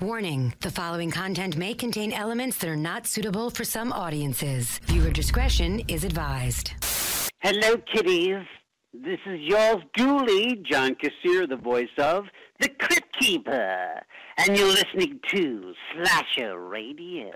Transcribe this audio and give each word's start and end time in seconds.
Warning 0.00 0.52
the 0.60 0.70
following 0.70 1.10
content 1.10 1.56
may 1.56 1.72
contain 1.72 2.12
elements 2.12 2.58
that 2.58 2.68
are 2.68 2.76
not 2.76 3.06
suitable 3.06 3.48
for 3.48 3.64
some 3.64 3.94
audiences. 3.94 4.78
Viewer 4.84 5.08
discretion 5.08 5.80
is 5.88 6.04
advised. 6.04 6.72
Hello, 7.38 7.76
kiddies. 7.94 8.44
This 8.92 9.20
is 9.24 9.40
yours 9.40 9.78
duly, 9.94 10.62
John 10.70 10.96
Kassir, 10.96 11.48
the 11.48 11.56
voice 11.56 11.88
of 11.96 12.26
The 12.60 12.68
Crypt 12.68 13.18
Keeper. 13.18 14.02
And 14.36 14.58
you're 14.58 14.68
listening 14.68 15.18
to 15.32 15.72
Slasher 15.94 16.58
Radio. 16.58 17.32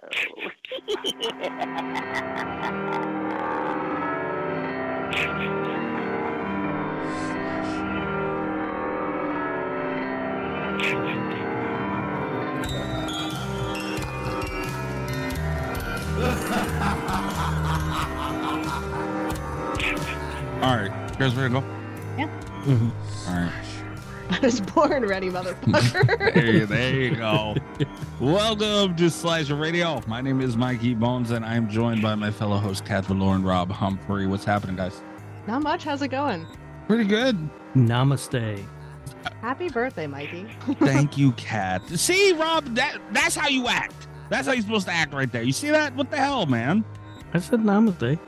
Mm-hmm. 21.21 21.29
All 21.29 21.29
right, 21.29 21.29
you 21.29 21.29
guys 21.29 21.35
ready 21.37 21.54
to 21.54 21.60
go? 21.60 21.66
Yeah. 22.16 22.29
All 23.29 23.35
right. 23.35 23.52
I 24.30 24.38
was 24.40 24.60
born 24.63 25.04
ready, 25.04 25.29
motherfucker. 25.29 26.32
Hey, 26.35 26.60
there 26.60 26.95
you 26.95 27.15
go. 27.16 27.57
Welcome 28.21 28.96
to 28.96 29.10
Slasher 29.10 29.57
Radio. 29.57 30.01
My 30.07 30.23
name 30.23 30.40
is 30.40 30.57
Mikey 30.57 30.95
Bonez, 30.95 31.32
and 31.32 31.45
I'm 31.45 31.68
joined 31.68 32.01
by 32.01 32.15
my 32.15 32.30
fellow 32.30 32.57
host, 32.57 32.87
Cat 32.87 33.04
Voleur 33.04 33.35
and 33.35 33.45
Rob 33.45 33.71
Humphrey. 33.71 34.27
What's 34.27 34.45
happening, 34.46 34.77
guys? 34.77 35.02
Not 35.46 35.62
much. 35.62 35.85
How's 35.85 36.01
it 36.01 36.09
going? 36.09 36.46
Pretty 36.87 37.04
good. 37.04 37.37
Namaste. 37.74 38.65
Happy 39.43 39.68
birthday, 39.68 40.07
Mikey. 40.07 40.46
Thank 40.79 41.18
you, 41.18 41.32
Kat. 41.32 41.87
See, 41.88 42.32
Rob, 42.32 42.65
that 42.77 42.96
that's 43.12 43.34
how 43.34 43.49
you 43.49 43.68
act. 43.68 44.09
That's 44.30 44.46
how 44.46 44.55
you're 44.55 44.62
supposed 44.62 44.87
to 44.87 44.93
act 44.95 45.12
right 45.12 45.30
there. 45.30 45.43
You 45.43 45.52
see 45.52 45.68
that? 45.71 45.95
What 45.96 46.10
the 46.10 46.16
hell, 46.16 46.46
man? 46.46 46.82
I 47.34 47.40
said 47.40 47.60
namaste. 47.60 48.18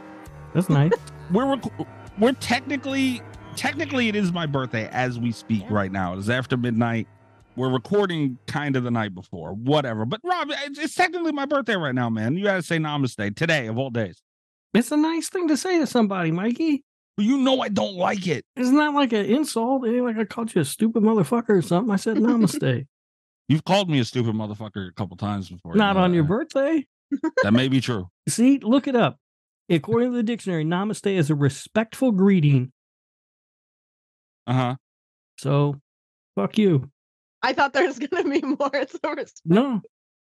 That's 0.52 0.68
nice. 0.68 0.92
We're 1.30 1.46
rec- 1.54 1.86
we're 2.18 2.32
technically 2.32 3.22
technically 3.56 4.08
it 4.08 4.16
is 4.16 4.32
my 4.32 4.46
birthday 4.46 4.88
as 4.92 5.18
we 5.18 5.32
speak 5.32 5.62
Yeah. 5.62 5.74
right 5.74 5.92
now. 5.92 6.14
It 6.14 6.18
is 6.20 6.30
after 6.30 6.56
midnight. 6.56 7.06
We're 7.54 7.68
recording 7.70 8.38
kind 8.46 8.76
of 8.76 8.84
the 8.84 8.90
night 8.90 9.14
before, 9.14 9.52
whatever. 9.52 10.06
But 10.06 10.20
Rob, 10.24 10.48
it's, 10.50 10.78
it's 10.78 10.94
technically 10.94 11.32
my 11.32 11.44
birthday 11.44 11.76
right 11.76 11.94
now, 11.94 12.08
man. 12.08 12.36
You 12.36 12.44
gotta 12.44 12.62
say 12.62 12.78
namaste 12.78 13.36
today 13.36 13.66
of 13.66 13.76
all 13.78 13.90
days. 13.90 14.22
it's 14.74 14.90
a 14.90 14.96
nice 14.96 15.28
thing 15.28 15.48
to 15.48 15.56
say 15.56 15.78
to 15.78 15.86
somebody, 15.86 16.30
Mikey. 16.30 16.82
But 17.16 17.26
you 17.26 17.36
know 17.36 17.60
I 17.60 17.68
don't 17.68 17.94
like 17.96 18.26
it. 18.26 18.46
It's 18.56 18.70
not 18.70 18.94
like 18.94 19.12
an 19.12 19.26
insult. 19.26 19.86
It 19.86 19.94
ain't 19.96 20.04
like 20.04 20.16
I 20.16 20.24
called 20.24 20.54
you 20.54 20.62
a 20.62 20.64
stupid 20.64 21.02
motherfucker 21.02 21.50
or 21.50 21.60
something. 21.62 21.92
I 21.92 21.96
said 21.96 22.16
namaste. 22.16 22.86
You've 23.48 23.64
called 23.64 23.90
me 23.90 23.98
a 24.00 24.04
stupid 24.06 24.34
motherfucker 24.34 24.88
a 24.88 24.92
couple 24.92 25.16
times 25.18 25.50
before. 25.50 25.74
not 25.74 25.88
you 25.90 25.94
know 25.94 26.00
on 26.04 26.14
your 26.14 26.24
birthday. 26.24 26.86
That 27.42 27.52
may 27.52 27.68
be 27.68 27.82
true. 27.82 28.08
See, 28.30 28.58
look 28.62 28.88
it 28.88 28.96
up. 28.96 29.18
According 29.70 30.10
to 30.10 30.16
the 30.16 30.22
dictionary, 30.22 30.64
namaste 30.64 31.10
is 31.10 31.30
a 31.30 31.34
respectful 31.34 32.12
greeting. 32.12 32.72
Uh 34.46 34.52
huh. 34.52 34.76
So, 35.38 35.80
fuck 36.36 36.58
you. 36.58 36.90
I 37.42 37.52
thought 37.52 37.72
there 37.72 37.86
was 37.86 37.98
gonna 37.98 38.28
be 38.28 38.40
more. 38.42 38.70
It's 38.74 38.96
a 39.02 39.14
res- 39.14 39.32
No, 39.44 39.80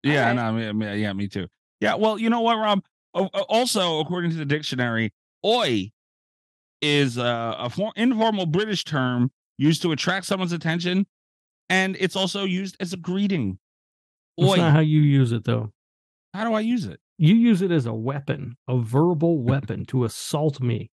Yeah, 0.02 0.30
Alright. 0.30 0.36
no, 0.36 0.42
I 0.42 0.72
mean, 0.72 0.80
yeah, 0.80 0.94
yeah, 0.94 1.12
me 1.12 1.28
too. 1.28 1.46
Yeah, 1.80 1.94
well, 1.94 2.18
you 2.18 2.30
know 2.30 2.40
what, 2.40 2.56
Rob? 2.56 2.80
Also, 3.14 4.00
according 4.00 4.30
to 4.30 4.36
the 4.36 4.44
dictionary, 4.46 5.12
"oi" 5.44 5.90
is 6.80 7.18
uh, 7.18 7.54
a 7.58 7.68
for- 7.70 7.92
informal 7.96 8.46
British 8.46 8.84
term 8.84 9.30
used 9.58 9.82
to 9.82 9.92
attract 9.92 10.26
someone's 10.26 10.52
attention, 10.52 11.06
and 11.68 11.96
it's 12.00 12.16
also 12.16 12.44
used 12.44 12.76
as 12.80 12.92
a 12.92 12.96
greeting. 12.96 13.58
that's 14.38 14.50
Oi, 14.52 14.56
not 14.56 14.72
how 14.72 14.80
you 14.80 15.00
use 15.00 15.32
it, 15.32 15.44
though. 15.44 15.70
how 16.32 16.44
do 16.44 16.54
I 16.54 16.60
use 16.60 16.86
it? 16.86 17.00
You 17.22 17.36
use 17.36 17.62
it 17.62 17.70
as 17.70 17.86
a 17.86 17.94
weapon, 17.94 18.56
a 18.66 18.80
verbal 18.80 19.38
weapon 19.44 19.84
to 19.84 20.02
assault 20.02 20.60
me. 20.60 20.90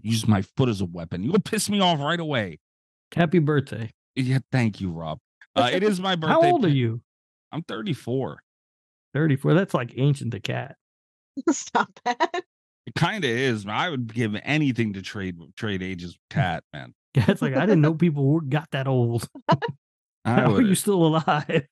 Use 0.00 0.28
my 0.28 0.42
foot 0.42 0.68
as 0.68 0.80
a 0.80 0.84
weapon. 0.84 1.24
You'll 1.24 1.40
piss 1.40 1.68
me 1.68 1.80
off 1.80 1.98
right 1.98 2.20
away. 2.20 2.60
Happy 3.12 3.40
birthday. 3.40 3.90
Yeah, 4.14 4.38
thank 4.52 4.80
you, 4.80 4.92
Rob. 4.92 5.18
Uh, 5.56 5.70
it 5.72 5.82
is 5.82 5.98
my 5.98 6.14
birthday. 6.14 6.34
How 6.34 6.52
old 6.52 6.64
are 6.64 6.68
you? 6.68 7.00
I'm 7.50 7.62
34. 7.62 8.38
34. 9.12 9.54
That's 9.54 9.74
like 9.74 9.94
ancient 9.96 10.30
the 10.30 10.38
cat. 10.38 10.76
Stop 11.50 11.88
that. 12.04 12.44
It 12.86 12.94
kind 12.94 13.24
of 13.24 13.30
is. 13.32 13.66
I 13.66 13.90
would 13.90 14.14
give 14.14 14.36
anything 14.44 14.92
to 14.92 15.02
trade 15.02 15.36
trade 15.56 15.82
ages 15.82 16.12
with 16.12 16.20
cat, 16.30 16.62
man. 16.72 16.94
Yeah, 17.16 17.24
it's 17.26 17.42
like 17.42 17.56
I 17.56 17.66
didn't 17.66 17.80
know 17.80 17.94
people 17.94 18.24
were 18.28 18.40
got 18.40 18.68
that 18.70 18.86
old. 18.86 19.28
How 20.24 20.54
are 20.54 20.62
you 20.62 20.76
still 20.76 21.04
alive? 21.04 21.66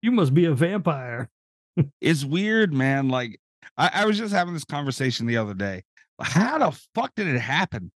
you 0.00 0.12
must 0.12 0.32
be 0.32 0.46
a 0.46 0.54
vampire. 0.54 1.28
It's 2.00 2.24
weird, 2.24 2.72
man. 2.72 3.08
Like 3.08 3.38
I, 3.76 3.90
I 3.94 4.06
was 4.06 4.18
just 4.18 4.34
having 4.34 4.54
this 4.54 4.64
conversation 4.64 5.26
the 5.26 5.36
other 5.36 5.54
day. 5.54 5.82
How 6.20 6.58
the 6.58 6.78
fuck 6.94 7.12
did 7.16 7.26
it 7.26 7.40
happen? 7.40 7.90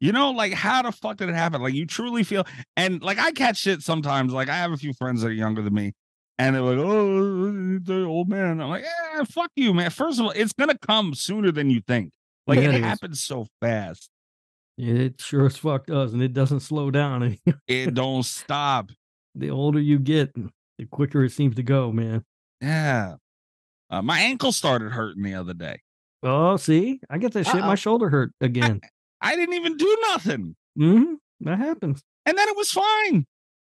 You 0.00 0.12
know, 0.12 0.32
like 0.32 0.52
how 0.52 0.82
the 0.82 0.92
fuck 0.92 1.16
did 1.16 1.28
it 1.28 1.34
happen? 1.34 1.62
Like 1.62 1.74
you 1.74 1.86
truly 1.86 2.24
feel 2.24 2.44
and 2.76 3.02
like 3.02 3.18
I 3.18 3.32
catch 3.32 3.58
shit 3.58 3.82
sometimes. 3.82 4.32
Like 4.32 4.48
I 4.48 4.56
have 4.56 4.72
a 4.72 4.76
few 4.76 4.92
friends 4.92 5.22
that 5.22 5.28
are 5.28 5.32
younger 5.32 5.62
than 5.62 5.72
me, 5.72 5.92
and 6.38 6.54
they're 6.54 6.62
like, 6.62 6.78
"Oh, 6.78 7.78
the 7.78 8.04
old 8.04 8.28
man." 8.28 8.60
I'm 8.60 8.68
like, 8.68 8.84
"Yeah, 8.84 9.24
fuck 9.24 9.50
you, 9.56 9.72
man." 9.72 9.90
First 9.90 10.18
of 10.18 10.26
all, 10.26 10.32
it's 10.32 10.52
gonna 10.52 10.76
come 10.76 11.14
sooner 11.14 11.50
than 11.52 11.70
you 11.70 11.80
think. 11.86 12.10
Like 12.46 12.58
Yeah, 12.58 12.70
it 12.70 12.74
it 12.76 12.84
happens 12.84 13.22
so 13.22 13.46
fast. 13.62 14.10
It 14.76 15.20
sure 15.20 15.46
as 15.46 15.56
fuck 15.56 15.86
does, 15.86 16.12
and 16.12 16.22
it 16.22 16.32
doesn't 16.32 16.60
slow 16.60 16.90
down. 16.90 17.38
It 17.66 17.94
don't 17.94 18.24
stop. 18.24 18.90
the 19.34 19.50
older 19.50 19.80
you 19.80 19.98
get, 19.98 20.34
the 20.34 20.86
quicker 20.90 21.24
it 21.24 21.30
seems 21.30 21.56
to 21.56 21.62
go, 21.62 21.92
man. 21.92 22.24
Yeah. 22.64 23.14
Uh, 23.90 24.02
my 24.02 24.18
ankle 24.20 24.52
started 24.52 24.92
hurting 24.92 25.22
the 25.22 25.34
other 25.34 25.54
day. 25.54 25.80
Oh, 26.22 26.56
see, 26.56 27.00
I 27.10 27.18
get 27.18 27.32
that 27.34 27.44
shit. 27.44 27.56
Uh-oh. 27.56 27.66
My 27.66 27.74
shoulder 27.74 28.08
hurt 28.08 28.32
again. 28.40 28.80
I 29.20 29.36
didn't 29.36 29.54
even 29.54 29.76
do 29.76 29.98
nothing, 30.12 30.56
hmm 30.76 31.14
That 31.40 31.58
happens. 31.58 32.02
and 32.26 32.36
then 32.38 32.48
it 32.48 32.56
was 32.56 32.72
fine. 32.72 33.26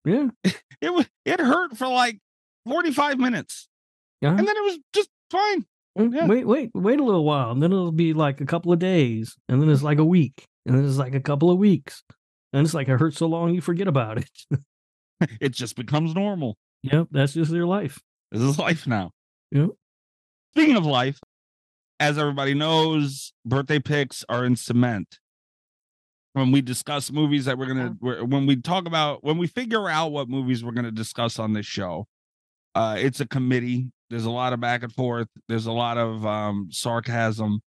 Yeah. 0.05 0.27
It 0.81 0.93
was 0.93 1.07
it 1.25 1.39
hurt 1.39 1.77
for 1.77 1.87
like 1.87 2.19
45 2.67 3.17
minutes. 3.17 3.69
Yeah. 4.21 4.31
And 4.31 4.39
then 4.39 4.55
it 4.57 4.63
was 4.63 4.77
just 4.93 5.09
fine. 5.31 5.65
Mm, 5.97 6.13
Yeah. 6.13 6.27
Wait, 6.27 6.45
wait, 6.45 6.71
wait 6.73 6.99
a 6.99 7.03
little 7.03 7.23
while, 7.23 7.51
and 7.51 7.61
then 7.63 7.71
it'll 7.71 7.91
be 7.93 8.13
like 8.13 8.41
a 8.41 8.45
couple 8.45 8.73
of 8.73 8.79
days, 8.79 9.35
and 9.47 9.61
then 9.61 9.69
it's 9.69 9.81
like 9.83 9.99
a 9.99 10.05
week, 10.05 10.45
and 10.65 10.75
then 10.77 10.85
it's 10.85 10.97
like 10.97 11.15
a 11.15 11.21
couple 11.21 11.49
of 11.49 11.57
weeks, 11.57 12.03
and 12.51 12.65
it's 12.65 12.73
like 12.73 12.89
it 12.89 12.99
hurts 12.99 13.17
so 13.17 13.27
long 13.27 13.53
you 13.55 13.61
forget 13.61 13.87
about 13.87 14.17
it. 14.17 14.29
It 15.39 15.53
just 15.53 15.75
becomes 15.77 16.13
normal. 16.13 16.57
yep, 16.83 17.07
that's 17.11 17.33
just 17.33 17.49
their 17.51 17.65
life. 17.65 18.01
This 18.33 18.41
is 18.41 18.57
life 18.57 18.87
now. 18.87 19.11
Yep. 19.51 19.69
Speaking 20.55 20.75
of 20.75 20.85
life, 20.85 21.19
as 21.99 22.17
everybody 22.17 22.55
knows, 22.55 23.31
birthday 23.45 23.77
picks 23.79 24.25
are 24.27 24.43
in 24.43 24.55
cement. 24.55 25.19
When 26.33 26.51
we 26.51 26.61
discuss 26.61 27.11
movies 27.11 27.45
that 27.45 27.59
we're 27.59 27.67
gonna, 27.67 27.95
we're, 28.01 28.23
when 28.23 28.47
we 28.47 28.55
talk 28.55 28.87
about, 28.87 29.23
when 29.23 29.37
we 29.37 29.45
figure 29.45 29.87
out 29.87 30.11
what 30.11 30.29
movies 30.29 30.63
we're 30.63 30.71
gonna 30.71 30.89
discuss 30.91 31.37
on 31.37 31.53
this 31.53 31.67
show, 31.67 32.07
uh, 32.73 32.95
it's 32.97 33.19
a 33.19 33.27
committee. 33.27 33.91
There's 34.09 34.25
a 34.25 34.31
lot 34.31 34.51
of 34.51 34.59
back 34.59 34.81
and 34.81 34.91
forth. 34.91 35.27
There's 35.47 35.67
a 35.67 35.71
lot 35.71 35.99
of 35.99 36.25
um, 36.25 36.69
sarcasm, 36.71 37.61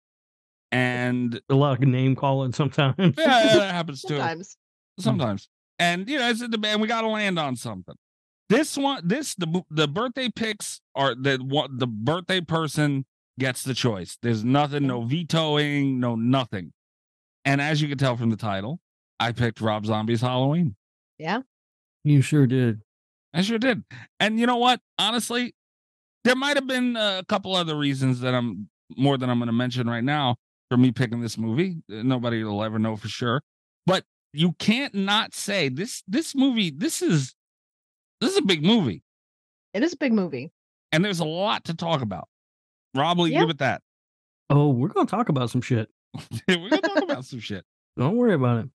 and 0.71 1.41
A 1.49 1.55
lot 1.55 1.73
of 1.73 1.87
name 1.87 2.15
calling 2.15 2.53
sometimes. 2.53 2.95
yeah, 2.97 3.11
yeah, 3.17 3.57
that 3.57 3.71
happens 3.75 4.01
too. 4.01 4.15
Sometimes. 4.15 4.57
sometimes 4.97 5.49
and 5.79 6.07
you 6.07 6.17
know 6.19 6.29
it's 6.29 6.41
a 6.41 6.47
debate 6.47 6.71
and 6.71 6.81
we 6.81 6.87
got 6.87 7.01
to 7.01 7.07
land 7.07 7.37
on 7.39 7.55
something 7.55 7.95
this 8.49 8.77
one 8.77 9.01
this 9.07 9.35
the 9.35 9.63
the 9.69 9.87
birthday 9.87 10.29
picks 10.29 10.81
are 10.95 11.15
the 11.15 11.37
what 11.37 11.77
the 11.77 11.87
birthday 11.87 12.41
person 12.41 13.05
gets 13.39 13.63
the 13.63 13.73
choice. 13.73 14.17
There's 14.21 14.43
nothing 14.43 14.87
no 14.87 15.01
vetoing 15.01 15.99
no 15.99 16.15
nothing. 16.15 16.73
And 17.45 17.59
as 17.61 17.81
you 17.81 17.87
can 17.87 17.97
tell 17.97 18.15
from 18.15 18.29
the 18.29 18.37
title 18.37 18.79
i 19.19 19.31
picked 19.31 19.61
rob 19.61 19.85
zombie's 19.85 20.21
halloween. 20.21 20.75
Yeah. 21.17 21.41
you 22.03 22.21
sure 22.21 22.47
did. 22.47 22.81
i 23.33 23.41
sure 23.41 23.59
did. 23.59 23.83
And 24.19 24.39
you 24.39 24.45
know 24.45 24.57
what? 24.57 24.81
Honestly 24.97 25.55
there 26.23 26.35
might 26.35 26.55
have 26.55 26.67
been 26.67 26.95
a 26.95 27.23
couple 27.27 27.55
other 27.55 27.75
reasons 27.75 28.21
that 28.21 28.33
i'm 28.33 28.69
more 28.95 29.17
than 29.17 29.29
i'm 29.29 29.39
going 29.39 29.47
to 29.47 29.53
mention 29.53 29.89
right 29.89 30.03
now 30.03 30.35
for 30.69 30.77
me 30.77 30.91
picking 30.91 31.21
this 31.21 31.37
movie. 31.37 31.77
Nobody 31.87 32.43
will 32.43 32.63
ever 32.63 32.79
know 32.79 32.95
for 32.95 33.07
sure. 33.07 33.41
But 33.85 34.05
you 34.31 34.53
can't 34.53 34.95
not 34.95 35.35
say 35.35 35.69
this 35.69 36.03
this 36.07 36.33
movie 36.33 36.71
this 36.71 37.01
is 37.01 37.35
this 38.23 38.31
is 38.33 38.37
a 38.39 38.43
big 38.43 38.63
movie 38.63 39.03
It 39.73 39.83
is 39.83 39.93
a 39.93 39.97
big 39.97 40.13
movie. 40.13 40.51
and 40.91 41.03
there's 41.03 41.19
a 41.19 41.25
lot 41.25 41.65
to 41.65 41.73
talk 41.73 42.01
about. 42.01 42.27
Rob, 42.95 43.17
will 43.17 43.27
you 43.27 43.33
Yeah. 43.33 43.39
give 43.41 43.49
it 43.49 43.57
that? 43.59 43.81
Oh, 44.49 44.69
we're 44.69 44.89
gonna 44.89 45.07
talk 45.07 45.29
about 45.29 45.49
some 45.49 45.61
shit. 45.61 45.89
We're 46.47 46.69
gonna 46.69 46.81
talk 46.81 47.03
about 47.03 47.25
some 47.25 47.39
shit. 47.39 47.65
Don't 47.97 48.15
worry 48.15 48.33
about 48.35 48.65
it. 48.65 48.69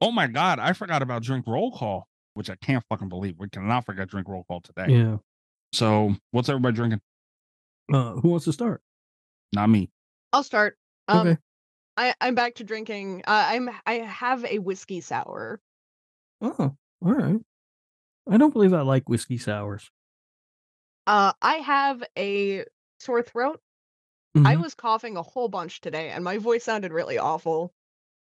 Oh 0.00 0.12
my 0.12 0.26
god, 0.28 0.58
I 0.60 0.72
forgot 0.72 1.02
about 1.02 1.22
drink 1.22 1.46
roll 1.48 1.72
call, 1.72 2.06
which 2.34 2.48
I 2.50 2.54
can't 2.56 2.84
fucking 2.88 3.08
believe. 3.08 3.36
We 3.38 3.48
cannot 3.48 3.84
forget 3.86 4.08
drink 4.08 4.28
roll 4.28 4.44
call 4.44 4.60
today. 4.60 4.86
Yeah. 4.88 5.16
So 5.72 6.14
what's 6.30 6.48
everybody 6.48 6.76
drinking? 6.76 7.00
Uh, 7.92 8.12
who 8.12 8.28
wants 8.28 8.44
to 8.44 8.52
start? 8.52 8.82
Not 9.52 9.68
me. 9.68 9.90
I'll 10.32 10.42
start. 10.44 10.78
Um, 11.08 11.26
Okay. 11.28 11.38
I, 11.96 12.14
I'm 12.20 12.34
back 12.34 12.56
to 12.56 12.64
drinking. 12.64 13.22
Uh, 13.26 13.44
I'm 13.48 13.70
I 13.86 13.94
have 13.94 14.44
a 14.44 14.58
whiskey 14.58 15.00
sour. 15.00 15.60
Oh, 16.42 16.54
all 16.60 16.76
right. 17.00 17.40
I 18.28 18.36
don't 18.36 18.52
believe 18.52 18.72
I 18.72 18.82
like 18.82 19.08
whiskey 19.08 19.36
sours. 19.38 19.90
Uh, 21.06 21.32
I 21.42 21.54
have 21.56 22.02
a 22.18 22.64
sore 23.00 23.22
throat. 23.22 23.60
I 24.44 24.56
Mhm. 24.56 24.62
was 24.62 24.74
coughing 24.74 25.16
a 25.16 25.22
whole 25.22 25.48
bunch 25.48 25.80
today, 25.80 26.10
and 26.10 26.24
my 26.24 26.38
voice 26.38 26.64
sounded 26.64 26.92
really 26.92 27.18
awful. 27.18 27.74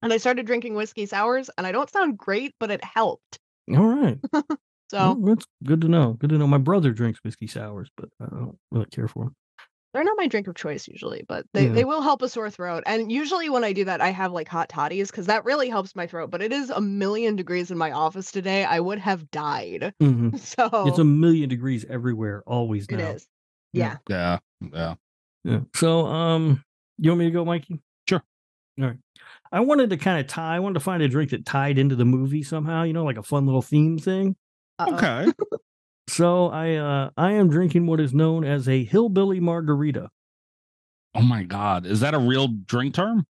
And 0.03 0.13
I 0.13 0.19
started 0.19 0.47
drinking 0.47 0.75
whiskey 0.77 1.07
sours, 1.07 1.51
and 1.59 1.67
I 1.67 1.73
don't 1.73 1.91
sound 1.91 2.19
great, 2.19 2.55
but 2.61 2.71
it 2.73 2.85
helped. 2.85 3.41
All 3.71 3.87
right. 3.87 4.19
So 4.91 5.19
Well, 5.19 5.35
that's 5.35 5.47
good 5.65 5.81
to 5.83 5.89
know. 5.89 6.15
Good 6.15 6.31
to 6.31 6.39
know. 6.39 6.47
My 6.47 6.59
brother 6.59 6.93
drinks 6.93 7.21
whiskey 7.25 7.47
sours, 7.49 7.91
but 7.97 8.09
I 8.21 8.27
don't 8.27 8.59
really 8.71 8.87
care 8.87 9.09
for 9.09 9.25
them. 9.25 9.37
They're 9.93 10.05
not 10.05 10.17
my 10.19 10.27
drink 10.27 10.47
of 10.47 10.55
choice 10.55 10.87
usually, 10.89 11.25
but 11.27 11.47
they, 11.55 11.67
Yeah. 11.67 11.73
they 11.73 11.85
will 11.85 12.03
help 12.03 12.21
a 12.23 12.29
sore 12.29 12.51
throat. 12.51 12.83
And 12.87 13.11
usually 13.11 13.49
when 13.49 13.65
I 13.65 13.73
do 13.73 13.85
that, 13.87 14.01
I 14.01 14.11
have 14.11 14.33
like 14.33 14.49
hot 14.49 14.69
toddies 14.69 15.11
because 15.11 15.27
that 15.27 15.45
really 15.45 15.69
helps 15.69 15.97
my 15.97 16.07
throat. 16.07 16.31
But 16.31 16.43
it 16.43 16.53
is 16.53 16.71
a 16.71 16.81
million 16.81 17.37
degrees 17.37 17.71
in 17.71 17.79
my 17.79 17.93
office 17.93 18.31
today. 18.31 18.65
I 18.65 18.81
would 18.81 18.99
have 18.99 19.31
died. 19.31 19.95
hmm 20.01 20.37
So 20.37 20.69
It's 20.87 20.99
a 20.99 21.05
million 21.05 21.49
degrees 21.49 21.85
everywhere, 21.89 22.43
always 22.47 22.87
it 22.89 22.97
now. 22.97 23.13
is. 23.13 23.27
Yeah. 23.73 23.97
Yeah. 24.09 24.39
Yeah, 24.61 24.69
yeah. 24.73 24.95
Yeah. 25.45 25.61
So, 25.75 26.07
um, 26.07 26.63
you 26.99 27.11
want 27.11 27.21
me 27.21 27.25
to 27.27 27.31
go, 27.31 27.45
Mikey? 27.45 27.81
Sure. 28.09 28.23
All 28.81 28.87
right. 28.87 28.97
I 29.53 29.61
wanted 29.61 29.91
to 29.91 29.97
kind 29.97 30.21
of 30.21 30.27
tie. 30.27 30.57
I 30.57 30.61
wanted 30.61 30.75
to 30.75 30.81
find 30.81 31.03
a 31.03 31.09
drink 31.09 31.31
that 31.31 31.47
tied 31.47 31.79
into 31.79 31.95
the 31.97 32.05
movie 32.05 32.43
somehow. 32.43 32.83
You 32.83 32.93
know, 32.93 33.05
like 33.05 33.17
a 33.19 33.23
fun 33.23 33.47
little 33.47 33.63
theme 33.63 33.99
thing. 33.99 34.37
Uh-oh. 34.79 34.95
Okay. 34.97 35.33
So 36.09 36.49
I, 36.49 36.75
uh, 36.77 37.11
I 37.17 37.33
am 37.33 37.49
drinking 37.51 37.87
what 37.87 38.01
is 38.01 38.15
known 38.15 38.45
as 38.45 38.69
a 38.69 38.85
hillbilly 38.85 39.41
margarita. 39.41 40.09
oh 41.15 41.23
my 41.23 41.43
god, 41.43 41.87
is 41.87 42.01
that 42.01 42.15
a 42.15 42.19
real 42.19 42.49
drink 42.67 42.95
term? 42.95 43.27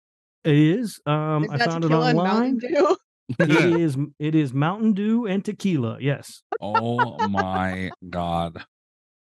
It 0.44 0.54
is. 0.56 1.00
Um, 1.06 1.44
Is 1.44 1.50
I 1.52 1.58
found 1.58 1.84
it 1.84 1.92
online. 1.92 2.16
Mountain 2.60 2.96
it 3.38 3.50
is. 3.80 3.96
It 4.18 4.34
is 4.34 4.52
Mountain 4.52 4.94
Dew 4.94 5.26
and 5.26 5.44
tequila. 5.44 5.98
Yes. 6.00 6.42
oh 6.60 7.28
my 7.28 7.90
god. 8.10 8.64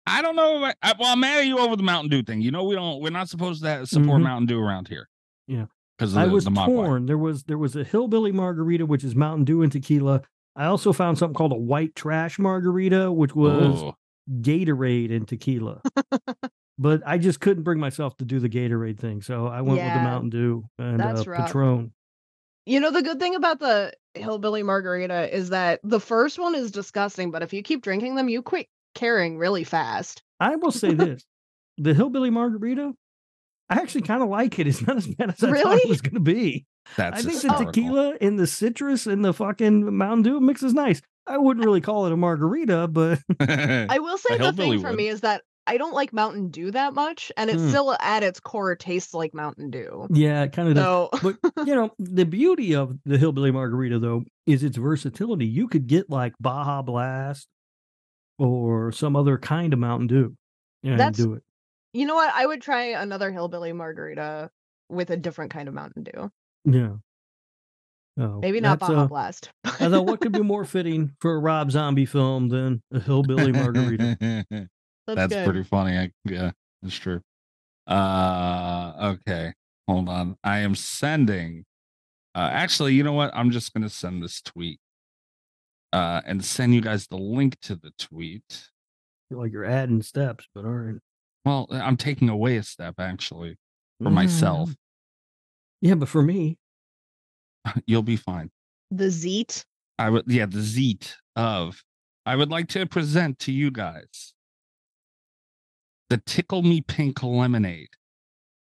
I 0.07 0.23
don't 0.23 0.37
know. 0.37 0.65
If 0.65 0.75
I, 0.83 0.91
I, 0.91 0.95
well, 0.99 1.13
I'm 1.13 1.21
mad 1.21 1.39
at 1.41 1.47
you 1.47 1.59
over 1.59 1.75
the 1.77 1.83
Mountain 1.83 2.11
Dew 2.11 2.23
thing. 2.23 2.41
You 2.43 2.51
know, 2.53 2.63
we 2.65 2.75
don't. 2.77 3.01
We're 3.03 3.11
not 3.11 3.29
supposed 3.29 3.63
to 3.65 3.87
support 3.87 4.21
Mhm. 4.21 4.25
Mountain 4.25 4.47
Dew 4.47 4.61
around 4.61 4.87
here. 4.89 5.09
Yeah. 5.49 5.67
because 5.99 6.17
I 6.17 6.27
was 6.27 6.45
the 6.45 6.51
Mogwai. 6.51 6.67
torn. 6.67 7.07
There 7.07 7.19
was 7.19 7.43
there 7.45 7.59
was 7.59 7.75
a 7.75 7.83
hillbilly 7.85 8.31
margarita, 8.33 8.87
which 8.87 9.03
is 9.03 9.17
Mountain 9.17 9.45
Dew 9.47 9.63
and 9.63 9.73
tequila. 9.73 10.23
I 10.61 10.67
also 10.67 10.93
found 10.93 11.17
something 11.17 11.35
called 11.35 11.53
a 11.53 11.57
white 11.57 11.95
trash 11.95 12.39
margarita, 12.39 13.11
which 13.11 13.35
was 13.35 13.83
Oh, 13.83 13.95
Gatorade 14.43 15.11
and 15.11 15.27
tequila. 15.27 15.81
but 16.79 17.03
I 17.07 17.17
just 17.17 17.41
couldn't 17.41 17.63
bring 17.63 17.81
myself 17.81 18.15
to 18.19 18.27
do 18.27 18.39
the 18.41 18.49
Gatorade 18.51 18.99
thing, 18.99 19.23
so 19.23 19.47
I 19.47 19.63
went 19.63 19.81
with 19.81 19.95
the 19.95 20.01
Mountain 20.01 20.29
Dew 20.29 20.65
and 20.79 21.01
that's 21.01 21.27
uh. 21.27 21.35
Patron. 21.35 21.95
You 22.67 22.79
know, 22.79 22.91
the 22.91 23.01
good 23.01 23.19
thing 23.19 23.37
about 23.37 23.59
the 23.59 23.95
hillbilly 24.13 24.63
margarita 24.63 25.35
is 25.35 25.49
that 25.49 25.81
the 25.83 25.99
first 25.99 26.39
one 26.39 26.55
is 26.55 26.71
disgusting, 26.71 27.31
but 27.31 27.43
if 27.43 27.55
you 27.55 27.63
keep 27.63 27.81
drinking 27.81 28.17
them, 28.17 28.29
you 28.29 28.43
quit 28.43 28.67
caring 28.95 29.39
really 29.39 29.65
fast. 29.65 30.23
I 30.41 30.57
will 30.57 30.73
say 30.73 30.93
this: 30.95 31.25
the 31.79 31.95
hillbilly 31.95 32.29
margarita, 32.29 32.93
I 33.71 33.77
actually 33.77 34.03
kind 34.03 34.23
of 34.23 34.29
like 34.29 34.59
it. 34.59 34.67
It's 34.67 34.85
not 34.87 34.97
as 34.97 35.07
bad 35.07 35.31
as 35.31 35.43
I 35.45 35.63
thought 35.63 35.79
it 35.79 35.89
was 35.89 36.01
going 36.03 36.15
to 36.15 36.21
be. 36.21 36.67
that's 36.97 37.19
I 37.19 37.21
think 37.23 37.33
hysterical. 37.35 37.67
the 37.67 37.73
tequila 37.73 38.15
and 38.21 38.39
the 38.39 38.47
citrus 38.47 39.07
and 39.07 39.25
the 39.25 39.33
fucking 39.33 39.97
Mountain 39.97 40.23
Dew 40.23 40.41
mix 40.41 40.63
is 40.63 40.75
nice. 40.75 41.01
I 41.27 41.39
wouldn't 41.39 41.65
really 41.65 41.81
call 41.81 42.07
it 42.07 42.13
a 42.13 42.17
margarita, 42.17 42.89
but 42.89 43.21
I 43.41 43.99
will 44.01 44.19
say 44.19 44.37
the 44.37 44.43
hillbilly 44.45 44.71
thing 44.73 44.81
for 44.81 44.89
would. 44.89 44.97
me 44.97 45.07
is 45.09 45.21
that 45.21 45.43
I 45.67 45.77
don't 45.77 45.95
like 45.95 46.13
Mountain 46.13 46.49
Dew 46.49 46.73
that 46.73 46.95
much, 46.95 47.31
and 47.37 47.49
it 47.49 47.59
Mm. 47.59 47.69
still 47.69 47.97
at 48.01 48.25
its 48.25 48.41
core 48.41 48.75
tastes 48.75 49.15
like 49.15 49.33
Mountain 49.35 49.71
Dew. 49.71 50.09
yeah, 50.11 50.43
it 50.43 50.53
kind 50.53 50.69
of 50.69 50.75
does. 50.75 51.21
So 51.21 51.37
but 51.53 51.55
you 51.67 51.75
know 51.77 51.93
the 52.01 52.25
beauty 52.25 52.75
of 52.75 52.97
the 53.05 53.19
hillbilly 53.19 53.53
margarita 53.53 54.01
though 54.01 54.25
is 54.47 54.65
its 54.65 54.77
versatility 54.79 55.47
you 55.47 55.69
could 55.69 55.87
get 55.87 56.11
like 56.11 56.33
baja 56.41 56.83
blast 56.83 57.47
or 58.39 58.91
some 58.93 59.15
other 59.17 59.39
kind 59.39 59.73
of 59.73 59.79
mountain 59.79 60.07
dew 60.09 60.35
and 60.83 60.99
That's- 60.99 61.17
do 61.17 61.35
it 61.35 61.43
you 61.93 62.07
know 62.07 62.15
what? 62.15 62.33
I 62.35 62.47
would 62.47 62.63
try 62.63 62.85
another 62.87 63.31
hillbilly 63.33 63.73
margarita 63.73 64.51
with 64.89 65.11
a 65.11 65.17
different 65.17 65.53
kind 65.53 65.69
of 65.69 65.75
Mountain 65.75 66.03
Dew. 66.05 66.31
yeah 66.65 66.93
oh, 68.19 68.41
Maybe 68.41 68.61
not 68.61 68.81
that's, 68.81 68.91
Baja 68.91 69.03
uh, 69.03 69.07
Blast. 69.07 69.51
i 69.65 69.89
thought 69.89 70.05
what 70.05 70.21
could 70.21 70.33
be 70.33 70.43
more 70.43 70.65
fitting 70.65 71.13
for 71.21 71.35
a 71.35 71.39
rob 71.39 71.71
zombie 71.71 72.07
film 72.07 72.49
than 72.49 72.83
a 72.93 72.99
hillbilly 73.01 73.53
margarita 73.53 74.45
That's, 75.07 75.35
That's 75.35 75.45
pretty 75.45 75.65
funny. 75.65 75.99
I, 75.99 76.13
yeah, 76.25 76.53
that's 76.83 76.95
true. 76.95 77.21
Uh, 77.87 79.17
okay, 79.17 79.53
hold 79.89 80.09
on. 80.09 80.37
I 80.45 80.59
am 80.61 80.77
sending. 80.77 81.65
Uh, 82.35 82.49
actually, 82.53 82.95
you 82.95 83.03
know 83.03 83.15
what? 83.15 83.33
I'm 83.35 83.51
just 83.51 83.73
gonna 83.75 83.89
send 83.89 84.23
this 84.23 84.41
tweet. 84.41 84.79
Uh, 85.93 86.21
and 86.25 86.45
send 86.45 86.75
you 86.75 86.81
guys 86.81 87.09
the 87.09 87.17
link 87.17 87.59
to 87.63 87.75
the 87.75 87.91
tweet. 87.99 88.69
feel 89.29 89.39
like 89.39 89.51
you're 89.51 89.65
adding 89.65 90.03
steps 90.03 90.47
but 90.55 90.65
all 90.65 90.71
right 90.71 91.01
Well, 91.45 91.67
I'm 91.71 91.97
taking 91.97 92.29
away 92.29 92.57
a 92.57 92.63
step 92.63 92.95
actually 92.99 93.57
for 94.03 94.11
myself. 94.11 94.71
Mm. 94.71 94.77
yeah 95.83 95.95
but 95.95 96.09
for 96.09 96.23
me 96.23 96.59
You'll 97.87 98.03
be 98.03 98.17
fine. 98.17 98.51
The 98.91 99.07
Zeet. 99.07 99.65
I 99.99 100.11
would, 100.11 100.25
yeah, 100.27 100.47
the 100.47 100.63
zeet 100.63 101.17
of. 101.37 101.83
I 102.25 102.37
would 102.37 102.51
like 102.51 102.69
to 102.69 102.87
present 102.87 103.39
to 103.41 103.53
you 103.53 103.71
guys 103.71 104.33
the 106.09 106.17
Tickle 106.25 106.63
Me 106.63 106.81
Pink 106.81 107.23
lemonade, 107.23 107.91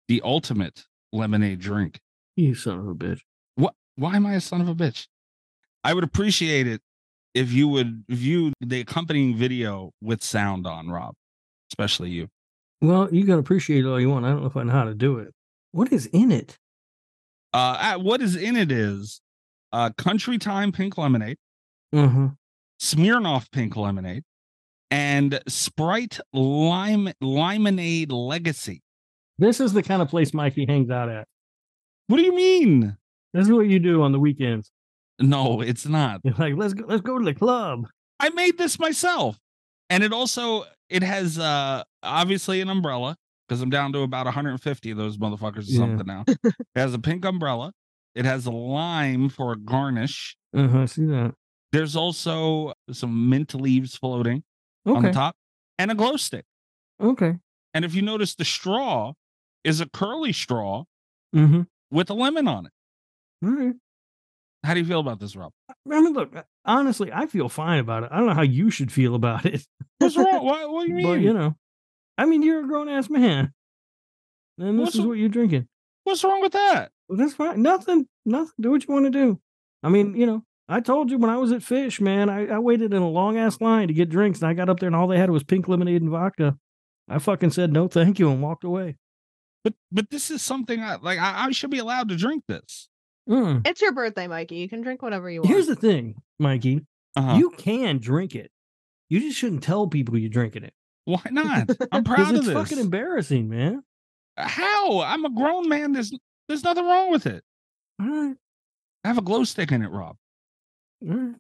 the 0.08 0.22
ultimate 0.24 0.84
lemonade 1.12 1.60
drink. 1.60 2.00
you 2.36 2.56
son 2.56 2.80
of 2.80 2.88
a 2.88 2.96
bitch 2.96 3.22
What? 3.56 3.74
Why 3.96 4.16
am 4.16 4.26
I 4.26 4.34
a 4.34 4.42
son 4.42 4.62
of 4.62 4.68
a 4.68 4.76
bitch? 4.76 5.08
I 5.84 5.94
would 5.94 6.04
appreciate 6.04 6.68
it 6.68 6.82
if 7.34 7.52
you 7.52 7.68
would 7.68 8.04
view 8.10 8.52
the 8.60 8.82
accompanying 8.82 9.36
video 9.36 9.92
with 10.02 10.24
sound 10.24 10.68
on, 10.68 10.90
Rob, 10.90 11.16
especially 11.72 12.10
you. 12.10 12.28
Well 12.84 13.08
you 13.12 13.26
can 13.26 13.40
appreciate 13.40 13.84
it 13.84 13.88
all 13.88 14.00
you 14.00 14.10
want 14.10 14.26
i 14.26 14.30
don't 14.30 14.42
know 14.42 14.48
if 14.48 14.56
i 14.56 14.62
know 14.64 14.72
how 14.72 14.84
to 14.84 14.94
do 14.94 15.18
it 15.18 15.34
what 15.72 15.92
is 15.92 16.06
in 16.08 16.32
it 16.32 16.60
Uh, 17.54 17.98
what 17.98 18.22
is 18.22 18.36
in 18.36 18.56
it 18.56 18.72
is 18.72 19.22
uh, 19.72 19.90
Country 19.98 20.38
Time 20.38 20.72
Pink 20.72 20.98
Lemonade, 21.00 21.38
uh-huh 21.94 22.30
Smirnoff 22.80 23.50
Pink 23.52 23.76
Lemonade, 23.76 24.24
and 24.92 25.40
Sprite 25.48 26.20
Lime 26.34 27.12
Limonade 27.24 28.12
Legacy. 28.12 28.82
this 29.40 29.60
is 29.60 29.74
the 29.74 29.82
kind 29.84 30.02
of 30.02 30.10
place 30.10 30.34
mikey 30.34 30.66
hangs 30.68 30.90
out 30.92 31.10
at 31.10 31.28
What 32.08 32.18
do 32.18 32.24
you 32.24 32.36
mean? 32.36 32.98
this 33.34 33.46
is 33.48 33.52
what 33.52 33.68
you 33.68 33.80
do 33.80 34.04
on 34.04 34.12
the 34.12 34.20
weekends 34.20 34.72
No, 35.20 35.62
it's 35.62 35.86
not. 35.88 36.22
You're 36.24 36.36
like, 36.38 36.56
let's 36.58 36.74
go, 36.74 36.86
let's 36.88 37.02
go 37.02 37.18
to 37.18 37.26
the 37.26 37.34
club. 37.36 37.88
I 38.20 38.30
made 38.30 38.58
this 38.58 38.78
myself. 38.80 39.38
And 39.90 40.04
it 40.04 40.12
also 40.14 40.66
it 40.94 41.04
has 41.04 41.38
uh 41.40 41.84
obviously 42.04 42.62
an 42.62 42.70
umbrella 42.70 43.18
because 43.48 43.62
I'm 43.62 43.70
down 43.70 43.92
to 43.94 44.00
about 44.00 44.26
150 44.26 44.92
of 44.92 44.98
those 44.98 45.18
motherfuckers 45.18 45.68
or 45.68 45.72
Yeah. 45.72 45.78
something 45.80 46.06
now. 46.08 46.24
it 46.28 46.56
has 46.76 46.94
a 46.94 47.00
pink 47.00 47.26
umbrella. 47.26 47.74
It 48.16 48.26
has 48.26 48.46
a 48.46 48.52
lime 48.52 49.28
for 49.30 49.52
a 49.52 49.58
garnish. 49.58 50.38
Uh 50.56 50.68
huh. 50.68 50.88
See 50.88 51.06
that? 51.06 51.34
There's 51.72 51.96
also 51.96 52.74
some 52.92 53.30
mint 53.30 53.56
leaves 53.56 53.96
floating 53.98 54.44
on 54.86 55.02
the 55.04 55.12
top 55.12 55.36
and 55.80 55.90
a 55.92 55.96
glow 55.96 56.16
stick. 56.18 56.46
Okay. 57.02 57.36
And 57.74 57.84
if 57.84 57.96
you 57.96 58.02
notice 58.04 58.36
the 58.36 58.46
straw 58.46 59.14
is 59.64 59.82
a 59.82 59.90
curly 59.90 60.32
straw 60.34 60.84
Mm-hmm. 61.36 61.62
with 61.90 62.12
a 62.12 62.14
lemon 62.14 62.48
on 62.48 62.68
it. 62.68 62.72
All 63.44 63.52
right. 63.52 63.74
How 64.64 64.74
do 64.74 64.80
you 64.80 64.86
feel 64.86 65.00
about 65.00 65.20
this, 65.20 65.36
Rob? 65.36 65.52
I 65.70 66.00
mean, 66.00 66.14
look. 66.14 66.34
Honestly, 66.66 67.12
I 67.12 67.26
feel 67.28 67.50
fine 67.50 67.80
about 67.80 68.04
it. 68.04 68.10
I 68.12 68.18
don't 68.18 68.28
know 68.28 68.34
how 68.34 68.44
you 68.44 68.70
should 68.70 68.92
feel 68.92 69.16
about 69.16 69.46
it, 69.46 69.66
What's 70.00 70.16
wrong? 70.18 70.26
what, 70.46 70.72
what 70.72 70.84
do 70.84 70.90
you 70.90 70.96
mean? 70.96 71.06
but 71.06 71.20
you 71.20 71.34
know, 71.34 71.56
I 72.18 72.26
mean, 72.26 72.44
you're 72.44 72.64
a 72.64 72.68
grown 72.68 72.90
ass 72.90 73.10
man, 73.10 73.54
and 74.58 74.80
this 74.80 74.86
What's 74.86 74.96
is 74.96 75.02
what 75.06 75.18
you're 75.18 75.30
drinking. 75.30 75.68
What's 76.06 76.24
wrong 76.24 76.42
with 76.42 76.54
that? 76.54 76.92
Well, 77.08 77.18
that's 77.18 77.34
fine. 77.34 77.62
Nothing. 77.62 78.08
Nothing. 78.26 78.54
Do 78.60 78.72
what 78.72 78.88
you 78.88 78.94
want 78.94 79.06
to 79.06 79.12
do. 79.12 79.40
I 79.82 79.90
mean, 79.90 80.16
you 80.16 80.26
know, 80.26 80.44
I 80.70 80.80
told 80.80 81.12
you 81.12 81.18
when 81.18 81.30
I 81.30 81.38
was 81.38 81.52
at 81.52 81.62
Phish, 81.62 82.00
man, 82.00 82.30
I, 82.30 82.48
I 82.48 82.60
waited 82.60 82.94
in 82.94 83.02
a 83.02 83.10
long 83.10 83.38
ass 83.38 83.60
line 83.60 83.90
to 83.90 83.94
get 83.94 84.10
drinks, 84.10 84.42
and 84.42 84.50
I 84.50 84.54
got 84.54 84.70
up 84.70 84.80
there, 84.80 84.88
and 84.88 84.96
all 84.96 85.08
they 85.08 85.18
had 85.18 85.30
was 85.30 85.44
pink 85.44 85.68
lemonade 85.68 86.02
and 86.02 86.12
vodka. 86.12 86.58
I 87.10 87.20
fucking 87.20 87.52
said 87.52 87.74
no, 87.74 87.88
thank 87.88 88.20
you, 88.20 88.32
and 88.32 88.42
walked 88.42 88.64
away. 88.64 88.96
But 89.64 89.74
but 89.92 90.10
this 90.10 90.32
is 90.32 90.42
something 90.42 90.82
I 90.82 90.96
like. 90.96 91.20
I, 91.20 91.46
I 91.46 91.52
should 91.52 91.70
be 91.70 91.80
allowed 91.80 92.10
to 92.10 92.16
drink 92.16 92.44
this. 92.48 92.90
Mm. 93.30 93.66
It's 93.68 93.82
your 93.82 93.94
birthday, 93.94 94.28
Mikey. 94.28 94.56
You 94.56 94.70
can 94.70 94.82
drink 94.82 95.02
whatever 95.02 95.30
you 95.30 95.42
want. 95.42 95.50
Here's 95.50 95.68
the 95.68 95.76
thing, 95.76 96.16
Mikey. 96.40 96.86
Uh-huh. 97.16 97.38
You 97.38 97.52
can 97.52 98.00
drink 98.00 98.36
it. 98.36 98.52
You 99.10 99.20
just 99.20 99.38
shouldn't 99.38 99.64
tell 99.64 99.88
people 99.88 100.18
you're 100.18 100.30
drinking 100.30 100.64
it. 100.64 100.74
Why 101.06 101.22
not? 101.32 101.70
I'm 101.92 102.04
proud 102.04 102.32
of 102.32 102.36
it's 102.38 102.46
this. 102.48 102.54
fucking 102.54 102.80
embarrassing, 102.80 103.50
man. 103.50 103.84
How? 104.38 105.02
I'm 105.02 105.26
a 105.26 105.30
grown 105.30 105.70
man. 105.70 105.94
There's 105.94 106.12
there's 106.48 106.64
nothing 106.64 106.86
wrong 106.86 107.12
with 107.12 107.26
it. 107.28 107.44
All 108.02 108.08
right. 108.08 108.36
I 109.04 109.08
have 109.08 109.18
a 109.18 109.22
glow 109.22 109.44
stick 109.44 109.72
in 109.72 109.82
it, 109.84 109.90
Rob. 109.92 110.16
All 111.08 111.16
right. 111.16 111.36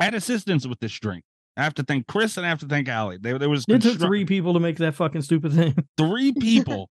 I 0.00 0.04
had 0.04 0.14
assistance 0.14 0.66
with 0.66 0.80
this 0.80 0.92
drink. 0.98 1.22
I 1.56 1.62
have 1.62 1.74
to 1.74 1.84
thank 1.84 2.08
Chris 2.08 2.36
and 2.36 2.44
I 2.44 2.48
have 2.48 2.58
to 2.60 2.66
thank 2.66 2.88
Aly. 2.88 3.18
There, 3.18 3.38
there 3.38 3.48
was 3.48 3.64
It 3.68 3.80
took 3.82 3.98
three 3.98 4.24
people 4.24 4.54
to 4.54 4.60
make 4.60 4.78
that 4.78 4.94
fucking 4.96 5.22
stupid 5.22 5.52
thing. 5.52 5.76
three 5.96 6.32
people 6.40 6.90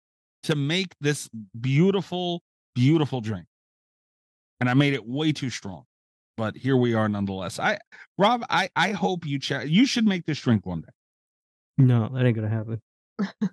to 0.43 0.55
make 0.55 0.95
this 0.99 1.29
beautiful, 1.59 2.41
beautiful 2.73 3.21
drink. 3.21 3.45
And 4.59 4.69
I 4.69 4.73
made 4.73 4.93
it 4.93 5.05
way 5.05 5.31
too 5.31 5.49
strong. 5.49 5.83
But 6.37 6.55
here 6.55 6.77
we 6.77 6.93
are 6.93 7.09
nonetheless. 7.09 7.59
I 7.59 7.79
Rob, 8.17 8.43
I 8.49 8.69
I 8.75 8.91
hope 8.91 9.25
you 9.25 9.39
check 9.39 9.67
you 9.67 9.85
should 9.85 10.05
make 10.05 10.25
this 10.25 10.39
drink 10.39 10.65
one 10.65 10.81
day. 10.81 10.87
No, 11.77 12.09
that 12.13 12.25
ain't 12.25 12.35
gonna 12.35 12.49
happen. 12.49 12.81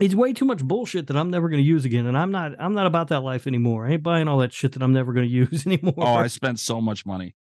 it's 0.00 0.14
way 0.14 0.32
too 0.32 0.44
much 0.44 0.62
bullshit 0.64 1.06
that 1.06 1.16
I'm 1.16 1.30
never 1.30 1.48
gonna 1.48 1.62
use 1.62 1.84
again, 1.84 2.06
and 2.06 2.16
I'm 2.16 2.30
not. 2.30 2.52
I'm 2.58 2.74
not 2.74 2.86
about 2.86 3.08
that 3.08 3.20
life 3.20 3.46
anymore. 3.46 3.86
I 3.86 3.92
ain't 3.92 4.02
buying 4.02 4.28
all 4.28 4.38
that 4.38 4.52
shit 4.52 4.72
that 4.72 4.82
I'm 4.82 4.92
never 4.92 5.12
gonna 5.12 5.26
use 5.26 5.66
anymore. 5.66 5.94
Oh, 5.98 6.14
I 6.14 6.26
spent 6.28 6.60
so 6.60 6.80
much 6.80 7.04
money. 7.06 7.34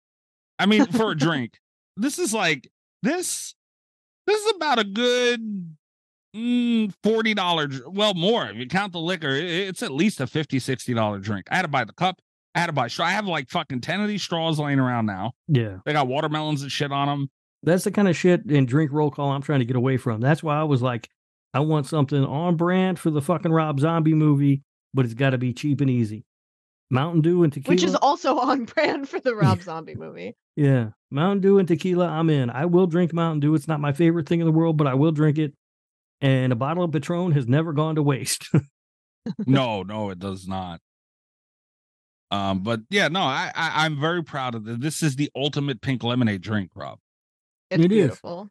I 0.59 0.65
mean, 0.65 0.85
for 0.87 1.11
a 1.11 1.15
drink. 1.17 1.59
This 1.97 2.17
is 2.19 2.33
like 2.33 2.69
this 3.03 3.53
this 4.27 4.41
is 4.43 4.53
about 4.55 4.79
a 4.79 4.83
good 4.83 5.75
mm, 6.35 6.93
$40 7.03 7.81
well 7.93 8.13
more 8.13 8.47
if 8.47 8.55
you 8.55 8.67
count 8.67 8.93
the 8.93 8.99
liquor 8.99 9.29
i- 9.29 9.33
it's 9.69 9.83
at 9.83 9.91
least 9.91 10.21
a 10.21 10.27
50 10.27 10.59
60 10.59 10.93
dollar 10.93 11.19
drink 11.19 11.47
i 11.51 11.55
had 11.55 11.63
to 11.63 11.67
buy 11.67 11.83
the 11.83 11.91
cup 11.93 12.21
i 12.55 12.59
had 12.59 12.67
to 12.67 12.73
buy 12.73 12.87
straw 12.87 13.05
i 13.05 13.11
have 13.11 13.25
like 13.25 13.49
fucking 13.49 13.81
10 13.81 14.01
of 14.01 14.07
these 14.07 14.21
straws 14.21 14.59
laying 14.59 14.79
around 14.79 15.05
now 15.05 15.31
yeah, 15.47 15.77
they 15.85 15.93
got 15.93 16.07
watermelons 16.07 16.61
and 16.61 16.71
shit 16.71 16.91
on 16.91 17.07
them 17.07 17.29
that's 17.63 17.83
the 17.83 17.91
kind 17.91 18.07
of 18.07 18.17
shit 18.17 18.49
in 18.49 18.65
drink 18.65 18.91
roll 18.91 19.11
call 19.11 19.31
I'm 19.31 19.41
trying 19.41 19.59
to 19.59 19.65
get 19.65 19.75
away 19.75 19.97
from. 19.97 20.21
That's 20.21 20.41
why 20.41 20.59
I 20.59 20.63
was 20.63 20.81
like, 20.81 21.09
I 21.53 21.59
want 21.59 21.85
something 21.85 22.23
on 22.23 22.55
brand 22.55 22.97
for 22.97 23.11
the 23.11 23.21
fucking 23.21 23.51
Rob 23.51 23.79
Zombie 23.79 24.13
movie, 24.13 24.63
but 24.93 25.05
it's 25.05 25.13
got 25.13 25.31
to 25.31 25.37
be 25.37 25.53
cheap 25.53 25.81
and 25.81 25.89
easy. 25.89 26.25
Mountain 26.89 27.21
Dew 27.21 27.43
and 27.43 27.53
tequila. 27.53 27.73
Which 27.73 27.83
is 27.83 27.95
also 27.95 28.37
on 28.39 28.65
brand 28.65 29.07
for 29.07 29.19
the 29.19 29.35
Rob 29.35 29.61
Zombie 29.63 29.95
movie. 29.95 30.35
Yeah, 30.55 30.89
Mountain 31.11 31.41
Dew 31.41 31.59
and 31.59 31.67
tequila. 31.67 32.07
I'm 32.07 32.29
in. 32.29 32.49
I 32.49 32.65
will 32.65 32.87
drink 32.87 33.13
Mountain 33.13 33.41
Dew. 33.41 33.55
It's 33.55 33.67
not 33.67 33.79
my 33.79 33.93
favorite 33.93 34.27
thing 34.27 34.39
in 34.39 34.45
the 34.45 34.51
world, 34.51 34.77
but 34.77 34.87
I 34.87 34.95
will 34.95 35.11
drink 35.11 35.37
it. 35.37 35.53
And 36.19 36.51
a 36.51 36.55
bottle 36.55 36.83
of 36.83 36.91
Patron 36.91 37.31
has 37.31 37.47
never 37.47 37.73
gone 37.73 37.95
to 37.95 38.03
waste. 38.03 38.49
no 39.45 39.83
no 39.83 40.09
it 40.09 40.17
does 40.17 40.47
not 40.47 40.79
um 42.31 42.59
but 42.63 42.79
yeah 42.89 43.07
no 43.07 43.21
i, 43.21 43.51
I 43.55 43.85
i'm 43.85 43.99
very 43.99 44.23
proud 44.23 44.55
of 44.55 44.63
this 44.65 44.77
this 44.79 45.03
is 45.03 45.15
the 45.17 45.29
ultimate 45.35 45.81
pink 45.81 46.03
lemonade 46.03 46.41
drink 46.41 46.71
rob 46.75 46.99
It's 47.69 47.83
It 47.83 47.91
is. 47.91 47.97
beautiful. 47.99 48.49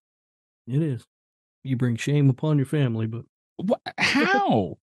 it 0.66 0.82
is. 0.82 1.04
You 1.64 1.76
bring 1.76 1.96
shame 1.96 2.30
upon 2.30 2.56
your 2.56 2.66
family, 2.66 3.06
but 3.06 3.24
what 3.56 3.80
how 3.98 4.78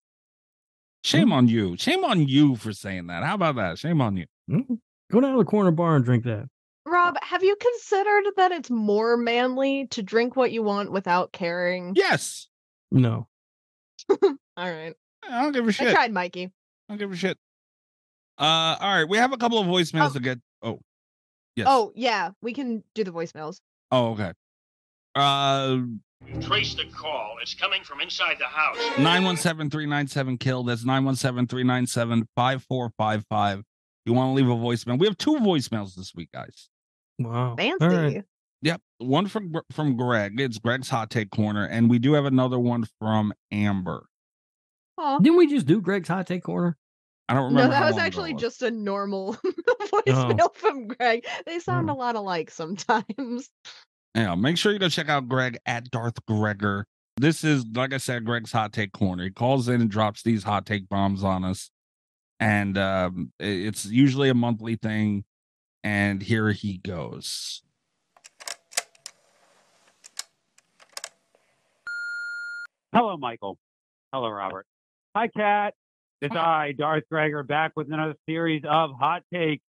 shame 1.05 1.33
on 1.33 1.47
you 1.49 1.77
shame 1.77 2.05
on 2.05 2.27
you 2.27 2.57
for 2.57 2.73
saying 2.73 3.07
that 3.09 3.23
how 3.23 3.35
about 3.35 3.57
that 3.57 3.79
shame 3.79 4.01
on 4.01 4.17
you 4.17 4.27
mm, 4.51 4.79
go 5.13 5.21
down 5.21 5.33
to 5.33 5.39
the 5.39 5.45
corner 5.45 5.71
bar 5.71 5.95
and 5.97 6.05
drink 6.05 6.25
that. 6.25 6.49
Rob, 6.87 7.17
have 7.23 7.43
you 7.45 7.57
considered 7.57 8.25
that 8.37 8.53
it's 8.53 8.71
more 8.71 9.17
manly 9.17 9.87
to 9.89 10.03
drink 10.03 10.37
what 10.37 10.53
you 10.53 10.63
want 10.63 10.91
without 10.93 11.33
caring? 11.33 11.93
yes 11.95 12.49
No. 12.91 13.29
All 14.11 14.27
right. 14.57 14.95
i 15.29 15.43
don't 15.43 15.53
give 15.53 15.67
a 15.69 15.73
shit 15.73 15.89
I 15.89 15.93
tried, 15.93 16.13
Mikey. 16.13 16.45
I 16.47 16.51
don't 16.93 16.99
give 16.99 17.13
a 17.13 17.17
shit. 17.17 17.39
Uh, 18.39 18.77
all 18.81 18.95
right, 18.97 19.09
we 19.09 19.19
have 19.19 19.33
a 19.33 19.37
couple 19.37 19.59
of 19.59 19.67
voicemails 19.67 20.11
Oh. 20.11 20.15
to 20.15 20.21
get. 20.21 20.39
Oh, 20.63 20.81
yes. 21.57 21.67
Oh, 21.71 21.93
yeah. 21.95 22.31
We 22.43 22.53
can 22.53 22.83
do 22.95 23.05
the 23.05 23.13
voicemails. 23.13 23.61
oh, 23.93 24.13
okay. 24.13 24.33
Uh, 25.15 25.79
Trace 26.41 26.75
the 26.75 26.87
call. 26.87 27.37
It's 27.43 27.55
coming 27.55 27.85
from 27.85 28.01
inside 28.01 28.37
the 28.39 28.47
house. 28.47 28.77
917-397 28.97 30.41
kill. 30.41 30.65
That's 30.65 30.85
917-397-5455. 30.85 33.63
You 34.07 34.13
want 34.13 34.31
to 34.31 34.35
leave 34.35 34.49
a 34.49 34.55
voicemail? 34.55 34.99
We 34.99 35.07
have 35.07 35.17
two 35.19 35.35
voicemails 35.35 35.95
this 35.95 36.15
week, 36.15 36.31
guys. 36.33 36.69
Wow. 37.19 37.55
Fancy. 37.57 37.85
All 37.85 37.91
right. 37.91 38.25
Yep, 38.63 38.81
one 38.99 39.27
from 39.29 39.53
from 39.73 39.97
Greg. 39.97 40.41
It's 40.41 40.59
Greg's 40.59 40.89
hot 40.89 41.11
take 41.11 41.31
corner, 41.31 41.67
and 41.67 41.91
we 41.91 41.99
do 41.99 42.15
have 42.15 42.25
another 42.25 42.59
one 42.59 42.87
from 42.99 43.35
Amber. 43.53 44.07
Aw. 44.97 45.19
Didn't 45.19 45.37
we 45.37 45.47
just 45.47 45.67
do 45.67 45.83
Greg's 45.83 46.09
hot 46.09 46.27
take 46.27 46.43
corner? 46.45 46.79
I 47.29 47.35
don't 47.35 47.45
remember. 47.45 47.63
No, 47.65 47.69
that 47.71 47.77
how 47.79 47.87
was 47.87 47.97
long 47.97 48.05
actually 48.05 48.31
it 48.31 48.35
was. 48.35 48.43
just 48.43 48.63
a 48.63 48.71
normal 48.71 49.35
voicemail 50.07 50.55
from 50.55 50.89
Greg. 50.89 51.25
They 51.47 51.59
sound 51.59 51.89
Oh. 51.89 51.95
a 51.95 51.97
lot 51.97 52.17
alike 52.17 52.51
sometimes. 52.51 53.49
Yeah, 54.15 54.35
make 54.35 54.59
sure 54.59 54.73
you 54.73 54.79
go 54.79 54.89
check 54.89 55.09
out 55.09 55.29
Greg 55.29 55.59
at 55.67 55.91
Darth 55.91 56.25
Gregor. 56.27 56.87
This 57.17 57.43
is, 57.45 57.65
like 57.75 57.93
I 57.93 57.97
said, 57.99 58.25
Greg's 58.25 58.53
hot 58.53 58.73
take 58.73 58.93
corner. 58.93 59.25
He 59.25 59.31
calls 59.31 59.69
in 59.69 59.81
and 59.81 59.91
drops 59.91 60.23
these 60.23 60.43
hot 60.45 60.67
take 60.67 60.89
bombs 60.89 61.25
on 61.25 61.45
us. 61.45 61.71
And 62.41 62.77
um, 62.77 63.33
it's 63.41 63.87
usually 63.87 64.29
a 64.29 64.35
monthly 64.35 64.77
thing. 64.77 65.25
And 65.83 66.23
here 66.23 66.51
he 66.53 66.79
goes. 66.79 67.63
Hello, 72.93 73.17
Michael. 73.17 73.59
Hello, 74.13 74.29
Robert. 74.31 74.67
Hi, 75.17 75.29
Cat. 75.29 75.75
It's 76.25 76.35
uh-huh. 76.35 76.43
I, 76.43 76.73
Darth 76.73 77.05
Gregor, 77.11 77.43
back 77.43 77.73
with 77.77 77.93
another 77.93 78.15
series 78.27 78.63
of 78.67 78.93
hot 78.99 79.25
takes. 79.31 79.63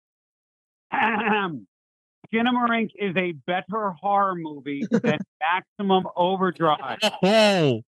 Skinamarink 0.93 2.91
is 2.95 3.13
a 3.17 3.33
better 3.45 3.91
horror 4.00 4.35
movie 4.35 4.88
than 4.89 5.19
Maximum 5.41 6.05
Overdrive. 6.15 7.00
Oh, 7.21 7.81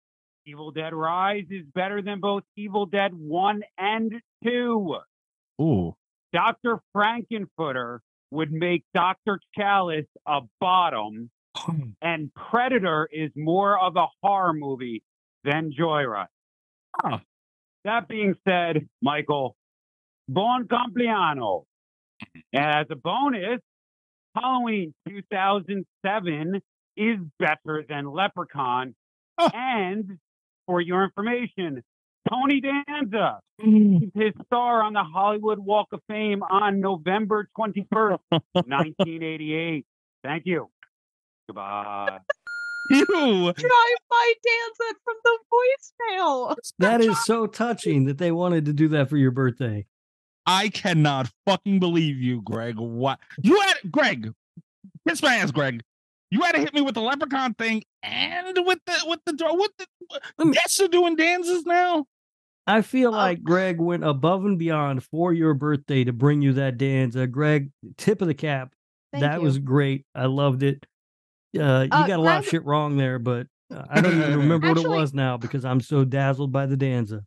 Evil 0.46 0.70
Dead 0.70 0.94
Rise 0.94 1.44
is 1.50 1.66
better 1.74 2.00
than 2.00 2.20
both 2.20 2.42
Evil 2.56 2.86
Dead 2.86 3.12
1 3.12 3.64
and 3.76 4.12
2. 4.44 4.96
ooh. 5.60 5.94
Dr. 6.32 6.80
Frankenfurter 6.96 7.98
would 8.30 8.50
make 8.50 8.84
Dr. 8.94 9.40
Challis 9.58 10.06
a 10.26 10.40
bottom, 10.58 11.30
hmm. 11.54 11.90
and 12.00 12.32
Predator 12.32 13.10
is 13.12 13.30
more 13.36 13.78
of 13.78 13.96
a 13.96 14.06
horror 14.22 14.54
movie 14.54 15.02
than 15.44 15.70
Joyride. 15.78 16.28
Huh. 16.96 17.18
That 17.84 18.08
being 18.08 18.34
said, 18.46 18.88
Michael, 19.02 19.56
bon 20.28 20.66
compleanno. 20.66 21.64
And 22.52 22.64
as 22.64 22.86
a 22.90 22.96
bonus, 22.96 23.60
Halloween 24.34 24.94
2007 25.08 26.60
is 26.96 27.18
better 27.38 27.84
than 27.88 28.06
Leprechaun. 28.06 28.94
Oh. 29.38 29.50
And 29.52 30.18
for 30.66 30.80
your 30.80 31.04
information, 31.04 31.82
Tony 32.30 32.60
Danza 32.60 33.40
mm. 33.60 34.04
is 34.04 34.10
his 34.14 34.32
star 34.46 34.82
on 34.82 34.94
the 34.94 35.02
Hollywood 35.02 35.58
Walk 35.58 35.88
of 35.92 36.00
Fame 36.08 36.42
on 36.42 36.80
November 36.80 37.48
21st, 37.58 38.18
1988. 38.52 39.84
Thank 40.24 40.46
you. 40.46 40.70
Goodbye. 41.48 42.20
You. 42.90 43.06
Drive-by 43.06 44.32
dancing 44.44 44.98
from 45.04 45.14
the 45.24 45.38
voicemail. 45.52 46.56
That 46.78 47.00
is 47.00 47.24
so 47.24 47.46
touching 47.46 48.04
that 48.06 48.18
they 48.18 48.30
wanted 48.32 48.66
to 48.66 48.72
do 48.72 48.88
that 48.88 49.08
for 49.08 49.16
your 49.16 49.30
birthday. 49.30 49.86
I 50.46 50.68
cannot 50.68 51.30
fucking 51.46 51.80
believe 51.80 52.16
you, 52.18 52.42
Greg. 52.42 52.76
What? 52.78 53.18
You 53.42 53.58
had, 53.60 53.90
Greg, 53.90 54.32
kiss 55.08 55.22
my 55.22 55.36
ass, 55.36 55.50
Greg. 55.50 55.80
You 56.30 56.42
had 56.42 56.52
to 56.56 56.60
hit 56.60 56.74
me 56.74 56.80
with 56.82 56.94
the 56.94 57.00
leprechaun 57.00 57.54
thing 57.54 57.82
and 58.02 58.58
with 58.66 58.80
the, 58.86 58.94
with 59.06 59.20
the, 59.24 59.32
with 59.54 59.70
the, 59.78 59.86
Let 60.36 60.48
me- 60.48 60.56
they're 60.78 60.88
doing 60.88 61.16
dances 61.16 61.64
now. 61.64 62.04
I 62.66 62.80
feel 62.82 63.08
Oh. 63.08 63.12
like 63.16 63.42
Greg 63.42 63.78
went 63.78 64.04
above 64.04 64.44
and 64.44 64.58
beyond 64.58 65.04
for 65.04 65.32
your 65.32 65.54
birthday 65.54 66.02
to 66.04 66.12
bring 66.12 66.42
you 66.42 66.54
that 66.54 66.78
danza. 66.78 67.22
Uh, 67.22 67.26
Greg, 67.26 67.70
tip 67.98 68.20
of 68.22 68.28
the 68.28 68.34
cap. 68.34 68.72
Thank 69.12 69.22
that 69.22 69.38
you. 69.40 69.44
was 69.44 69.58
great. 69.58 70.04
I 70.14 70.26
loved 70.26 70.62
it. 70.62 70.84
Uh, 71.56 71.82
you 71.82 71.88
Uh, 71.92 72.06
got 72.06 72.18
a 72.18 72.22
lot 72.22 72.38
of 72.38 72.46
shit 72.46 72.64
wrong 72.64 72.96
there, 72.96 73.18
but 73.18 73.46
uh, 73.74 73.84
I 73.90 74.00
don't 74.00 74.16
even 74.16 74.38
remember 74.48 74.68
what 74.68 74.78
it 74.78 74.88
was 74.88 75.14
now 75.14 75.36
because 75.36 75.64
I'm 75.64 75.80
so 75.80 76.04
dazzled 76.04 76.52
by 76.52 76.66
the 76.66 76.76
danza. 76.76 77.22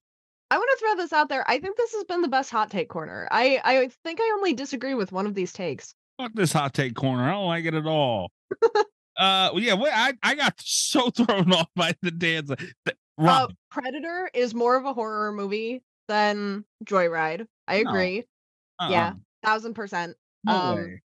I 0.50 0.58
want 0.58 0.70
to 0.72 0.86
throw 0.86 0.96
this 0.96 1.12
out 1.14 1.28
there. 1.30 1.44
I 1.50 1.60
think 1.60 1.76
this 1.76 1.94
has 1.94 2.04
been 2.06 2.22
the 2.22 2.28
best 2.30 2.50
hot 2.50 2.70
take 2.72 2.88
corner. 2.90 3.28
I, 3.32 3.60
I 3.64 3.90
think 4.04 4.20
I 4.22 4.32
only 4.38 4.54
disagree 4.54 4.94
with 4.94 5.12
one 5.12 5.28
of 5.28 5.34
these 5.34 5.52
takes. 5.52 5.94
Fuck 6.20 6.32
this 6.36 6.54
hot 6.54 6.74
take 6.74 6.96
corner. 6.96 7.24
I 7.24 7.32
don't 7.32 7.48
like 7.48 7.66
it 7.66 7.74
at 7.74 7.86
all. 7.86 8.32
uh, 8.64 8.80
well, 9.18 9.60
yeah, 9.60 9.74
wait, 9.74 9.92
I, 9.94 10.14
I 10.24 10.36
got 10.36 10.54
so 10.60 11.10
thrown 11.10 11.52
off 11.52 11.68
by 11.76 11.94
the 12.02 12.12
dance. 12.12 12.50
The, 12.50 12.96
Uh, 13.18 13.48
Predator 13.72 14.30
is 14.34 14.54
more 14.54 14.78
of 14.78 14.86
a 14.86 14.94
horror 14.94 15.32
movie 15.34 15.82
than 16.08 16.64
Joyride. 16.86 17.46
I 17.68 17.82
No. 17.82 17.90
agree. 17.90 18.26
uh-uh, 18.80 18.90
yeah. 18.90 19.14
Thousand 19.44 19.74
percent. 19.74 20.16
no 20.46 20.54
um, 20.54 20.76
way. 20.76 21.02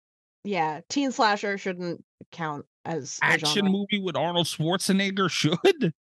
Yeah. 0.43 0.81
Teen 0.89 1.11
slasher 1.11 1.57
shouldn't 1.57 2.03
count 2.31 2.65
as 2.85 3.19
action 3.21 3.65
genre. 3.65 3.71
movie 3.71 3.99
with 3.99 4.15
Arnold 4.15 4.47
Schwarzenegger 4.47 5.29
should. 5.29 5.93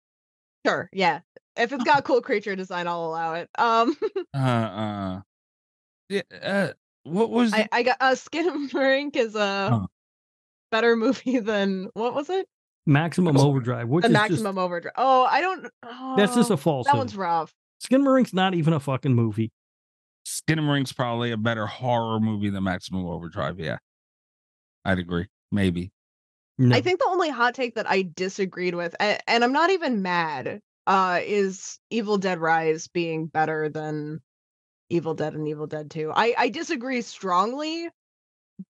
Sure. 0.67 0.91
Yeah. 0.93 1.21
If 1.57 1.73
it's 1.73 1.85
got 1.85 2.05
cool 2.05 2.21
creature 2.21 2.55
design, 2.55 2.87
I'll 2.87 3.07
allow 3.07 3.33
it. 3.33 3.49
Um. 3.59 3.97
Uh, 4.35 4.39
uh. 4.39 5.21
Yeah, 6.11 6.23
uh, 6.43 6.69
what 7.05 7.31
was 7.31 7.55
I, 7.55 7.67
I 7.73 7.83
got 7.83 7.97
uh, 8.01 8.11
Skinamarink 8.13 9.17
is 9.17 9.35
a 9.37 9.71
Huh. 9.71 9.87
better 10.71 10.97
movie 10.97 11.39
than 11.39 11.89
what 11.95 12.15
was 12.15 12.29
it? 12.29 12.47
Maximum 12.87 13.39
Overdrive, 13.39 13.89
which 13.89 14.03
The 14.03 14.09
is 14.09 14.13
Maximum 14.13 14.59
Overdrive. 14.59 14.93
Oh, 14.97 15.23
I 15.25 15.41
don't. 15.41 15.63
just 15.63 15.73
that's 16.17 16.35
just 16.35 16.51
oh, 16.51 16.55
a 16.55 16.57
false. 16.59 16.87
That 16.87 16.97
one's 16.99 17.17
rough. 17.17 17.55
skin 17.79 18.03
Skinamarink 18.03 18.35
not 18.35 18.55
even 18.55 18.75
a 18.75 18.81
fucking 18.81 19.15
movie. 19.15 19.51
skin 20.27 20.59
Skinamarink 20.59 20.95
probably 20.95 21.31
a 21.31 21.37
better 21.39 21.67
horror 21.67 22.21
movie 22.21 22.51
than 22.51 22.65
Maximum 22.65 23.07
Overdrive. 23.07 23.59
Yeah, 23.59 23.79
I'd 24.85 24.99
agree. 24.99 25.27
Maybe. 25.51 25.91
No. 26.61 26.77
I 26.77 26.83
think 26.83 27.01
the 27.01 27.09
only 27.09 27.31
hot 27.31 27.55
take 27.55 27.77
that 27.77 27.89
I 27.89 28.03
disagreed 28.03 28.75
with, 28.75 28.95
and, 29.01 29.19
and 29.27 29.43
I'm 29.43 29.53
not 29.53 29.71
even 29.71 30.03
mad, 30.03 30.61
uh, 30.87 31.21
is 31.25 31.79
Evil 31.89 32.19
Dead 32.19 32.39
Rise 32.39 32.87
being 32.87 33.27
better 33.29 33.71
than 33.71 34.21
Evil 34.91 35.15
Dead 35.15 35.33
and 35.33 35.49
Evil 35.49 35.67
Dead 35.67 35.91
2. 35.91 36.13
I, 36.15 36.35
I 36.37 36.49
disagree 36.51 37.01
strongly, 37.01 37.89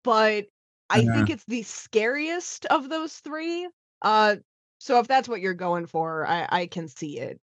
but 0.04 0.46
I 0.88 1.00
Yeah. 1.02 1.12
think 1.14 1.30
it's 1.30 1.44
the 1.46 1.64
scariest 1.64 2.64
of 2.66 2.88
those 2.88 3.16
three. 3.16 3.68
Uh, 4.02 4.36
so 4.78 5.00
if 5.00 5.08
that's 5.08 5.28
what 5.28 5.40
you're 5.40 5.54
going 5.54 5.86
for, 5.86 6.24
I, 6.28 6.46
I 6.48 6.66
can 6.68 6.86
see 6.86 7.18
it. 7.18 7.40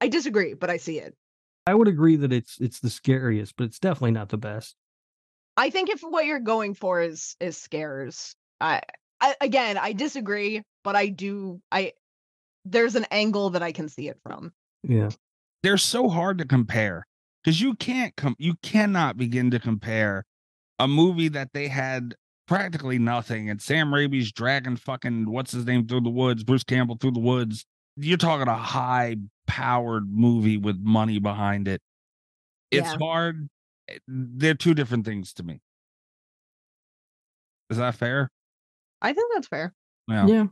I 0.00 0.06
disagree, 0.06 0.54
but 0.54 0.70
I 0.70 0.76
see 0.76 1.00
it. 1.00 1.16
I 1.66 1.74
would 1.74 1.88
agree 1.88 2.14
that 2.14 2.32
it's 2.32 2.58
it's 2.60 2.78
the 2.78 2.90
scariest, 2.90 3.56
but 3.56 3.64
it's 3.64 3.80
definitely 3.80 4.12
not 4.12 4.28
the 4.28 4.38
best. 4.38 4.76
I 5.56 5.70
think 5.70 5.90
if 5.90 6.00
what 6.00 6.26
you're 6.26 6.38
going 6.38 6.74
for 6.74 7.02
is 7.02 7.36
is 7.40 7.56
scares, 7.56 8.36
I, 8.60 8.82
I 9.20 9.34
again 9.40 9.76
I 9.78 9.92
disagree, 9.92 10.62
but 10.84 10.96
I 10.96 11.08
do 11.08 11.60
I 11.70 11.92
there's 12.64 12.94
an 12.94 13.06
angle 13.10 13.50
that 13.50 13.62
I 13.62 13.72
can 13.72 13.88
see 13.88 14.08
it 14.08 14.18
from. 14.22 14.52
Yeah. 14.82 15.10
They're 15.62 15.76
so 15.78 16.08
hard 16.08 16.38
to 16.38 16.44
compare 16.46 17.06
because 17.42 17.60
you 17.60 17.74
can't 17.74 18.14
come. 18.16 18.34
You 18.38 18.54
cannot 18.62 19.16
begin 19.16 19.50
to 19.50 19.58
compare 19.58 20.24
a 20.78 20.88
movie 20.88 21.28
that 21.28 21.50
they 21.52 21.68
had 21.68 22.14
practically 22.48 22.98
nothing 22.98 23.48
and 23.50 23.60
Sam 23.62 23.90
Raimi's 23.90 24.32
dragging 24.32 24.76
fucking 24.76 25.30
what's 25.30 25.52
his 25.52 25.66
name 25.66 25.86
through 25.86 26.00
the 26.00 26.10
woods, 26.10 26.42
Bruce 26.44 26.64
Campbell 26.64 26.96
through 27.00 27.12
the 27.12 27.20
woods. 27.20 27.64
You're 27.96 28.16
talking 28.18 28.48
a 28.48 28.56
high 28.56 29.16
powered 29.46 30.10
movie 30.10 30.56
with 30.56 30.78
money 30.80 31.18
behind 31.18 31.68
it. 31.68 31.80
It's 32.70 32.92
Yeah. 32.92 32.98
hard. 32.98 33.48
eh, 33.88 33.98
They're 34.06 34.54
two 34.54 34.74
different 34.74 35.04
things 35.04 35.32
to 35.34 35.42
me. 35.42 35.60
Is 37.68 37.76
that 37.76 37.94
fair? 37.94 38.30
I 39.02 39.12
think 39.12 39.32
that's 39.34 39.48
fair. 39.48 39.72
Yeah. 40.08 40.26
Yeah. 40.26 40.44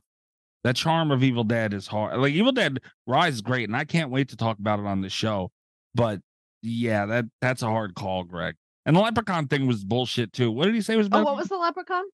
That 0.64 0.76
charm 0.76 1.10
of 1.10 1.22
Evil 1.22 1.44
Dead 1.44 1.72
is 1.72 1.86
hard. 1.86 2.18
Like 2.18 2.32
Evil 2.32 2.52
Dead 2.52 2.80
Rise 3.06 3.34
is 3.34 3.40
great, 3.42 3.68
and 3.68 3.76
I 3.76 3.84
can't 3.84 4.10
wait 4.10 4.28
to 4.30 4.36
talk 4.36 4.58
about 4.58 4.80
it 4.80 4.86
on 4.86 5.00
the 5.00 5.08
show. 5.08 5.50
But 5.94 6.20
yeah, 6.62 7.06
that 7.06 7.26
that's 7.40 7.62
a 7.62 7.66
hard 7.66 7.94
call, 7.94 8.24
Greg. 8.24 8.56
And 8.84 8.96
the 8.96 9.00
Leprechaun 9.00 9.48
thing 9.48 9.66
was 9.66 9.84
bullshit 9.84 10.32
too. 10.32 10.50
What 10.50 10.64
did 10.64 10.74
he 10.74 10.80
say 10.80 10.96
was 10.96 11.06
Oh, 11.06 11.10
better? 11.10 11.24
what 11.24 11.36
was 11.36 11.48
the 11.48 11.56
leprechaun? 11.58 12.04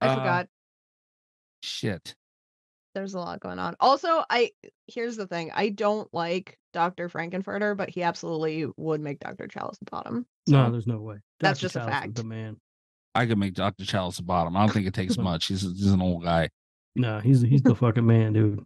I 0.00 0.08
Uh, 0.08 0.14
forgot. 0.16 0.48
shit? 1.62 2.14
There's 2.94 3.14
a 3.14 3.18
lot 3.20 3.40
going 3.40 3.58
on. 3.58 3.74
Also, 3.80 4.22
I 4.28 4.50
here's 4.86 5.16
the 5.16 5.26
thing. 5.26 5.50
I 5.54 5.70
don't 5.70 6.12
like 6.12 6.58
Dr. 6.74 7.08
Frankenfurter, 7.08 7.74
but 7.76 7.88
he 7.88 8.02
absolutely 8.02 8.66
would 8.76 9.00
make 9.00 9.18
Dr. 9.20 9.46
Challis 9.48 9.78
the 9.78 9.86
bottom. 9.90 10.26
No, 10.46 10.70
there's 10.70 10.86
no 10.86 10.98
way. 11.00 11.16
That's 11.40 11.58
just 11.58 11.76
a 11.76 11.80
Challis 11.80 11.82
is 11.84 11.90
fact. 11.90 12.14
The 12.16 12.24
man. 12.24 12.56
I 13.14 13.26
could 13.26 13.38
make 13.38 13.54
Dr. 13.54 13.84
Challis 13.84 14.18
a 14.18 14.22
bottom. 14.22 14.56
I 14.56 14.60
don't 14.60 14.72
think 14.72 14.86
it 14.86 14.94
takes 14.94 15.16
much. 15.18 15.46
He's 15.46 15.62
he's 15.62 15.92
an 15.92 16.02
old 16.02 16.24
guy. 16.24 16.48
No, 16.96 17.20
he's 17.20 17.40
he's 17.42 17.62
the 17.62 17.74
fucking 17.74 18.06
man, 18.06 18.32
dude. 18.32 18.64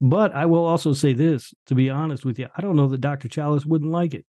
But 0.00 0.32
I 0.34 0.46
will 0.46 0.64
also 0.64 0.92
say 0.92 1.12
this, 1.12 1.52
to 1.66 1.74
be 1.74 1.90
honest 1.90 2.24
with 2.24 2.38
you, 2.38 2.46
I 2.56 2.60
don't 2.62 2.76
know 2.76 2.86
that 2.88 3.00
Dr. 3.00 3.28
Challis 3.28 3.66
wouldn't 3.66 3.90
like 3.90 4.14
it. 4.14 4.24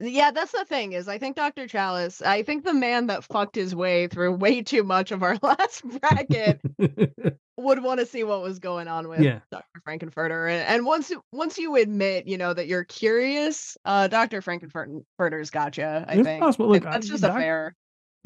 yeah, 0.00 0.30
that's 0.32 0.50
the 0.52 0.64
thing 0.64 0.92
is 0.92 1.06
I 1.08 1.16
think 1.18 1.36
Dr. 1.36 1.66
Challis, 1.68 2.20
I 2.26 2.42
think 2.42 2.64
the 2.64 2.74
man 2.74 3.06
that 3.06 3.22
fucked 3.24 3.54
his 3.54 3.74
way 3.74 4.08
through 4.08 4.32
way 4.32 4.62
too 4.62 4.82
much 4.82 5.12
of 5.12 5.22
our 5.22 5.36
last 5.42 5.82
bracket 6.00 6.60
would 7.56 7.82
want 7.84 8.00
to 8.00 8.06
see 8.06 8.24
what 8.24 8.42
was 8.42 8.58
going 8.58 8.88
on 8.88 9.08
with 9.08 9.20
Yeah. 9.20 9.38
Dr. 9.52 9.64
Frankenfurter. 9.88 10.50
And, 10.50 10.66
and 10.66 10.84
once 10.86 11.08
you- 11.08 11.22
once 11.32 11.56
you 11.56 11.76
admit, 11.76 12.26
you 12.26 12.36
know, 12.36 12.52
that 12.52 12.66
you're 12.66 12.84
curious, 12.84 13.76
uh, 13.84 14.08
Dr. 14.08 14.42
Frankenfurter's 14.42 15.50
gotcha. 15.50 16.04
I 16.08 16.14
It's 16.14 16.22
think 16.24 16.42
possible. 16.42 16.68
Look, 16.68 16.82
that's 16.82 17.06
I- 17.06 17.10
just 17.10 17.22
a 17.24 17.32
fair. 17.32 17.74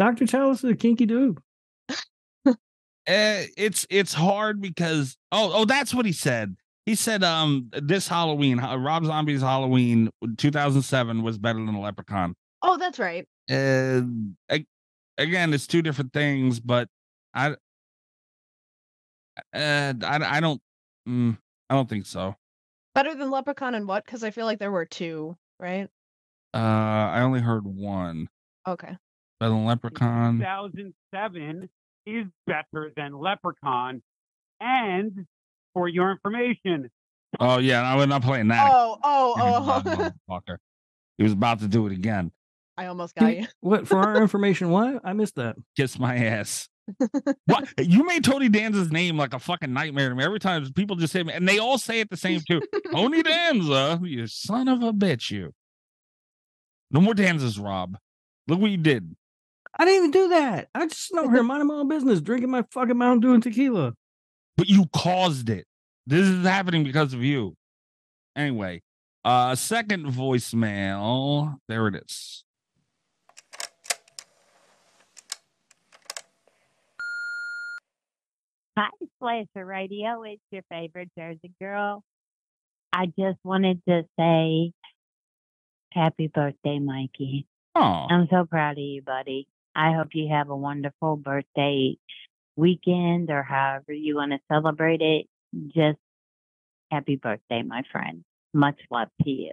Dr. 0.01 0.25
Challis 0.25 0.65
is 0.65 0.65
a 0.65 0.75
kinky 0.75 1.05
dude. 1.05 1.39
Eh, 3.07 3.47
it's 3.57 3.87
it's 3.91 4.15
hard 4.15 4.61
because 4.61 5.17
oh 5.33 5.51
oh 5.55 5.65
that's 5.65 5.93
what 5.93 6.07
he 6.07 6.13
said. 6.13 6.55
He 6.87 6.95
said 6.95 7.25
um 7.25 7.69
this 7.73 8.07
Halloween, 8.07 8.61
uh, 8.61 8.77
Rob 8.77 9.05
Zombie's 9.05 9.41
Halloween 9.41 10.11
2007 10.39 11.23
was 11.23 11.39
better 11.39 11.59
than 11.59 11.75
the 11.75 11.81
Leprechaun. 11.81 12.35
Oh, 12.63 12.77
that's 12.77 12.99
right. 12.99 13.27
Uh, 13.51 14.03
ag- 14.49 14.67
again, 15.19 15.53
it's 15.53 15.67
two 15.67 15.83
different 15.83 16.13
things, 16.13 16.61
but 16.61 16.89
I, 17.35 17.57
uh, 19.55 19.95
I, 20.03 20.21
I 20.23 20.41
don't, 20.41 20.61
mm, 21.09 21.37
I 21.69 21.75
don't 21.75 21.89
think 21.89 22.07
so. 22.07 22.37
Better 22.95 23.15
than 23.15 23.31
Leprechaun 23.31 23.75
and 23.75 23.89
what? 23.89 24.05
Because 24.05 24.23
I 24.23 24.31
feel 24.31 24.45
like 24.47 24.59
there 24.59 24.71
were 24.71 24.87
two, 24.87 25.37
right? 25.59 25.89
Uh, 26.55 26.59
I 26.59 27.23
only 27.23 27.41
heard 27.41 27.67
one. 27.67 28.29
Okay. 28.69 28.97
Better 29.41 29.51
than 29.51 29.65
Leprechaun. 29.65 30.39
2007 30.39 31.69
is 32.07 32.27
better 32.47 32.93
than 32.97 33.19
Leprechaun. 33.19 34.03
And 34.61 35.27
for 35.75 35.89
your 35.89 36.13
information, 36.13 36.91
Oh 37.39 37.59
yeah, 37.59 37.83
no, 37.83 37.99
we're 37.99 38.07
not 38.07 38.23
playing 38.23 38.49
that. 38.49 38.71
Oh, 38.73 38.99
oh, 39.03 39.35
again, 39.83 40.13
oh. 40.29 40.31
motherfucker. 40.31 40.57
He 41.19 41.25
was 41.25 41.33
about 41.33 41.61
to 41.61 41.69
do 41.69 41.87
it 41.87 41.93
again. 41.93 42.33
I 42.77 42.87
almost 42.87 43.15
got 43.15 43.37
you. 43.37 43.47
What 43.61 43.87
for 43.87 43.99
our 43.99 44.21
information? 44.21 44.71
What? 44.71 45.01
I 45.05 45.13
missed 45.13 45.37
that. 45.37 45.57
Kiss 45.77 45.99
my 45.99 46.17
ass. 46.17 46.69
what 47.47 47.69
you 47.79 48.05
made 48.05 48.25
Tony 48.25 48.49
Danza's 48.49 48.91
name 48.91 49.17
like 49.17 49.33
a 49.33 49.39
fucking 49.39 49.73
nightmare 49.73 50.09
to 50.09 50.15
me 50.15 50.25
every 50.25 50.41
time 50.41 50.69
people 50.73 50.97
just 50.97 51.13
say 51.13 51.23
me, 51.23 51.33
and 51.33 51.47
they 51.47 51.59
all 51.59 51.79
say 51.79 52.01
it 52.01 52.11
the 52.11 52.17
same 52.17 52.41
too. 52.49 52.61
Tony 52.91 53.23
Danza, 53.23 54.01
you 54.03 54.27
son 54.27 54.67
of 54.67 54.83
a 54.83 54.93
bitch, 54.93 55.31
you. 55.31 55.53
No 56.91 57.01
more 57.01 57.15
Danzas, 57.15 57.63
Rob. 57.63 57.97
Look 58.49 58.59
what 58.59 58.73
you 58.73 58.79
did. 58.79 59.15
I 59.79 59.85
didn't 59.85 59.97
even 59.99 60.11
do 60.11 60.29
that. 60.29 60.69
I 60.75 60.87
just 60.87 61.09
sitting 61.09 61.25
over 61.25 61.33
here 61.35 61.43
minding 61.43 61.69
my 61.69 61.75
own 61.75 61.89
business, 61.89 62.21
drinking 62.21 62.51
my 62.51 62.65
fucking 62.73 62.97
Mountain 62.97 63.21
Dew 63.21 63.35
and 63.35 63.43
tequila. 63.43 63.95
But 64.57 64.69
you 64.69 64.87
caused 64.93 65.49
it. 65.49 65.67
This 66.07 66.27
is 66.27 66.45
happening 66.45 66.85
because 66.85 67.15
of 67.15 67.23
you. 67.23 67.57
Anyway, 68.37 68.83
uh 69.25 69.55
second 69.55 70.07
voicemail. 70.07 71.57
There 71.69 71.87
it 71.89 71.95
is. 71.97 72.45
Hi, 78.77 78.89
Slasher 79.19 79.67
Radio. 79.67 80.23
It's 80.23 80.43
your 80.51 80.63
favorite 80.71 81.11
Jersey 81.17 81.53
girl. 81.61 82.03
I 82.93 83.07
just 83.07 83.39
wanted 83.45 83.83
to 83.89 84.03
say 84.19 84.73
happy 85.93 86.29
birthday, 86.29 86.79
Mikey. 86.79 87.47
Oh, 87.75 88.07
I'm 88.11 88.27
so 88.31 88.47
proud 88.47 88.73
of 88.73 88.79
you, 88.79 89.03
buddy. 89.03 89.47
I 89.75 89.93
hope 89.93 90.09
you 90.13 90.29
have 90.31 90.51
a 90.51 90.57
wonderful 90.57 91.17
birthday 91.17 91.97
weekend 92.57 93.31
or 93.31 93.43
however 93.43 93.93
you 93.93 94.17
want 94.17 94.33
to 94.33 94.39
celebrate 94.53 95.01
it. 95.01 95.27
Just 95.69 95.99
happy 96.91 97.17
birthday, 97.17 97.63
my 97.63 97.83
friend. 97.91 98.25
Much 98.53 98.81
love 98.91 99.09
to 99.23 99.31
you. 99.31 99.53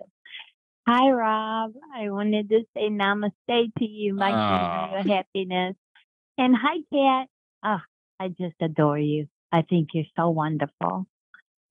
Hi, 0.88 1.10
Rob. 1.10 1.74
I 1.94 2.10
wanted 2.10 2.50
to 2.50 2.62
say 2.74 2.90
namaste 2.90 3.32
to 3.78 3.86
you, 3.86 4.14
my 4.14 5.00
of 5.00 5.06
happiness. 5.06 5.76
And 6.38 6.56
hi, 6.56 6.78
Cat. 6.94 7.28
Oh, 7.64 7.82
I 8.20 8.30
just 8.30 8.56
adore 8.62 8.98
you. 8.98 9.28
I 9.52 9.64
think 9.64 9.90
you're 9.94 10.06
so 10.16 10.30
wonderful. 10.30 11.06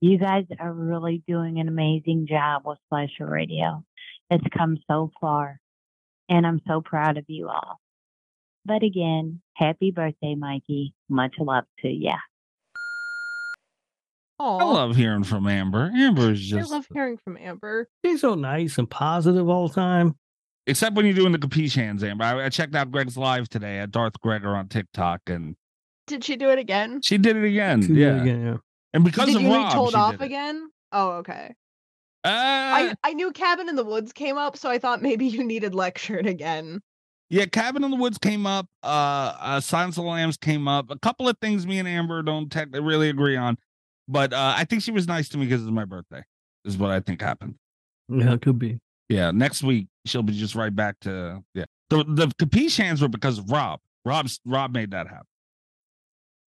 You 0.01 0.19
guys 0.19 0.45
are 0.61 0.73
really 0.73 1.23
doing 1.27 1.59
an 1.59 1.69
amazing 1.69 2.27
job 2.29 2.63
with 2.67 2.79
Slasher 2.89 3.27
Radio. 3.27 3.85
It's 4.31 4.45
come 4.57 4.79
so 4.87 5.11
far, 5.21 5.61
and 6.29 6.47
I'm 6.47 6.61
so 6.67 6.81
proud 6.81 7.17
of 7.17 7.25
you 7.29 7.49
all. 7.49 7.81
But 8.67 8.83
again, 8.83 9.41
happy 9.55 9.93
birthday, 9.93 10.35
Mikey. 10.35 10.93
Much 11.09 11.35
love 11.39 11.65
to 11.83 11.89
ya. 11.89 12.17
I 14.39 14.45
Oh, 14.45 14.73
love 14.73 14.97
hearing 14.97 15.25
from 15.25 15.47
Amber. 15.47 15.91
Amber 15.95 16.33
is 16.33 16.41
just. 16.41 16.71
I 16.71 16.75
love 16.75 16.87
hearing 16.93 17.17
from 17.25 17.37
Amber. 17.39 17.89
She's 18.05 18.21
so 18.21 18.35
nice 18.35 18.77
and 18.77 18.89
positive 18.91 19.49
all 19.49 19.69
the 19.69 19.75
time. 19.75 20.17
except 20.67 20.95
when 20.97 21.07
you're 21.07 21.15
doing 21.15 21.33
the 21.33 21.39
capiche 21.39 21.75
hands, 21.77 22.03
Amber. 22.05 22.25
I, 22.25 22.45
I 22.47 22.49
checked 22.49 22.75
out 22.75 22.91
Greg's 22.91 23.17
live 23.17 23.49
today 23.49 23.79
at 23.79 23.93
Darth 23.93 24.21
Gregor 24.21 24.55
on 24.57 24.69
TikTok, 24.69 25.23
and 25.29 25.55
Did 26.07 26.25
she 26.25 26.37
do 26.37 26.51
it 26.51 26.59
again? 26.59 27.01
she 27.03 27.17
did 27.19 27.37
it 27.37 27.45
again. 27.45 27.83
She 27.83 27.89
did 27.89 27.97
yeah. 27.99 28.21
again, 28.23 28.47
yeah. 28.47 28.57
and 28.93 29.05
because 29.05 29.27
Did 29.27 29.37
of 29.37 29.43
you 29.43 29.55
Rob, 29.55 29.73
told 29.73 29.91
she 29.93 29.97
off 29.97 30.13
did 30.13 30.23
it. 30.23 30.27
again? 30.27 30.69
Oh, 30.93 31.11
okay. 31.19 31.55
Uh, 32.25 32.29
I, 32.29 32.95
I 33.05 33.13
knew 33.15 33.31
Cabin 33.33 33.69
in 33.69 33.77
the 33.77 33.85
Woods 33.85 34.13
came 34.13 34.37
up, 34.37 34.57
so 34.57 34.69
I 34.69 34.79
thought 34.79 35.01
maybe 35.01 35.27
you 35.27 35.45
needed 35.45 35.75
lectured 35.75 36.27
again. 36.27 36.81
Yeah, 37.29 37.47
Cabin 37.47 37.83
in 37.83 37.91
the 37.91 37.97
Woods 37.97 38.19
came 38.19 38.47
up. 38.47 38.67
Uh, 38.83 39.35
uh 39.39 39.61
Silence 39.61 39.99
of 39.99 40.05
the 40.05 40.11
Lambs 40.11 40.37
came 40.37 40.69
up. 40.69 40.91
A 40.91 40.99
couple 40.99 41.29
of 41.29 41.37
things 41.39 41.67
me 41.67 41.79
and 41.79 41.89
Amber 41.89 42.23
don't 42.23 42.51
tech 42.51 42.69
really 42.73 43.09
agree 43.09 43.37
on, 43.37 43.59
but 44.07 44.33
uh, 44.33 44.55
I 44.57 44.65
think 44.65 44.83
she 44.83 44.93
was 44.93 45.09
nice 45.09 45.29
to 45.31 45.39
me 45.39 45.47
because 45.47 45.63
it's 45.63 45.71
my 45.73 45.85
birthday. 45.85 46.23
Is 46.65 46.77
what 46.77 46.91
I 46.91 47.01
think 47.01 47.21
happened. 47.21 47.57
Yeah, 48.09 48.35
it 48.35 48.43
could 48.43 48.59
be. 48.59 48.79
Yeah, 49.09 49.31
next 49.33 49.63
week 49.63 49.89
she'll 50.05 50.23
be 50.23 50.33
just 50.33 50.55
right 50.55 50.75
back 50.75 51.01
to 51.01 51.43
yeah. 51.55 51.65
The 51.91 52.05
the 52.05 52.27
capiche 52.41 52.77
hands 52.77 53.03
were 53.03 53.09
because 53.09 53.39
of 53.39 53.51
Rob. 53.51 53.81
Rob's 54.05 54.41
Rob 54.45 54.73
made 54.73 54.93
that 54.93 55.09
happen. 55.09 55.27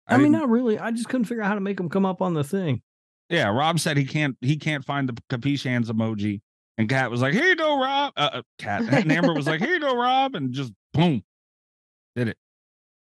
I, 0.07 0.17
mean, 0.17 0.31
didn't- 0.31 0.41
not 0.41 0.49
really. 0.49 0.77
I 0.77 0.91
just 0.91 1.07
couldn't 1.09 1.25
figure 1.25 1.41
out 1.43 1.47
how 1.47 1.55
to 1.55 1.61
make 1.61 1.77
them 1.77 1.89
come 1.89 2.05
up 2.05 2.21
on 2.21 2.33
the 2.33 2.43
thing. 2.43 2.81
yeah, 3.29 3.47
Rob 3.49 3.79
said 3.79 3.97
he 3.97 4.05
can't 4.05 4.37
he 4.41 4.57
can't 4.57 4.83
find 4.85 5.09
the 5.09 5.17
capiche 5.29 5.63
hands 5.63 5.89
emoji, 5.91 6.41
and 6.77 6.89
Cat 6.89 7.09
was 7.11 7.21
like, 7.21 7.33
"Here 7.33 7.45
you 7.45 7.55
go, 7.55 7.79
Rob." 7.79 8.13
Uh, 8.17 8.29
uh, 8.33 8.41
Cat 8.59 8.81
and 8.91 9.11
Amber 9.11 9.33
was 9.33 9.47
like, 9.47 9.59
"Here 9.61 9.73
you 9.73 9.79
go, 9.79 9.95
Rob," 9.95 10.35
and 10.35 10.53
just 10.53 10.71
boom, 10.93 11.23
did 12.15 12.27
it. 12.29 12.37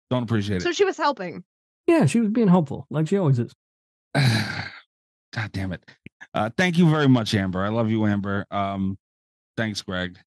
Don't 0.09 0.23
appreciate 0.23 0.61
So 0.61 0.69
it. 0.69 0.73
So 0.73 0.75
she 0.77 0.85
was 0.85 0.97
helping. 0.97 1.43
Yeah, 1.87 2.05
she 2.05 2.19
was 2.19 2.29
being 2.29 2.47
helpful, 2.47 2.85
like 2.89 3.07
she 3.07 3.17
always 3.17 3.39
is. 3.39 3.53
God 4.15 5.51
damn 5.51 5.71
it. 5.73 5.83
Uh, 6.33 6.49
thank 6.57 6.77
you 6.77 6.89
very 6.89 7.07
much, 7.07 7.33
Amber. 7.35 7.63
I 7.63 7.69
love 7.69 7.89
you, 7.89 8.05
Amber. 8.05 8.45
Um, 8.51 8.97
thanks, 9.57 9.81
Greg. 9.81 10.17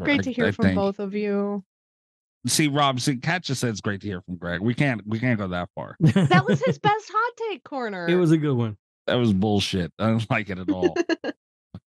Great 0.00 0.20
I- 0.20 0.22
to 0.24 0.32
hear 0.32 0.46
I 0.46 0.50
from 0.52 0.64
think. 0.66 0.76
both 0.76 0.98
of 0.98 1.14
you. 1.14 1.62
See, 2.46 2.68
Rob, 2.68 3.00
see, 3.00 3.16
Cat 3.16 3.42
just 3.42 3.60
said 3.62 3.70
it's 3.70 3.80
great 3.80 4.02
to 4.02 4.06
hear 4.06 4.20
from 4.20 4.36
Greg. 4.36 4.60
We 4.60 4.74
can't, 4.74 5.00
we 5.06 5.18
can't 5.18 5.38
go 5.38 5.48
that 5.48 5.70
far. 5.74 5.96
That 6.00 6.44
was 6.46 6.62
his 6.62 6.78
best 6.82 7.10
hot 7.10 7.32
take 7.48 7.64
corner. 7.64 8.06
it 8.06 8.16
was 8.16 8.32
a 8.32 8.36
good 8.36 8.52
one. 8.54 8.76
That 9.06 9.14
was 9.14 9.32
bullshit. 9.32 9.92
I 9.98 10.08
don't 10.08 10.28
like 10.30 10.50
it 10.50 10.58
at 10.58 10.70
all. 10.70 10.94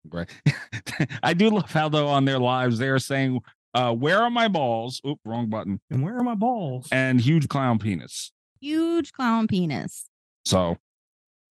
Greg. 0.08 0.30
I 1.22 1.34
do 1.34 1.50
love 1.50 1.70
how 1.70 1.88
though 1.88 2.08
on 2.08 2.24
their 2.24 2.38
lives 2.38 2.78
they 2.78 2.88
are 2.88 2.98
saying, 2.98 3.40
uh, 3.74 3.92
"Where 3.92 4.20
are 4.20 4.30
my 4.30 4.48
balls?" 4.48 5.00
Oop, 5.06 5.18
wrong 5.24 5.48
button. 5.48 5.80
And 5.90 6.02
where 6.02 6.16
are 6.16 6.22
my 6.22 6.34
balls? 6.34 6.88
And 6.90 7.20
huge 7.20 7.48
clown 7.48 7.78
penis. 7.78 8.32
Huge 8.60 9.12
clown 9.12 9.46
penis. 9.46 10.08
So, 10.44 10.76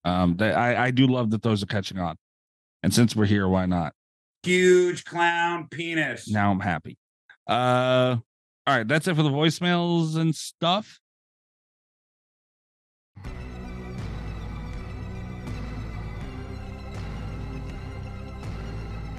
um, 0.03 0.37
they, 0.37 0.51
I 0.51 0.87
I 0.87 0.91
do 0.91 1.07
love 1.07 1.31
that 1.31 1.41
those 1.41 1.61
are 1.63 1.67
catching 1.67 1.99
on. 1.99 2.15
And 2.83 2.93
since 2.93 3.15
we're 3.15 3.25
here, 3.25 3.47
why 3.47 3.65
not? 3.65 3.93
Huge 4.43 5.05
clown 5.05 5.67
penis. 5.69 6.29
Now 6.29 6.51
I'm 6.51 6.59
happy. 6.59 6.97
Uh, 7.47 8.17
all 8.67 8.77
right, 8.77 8.87
that's 8.87 9.07
it 9.07 9.15
for 9.15 9.23
the 9.23 9.29
voicemails 9.29 10.17
and 10.17 10.35
stuff. 10.35 10.99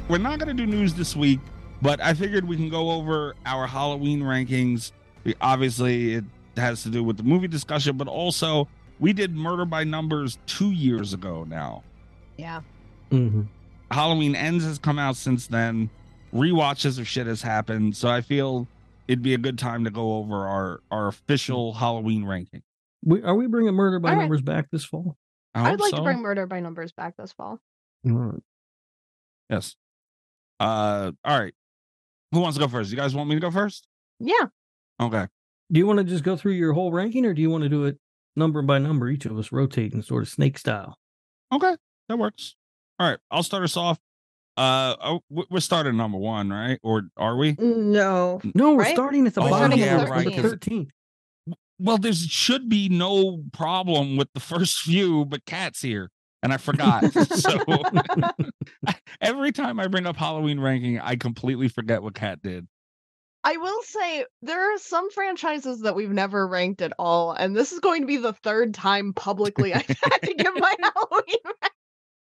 We're 0.08 0.18
not 0.18 0.38
going 0.38 0.56
to 0.56 0.66
do 0.66 0.66
news 0.70 0.94
this 0.94 1.16
week, 1.16 1.40
but 1.82 2.00
I 2.00 2.14
figured 2.14 2.46
we 2.46 2.56
can 2.56 2.68
go 2.68 2.92
over 2.92 3.34
our 3.44 3.66
Halloween 3.66 4.20
rankings. 4.20 4.92
We, 5.24 5.34
obviously, 5.40 6.14
it 6.14 6.24
has 6.56 6.84
to 6.84 6.90
do 6.90 7.02
with 7.02 7.16
the 7.16 7.24
movie 7.24 7.48
discussion, 7.48 7.96
but 7.96 8.06
also 8.06 8.68
we 9.00 9.12
did 9.12 9.34
Murder 9.34 9.64
by 9.64 9.82
Numbers 9.82 10.38
two 10.46 10.70
years 10.70 11.12
ago 11.12 11.44
now. 11.44 11.82
Yeah. 12.36 12.60
hmm 13.10 13.42
Halloween 13.90 14.34
Ends 14.34 14.64
has 14.64 14.78
come 14.78 14.98
out 14.98 15.16
since 15.16 15.46
then. 15.46 15.90
Rewatches 16.34 16.98
of 16.98 17.06
shit 17.06 17.26
has 17.26 17.40
happened, 17.42 17.96
so 17.96 18.08
I 18.08 18.20
feel 18.20 18.66
it'd 19.08 19.22
be 19.22 19.34
a 19.34 19.38
good 19.38 19.58
time 19.58 19.84
to 19.84 19.90
go 19.90 20.16
over 20.16 20.46
our 20.46 20.80
our 20.90 21.08
official 21.08 21.72
Halloween 21.72 22.24
ranking. 22.24 22.62
We, 23.04 23.22
are 23.22 23.34
we 23.34 23.46
bringing 23.46 23.74
Murder 23.74 23.98
by 24.00 24.10
All 24.10 24.16
right. 24.16 24.22
Numbers 24.22 24.42
back 24.42 24.70
this 24.70 24.84
fall? 24.84 25.16
I 25.54 25.60
hope 25.60 25.68
I'd 25.74 25.80
like 25.80 25.90
so. 25.90 25.96
to 25.98 26.02
bring 26.02 26.20
Murder 26.20 26.46
by 26.46 26.60
Numbers 26.60 26.92
back 26.92 27.16
this 27.16 27.32
fall. 27.32 27.60
All 28.04 28.12
right. 28.12 28.42
yes. 29.48 29.76
Uh, 30.60 31.12
all 31.24 31.38
right. 31.38 31.54
Who 32.32 32.40
wants 32.40 32.56
to 32.58 32.64
go 32.64 32.68
first? 32.68 32.90
You 32.90 32.96
guys 32.96 33.14
want 33.14 33.28
me 33.28 33.36
to 33.36 33.40
go 33.40 33.50
first? 33.50 33.86
Yeah. 34.18 34.46
Okay. 35.00 35.26
Do 35.72 35.78
you 35.78 35.86
want 35.86 35.98
to 35.98 36.04
just 36.04 36.24
go 36.24 36.36
through 36.36 36.52
your 36.52 36.72
whole 36.72 36.92
ranking, 36.92 37.24
or 37.26 37.34
do 37.34 37.42
you 37.42 37.50
want 37.50 37.62
to 37.64 37.68
do 37.68 37.84
it 37.84 37.98
number 38.36 38.62
by 38.62 38.78
number, 38.78 39.08
each 39.08 39.26
of 39.26 39.36
us 39.38 39.52
rotating, 39.52 40.02
sort 40.02 40.22
of 40.22 40.28
snake 40.28 40.58
style? 40.58 40.96
Okay, 41.52 41.74
that 42.08 42.18
works. 42.18 42.54
All 42.98 43.08
right, 43.08 43.18
I'll 43.30 43.42
start 43.42 43.62
us 43.64 43.76
off. 43.76 43.98
Uh, 44.56 44.96
oh, 45.02 45.20
we- 45.28 45.44
we're 45.50 45.60
starting 45.60 45.96
number 45.96 46.18
one, 46.18 46.50
right? 46.50 46.78
Or 46.82 47.02
are 47.16 47.36
we? 47.36 47.56
No. 47.58 48.40
No, 48.54 48.74
we're 48.74 48.84
Right? 48.84 48.94
starting 48.94 49.26
at 49.26 49.34
the 49.34 49.42
Oh, 49.42 49.50
bottom. 49.50 49.78
yeah, 49.78 50.02
of 50.02 50.08
right, 50.10 50.24
number 50.24 50.40
'cause- 50.42 50.50
thirteen. 50.52 50.90
Well, 51.78 51.98
there 51.98 52.14
should 52.14 52.68
be 52.70 52.88
no 52.88 53.44
problem 53.52 54.16
with 54.16 54.32
the 54.32 54.40
first 54.40 54.78
few, 54.82 55.24
but 55.26 55.44
Cat's 55.44 55.82
here, 55.82 56.10
and 56.46 56.52
I 56.52 56.58
forgot. 56.58 57.12
so 57.12 57.58
every 59.20 59.50
time 59.50 59.80
I 59.80 59.88
bring 59.88 60.06
up 60.06 60.16
Halloween 60.16 60.60
ranking, 60.60 61.00
I 61.00 61.16
completely 61.16 61.66
forget 61.66 62.04
what 62.04 62.14
Cat 62.14 62.40
did. 62.40 62.68
I 63.42 63.56
will 63.56 63.82
say 63.82 64.24
there 64.42 64.72
are 64.74 64.78
some 64.78 65.10
franchises 65.10 65.80
that 65.80 65.96
we've 65.96 66.10
never 66.10 66.46
ranked 66.46 66.82
at 66.82 66.92
all, 67.00 67.32
and 67.32 67.56
this 67.56 67.72
is 67.72 67.80
going 67.80 68.02
to 68.02 68.06
be 68.06 68.16
the 68.16 68.32
third 68.32 68.74
time 68.74 69.12
publicly 69.12 69.74
I've 69.74 69.86
had 70.02 70.18
to 70.22 70.34
give 70.34 70.54
my 70.56 70.74
Halloween. 70.80 71.36
rank. 71.44 71.72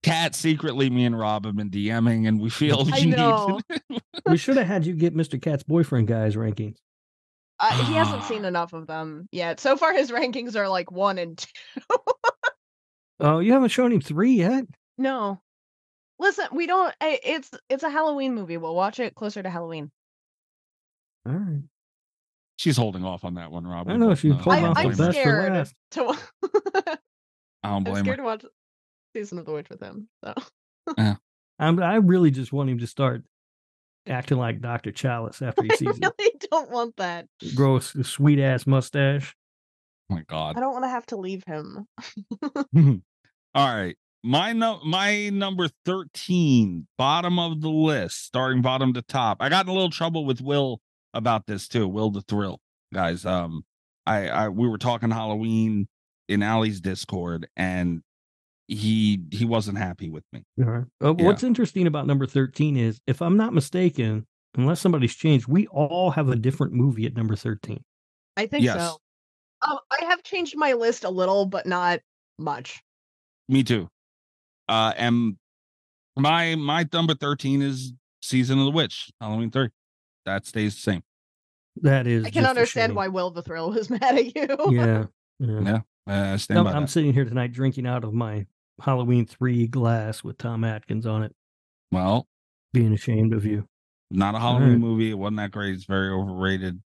Cat 0.03 0.35
secretly, 0.35 0.91
me 0.91 1.05
and 1.05 1.17
Rob 1.17 1.45
have 1.45 1.55
been 1.55 1.71
DMing, 1.71 2.27
and 2.27 2.41
we 2.41 2.51
feel 2.51 2.89
I 2.93 2.99
you 2.99 3.17
need 3.17 4.01
we 4.27 4.37
should 4.37 4.57
have 4.57 4.67
had 4.67 4.87
you 4.87 4.95
get 4.95 5.15
Mr. 5.15 5.41
Cat's 5.41 5.63
boyfriend 5.63 6.09
guys 6.09 6.35
rankings. 6.35 6.79
Uh, 7.61 7.85
he 7.85 7.93
hasn't 7.93 8.25
seen 8.29 8.45
enough 8.45 8.73
of 8.73 8.89
them 8.89 9.29
yet. 9.31 9.61
So 9.61 9.77
far, 9.77 9.93
his 9.93 10.11
rankings 10.11 10.57
are 10.57 10.69
like 10.69 10.91
one 10.91 11.19
and 11.19 11.39
two. 11.39 11.47
Oh, 13.21 13.39
you 13.41 13.53
haven't 13.53 13.69
shown 13.71 13.93
him 13.93 14.01
three 14.01 14.33
yet. 14.33 14.65
No, 14.99 15.41
listen, 16.19 16.47
we 16.53 16.67
don't. 16.67 16.95
eh, 17.01 17.19
It's 17.25 17.51
it's 17.69 17.83
a 17.83 17.91
Halloween 17.91 18.35
movie. 18.35 18.57
We'll 18.57 18.75
watch 18.75 19.01
it 19.01 19.15
closer 19.15 19.43
to 19.43 19.51
Halloween. 19.51 19.91
All 21.27 21.33
right. 21.35 21.63
She's 22.57 22.77
holding 22.77 23.05
off 23.05 23.25
on 23.25 23.35
that 23.35 23.51
one, 23.51 23.67
Rob. 23.67 23.89
I 23.89 23.93
We 23.93 23.99
know, 23.99 24.09
both 24.09 24.19
she's 24.21 24.33
know. 24.33 24.39
holding 24.39 24.65
I 24.65 24.69
off 24.69 24.77
don't 24.77 24.91
the 24.91 24.97
blame 24.97 25.07
her. 25.07 25.13
best 25.13 25.19
for 25.19 25.23
scared 25.23 25.53
last. 25.53 25.75
to. 25.93 26.03
wa- 26.05 26.17
I 27.63 27.69
don't 27.69 27.75
I'm 27.77 27.85
blame 27.85 27.97
scared 28.05 28.07
her. 28.09 28.17
to 28.17 28.23
watch 28.23 28.45
season 29.17 29.39
of 29.39 29.47
the 29.47 29.53
witch 29.53 29.69
with 29.71 29.81
him. 29.81 30.09
So 30.25 30.35
I'm, 31.59 31.83
I 31.83 31.97
really 31.97 32.31
just 32.31 32.53
want 32.53 32.71
him 32.71 32.79
to 32.79 32.87
start 32.87 33.23
acting 34.07 34.39
like 34.39 34.61
Dr. 34.61 34.93
Challis 34.93 35.41
after 35.47 35.63
he 35.63 35.71
I 35.73 35.77
sees 35.77 35.97
him 35.99 36.11
really 36.19 36.33
don't 36.51 36.71
want 36.71 36.97
that. 36.99 37.27
grow 37.55 37.77
a 37.77 37.81
sweet 37.83 38.39
ass 38.41 38.67
mustache. 38.67 39.35
Oh 40.11 40.15
my 40.17 40.23
God. 40.29 40.57
I 40.57 40.61
don't 40.61 40.73
want 40.73 40.85
to 40.85 40.89
have 40.91 41.07
to 41.07 41.17
leave 41.17 41.45
him. 41.47 41.87
All 43.55 43.67
right. 43.75 43.97
My 44.23 44.53
no 44.53 44.81
my 44.85 45.31
number 45.31 45.69
13, 45.87 46.87
bottom 46.99 47.39
of 47.39 47.63
the 47.63 47.71
list, 47.71 48.25
starting 48.27 48.61
bottom 48.61 48.93
to 48.93 49.03
top. 49.03 49.39
I 49.41 49.49
got 49.49 49.65
in 49.65 49.71
a 49.71 49.73
little 49.73 49.91
trouble 49.91 50.27
with 50.27 50.41
Will 50.43 50.81
about 51.15 51.47
this 51.47 51.67
too. 51.69 51.89
Will 51.89 52.11
the 52.11 52.21
Thrill. 52.21 52.61
Guys, 52.93 53.25
um 53.25 53.65
I 54.07 54.29
I 54.29 54.49
we 54.51 54.69
were 54.69 54.77
talking 54.79 55.11
Halloween 55.11 55.89
in 56.29 56.43
Aly's 56.43 56.81
Discord 56.83 57.49
and 57.57 58.03
he 58.69 59.21
he 59.33 59.47
wasn't 59.47 59.79
happy 59.79 60.11
with 60.11 60.25
me. 60.33 60.45
All 60.59 60.65
right. 60.67 60.85
Uh, 61.03 61.15
Yeah. 61.17 61.25
What's 61.25 61.43
interesting 61.43 61.87
about 61.87 62.07
number 62.07 62.27
13 62.27 62.77
is, 62.77 63.01
if 63.07 63.21
I'm 63.23 63.37
not 63.39 63.55
mistaken, 63.55 64.27
unless 64.55 64.81
somebody's 64.81 65.15
changed, 65.15 65.49
we 65.49 65.67
all 65.69 66.11
have 66.11 66.29
a 66.29 66.37
different 66.37 66.75
movie 66.75 67.07
at 67.07 67.17
number 67.17 67.35
13. 67.37 67.83
I 68.37 68.47
think 68.47 68.65
Yes. 68.65 68.77
so. 68.77 68.99
Um, 69.69 69.79
I 69.91 70.05
have 70.05 70.23
changed 70.23 70.57
my 70.57 70.75
list 70.75 71.05
a 71.05 71.11
little, 71.11 71.47
but 71.47 71.67
not 71.67 72.01
much. 72.39 72.81
Me 73.51 73.63
too. 73.65 73.89
Uh 74.69 74.93
and 74.97 75.37
my 76.17 76.55
my 76.55 76.87
number 76.93 77.15
13 77.15 77.63
is 77.63 77.93
Season 78.23 78.59
of 78.59 78.65
the 78.67 78.71
Witch, 78.71 79.11
Halloween 79.21 79.51
3. 79.51 79.69
That 80.27 80.47
stays 80.47 80.75
the 80.75 80.81
same. 80.81 81.03
That 81.83 82.07
is. 82.07 82.25
I 82.27 82.31
can 82.31 82.45
understand 82.45 82.95
why 82.95 83.09
Will 83.09 83.31
the 83.31 83.43
Thrill 83.43 83.71
was 83.71 83.89
mad 83.91 84.03
at 84.03 84.25
you. 84.37 84.47
Yeah. 84.71 85.07
yeah. 85.39 85.61
Yeah. 85.61 85.81
Uh, 86.07 86.35
I 86.35 86.37
stand 86.37 86.59
I'm, 86.61 86.65
by 86.67 86.73
I'm 86.73 86.87
sitting 86.87 87.13
here 87.13 87.25
tonight 87.25 87.53
drinking 87.53 87.87
out 87.87 88.05
of 88.05 88.13
my 88.13 88.47
Halloween 88.81 89.27
3 89.27 89.67
glass 89.69 90.23
with 90.23 90.39
Tom 90.39 90.65
Atkins 90.65 91.07
on 91.07 91.23
it, 91.23 91.35
Well, 91.93 92.27
being 92.73 92.93
ashamed 92.93 93.33
of 93.33 93.45
you. 93.45 93.67
not 94.11 94.35
a 94.35 94.39
Halloween 94.39 94.71
right. 94.71 94.79
movie. 94.79 95.11
It 95.11 95.15
wasn't 95.19 95.39
that 95.39 95.51
great. 95.53 95.75
It's 95.75 95.85
very 95.85 96.11
overrated. 96.11 96.81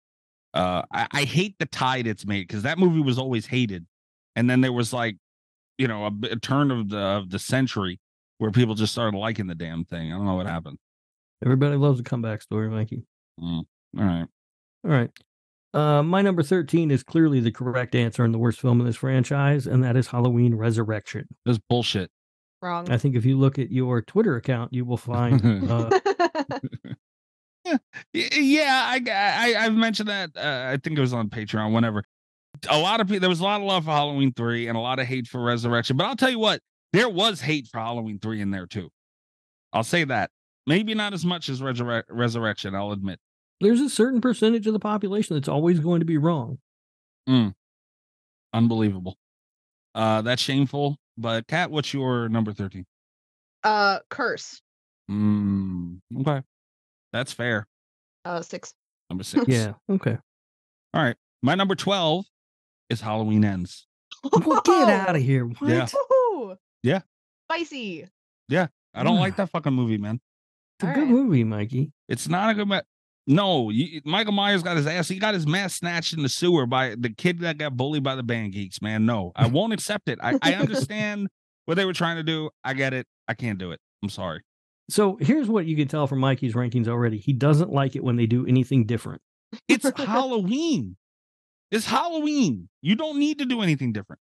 Uh, 0.53 0.81
I, 0.91 1.07
I 1.11 1.23
hate 1.23 1.55
the 1.59 1.65
tide 1.65 2.07
it's 2.07 2.25
made 2.25 2.47
because 2.47 2.63
that 2.63 2.77
movie 2.77 2.99
was 2.99 3.17
always 3.17 3.45
hated, 3.45 3.85
and 4.35 4.49
then 4.49 4.61
there 4.61 4.73
was 4.73 4.91
like, 4.91 5.17
you 5.77 5.87
know, 5.87 6.09
a 6.23 6.35
turn 6.37 6.71
of 6.71 6.89
the 6.89 6.97
of 6.99 7.29
the 7.29 7.39
century 7.39 7.99
where 8.37 8.51
people 8.51 8.75
just 8.75 8.91
started 8.91 9.17
liking 9.17 9.47
the 9.47 9.55
damn 9.55 9.85
thing. 9.85 10.11
I 10.11 10.15
don't 10.15 10.25
know 10.25 10.35
what 10.35 10.47
happened. 10.47 10.77
Everybody 11.43 11.75
loves 11.75 11.99
a 11.99 12.03
comeback 12.03 12.41
story, 12.41 12.69
Mikey. 12.69 13.03
Mm, 13.39 13.63
all 13.97 14.03
right, 14.03 14.27
All 14.85 14.91
right. 14.91 15.09
Uh, 15.73 16.03
my 16.03 16.21
number 16.21 16.43
13 16.43 16.91
is 16.91 17.01
clearly 17.01 17.39
the 17.39 17.51
correct 17.51 17.95
answer 17.95 18.25
in 18.25 18.31
the 18.33 18.37
worst 18.37 18.59
film 18.59 18.81
in 18.81 18.85
this 18.85 18.97
franchise, 18.97 19.65
and 19.67 19.83
that 19.83 19.95
is 19.95 20.07
Halloween 20.07 20.53
Resurrection. 20.55 21.27
this 21.45 21.55
is 21.55 21.61
bullshit. 21.69 22.11
Wrong. 22.61 22.91
I 22.91 22.97
think 22.97 23.15
if 23.15 23.25
you 23.25 23.37
look 23.39 23.57
at 23.57 23.71
your 23.71 24.01
Twitter 24.01 24.35
account, 24.35 24.73
you 24.73 24.85
will 24.85 24.97
find 24.97 25.71
uh, 25.71 25.89
Yeah, 28.13 28.83
I, 28.85 29.01
I 29.07 29.55
I've 29.65 29.73
mentioned 29.73 30.09
that. 30.09 30.31
Uh, 30.35 30.71
I 30.73 30.77
think 30.77 30.97
it 30.97 31.01
was 31.01 31.13
on 31.13 31.29
Patreon. 31.29 31.73
Whenever 31.73 32.03
a 32.69 32.77
lot 32.79 32.99
of 33.01 33.07
people, 33.07 33.19
there 33.21 33.29
was 33.29 33.39
a 33.39 33.43
lot 33.43 33.59
of 33.61 33.67
love 33.67 33.85
for 33.85 33.91
Halloween 33.91 34.33
three 34.33 34.67
and 34.67 34.77
a 34.77 34.81
lot 34.81 34.99
of 34.99 35.07
hate 35.07 35.27
for 35.27 35.41
Resurrection. 35.41 35.97
But 35.97 36.05
I'll 36.05 36.15
tell 36.15 36.29
you 36.29 36.39
what, 36.39 36.61
there 36.93 37.09
was 37.09 37.41
hate 37.41 37.67
for 37.67 37.79
Halloween 37.79 38.19
three 38.19 38.41
in 38.41 38.51
there 38.51 38.65
too. 38.67 38.89
I'll 39.73 39.83
say 39.83 40.03
that. 40.05 40.29
Maybe 40.67 40.93
not 40.93 41.13
as 41.13 41.25
much 41.25 41.49
as 41.49 41.61
Resurre- 41.61 42.03
Resurrection. 42.09 42.75
I'll 42.75 42.91
admit. 42.91 43.19
there's 43.61 43.79
a 43.81 43.89
certain 43.89 44.21
percentage 44.21 44.67
of 44.67 44.73
the 44.73 44.79
population 44.79 45.35
that's 45.35 45.47
always 45.47 45.79
going 45.79 45.99
to 46.01 46.05
be 46.05 46.17
wrong. 46.17 46.59
Mm. 47.27 47.53
Unbelievable. 48.53 49.17
Uh, 49.95 50.21
that's 50.21 50.41
shameful. 50.41 50.97
But 51.17 51.47
Cat, 51.47 51.71
what's 51.71 51.93
your 51.93 52.29
number 52.29 52.53
thirteen? 52.53 52.85
uh, 53.63 53.99
Curse. 54.09 54.61
Mm, 55.09 55.99
okay, 56.21 56.41
that's 57.11 57.31
fair. 57.33 57.67
Uh, 58.25 58.41
six. 58.41 58.73
Number 59.09 59.23
six. 59.25 59.45
Yeah. 59.47 59.73
Okay. 59.89 60.17
All 60.93 61.03
right. 61.03 61.15
My 61.43 61.55
number 61.55 61.75
12 61.75 62.25
is 62.91 63.01
Halloween 63.01 63.43
Ends. 63.45 63.87
Well, 64.23 64.61
get 64.61 64.89
out 64.89 65.15
of 65.15 65.21
here. 65.21 65.45
What? 65.45 65.69
Yeah. 65.69 65.87
Woohoo! 65.87 66.57
Yeah. 66.83 67.01
Spicy. 67.49 68.07
Yeah. 68.49 68.67
I 68.93 69.03
don't 69.03 69.19
like 69.19 69.37
that 69.37 69.49
fucking 69.49 69.73
movie, 69.73 69.97
man. 69.97 70.19
It's 70.77 70.83
a 70.83 70.87
All 70.89 70.93
good 70.93 71.01
right. 71.01 71.09
movie, 71.09 71.43
Mikey. 71.43 71.91
It's 72.09 72.27
not 72.27 72.49
a 72.51 72.53
good. 72.53 72.67
Ma- 72.67 72.81
no, 73.27 73.69
you, 73.69 74.01
Michael 74.03 74.33
Myers 74.33 74.63
got 74.63 74.77
his 74.77 74.85
ass. 74.87 75.07
He 75.07 75.17
got 75.17 75.33
his 75.33 75.47
mask 75.47 75.77
snatched 75.79 76.13
in 76.13 76.23
the 76.23 76.29
sewer 76.29 76.65
by 76.65 76.95
the 76.99 77.09
kid 77.09 77.39
that 77.39 77.57
got 77.57 77.77
bullied 77.77 78.03
by 78.03 78.15
the 78.15 78.23
band 78.23 78.51
geeks. 78.53 78.81
Man, 78.81 79.05
no, 79.05 79.31
I 79.35 79.47
won't 79.47 79.73
accept 79.73 80.09
it. 80.09 80.19
I, 80.21 80.37
I 80.41 80.55
understand 80.55 81.27
what 81.65 81.75
they 81.75 81.85
were 81.85 81.93
trying 81.93 82.17
to 82.17 82.23
do. 82.23 82.49
I 82.63 82.73
get 82.73 82.93
it. 82.93 83.05
I 83.27 83.33
can't 83.33 83.57
do 83.57 83.71
it. 83.71 83.79
I'm 84.03 84.09
sorry. 84.09 84.41
So 84.89 85.17
here's 85.21 85.47
what 85.47 85.65
you 85.65 85.75
can 85.77 85.87
tell 85.87 86.05
from 86.07 86.19
Mikey's 86.19 86.53
rankings 86.53 86.87
already. 86.87 87.17
He 87.17 87.31
doesn't 87.31 87.71
like 87.71 87.95
it 87.95 88.03
when 88.03 88.17
they 88.17 88.25
do 88.25 88.45
anything 88.45 88.85
different. 88.85 89.21
It's 89.69 89.89
Halloween. 89.97 90.97
It's 91.71 91.85
Halloween. 91.85 92.69
You 92.81 92.95
don't 92.95 93.17
need 93.17 93.39
to 93.39 93.45
do 93.45 93.61
anything 93.61 93.93
different. 93.93 94.19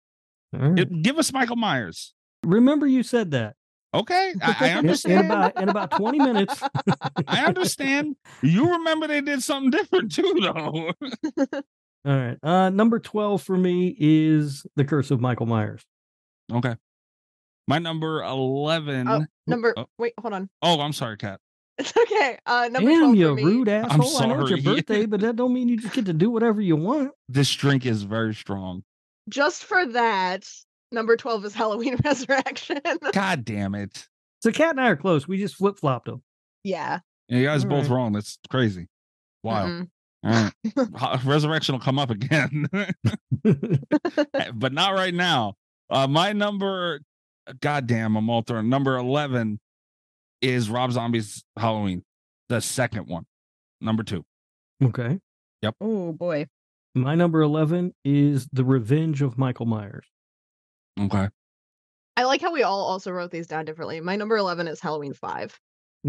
All 0.54 0.70
right. 0.70 0.78
It- 0.80 1.02
give 1.02 1.18
us 1.18 1.32
Michael 1.32 1.56
Myers. 1.56 2.14
Remember, 2.44 2.86
you 2.86 3.02
said 3.02 3.32
that. 3.32 3.56
Okay, 3.92 4.32
I, 4.40 4.56
I 4.60 4.68
In- 4.68 4.78
understand. 4.78 5.20
In 5.20 5.26
about 5.26 5.60
in 5.62 5.68
about 5.68 5.90
20 5.90 6.18
minutes. 6.18 6.62
I 7.26 7.44
understand. 7.44 8.14
You 8.40 8.70
remember 8.74 9.08
they 9.08 9.20
did 9.20 9.42
something 9.42 9.70
different 9.70 10.12
too, 10.14 10.38
though. 10.40 10.92
All 12.06 12.16
right. 12.16 12.38
Uh, 12.42 12.70
number 12.70 12.98
12 13.00 13.42
for 13.42 13.56
me 13.58 13.94
is 13.98 14.64
The 14.76 14.84
Curse 14.84 15.10
of 15.10 15.20
Michael 15.20 15.46
Myers. 15.46 15.82
okay. 16.52 16.76
My 17.68 17.78
number 17.78 18.22
eleven. 18.22 19.06
Oh, 19.08 19.24
number. 19.46 19.74
Oh, 19.76 19.86
Wait, 19.98 20.14
hold 20.20 20.34
on. 20.34 20.48
oh, 20.62 20.80
I'm 20.80 20.92
sorry, 20.92 21.16
Cat. 21.16 21.40
It's 21.80 21.92
okay. 21.96 22.38
Uh, 22.46 22.68
number 22.70 22.90
Damn, 22.90 23.14
12 23.14 23.16
you 23.16 23.28
for 23.28 23.34
me. 23.34 23.42
rude 23.44 23.68
asshole. 23.68 24.18
I 24.18 24.26
know 24.26 24.40
it's 24.42 24.50
your 24.50 24.62
birthday, 24.74 25.06
but 25.06 25.20
that 25.20 25.36
don't 25.36 25.52
mean 25.54 25.68
you 25.68 25.76
just 25.78 25.94
get 25.94 26.04
to 26.06 26.12
do 26.12 26.30
whatever 26.30 26.60
you 26.60 26.76
want. 26.76 27.12
This 27.28 27.50
drink 27.54 27.86
is 27.86 28.02
very 28.02 28.34
strong. 28.34 28.82
Just 29.28 29.64
for 29.64 29.86
that, 29.86 30.48
number 30.92 31.16
12 31.16 31.44
is 31.46 31.54
Halloween 31.54 31.96
Resurrection. 32.04 32.80
God 33.12 33.44
damn 33.44 33.74
it. 33.74 34.06
So 34.42 34.50
Cat 34.52 34.70
and 34.70 34.80
I 34.80 34.88
are 34.88 34.96
close. 34.96 35.26
We 35.28 35.38
just 35.38 35.56
flip 35.56 35.78
flopped 35.78 36.06
them. 36.06 36.22
yeah. 36.64 37.00
Yeah, 37.28 37.38
you 37.38 37.46
guys 37.46 37.62
All 37.64 37.70
both 37.70 37.82
right. 37.88 37.94
wrong. 37.94 38.12
That's 38.12 38.38
crazy. 38.50 38.88
Wow. 39.44 39.86
Right. 40.24 40.52
Resurrection 41.24 41.74
will 41.74 41.80
come 41.80 41.98
up 41.98 42.10
again, 42.10 42.66
but 44.54 44.72
not 44.72 44.94
right 44.94 45.14
now. 45.14 45.54
Uh, 45.88 46.06
my 46.08 46.32
number, 46.32 47.00
goddamn, 47.60 48.16
I'm 48.16 48.28
all 48.28 48.42
thrown. 48.42 48.68
Number 48.68 48.96
11 48.96 49.60
is 50.40 50.70
Rob 50.70 50.92
Zombie's 50.92 51.44
Halloween, 51.58 52.02
the 52.48 52.60
second 52.60 53.06
one. 53.08 53.26
Number 53.80 54.02
two. 54.02 54.24
okay. 54.84 55.18
Yep. 55.62 55.74
Oh, 55.80 56.12
boy. 56.12 56.46
My 56.94 57.14
number 57.14 57.42
11 57.42 57.94
is 58.04 58.48
The 58.52 58.64
Revenge 58.64 59.20
of 59.22 59.36
Michael 59.38 59.66
Myers. 59.66 60.06
Okay. 60.98 61.28
I 62.16 62.24
like 62.24 62.40
how 62.40 62.52
we 62.52 62.62
all 62.62 62.80
also 62.82 63.10
wrote 63.10 63.30
these 63.30 63.46
down 63.46 63.64
differently. 63.64 64.00
My 64.00 64.16
number 64.16 64.36
11 64.36 64.68
is 64.68 64.80
Halloween 64.80 65.12
5. 65.14 65.58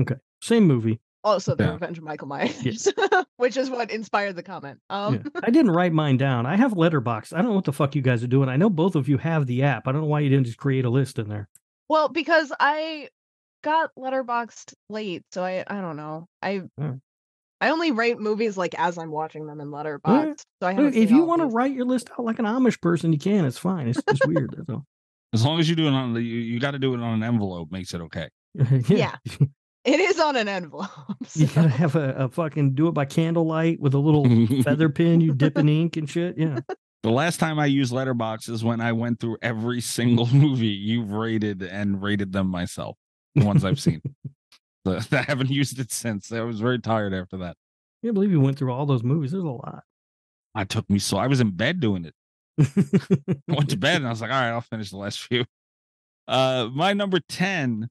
Okay. 0.01 0.15
Same 0.41 0.65
movie. 0.67 0.99
Also, 1.23 1.53
The 1.53 1.65
Yeah. 1.65 1.71
Revenge 1.73 1.97
of 1.99 2.03
Michael 2.03 2.27
Myers, 2.27 2.87
which 3.37 3.57
is 3.57 3.69
what 3.69 3.91
inspired 3.91 4.35
the 4.35 4.43
comment. 4.43 4.79
Um, 4.89 5.15
Yeah. 5.15 5.41
I 5.43 5.51
didn't 5.51 5.71
write 5.71 5.93
mine 5.93 6.17
down. 6.17 6.45
I 6.45 6.55
have 6.55 6.71
Letterboxd. 6.73 7.33
I 7.33 7.37
don't 7.37 7.47
know 7.49 7.55
what 7.55 7.65
the 7.65 7.73
fuck 7.73 7.93
you 7.95 8.01
guys 8.01 8.23
are 8.23 8.27
doing. 8.27 8.49
I 8.49 8.55
know 8.57 8.69
both 8.69 8.95
of 8.95 9.07
you 9.07 9.17
have 9.19 9.45
the 9.45 9.63
app. 9.63 9.87
I 9.87 9.91
don't 9.91 10.01
know 10.01 10.07
why 10.07 10.21
you 10.21 10.29
didn't 10.29 10.45
just 10.45 10.57
create 10.57 10.85
a 10.85 10.89
list 10.89 11.19
in 11.19 11.29
there. 11.29 11.47
Well, 11.89 12.09
because 12.09 12.51
I 12.59 13.09
got 13.63 13.91
Letterboxd 13.97 14.73
late, 14.89 15.23
so 15.31 15.43
I 15.43 15.63
I 15.67 15.81
don't 15.81 15.97
know. 15.97 16.27
I 16.41 16.61
Hmm. 16.77 16.93
I 17.59 17.69
only 17.69 17.91
rate 17.91 18.19
movies 18.19 18.57
like 18.57 18.73
as 18.79 18.97
I'm 18.97 19.11
watching 19.11 19.45
them 19.45 19.61
in 19.61 19.67
letterboxd. 19.67 20.39
So 20.61 20.67
I 20.67 20.73
haven't 20.73 20.95
if 20.95 21.11
you 21.11 21.23
want 21.23 21.41
to 21.41 21.47
write 21.47 21.73
your 21.73 21.85
list 21.85 22.09
out 22.11 22.25
like 22.25 22.39
an 22.39 22.45
Amish 22.45 22.81
person, 22.81 23.13
you 23.13 23.19
can. 23.19 23.45
It's 23.45 23.59
fine. 23.59 23.87
It's 23.87 24.01
just 24.01 24.25
weird. 24.25 24.55
That's 24.57 24.69
all. 24.69 24.83
As 25.33 25.45
long 25.45 25.59
as 25.59 25.69
you 25.69 25.75
do 25.75 25.87
it 25.87 25.91
on 25.91 26.13
the, 26.13 26.21
you, 26.21 26.39
you 26.39 26.59
got 26.59 26.71
to 26.71 26.79
do 26.79 26.93
it 26.93 26.99
on 26.99 27.13
an 27.13 27.23
envelope, 27.23 27.71
makes 27.71 27.93
it 27.93 28.01
okay. 28.01 28.29
Yeah. 28.89 29.15
It 29.85 29.99
is 29.99 30.19
on 30.19 30.35
an 30.35 30.47
envelope. 30.47 30.89
You 31.35 31.47
gotta 31.47 31.69
have 31.69 31.95
a, 31.95 32.13
a 32.13 32.29
fucking 32.29 32.73
do 32.73 32.87
it 32.87 32.91
by 32.93 33.05
candlelight 33.05 33.79
with 33.79 33.93
a 33.93 33.99
little 33.99 34.25
feather 34.63 34.89
pin 34.97 35.21
you 35.21 35.33
dip 35.33 35.57
in 35.57 35.69
ink 35.69 35.97
and 35.97 36.09
shit. 36.09 36.37
Yeah. 36.37 36.59
The 37.03 37.09
last 37.11 37.39
time 37.39 37.59
I 37.59 37.67
used 37.67 37.93
Letterboxd 37.93 38.49
is 38.49 38.63
when 38.63 38.81
I 38.81 38.91
went 38.91 39.19
through 39.19 39.37
every 39.41 39.81
single 39.81 40.27
movie 40.33 40.67
you've 40.67 41.11
rated 41.11 41.61
and 41.63 42.01
rated 42.01 42.31
them 42.31 42.47
myself, 42.47 42.97
the 43.35 43.45
ones 43.45 43.63
I've 43.65 43.79
seen. 43.79 44.01
So, 44.83 44.97
I 45.11 45.21
haven't 45.21 45.51
used 45.51 45.77
it 45.77 45.91
since. 45.91 46.31
I 46.31 46.41
was 46.41 46.59
very 46.59 46.79
tired 46.79 47.13
after 47.13 47.37
that. 47.37 47.51
I 47.51 48.07
can't 48.07 48.15
believe 48.15 48.31
you 48.31 48.41
went 48.41 48.57
through 48.57 48.71
all 48.73 48.87
those 48.87 49.03
movies. 49.03 49.31
There's 49.31 49.43
a 49.43 49.47
lot. 49.47 49.83
It 50.57 50.69
took 50.69 50.89
me 50.89 50.97
so 50.97 51.17
I 51.17 51.27
was 51.27 51.39
in 51.39 51.51
bed 51.51 51.79
doing 51.79 52.03
it. 52.05 52.15
I 53.47 53.53
went 53.53 53.69
to 53.69 53.77
bed 53.77 53.97
and 53.97 54.07
I 54.07 54.09
was 54.09 54.21
like, 54.21 54.31
all 54.31 54.41
right, 54.41 54.49
I'll 54.49 54.61
finish 54.61 54.89
the 54.89 54.97
last 54.97 55.19
few. 55.29 55.45
Uh 56.27 56.69
my 56.73 56.93
number 56.93 57.19
10 57.29 57.89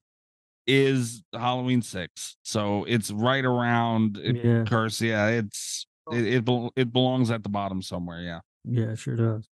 is 0.67 1.23
Halloween 1.31 1.81
6. 1.81 2.35
So 2.43 2.83
it's 2.83 3.09
right 3.09 3.45
around 3.45 4.17
it, 4.17 4.43
Yeah. 4.43 4.65
curse. 4.65 4.99
Yeah, 5.01 5.27
it's 5.27 5.85
it 6.11 6.45
it, 6.45 6.71
it 6.75 6.91
belongs 6.91 7.31
at 7.31 7.43
the 7.43 7.49
bottom 7.49 7.81
somewhere, 7.81 8.21
yeah. 8.21 8.39
Yeah, 8.65 8.91
it 8.91 8.99
sure 8.99 9.15
does. 9.15 9.47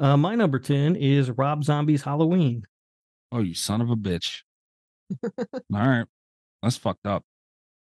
Uh, 0.00 0.16
my 0.16 0.34
number 0.34 0.58
10 0.58 0.96
is 0.96 1.30
Rob 1.30 1.62
Zombie's 1.62 2.02
Halloween. 2.02 2.64
Oh, 3.30 3.42
you 3.42 3.54
son 3.54 3.80
of 3.80 3.90
a 3.90 3.96
bitch. 3.96 4.42
All 5.24 5.40
right. 5.70 6.06
That's 6.62 6.76
fucked 6.76 7.06
up. 7.06 7.24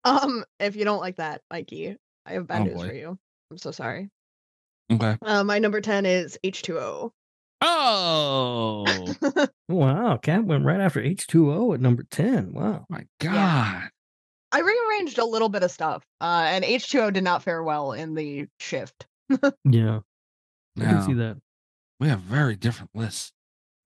Um, 0.03 0.43
if 0.59 0.75
you 0.75 0.85
don't 0.85 0.99
like 0.99 1.17
that, 1.17 1.41
Mikey, 1.51 1.95
I 2.25 2.33
have 2.33 2.47
bad 2.47 2.61
Oh, 2.61 2.63
news 2.65 2.73
boy. 2.75 2.87
for 2.89 2.93
you. 2.93 3.17
I'm 3.51 3.57
so 3.57 3.71
sorry. 3.71 4.09
Okay. 4.91 5.17
Uh, 5.21 5.43
my 5.43 5.59
number 5.59 5.81
10 5.81 6.05
is 6.05 6.37
H2O. 6.43 7.11
Oh 7.61 8.85
Wow, 9.69 10.17
Cat 10.17 10.45
went 10.45 10.63
right 10.63 10.79
after 10.79 11.01
H2O 11.01 11.73
at 11.73 11.81
number 11.81 12.03
10. 12.09 12.53
Wow. 12.53 12.85
my 12.89 13.05
god. 13.19 13.89
I 14.51 14.59
rearranged 14.61 15.17
a 15.17 15.25
little 15.25 15.49
bit 15.49 15.63
of 15.63 15.71
stuff, 15.71 16.03
uh, 16.21 16.45
and 16.47 16.63
H2O 16.63 17.11
did 17.11 17.23
not 17.23 17.43
fare 17.43 17.61
well 17.63 17.91
in 17.93 18.13
the 18.15 18.47
shift. 18.59 19.05
Yeah. 19.65 19.99
I 20.79 20.83
can 20.83 21.01
see 21.03 21.13
that. 21.15 21.37
We 21.99 22.07
have 22.07 22.19
very 22.19 22.55
different 22.55 22.91
lists. 22.93 23.31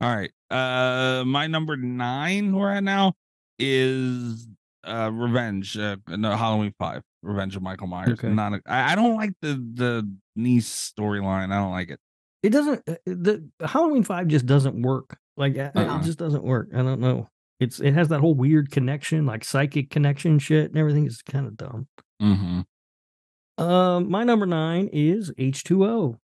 All 0.02 0.13
right. 0.13 0.32
Uh 0.50 1.24
my 1.26 1.48
number 1.48 1.78
nine 1.78 2.54
we're 2.54 2.72
at 2.72 2.84
now 2.84 3.13
is 3.62 4.47
uh 4.84 5.12
Revenge. 5.13 5.78
Uh 5.78 5.97
no 6.08 6.36
Halloween 6.36 6.74
five. 6.78 7.04
Revenge 7.24 7.56
of 7.56 7.62
Michael 7.62 7.88
Myers. 7.88 8.13
Okay. 8.13 8.30
Not 8.30 8.54
a, 8.54 8.62
I, 8.65 8.93
I 8.93 8.95
don't 8.95 9.15
like 9.15 9.34
the 9.41 9.54
the 9.74 10.12
niece 10.36 10.93
storyline. 10.97 11.52
I 11.52 11.60
don't 11.60 11.71
like 11.71 11.89
it. 11.89 12.00
It 12.43 12.50
doesn't, 12.50 12.82
uh, 12.89 12.95
the 13.06 13.47
Halloween 13.63 14.04
5 14.04 14.28
just 14.28 14.47
doesn't 14.47 14.82
work. 14.82 15.15
Like, 15.38 15.58
uh, 15.58 15.71
Uh-uh. 15.76 16.00
it 16.00 16.04
just 16.04 16.17
doesn't 16.17 16.43
work. 16.43 16.69
I 16.74 16.78
don't 16.78 17.00
know. 17.00 17.30
It's, 17.60 17.80
it 17.80 17.93
has 17.93 18.08
that 18.08 18.19
whole 18.19 18.34
weird 18.34 18.71
connection, 18.71 19.28
like 19.28 19.43
psychic 19.43 19.91
connection 19.91 20.39
shit 20.39 20.71
and 20.71 20.78
everything 20.78 21.06
is 21.06 21.21
kind 21.21 21.45
of 21.45 21.56
dumb. 21.56 21.88
Mm-hmm. 22.19 23.63
Um, 23.63 24.10
my 24.10 24.24
number 24.24 24.47
nine 24.47 24.89
is 24.91 25.32
H2O. 25.38 26.17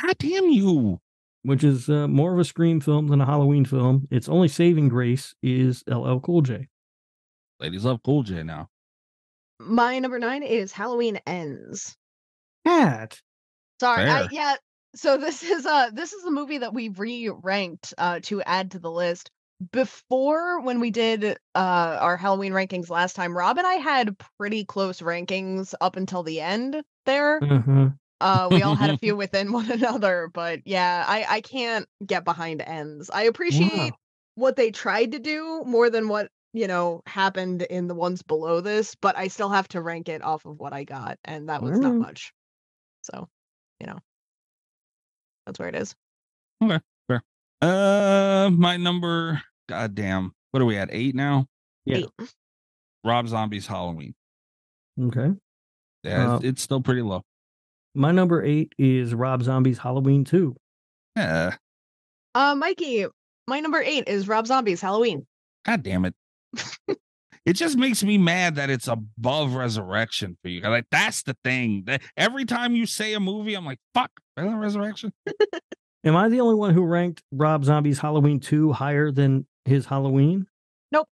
God 0.00 0.18
damn 0.18 0.50
you. 0.50 1.00
Which 1.42 1.64
is 1.64 1.88
uh, 1.88 2.06
more 2.08 2.32
of 2.32 2.38
a 2.38 2.44
Scream 2.44 2.80
film 2.80 3.08
than 3.08 3.20
a 3.20 3.26
Halloween 3.26 3.64
film. 3.64 4.06
Its 4.10 4.28
only 4.28 4.48
saving 4.48 4.88
grace 4.88 5.34
is 5.42 5.82
LL 5.86 6.18
Cool 6.18 6.42
J. 6.42 6.68
Ladies 7.58 7.84
love 7.84 8.00
Cool 8.04 8.22
J 8.22 8.42
now. 8.42 8.68
My 9.58 9.98
number 9.98 10.18
nine 10.18 10.42
is 10.42 10.72
Halloween 10.72 11.20
Ends. 11.26 11.96
Cat. 12.66 13.20
Sorry, 13.80 14.08
I, 14.08 14.28
yeah. 14.30 14.56
So 14.94 15.16
this 15.18 15.42
is 15.50 15.66
uh 15.66 15.90
this 15.92 16.12
is 16.12 16.24
a 16.24 16.30
movie 16.30 16.58
that 16.58 16.74
we 16.74 16.88
re-ranked 16.88 17.94
uh 17.98 18.20
to 18.24 18.42
add 18.42 18.72
to 18.72 18.78
the 18.78 18.90
list. 18.90 19.30
Before 19.72 20.60
when 20.62 20.80
we 20.80 20.90
did 20.90 21.24
uh 21.54 21.98
our 22.00 22.16
Halloween 22.16 22.52
rankings 22.52 22.88
last 22.88 23.14
time, 23.14 23.36
Rob 23.36 23.58
and 23.58 23.66
I 23.66 23.74
had 23.74 24.16
pretty 24.38 24.64
close 24.64 25.00
rankings 25.00 25.74
up 25.80 25.96
until 25.96 26.22
the 26.22 26.40
end 26.40 26.82
there. 27.04 27.42
Uh-huh. 27.42 27.90
Uh 28.20 28.48
we 28.50 28.62
all 28.62 28.74
had 28.74 28.90
a 28.90 28.98
few 28.98 29.16
within 29.24 29.52
one 29.52 29.70
another, 29.70 30.28
but 30.32 30.60
yeah, 30.66 31.04
I 31.06 31.24
I 31.28 31.40
can't 31.40 31.86
get 32.04 32.24
behind 32.24 32.60
ends. 32.62 33.10
I 33.10 33.22
appreciate 33.24 33.72
Wow. 33.72 33.90
what 34.34 34.56
they 34.56 34.70
tried 34.70 35.12
to 35.12 35.18
do 35.18 35.62
more 35.66 35.90
than 35.90 36.08
what 36.08 36.30
you 36.52 36.66
know 36.66 37.02
happened 37.06 37.62
in 37.62 37.86
the 37.88 37.94
ones 37.94 38.22
below 38.22 38.60
this, 38.60 38.94
but 39.00 39.16
I 39.16 39.28
still 39.28 39.48
have 39.50 39.68
to 39.68 39.80
rank 39.80 40.08
it 40.08 40.22
off 40.22 40.44
of 40.44 40.58
what 40.58 40.72
I 40.72 40.84
got, 40.84 41.18
and 41.24 41.48
that 41.48 41.62
was 41.62 41.78
not 41.78 41.94
much. 41.94 42.32
So, 43.02 43.28
you 43.80 43.86
know, 43.86 43.98
that's 45.46 45.58
where 45.58 45.68
it 45.68 45.74
is. 45.74 45.94
Okay. 46.62 46.80
Fair. 47.08 47.22
Uh 47.62 48.50
my 48.52 48.76
number 48.76 49.40
god 49.68 49.94
damn. 49.94 50.32
What 50.50 50.60
are 50.62 50.66
we 50.66 50.76
at? 50.76 50.88
Eight 50.92 51.14
now? 51.14 51.46
Yeah. 51.84 51.98
Eight. 51.98 52.10
Rob 53.04 53.28
Zombie's 53.28 53.66
Halloween. 53.66 54.14
Okay. 55.00 55.30
Yeah, 56.02 56.32
Uh, 56.32 56.36
it's, 56.36 56.44
it's 56.44 56.62
still 56.62 56.80
pretty 56.82 57.02
low. 57.02 57.22
My 57.94 58.12
number 58.12 58.42
eight 58.42 58.72
is 58.78 59.14
Rob 59.14 59.42
Zombie's 59.42 59.78
Halloween 59.78 60.24
2. 60.24 60.54
Yeah. 61.16 61.56
Uh, 62.34 62.54
Mikey, 62.54 63.06
my 63.48 63.60
number 63.60 63.82
eight 63.82 64.04
is 64.06 64.28
Rob 64.28 64.46
Zombie's 64.46 64.80
Halloween. 64.80 65.26
God 65.64 65.82
damn 65.82 66.04
it. 66.04 66.14
It 67.46 67.54
just 67.54 67.78
makes 67.78 68.04
me 68.04 68.18
mad 68.18 68.56
that 68.56 68.68
it's 68.70 68.86
above 68.86 69.54
Resurrection 69.54 70.36
for 70.42 70.48
you. 70.50 70.60
Like 70.60 70.84
that's 70.90 71.22
the 71.22 71.36
thing. 71.42 71.84
That 71.86 72.02
every 72.16 72.44
time 72.44 72.76
you 72.76 72.86
say 72.86 73.14
a 73.14 73.20
movie, 73.20 73.54
I'm 73.54 73.64
like, 73.64 73.78
fuck, 73.94 74.10
really 74.36 74.54
Resurrection. 74.54 75.12
Am 76.04 76.16
I 76.16 76.28
the 76.28 76.40
only 76.40 76.54
one 76.54 76.74
who 76.74 76.84
ranked 76.84 77.22
Rob 77.32 77.64
Zombie's 77.64 77.98
Halloween 77.98 78.40
2 78.40 78.72
higher 78.72 79.10
than 79.10 79.46
his 79.64 79.86
Halloween? 79.86 80.46
Nope. 80.92 81.08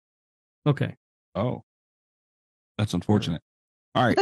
Okay. 0.66 0.94
Oh, 1.34 1.62
that's 2.76 2.94
unfortunate. 2.94 3.42
All 3.94 4.06
right. 4.06 4.18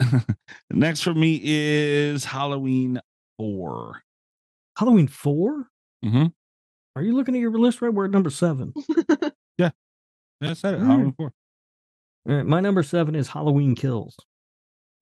Next 0.70 1.02
for 1.02 1.14
me 1.14 1.40
is 1.42 2.24
Halloween 2.24 3.00
four. 3.36 4.02
Halloween 4.76 5.08
4? 5.08 5.66
Mm-hmm. 6.04 6.26
Are 6.94 7.02
you 7.02 7.16
looking 7.16 7.34
at 7.34 7.40
your 7.40 7.50
list 7.50 7.82
right? 7.82 7.92
We're 7.92 8.04
at 8.04 8.10
number 8.10 8.30
seven. 8.30 8.72
Yeah, 9.58 9.70
I 10.40 10.52
said 10.52 10.74
it. 10.74 10.80
Mm. 10.80 10.86
Halloween 10.86 11.14
four. 11.16 11.32
All 12.28 12.36
right, 12.36 12.46
my 12.46 12.60
number 12.60 12.84
seven 12.84 13.16
is 13.16 13.26
Halloween 13.26 13.74
Kills. 13.74 14.16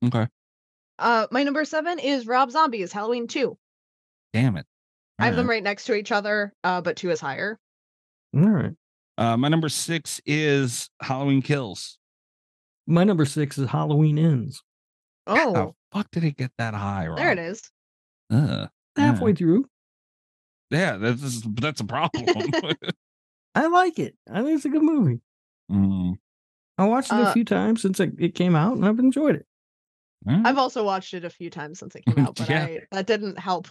Okay. 0.03 0.27
Uh, 0.99 1.27
my 1.31 1.43
number 1.43 1.67
seven 1.67 1.99
is 1.99 2.27
Rob 2.27 2.51
Zombie's 2.51 2.91
Halloween 2.91 3.27
2. 3.27 3.55
Damn 4.33 4.57
it. 4.57 4.65
I 5.19 5.27
have 5.27 5.37
them 5.37 5.49
right 5.49 5.63
next 5.63 5.85
to 5.85 5.95
each 5.95 6.11
other, 6.11 6.55
uh, 6.65 6.81
but 6.81 6.97
two 6.97 7.11
is 7.11 7.21
higher. 7.21 7.59
All 8.35 8.49
right. 8.49 8.73
Uh, 9.19 9.37
my 9.37 9.49
number 9.49 9.69
six 9.69 10.21
is 10.27 10.89
Halloween 11.03 11.43
Kills. 11.43 11.99
My 12.87 13.05
number 13.05 13.25
six 13.25 13.59
is 13.59 13.69
Halloween 13.69 14.19
Ends. 14.19 14.63
How 15.27 15.35
the 15.53 15.59
Oh, 15.61 15.75
fuck 15.93 16.11
did 16.11 16.25
it 16.25 16.37
get 16.37 16.53
that 16.59 16.75
high? 16.75 17.07
Rob? 17.09 17.19
there 17.19 17.33
it 17.33 17.39
is. 17.39 17.63
Uh, 18.31 18.67
Halfway 18.97 19.35
through. 19.35 19.67
yeah, 20.71 20.97
that's 20.97 21.43
that's 21.43 21.81
a 21.81 21.85
problem. 21.85 22.27
I 23.55 23.67
like 23.67 23.99
it. 23.99 24.17
I 24.31 24.43
think 24.43 24.57
it's 24.57 24.65
a 24.65 24.69
good 24.71 24.83
movie. 24.83 25.21
Mm, 25.71 26.17
I 26.79 26.87
watched 26.87 27.13
it 27.13 27.19
a 27.19 27.23
Uh, 27.23 27.33
few 27.33 27.45
times 27.45 27.83
since 27.83 28.01
it, 28.01 28.15
it 28.19 28.35
came 28.35 28.55
out, 28.55 28.77
and 28.77 28.85
I've 28.85 28.99
enjoyed 28.99 29.37
it. 29.37 29.47
I've 30.29 30.59
also 30.59 30.85
watched 30.85 31.15
it 31.15 31.25
a 31.25 31.31
few 31.31 31.51
times 31.51 31.79
since 31.79 31.95
it 31.95 32.05
came 32.05 32.19
out, 32.27 32.35
but 32.37 32.51
Yeah. 32.51 32.65
I, 32.65 32.81
that 32.93 33.07
didn't 33.07 33.39
help. 33.39 33.69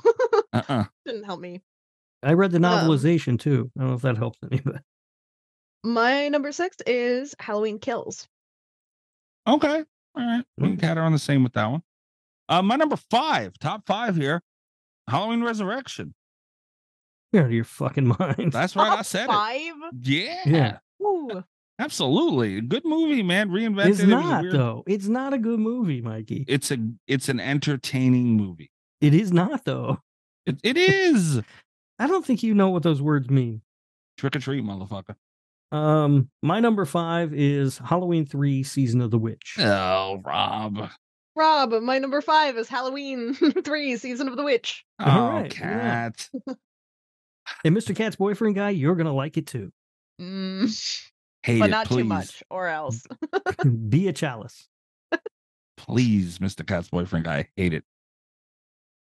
uh-uh. 0.54 0.86
didn't 1.06 1.24
help 1.26 1.39
me. 1.41 1.62
I 2.24 2.34
read 2.34 2.52
the 2.52 2.58
Um, 2.58 2.63
novelization 2.63 3.38
too. 3.39 3.72
I 3.78 3.82
don't 3.82 3.89
know 3.89 3.96
if 3.96 4.02
that 4.04 4.18
helps 4.18 4.39
any, 4.50 4.62
but 4.62 4.82
My 5.84 6.30
number 6.30 6.52
six 6.52 6.78
is 6.88 7.36
Halloween 7.39 7.78
Kills. 7.80 8.28
Okay. 9.48 9.84
All 10.17 10.23
right. 10.25 10.45
We 10.58 10.69
Mm. 10.69 10.80
got 10.80 10.97
her 10.97 11.04
on 11.04 11.12
the 11.12 11.19
same 11.19 11.43
with 11.43 11.54
that 11.54 11.65
one. 11.69 11.84
Uh, 12.47 12.62
my 12.62 12.75
number 12.75 12.95
five, 12.95 13.58
top 13.60 13.86
five 13.88 14.15
here, 14.15 14.41
Halloween 15.10 15.43
Resurrection. 15.43 16.13
you're 17.34 17.43
out 17.43 17.47
of 17.47 17.51
your 17.54 17.63
fucking 17.65 18.08
mind. 18.19 18.51
That's 18.51 18.75
right. 18.75 18.99
I 18.99 19.01
said 19.01 19.28
five. 19.28 19.62
it. 19.62 19.73
Yeah. 20.01 20.39
Yeah. 20.45 20.78
Ooh. 21.06 21.43
Absolutely. 21.80 22.62
Good 22.62 22.86
movie, 22.86 23.21
man. 23.23 23.49
Reinvented. 23.49 23.88
It's 23.89 23.99
it 23.99 24.06
was 24.06 24.13
a 24.13 24.15
not 24.15 24.41
weird- 24.43 24.54
though. 24.56 24.84
It's 24.88 25.08
not 25.08 25.34
a 25.34 25.38
good 25.38 25.60
movie, 25.60 26.01
Mikey. 26.01 26.45
It's 26.47 26.71
a 26.71 26.78
it's 27.08 27.28
an 27.28 27.39
entertaining 27.41 28.38
movie. 28.38 28.71
It 29.01 29.13
is 29.13 29.34
not 29.34 29.65
though. 29.65 29.99
It, 30.45 30.58
it 30.63 30.78
is. 30.78 31.41
I 31.99 32.08
don't 32.08 32.25
think 32.25 32.43
you 32.43 32.54
know 32.54 32.69
what 32.69 32.84
those 32.84 33.01
words 33.01 33.30
mean. 33.30 33.62
Trick 34.17 34.36
or 34.36 34.39
treat, 34.39 34.63
motherfucker. 34.63 35.15
Um, 35.71 36.30
my 36.41 36.60
number 36.60 36.86
five 36.86 37.34
is 37.34 37.78
Halloween 37.80 38.25
three, 38.25 38.63
Season 38.63 39.01
of 39.01 39.12
the 39.12 39.17
Witch. 39.17 39.56
Oh, 39.60 40.21
Rob. 40.23 40.89
Rob, 41.36 41.73
my 41.82 41.99
number 41.99 42.21
five 42.21 42.58
is 42.58 42.69
Halloween 42.69 43.34
3 43.63 43.97
Season 43.97 44.30
of 44.30 44.38
the 44.38 44.43
Witch. 44.43 44.86
Oh, 44.99 45.12
All 45.12 45.30
right, 45.32 45.43
look 45.43 45.60
at 45.62 46.17
cat. 46.17 46.30
And 47.63 47.78
Mr. 47.78 47.95
Cat's 47.95 48.15
boyfriend 48.15 48.56
guy, 48.56 48.71
you're 48.71 48.95
gonna 48.95 49.13
like 49.13 49.38
it 49.38 49.45
too. 49.45 49.71
Mm, 50.19 51.04
Hate 51.43 51.60
but 51.60 51.67
it, 51.67 51.71
not 51.71 51.86
please. 51.88 51.97
too 52.01 52.06
much, 52.06 52.41
or 52.49 52.67
else. 52.67 53.06
Be 53.89 54.08
a 54.08 54.13
Challis. 54.13 54.65
Please, 55.78 56.39
Mr. 56.39 56.65
Cat's 56.65 56.89
boyfriend 56.89 57.25
guy. 57.25 57.47
Hate 57.56 57.75
it. 57.75 57.84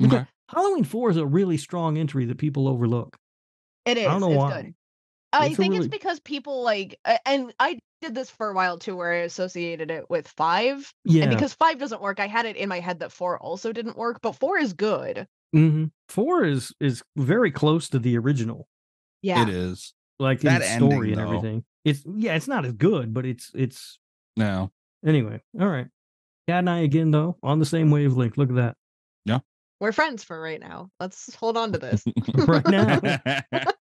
okay. 0.04 0.26
Halloween 0.48 0.84
four 0.84 1.10
is 1.10 1.16
a 1.16 1.24
really 1.26 1.56
strong 1.56 1.96
entry 1.96 2.26
that 2.26 2.36
people 2.38 2.68
overlook. 2.68 3.16
It 3.86 3.96
is. 3.96 4.06
I 4.06 4.10
don't 4.10 4.20
know 4.20 4.28
it's 4.32 4.36
why. 4.36 4.62
good. 4.62 4.74
I 5.32 5.46
It's 5.46 5.56
think 5.56 5.72
really- 5.72 5.86
it's 5.86 5.90
because 5.96 6.20
people 6.20 6.62
like, 6.62 6.98
and 7.24 7.52
I 7.58 7.78
did 8.00 8.14
this 8.14 8.30
for 8.30 8.48
a 8.50 8.54
while 8.54 8.78
too, 8.78 8.96
where 8.96 9.12
I 9.12 9.16
associated 9.18 9.90
it 9.90 10.08
with 10.08 10.26
five. 10.28 10.92
Yeah. 11.04 11.24
And 11.24 11.30
because 11.34 11.54
five 11.54 11.78
doesn't 11.78 12.00
work, 12.02 12.20
I 12.20 12.26
had 12.26 12.46
it 12.46 12.56
in 12.56 12.68
my 12.68 12.80
head 12.80 13.00
that 13.00 13.12
four 13.12 13.38
also 13.38 13.72
didn't 13.72 13.96
work, 13.96 14.20
but 14.22 14.32
four 14.32 14.58
is 14.58 14.72
good. 14.72 15.26
hmm 15.52 15.86
Four 16.08 16.44
is 16.44 16.72
is 16.80 17.02
very 17.16 17.50
close 17.50 17.88
to 17.90 17.98
the 17.98 18.16
original, 18.18 18.66
Yeah. 19.22 19.42
It 19.42 19.48
is. 19.50 19.92
like 20.18 20.40
That 20.40 20.62
in 20.62 20.68
story 20.78 20.94
ending, 20.94 21.12
and 21.12 21.18
though. 21.18 21.36
everything. 21.36 21.64
It's 21.84 22.02
yeah, 22.06 22.34
it's 22.34 22.48
not 22.48 22.64
as 22.66 22.72
good, 22.72 23.14
but 23.14 23.24
it's 23.26 23.50
it's 23.54 23.98
No. 24.36 24.70
anyway. 25.06 25.40
All 25.60 25.68
right. 25.68 25.86
Cat 26.48 26.58
and 26.60 26.70
I 26.70 26.80
again 26.80 27.10
though 27.10 27.36
on 27.42 27.58
the 27.58 27.64
same 27.66 27.90
wavelength. 27.90 28.36
Look 28.36 28.48
at 28.50 28.56
that. 28.56 28.76
Yeah, 29.24 29.38
we're 29.78 29.92
friends 29.92 30.24
for 30.24 30.40
right 30.40 30.60
now. 30.60 30.90
Let's 30.98 31.34
hold 31.36 31.56
on 31.56 31.72
to 31.72 31.78
this. 31.78 32.02
Right 32.34 32.66
now. 32.66 33.00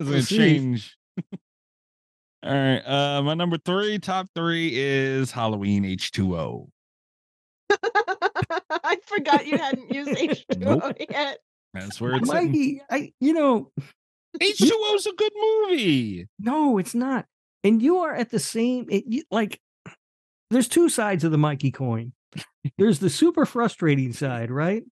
It's 0.00 0.08
gonna 0.10 0.22
change. 0.22 0.96
All 2.44 2.52
right. 2.52 2.80
Uh 2.86 3.22
my 3.22 3.34
number 3.34 3.56
three, 3.58 3.98
top 3.98 4.28
three 4.34 4.70
is 4.74 5.30
Halloween 5.30 5.84
H2O. 5.84 6.68
I 7.70 8.96
forgot 9.06 9.46
you 9.46 9.56
hadn't 9.58 9.92
used 9.92 10.10
H2O 10.10 10.58
Nope. 10.58 10.96
yet. 11.10 11.38
That's 11.72 12.00
where 12.00 12.14
it's 12.16 12.28
sitting. 12.28 12.46
Mikey, 12.50 12.82
I 12.90 13.12
you 13.20 13.32
know 13.32 13.72
H2O 14.40 14.94
is 14.96 15.06
a 15.06 15.12
good 15.16 15.32
movie. 15.36 16.28
no, 16.38 16.78
it's 16.78 16.94
not. 16.94 17.26
And 17.62 17.80
you 17.80 17.98
are 18.00 18.14
at 18.14 18.30
the 18.30 18.38
same 18.40 18.86
it, 18.90 19.04
you, 19.06 19.22
like. 19.30 19.58
There's 20.50 20.68
two 20.68 20.88
sides 20.88 21.24
of 21.24 21.32
the 21.32 21.38
Mikey 21.38 21.70
coin. 21.72 22.12
There's 22.78 22.98
the 22.98 23.10
super 23.10 23.46
frustrating 23.46 24.12
side, 24.12 24.50
right? 24.50 24.84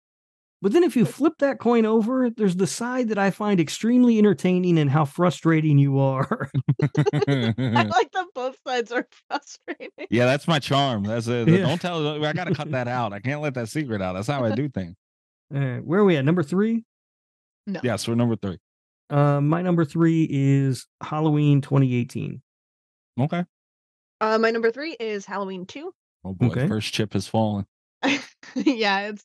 But 0.62 0.72
then 0.72 0.84
if 0.84 0.94
you 0.96 1.04
flip 1.04 1.34
that 1.40 1.58
coin 1.58 1.84
over, 1.84 2.30
there's 2.30 2.54
the 2.54 2.68
side 2.68 3.08
that 3.08 3.18
I 3.18 3.32
find 3.32 3.58
extremely 3.58 4.16
entertaining 4.16 4.78
and 4.78 4.88
how 4.88 5.04
frustrating 5.04 5.76
you 5.76 5.98
are. 5.98 6.48
I 6.96 7.84
like 7.88 8.12
that 8.12 8.26
both 8.32 8.56
sides 8.66 8.92
are 8.92 9.06
frustrating. 9.28 9.90
yeah, 10.08 10.24
that's 10.24 10.46
my 10.46 10.60
charm. 10.60 11.02
That's 11.02 11.26
it. 11.26 11.48
Yeah. 11.48 11.66
Don't 11.66 11.80
tell 11.80 12.24
I 12.24 12.32
gotta 12.32 12.54
cut 12.54 12.70
that 12.70 12.86
out. 12.86 13.12
I 13.12 13.18
can't 13.18 13.40
let 13.40 13.54
that 13.54 13.68
secret 13.68 14.00
out. 14.00 14.12
That's 14.12 14.28
how 14.28 14.44
I 14.44 14.54
do 14.54 14.68
things. 14.68 14.94
All 15.54 15.60
right, 15.60 15.84
where 15.84 16.00
are 16.00 16.04
we 16.04 16.16
at? 16.16 16.24
Number 16.24 16.44
three? 16.44 16.84
No. 17.66 17.80
Yes, 17.82 18.06
we're 18.06 18.14
number 18.14 18.36
three. 18.36 18.58
Uh, 19.10 19.40
my 19.40 19.62
number 19.62 19.84
three 19.84 20.26
is 20.30 20.86
Halloween 21.02 21.60
2018. 21.60 22.40
Okay. 23.20 23.44
Uh, 24.20 24.38
my 24.38 24.50
number 24.52 24.70
three 24.70 24.96
is 25.00 25.26
Halloween 25.26 25.66
2. 25.66 25.92
Oh 26.24 26.32
boy, 26.34 26.46
Okay. 26.46 26.68
first 26.68 26.94
chip 26.94 27.12
has 27.14 27.26
fallen. 27.26 27.66
yeah, 28.54 29.08
it's 29.08 29.24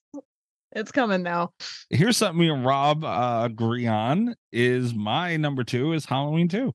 it's 0.77 0.91
coming 0.91 1.23
now. 1.23 1.51
Here's 1.89 2.17
something 2.17 2.39
me 2.39 2.49
and 2.49 2.65
Rob 2.65 3.03
uh, 3.03 3.41
agree 3.43 3.87
on 3.87 4.35
is 4.51 4.93
my 4.93 5.37
number 5.37 5.63
two 5.63 5.93
is 5.93 6.05
Halloween 6.05 6.47
two. 6.47 6.73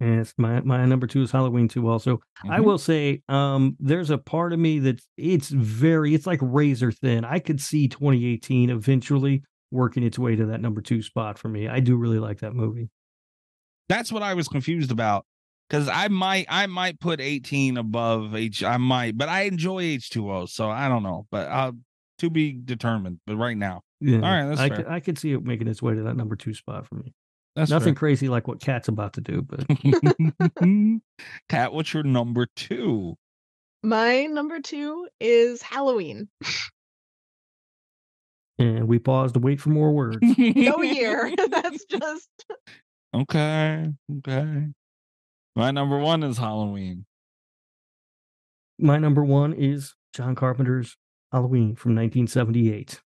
Yes, 0.00 0.34
my 0.36 0.60
my 0.62 0.84
number 0.86 1.06
two 1.06 1.22
is 1.22 1.30
Halloween 1.30 1.68
2 1.68 1.88
also. 1.88 2.18
I 2.50 2.58
Mhm. 2.58 2.64
will 2.64 2.78
say, 2.78 3.22
um, 3.28 3.76
there's 3.78 4.10
a 4.10 4.18
part 4.18 4.52
of 4.52 4.58
me 4.58 4.80
that 4.80 5.00
it's 5.16 5.48
very 5.48 6.14
it's 6.14 6.26
like 6.26 6.40
razor 6.42 6.90
thin. 6.90 7.24
I 7.24 7.38
could 7.38 7.60
see 7.60 7.86
2018 7.88 8.70
eventually 8.70 9.42
working 9.70 10.02
its 10.02 10.18
way 10.18 10.34
to 10.36 10.46
that 10.46 10.60
number 10.60 10.80
two 10.80 11.00
spot 11.00 11.38
for 11.38 11.48
me. 11.48 11.68
I 11.68 11.78
do 11.80 11.96
really 11.96 12.18
like 12.18 12.40
that 12.40 12.54
movie. 12.54 12.90
That's 13.88 14.10
what 14.12 14.22
I 14.22 14.34
was 14.34 14.48
confused 14.48 14.90
about. 14.90 15.26
Cause 15.70 15.88
I 15.88 16.08
might 16.08 16.46
I 16.50 16.66
might 16.66 17.00
put 17.00 17.20
18 17.20 17.76
above 17.78 18.34
H 18.34 18.62
I 18.64 18.76
might, 18.76 19.16
but 19.16 19.28
I 19.28 19.42
enjoy 19.42 19.84
H2O, 19.96 20.48
so 20.48 20.68
I 20.70 20.88
don't 20.88 21.02
know. 21.04 21.26
But 21.30 21.48
uh 21.48 21.72
to 22.24 22.30
be 22.30 22.52
determined. 22.52 23.20
But 23.26 23.36
right 23.36 23.56
now. 23.56 23.82
Yeah, 24.00 24.16
All 24.16 24.22
right, 24.22 24.46
that's 24.48 24.60
I 24.60 24.68
fair. 24.68 24.76
could, 24.78 24.86
I 24.88 25.00
could 25.00 25.18
see 25.18 25.32
it 25.32 25.42
making 25.44 25.68
its 25.68 25.80
way 25.80 25.94
to 25.94 26.02
that 26.02 26.16
number 26.16 26.36
two 26.36 26.52
spot 26.54 26.86
for 26.86 26.96
me. 26.96 27.12
That's 27.56 27.70
Nothing 27.70 27.94
crazy 27.94 28.28
like 28.28 28.48
what 28.48 28.60
Cat's 28.60 28.88
about 28.88 29.12
to 29.14 29.20
do, 29.20 29.40
but 29.42 29.64
fair. 30.58 30.98
Cat, 31.48 31.72
what's 31.72 31.94
your 31.94 32.02
number 32.02 32.46
two? 32.56 33.14
My 33.82 34.26
number 34.26 34.60
two 34.60 35.08
is 35.20 35.62
Halloween. 35.62 36.28
and 38.58 38.88
we 38.88 38.98
pause 38.98 39.32
to 39.32 39.38
wait 39.38 39.60
for 39.60 39.70
more 39.70 39.92
words. 39.92 40.18
No 40.20 40.82
year. 40.82 41.32
That's 41.50 41.84
just 41.84 42.28
Okay. 43.14 43.88
Okay. 44.18 44.66
My 45.54 45.70
number 45.70 45.98
one 45.98 46.24
is 46.24 46.36
Halloween. 46.38 47.06
My 48.78 48.98
number 48.98 49.22
one 49.24 49.52
is 49.52 49.94
John 50.12 50.34
Carpenter's 50.34 50.96
Halloween 51.34 51.74
from 51.74 51.96
1978. 51.96 53.00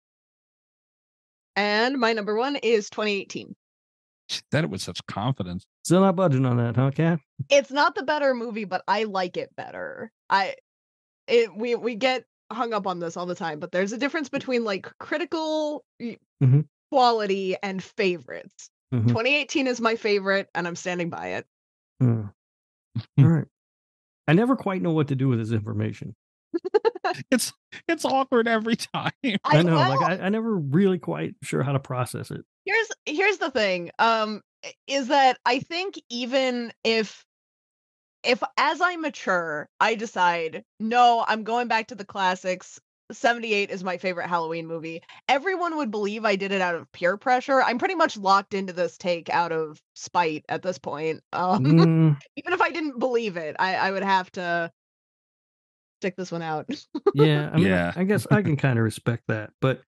And 1.55 1.97
my 1.97 2.11
number 2.11 2.35
one 2.35 2.57
is 2.57 2.89
2018. 2.89 3.55
She 4.29 4.41
said 4.51 4.65
it 4.65 4.69
with 4.69 4.81
such 4.81 4.99
confidence. 5.07 5.65
Still 5.85 6.01
not 6.01 6.17
budging 6.17 6.45
on 6.45 6.57
that, 6.57 6.75
huh, 6.75 6.91
Cat? 6.91 7.19
It's 7.49 7.71
not 7.71 7.95
the 7.95 8.03
better 8.03 8.33
movie, 8.33 8.65
but 8.65 8.83
I 8.85 9.05
like 9.05 9.37
it 9.37 9.55
better. 9.55 10.11
I 10.29 10.55
it 11.27 11.55
we 11.55 11.75
we 11.75 11.95
get 11.95 12.25
hung 12.51 12.73
up 12.73 12.85
on 12.85 12.99
this 12.99 13.15
all 13.15 13.25
the 13.25 13.33
time, 13.35 13.59
but 13.59 13.71
there's 13.71 13.93
a 13.93 13.97
difference 13.97 14.27
between 14.27 14.65
like 14.65 14.91
critical 14.99 15.85
y- 15.99 16.17
Mhm. 16.43 16.67
quality 16.91 17.55
and 17.63 17.81
favorites. 17.81 18.69
Mhm. 18.93 19.07
2018 19.07 19.67
is 19.67 19.79
my 19.79 19.95
favorite, 19.95 20.49
and 20.53 20.67
I'm 20.67 20.75
standing 20.75 21.09
by 21.09 21.27
it. 21.35 21.45
Hmm. 22.01 22.23
All 23.19 23.25
right. 23.27 23.47
I 24.27 24.33
never 24.33 24.57
quite 24.57 24.81
know 24.81 24.91
what 24.91 25.07
to 25.07 25.15
do 25.15 25.29
with 25.29 25.39
this 25.39 25.51
information. 25.53 26.13
It's 27.31 27.53
it's 27.87 28.05
awkward 28.05 28.47
every 28.47 28.75
time. 28.75 29.11
I, 29.43 29.61
know, 29.61 29.75
like 29.77 30.01
I, 30.01 30.25
I 30.25 30.29
never 30.29 30.55
really 30.55 30.97
quite 30.97 31.35
sure 31.43 31.63
how 31.63 31.73
to 31.73 31.79
process 31.79 32.31
it. 32.31 32.41
here's 32.67 32.87
here's 33.05 33.37
the 33.37 33.49
thing 33.49 33.89
um 33.97 34.41
is 34.87 35.07
that 35.07 35.37
i 35.45 35.59
think 35.59 35.99
even 36.09 36.71
if 36.83 37.25
if 38.23 38.43
as 38.57 38.81
i 38.81 38.95
mature 38.97 39.69
i 39.79 39.95
decide 39.95 40.63
no 40.79 41.23
i'm 41.27 41.43
going 41.43 41.67
back 41.67 41.87
to 41.87 41.95
the 41.95 42.05
classics 42.05 42.79
78 43.11 43.69
is 43.69 43.83
my 43.85 43.97
favorite 43.97 44.27
halloween 44.27 44.67
movie 44.67 45.01
everyone 45.29 45.77
would 45.77 45.91
believe 45.91 46.25
i 46.25 46.35
did 46.35 46.51
it 46.51 46.59
out 46.59 46.75
of 46.75 46.91
peer 46.91 47.15
pressure 47.15 47.61
i'm 47.63 47.77
pretty 47.77 47.95
much 47.95 48.17
locked 48.17 48.53
into 48.53 48.73
this 48.73 48.97
take 48.97 49.29
out 49.29 49.53
of 49.53 49.81
spite 49.95 50.43
at 50.49 50.61
this 50.61 50.77
point 50.77 51.21
um 51.31 51.63
Mm, 51.63 52.17
even 52.35 52.51
if 52.53 52.61
i 52.61 52.69
didn't 52.69 52.99
believe 52.99 53.37
it 53.37 53.55
i 53.59 53.75
i 53.75 53.91
would 53.91 54.03
have 54.03 54.29
to 54.31 54.69
stick 55.99 56.15
this 56.15 56.31
one 56.31 56.41
out 56.41 56.65
yeah, 57.15 57.49
I 57.51 57.57
mean, 57.57 57.67
Yeah. 57.67 57.91
I, 57.95 58.03
guess 58.03 58.27
I 58.29 58.41
can 58.41 58.55
kind 58.57 58.77
of 58.77 58.83
respect 58.85 59.23
that, 59.27 59.51
but 59.61 59.81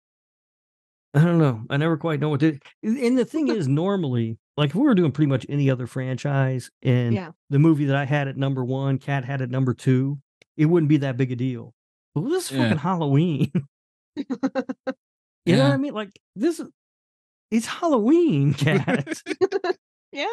I 1.15 1.25
don't 1.25 1.39
know. 1.39 1.63
I 1.71 1.77
never 1.79 1.97
quite 1.97 2.21
know 2.21 2.29
what 2.29 2.41
to. 2.41 2.59
And 2.83 3.19
the 3.19 3.25
thing 3.25 3.49
is, 3.49 3.67
normally, 3.67 4.39
like 4.57 4.71
if 4.71 4.75
we 4.77 4.83
were 4.83 4.95
doing 4.95 5.11
pretty 5.13 5.29
much 5.29 5.47
any 5.49 5.71
other 5.71 5.87
franchise, 5.87 6.71
and 6.83 7.15
Yeah. 7.15 7.31
the 7.51 7.59
movie 7.59 7.87
that 7.87 7.97
I 7.97 8.05
had 8.05 8.29
at 8.29 8.37
number 8.37 8.65
one, 8.65 8.99
Cat 8.99 9.25
had 9.25 9.41
at 9.43 9.51
number 9.51 9.73
two, 9.75 10.19
it 10.57 10.67
wouldn't 10.67 10.89
be 10.91 10.99
that 10.99 11.17
big 11.17 11.33
a 11.33 11.37
deal. 11.37 11.73
But 12.15 12.29
this 12.29 12.51
is 12.51 12.57
Yeah. 12.59 12.65
fucking 12.65 12.79
Halloween. 12.79 13.51
you 14.17 14.25
know 15.57 15.65
what 15.65 15.73
I 15.73 15.77
mean? 15.79 15.95
Like 15.95 16.11
this 16.37 16.61
is 16.61 16.69
it's 17.51 17.67
Halloween, 17.67 18.53
Cat. 18.55 19.23
yeah 20.13 20.27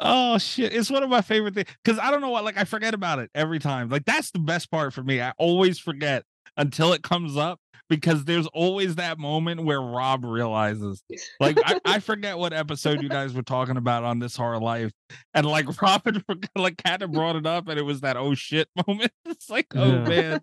Oh 0.00 0.38
shit! 0.38 0.72
It's 0.74 0.90
one 0.90 1.02
of 1.02 1.10
my 1.10 1.20
favorite 1.20 1.54
things 1.54 1.68
because 1.84 1.98
I 1.98 2.10
don't 2.10 2.20
know 2.22 2.30
what 2.30 2.44
like 2.44 2.56
I 2.56 2.64
forget 2.64 2.94
about 2.94 3.18
it 3.18 3.30
every 3.34 3.58
time. 3.58 3.88
Like 3.90 4.04
that's 4.06 4.30
the 4.30 4.38
best 4.38 4.70
part 4.70 4.92
for 4.94 5.02
me. 5.02 5.20
I 5.20 5.32
always 5.38 5.78
forget 5.78 6.24
until 6.56 6.92
it 6.92 7.02
comes 7.02 7.36
up 7.36 7.60
because 7.90 8.24
there's 8.24 8.46
always 8.48 8.94
that 8.94 9.18
moment 9.18 9.64
where 9.64 9.80
Rob 9.80 10.24
realizes. 10.24 11.02
Like 11.38 11.58
I, 11.64 11.80
I 11.84 11.98
forget 12.00 12.38
what 12.38 12.52
episode 12.52 13.02
you 13.02 13.08
guys 13.08 13.34
were 13.34 13.42
talking 13.42 13.76
about 13.76 14.04
on 14.04 14.18
this 14.20 14.36
horror 14.36 14.58
life, 14.60 14.90
and 15.34 15.44
like 15.44 15.80
Robin 15.82 16.24
like 16.56 16.78
Cat 16.78 17.02
had 17.02 17.12
brought 17.12 17.36
it 17.36 17.46
up, 17.46 17.68
and 17.68 17.78
it 17.78 17.82
was 17.82 18.00
that 18.00 18.16
oh 18.16 18.34
shit 18.34 18.68
moment. 18.86 19.12
It's 19.26 19.50
like 19.50 19.66
oh 19.74 19.84
Yeah. 19.86 20.08
man, 20.08 20.40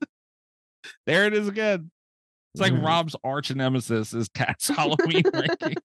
there 1.08 1.26
it 1.26 1.34
is 1.34 1.48
again. 1.48 1.90
It's 2.54 2.62
like 2.62 2.74
Yeah. 2.74 2.86
Rob's 2.86 3.16
arch 3.24 3.54
nemesis 3.56 4.14
is 4.14 4.30
Cat's 4.30 4.68
Halloween 4.68 5.24
ranking. 5.34 5.76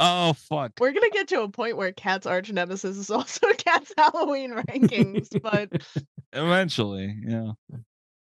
Oh 0.00 0.32
fuck. 0.32 0.72
we're 0.80 0.92
gonna 0.92 1.10
get 1.10 1.28
to 1.28 1.42
a 1.42 1.48
point 1.48 1.76
where 1.76 1.92
cat's 1.92 2.26
arch 2.26 2.50
nemesis 2.50 2.96
is 2.96 3.10
also 3.10 3.46
cat's 3.58 3.92
halloween 3.96 4.52
rankings 4.52 5.28
but 5.42 5.70
Eventually, 6.32 7.14
yeah. 7.26 7.52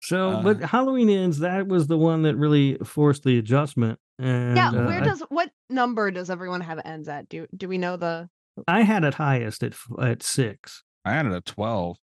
So, 0.02 0.30
Uh, 0.30 0.42
but 0.44 0.62
Halloween 0.62 1.10
ends. 1.10 1.40
That 1.40 1.68
was 1.68 1.88
the 1.88 1.98
one 1.98 2.22
that 2.22 2.38
really 2.38 2.78
forced 2.86 3.24
the 3.24 3.38
adjustment. 3.38 4.00
And 4.18 4.56
yeah 4.56 4.70
uh, 4.70 4.86
where 4.86 5.02
I- 5.02 5.06
does 5.06 5.22
what 5.30 5.52
number 5.70 6.10
does 6.12 6.30
everyone 6.30 6.62
have 6.62 6.80
ends 6.86 7.10
at 7.10 7.28
do 7.30 7.48
do 7.56 7.68
we 7.68 7.78
know 7.78 7.98
the 7.98 8.30
I, 8.68 8.82
had 8.84 9.04
it 9.04 9.14
highest 9.16 9.62
at 9.64 9.74
at 10.02 10.24
six. 10.24 10.84
I 11.06 11.12
had 11.14 11.26
it 11.26 11.34
at 11.34 11.46
12. 11.46 11.98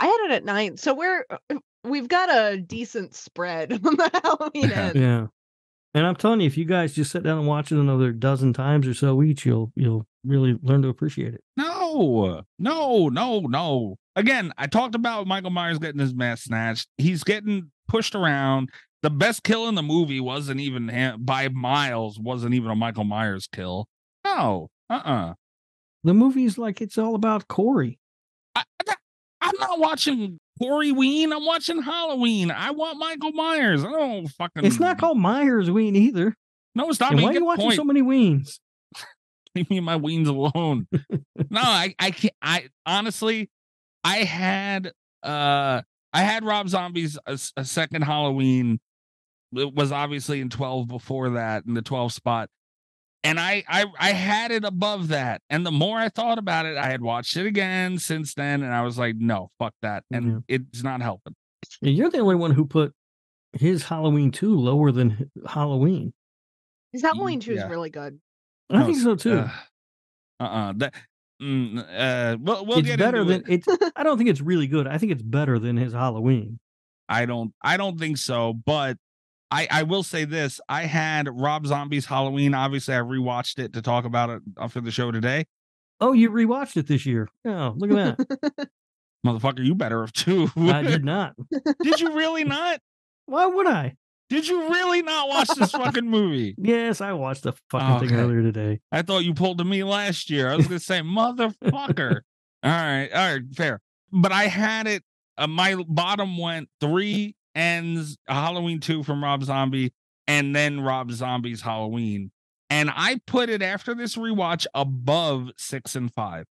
i 0.00 0.06
had 0.06 0.20
it 0.24 0.30
at 0.32 0.44
nine 0.44 0.76
so 0.76 0.92
we're 0.94 1.24
uh, 1.30 1.56
we've 1.84 2.08
got 2.08 2.28
a 2.30 2.58
decent 2.60 3.14
spread 3.14 3.72
on 3.84 3.96
the 3.96 4.10
halloween 4.22 4.70
ends 4.72 4.96
Yeah, 4.98 5.26
and 5.98 6.06
I'm 6.06 6.14
telling 6.14 6.40
you, 6.40 6.46
if 6.46 6.56
you 6.56 6.64
guys 6.64 6.94
just 6.94 7.10
sit 7.10 7.24
down 7.24 7.38
and 7.38 7.46
watch 7.48 7.72
it 7.72 7.78
another 7.78 8.12
dozen 8.12 8.52
times 8.52 8.86
or 8.86 8.94
so 8.94 9.20
each, 9.20 9.44
you'll 9.44 9.72
you'll 9.74 10.06
really 10.24 10.56
learn 10.62 10.80
to 10.82 10.88
appreciate 10.88 11.34
it. 11.34 11.42
No, 11.56 12.44
no, 12.56 13.08
no, 13.08 13.40
no. 13.40 13.96
Again, 14.14 14.52
I 14.56 14.68
talked 14.68 14.94
about 14.94 15.26
Michael 15.26 15.50
Myers 15.50 15.80
getting 15.80 16.00
his 16.00 16.14
mask 16.14 16.44
snatched. 16.44 16.86
He's 16.98 17.24
getting 17.24 17.72
pushed 17.88 18.14
around. 18.14 18.70
The 19.02 19.10
best 19.10 19.42
kill 19.42 19.66
in 19.68 19.74
the 19.74 19.82
movie 19.82 20.20
wasn't 20.20 20.60
even 20.60 20.88
him 20.88 21.24
by 21.24 21.48
miles, 21.48 22.16
wasn't 22.16 22.54
even 22.54 22.70
a 22.70 22.76
Michael 22.76 23.02
Myers 23.04 23.48
kill. 23.50 23.88
No, 24.24 24.68
uh 24.88 25.02
uh 25.04 25.34
The 26.04 26.14
movie's 26.14 26.58
like 26.58 26.80
it's 26.80 26.96
all 26.96 27.16
about 27.16 27.48
Corey. 27.48 27.98
I, 28.54 28.62
I, 28.88 28.94
I'm 29.40 29.58
not 29.58 29.80
watching 29.80 30.38
Corey 30.58 30.92
Ween. 30.92 31.32
I'm 31.32 31.44
watching 31.44 31.82
Halloween. 31.82 32.50
I 32.50 32.70
want 32.70 32.98
Michael 32.98 33.32
Myers. 33.32 33.84
I 33.84 33.90
don't 33.90 34.26
fucking. 34.28 34.64
It's 34.64 34.80
not 34.80 34.98
called 34.98 35.18
Myers 35.18 35.70
Ween 35.70 35.96
either. 35.96 36.34
No, 36.74 36.88
it's 36.88 37.00
not. 37.00 37.12
And 37.12 37.22
why 37.22 37.30
are 37.30 37.34
you 37.34 37.44
watching 37.44 37.64
point. 37.64 37.76
so 37.76 37.84
many 37.84 38.02
Weens? 38.02 38.58
leave 39.54 39.70
me 39.70 39.78
and 39.78 39.86
my 39.86 39.98
weens 39.98 40.28
alone. 40.28 40.86
no, 41.50 41.60
I 41.60 41.94
I 41.98 42.10
can't. 42.10 42.34
I 42.42 42.68
honestly, 42.86 43.50
I 44.04 44.18
had 44.18 44.92
uh 45.22 45.82
I 46.12 46.22
had 46.22 46.44
Rob 46.44 46.68
Zombie's 46.68 47.18
a 47.26 47.64
second 47.64 48.02
Halloween. 48.02 48.80
It 49.52 49.74
was 49.74 49.92
obviously 49.92 50.40
in 50.40 50.50
twelve 50.50 50.88
before 50.88 51.30
that 51.30 51.64
in 51.66 51.74
the 51.74 51.82
twelve 51.82 52.12
spot, 52.12 52.48
and 53.28 53.40
I 53.40 53.64
I 53.68 53.84
I 53.98 54.10
had 54.12 54.50
it 54.50 54.64
above 54.64 55.08
that. 55.08 55.42
And 55.50 55.64
the 55.64 55.70
more 55.70 55.98
I 55.98 56.08
thought 56.08 56.38
about 56.38 56.66
it, 56.66 56.76
I 56.76 56.86
had 56.86 57.02
watched 57.02 57.36
it 57.36 57.46
again 57.46 57.98
since 57.98 58.34
then, 58.34 58.62
and 58.62 58.72
I 58.72 58.82
was 58.82 58.98
like, 58.98 59.16
no, 59.16 59.50
fuck 59.58 59.74
that, 59.82 60.04
and 60.10 60.42
it's 60.48 60.82
not 60.82 61.02
helping. 61.02 61.34
Yeah, 61.80 61.90
You're 61.90 62.10
the 62.10 62.18
only 62.18 62.36
one 62.36 62.52
who 62.52 62.64
put 62.64 62.92
his 63.52 63.82
Halloween 63.84 64.30
two 64.30 64.54
lower 64.54 64.92
than 64.92 65.30
Halloween. 65.46 66.12
his 66.92 67.02
halloween 67.02 67.40
2 67.40 67.54
yeah. 67.54 67.64
is 67.64 67.70
really 67.70 67.90
good 67.90 68.20
I 68.70 68.84
think 68.84 68.98
so 68.98 69.14
too. 69.14 69.44
Uh 70.40 70.42
uh 70.42 70.72
That. 70.76 70.94
Mm, 71.40 71.78
uh, 71.78 72.36
we'll, 72.40 72.66
we'll 72.66 72.78
it's 72.78 72.88
get 72.88 72.98
better 72.98 73.18
into 73.20 73.32
than 73.32 73.52
it. 73.52 73.64
it's. 73.68 73.92
I 73.96 74.02
don't 74.02 74.18
think 74.18 74.28
it's 74.28 74.40
really 74.40 74.66
good. 74.66 74.88
I 74.88 74.98
think 74.98 75.12
it's 75.12 75.22
better 75.22 75.60
than 75.60 75.76
his 75.76 75.92
Halloween. 75.92 76.58
I 77.08 77.26
don't 77.26 77.54
I 77.62 77.76
don't 77.76 77.98
think 77.98 78.18
so, 78.18 78.52
but 78.52 78.96
I 79.50 79.66
I 79.70 79.82
will 79.84 80.02
say 80.02 80.24
this. 80.24 80.60
I 80.68 80.82
had 80.82 81.28
Rob 81.30 81.66
Zombie's 81.66 82.06
Halloween. 82.06 82.54
Obviously, 82.54 82.94
I 82.94 82.98
rewatched 82.98 83.58
it 83.58 83.72
to 83.74 83.82
talk 83.82 84.04
about 84.04 84.30
it 84.30 84.42
after 84.58 84.80
the 84.80 84.90
show 84.90 85.10
today. 85.10 85.46
Oh, 86.00 86.12
you 86.12 86.30
rewatched 86.30 86.76
it 86.76 86.86
this 86.86 87.06
year. 87.06 87.28
Oh, 87.44 87.74
look 87.76 87.90
at 87.90 88.18
that. 88.18 88.68
Motherfucker, 89.26 89.64
you 89.64 89.74
better 89.74 90.00
have 90.02 90.12
too. 90.12 90.48
I 90.56 90.82
did 90.82 91.04
not. 91.04 91.34
Did 91.82 92.00
you 92.00 92.14
really 92.14 92.44
not? 92.44 92.80
Why 93.26 93.46
would 93.46 93.66
I? 93.66 93.96
Did 94.30 94.46
you 94.46 94.68
really 94.68 95.02
not 95.02 95.28
watch 95.28 95.48
this 95.56 95.72
fucking 95.72 96.08
movie? 96.08 96.54
Yes, 96.58 97.00
I 97.00 97.12
watched 97.14 97.44
the 97.44 97.54
fucking 97.70 98.08
thing 98.08 98.18
earlier 98.18 98.42
today. 98.42 98.80
I 98.92 99.02
thought 99.02 99.24
you 99.24 99.32
pulled 99.34 99.58
to 99.58 99.64
me 99.64 99.82
last 99.84 100.28
year. 100.30 100.50
I 100.50 100.56
was 100.56 100.66
gonna 100.68 100.78
say, 100.78 101.00
motherfucker. 101.00 102.20
all 102.62 102.70
right, 102.70 103.08
all 103.12 103.32
right, 103.32 103.42
fair. 103.56 103.80
But 104.12 104.32
I 104.32 104.44
had 104.44 104.86
it. 104.86 105.02
Uh, 105.36 105.46
my 105.46 105.82
bottom 105.88 106.36
went 106.36 106.68
three 106.80 107.36
ends 107.58 108.16
Halloween 108.28 108.80
two 108.80 109.02
from 109.02 109.22
Rob 109.22 109.42
Zombie, 109.42 109.92
and 110.26 110.54
then 110.54 110.80
Rob 110.80 111.10
Zombie's 111.10 111.60
Halloween. 111.60 112.30
And 112.70 112.90
I 112.94 113.20
put 113.26 113.48
it 113.48 113.62
after 113.62 113.94
this 113.94 114.16
rewatch 114.16 114.66
above 114.74 115.50
six 115.56 115.96
and 115.96 116.12
five. 116.12 116.46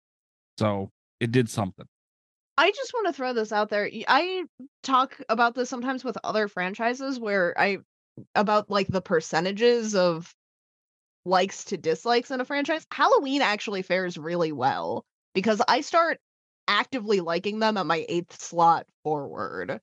So 0.58 0.90
it 1.20 1.32
did 1.32 1.50
something. 1.50 1.86
I 2.58 2.72
just 2.72 2.94
want 2.94 3.08
to 3.08 3.14
throw 3.14 3.34
this 3.34 3.52
out 3.52 3.70
there. 3.70 3.90
I 4.08 4.46
talk 4.82 5.20
about 5.28 5.56
this 5.56 5.70
sometimes 5.70 6.04
with 6.04 6.18
other 6.24 6.48
franchises 6.48 7.20
where 7.20 7.54
I 7.58 7.80
about 8.34 8.70
like 8.70 8.88
the 8.88 9.02
percentages 9.02 9.94
of 9.94 10.34
likes 11.26 11.66
to 11.66 11.78
dislikes 11.78 12.32
in 12.32 12.40
a 12.40 12.46
franchise. 12.46 12.86
Halloween 12.92 13.42
actually 13.42 13.82
fares 13.82 14.18
really 14.18 14.54
well 14.54 15.04
because 15.34 15.62
I 15.68 15.82
start 15.82 16.20
actively 16.68 17.20
liking 17.20 17.60
them 17.60 17.76
at 17.78 17.86
my 17.86 18.06
eighth 18.08 18.40
slot 18.42 18.86
forward. 19.04 19.82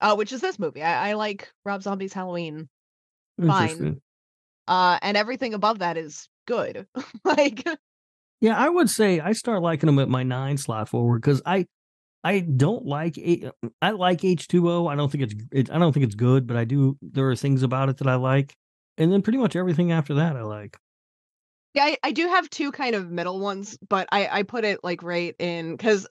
Uh, 0.00 0.14
which 0.14 0.32
is 0.32 0.40
this 0.40 0.58
movie. 0.58 0.82
I, 0.82 1.10
I 1.10 1.12
like 1.14 1.50
Rob 1.64 1.82
Zombie's 1.82 2.12
Halloween. 2.12 2.68
Fine. 3.44 4.00
Uh, 4.68 4.98
and 5.02 5.16
everything 5.16 5.54
above 5.54 5.78
that 5.78 5.96
is 5.96 6.28
good. 6.46 6.86
like 7.24 7.64
Yeah, 8.40 8.56
I 8.56 8.68
would 8.68 8.90
say 8.90 9.20
I 9.20 9.32
start 9.32 9.62
liking 9.62 9.86
them 9.86 9.98
at 9.98 10.08
my 10.08 10.22
nine 10.22 10.56
slot 10.58 10.88
forward 10.88 11.22
because 11.22 11.42
I 11.46 11.66
I 12.24 12.40
don't 12.40 12.84
like 12.84 13.16
A- 13.18 13.52
I 13.80 13.90
like 13.90 14.24
H 14.24 14.48
two 14.48 14.68
O. 14.70 14.88
I 14.88 14.96
don't 14.96 15.10
think 15.12 15.24
it's 15.24 15.34
it, 15.52 15.70
I 15.70 15.78
don't 15.78 15.92
think 15.92 16.04
it's 16.04 16.14
good, 16.14 16.46
but 16.46 16.56
I 16.56 16.64
do. 16.64 16.98
There 17.00 17.30
are 17.30 17.36
things 17.36 17.62
about 17.62 17.88
it 17.88 17.98
that 17.98 18.08
I 18.08 18.16
like, 18.16 18.54
and 18.98 19.12
then 19.12 19.22
pretty 19.22 19.38
much 19.38 19.54
everything 19.54 19.92
after 19.92 20.14
that 20.14 20.36
I 20.36 20.42
like. 20.42 20.76
Yeah, 21.74 21.84
I, 21.84 21.98
I 22.02 22.12
do 22.12 22.26
have 22.26 22.48
two 22.50 22.72
kind 22.72 22.94
of 22.94 23.10
middle 23.10 23.38
ones, 23.38 23.78
but 23.88 24.08
I, 24.10 24.28
I 24.32 24.42
put 24.42 24.64
it 24.64 24.80
like 24.82 25.02
right 25.02 25.36
in 25.38 25.76
because 25.76 26.08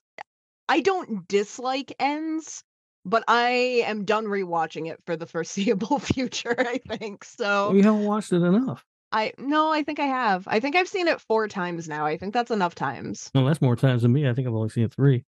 I 0.69 0.79
don't 0.79 1.27
dislike 1.27 1.91
ends, 1.99 2.63
but 3.05 3.23
I 3.27 3.83
am 3.85 4.03
done 4.03 4.25
rewatching 4.25 4.89
it 4.91 4.99
for 5.05 5.15
the 5.15 5.25
foreseeable 5.25 5.99
future. 6.13 6.55
I 6.57 6.79
think 6.97 7.23
so. 7.23 7.71
You 7.73 7.83
haven't 7.83 8.03
watched 8.05 8.33
it 8.33 8.41
enough. 8.43 8.83
I 9.11 9.31
no, 9.37 9.71
I 9.71 9.83
think 9.83 9.99
I 9.99 10.05
have. 10.07 10.45
I 10.47 10.59
think 10.59 10.75
I've 10.75 10.87
seen 10.89 11.07
it 11.07 11.21
four 11.21 11.47
times 11.47 11.87
now. 11.87 12.05
I 12.05 12.17
think 12.17 12.33
that's 12.33 12.51
enough 12.51 12.75
times. 12.75 13.29
Well, 13.33 13.45
that's 13.45 13.61
more 13.61 13.75
times 13.75 14.01
than 14.01 14.11
me. 14.11 14.27
I 14.27 14.33
think 14.33 14.47
I've 14.47 14.53
only 14.53 14.69
seen 14.69 14.83
it 14.85 14.93
three. 14.93 15.23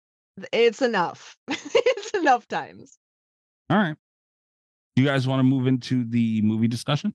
It's 0.52 0.82
enough. 0.82 1.38
it's 1.48 2.12
enough 2.12 2.48
times. 2.48 2.98
All 3.70 3.78
right. 3.78 3.96
Do 4.96 5.04
you 5.04 5.08
guys 5.08 5.28
want 5.28 5.40
to 5.40 5.44
move 5.44 5.68
into 5.68 6.04
the 6.04 6.42
movie 6.42 6.68
discussion? 6.68 7.14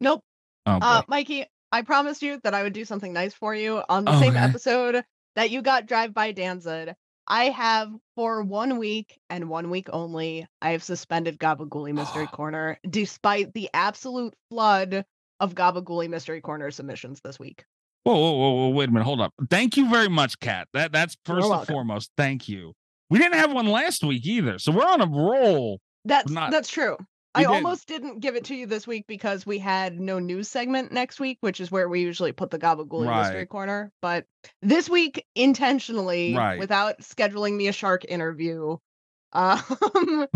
Nope. 0.00 0.22
Oh, 0.66 0.78
Uh. 0.80 1.02
Mikey, 1.08 1.46
I 1.72 1.82
promised 1.82 2.22
you 2.22 2.38
that 2.44 2.54
I 2.54 2.62
would 2.62 2.72
do 2.74 2.84
something 2.84 3.12
nice 3.12 3.32
for 3.34 3.54
you 3.54 3.82
on 3.88 4.04
the 4.04 4.14
Oh, 4.14 4.20
same 4.20 4.32
okay. 4.36 4.44
episode 4.44 5.02
that 5.34 5.50
you 5.50 5.62
got 5.62 5.86
Drive 5.86 6.12
by 6.14 6.32
Danzig. 6.32 6.94
I 7.28 7.46
have 7.50 7.90
for 8.14 8.42
one 8.42 8.78
week 8.78 9.18
and 9.30 9.48
one 9.48 9.70
week 9.70 9.88
only, 9.92 10.46
I 10.62 10.70
have 10.70 10.82
suspended 10.82 11.38
Gabagooli 11.38 11.92
Mystery 11.92 12.26
Corner 12.32 12.78
despite 12.88 13.52
the 13.54 13.68
absolute 13.74 14.34
flood 14.50 15.04
of 15.40 15.54
Gabagooli 15.54 16.08
Mystery 16.08 16.40
Corner 16.40 16.70
submissions 16.70 17.20
this 17.24 17.38
week. 17.38 17.64
Whoa, 18.04 18.14
whoa, 18.14 18.32
whoa, 18.36 18.50
whoa, 18.52 18.68
wait 18.70 18.88
a 18.88 18.92
minute. 18.92 19.04
Hold 19.04 19.20
up. 19.20 19.34
Thank 19.50 19.76
you 19.76 19.90
very 19.90 20.08
much, 20.08 20.38
Cat. 20.38 20.68
That 20.72 20.92
that's 20.92 21.16
first 21.24 21.50
and 21.50 21.66
foremost. 21.66 22.10
Thank 22.16 22.48
you. 22.48 22.72
We 23.10 23.18
didn't 23.18 23.34
have 23.38 23.52
one 23.52 23.66
last 23.66 24.04
week 24.04 24.24
either. 24.26 24.58
So 24.58 24.70
we're 24.72 24.86
on 24.86 25.00
a 25.00 25.06
roll. 25.06 25.80
That's 26.04 26.30
not- 26.30 26.52
that's 26.52 26.68
true. 26.68 26.96
I 27.36 27.40
did. 27.40 27.46
almost 27.48 27.86
didn't 27.86 28.20
give 28.20 28.34
it 28.36 28.44
to 28.46 28.54
you 28.54 28.66
this 28.66 28.86
week 28.86 29.04
because 29.06 29.44
we 29.46 29.58
had 29.58 30.00
no 30.00 30.18
news 30.18 30.48
segment 30.48 30.92
next 30.92 31.20
week, 31.20 31.38
which 31.40 31.60
is 31.60 31.70
where 31.70 31.88
we 31.88 32.00
usually 32.00 32.32
put 32.32 32.50
the 32.50 32.58
Gabagooli 32.58 33.06
Mystery 33.18 33.38
Right. 33.40 33.48
Corner. 33.48 33.92
But 34.02 34.24
this 34.62 34.88
week, 34.88 35.24
intentionally, 35.34 36.34
Right. 36.34 36.58
without 36.58 36.98
scheduling 37.00 37.56
me 37.56 37.68
a 37.68 37.72
shark 37.72 38.04
interview, 38.08 38.76
um, 39.32 40.26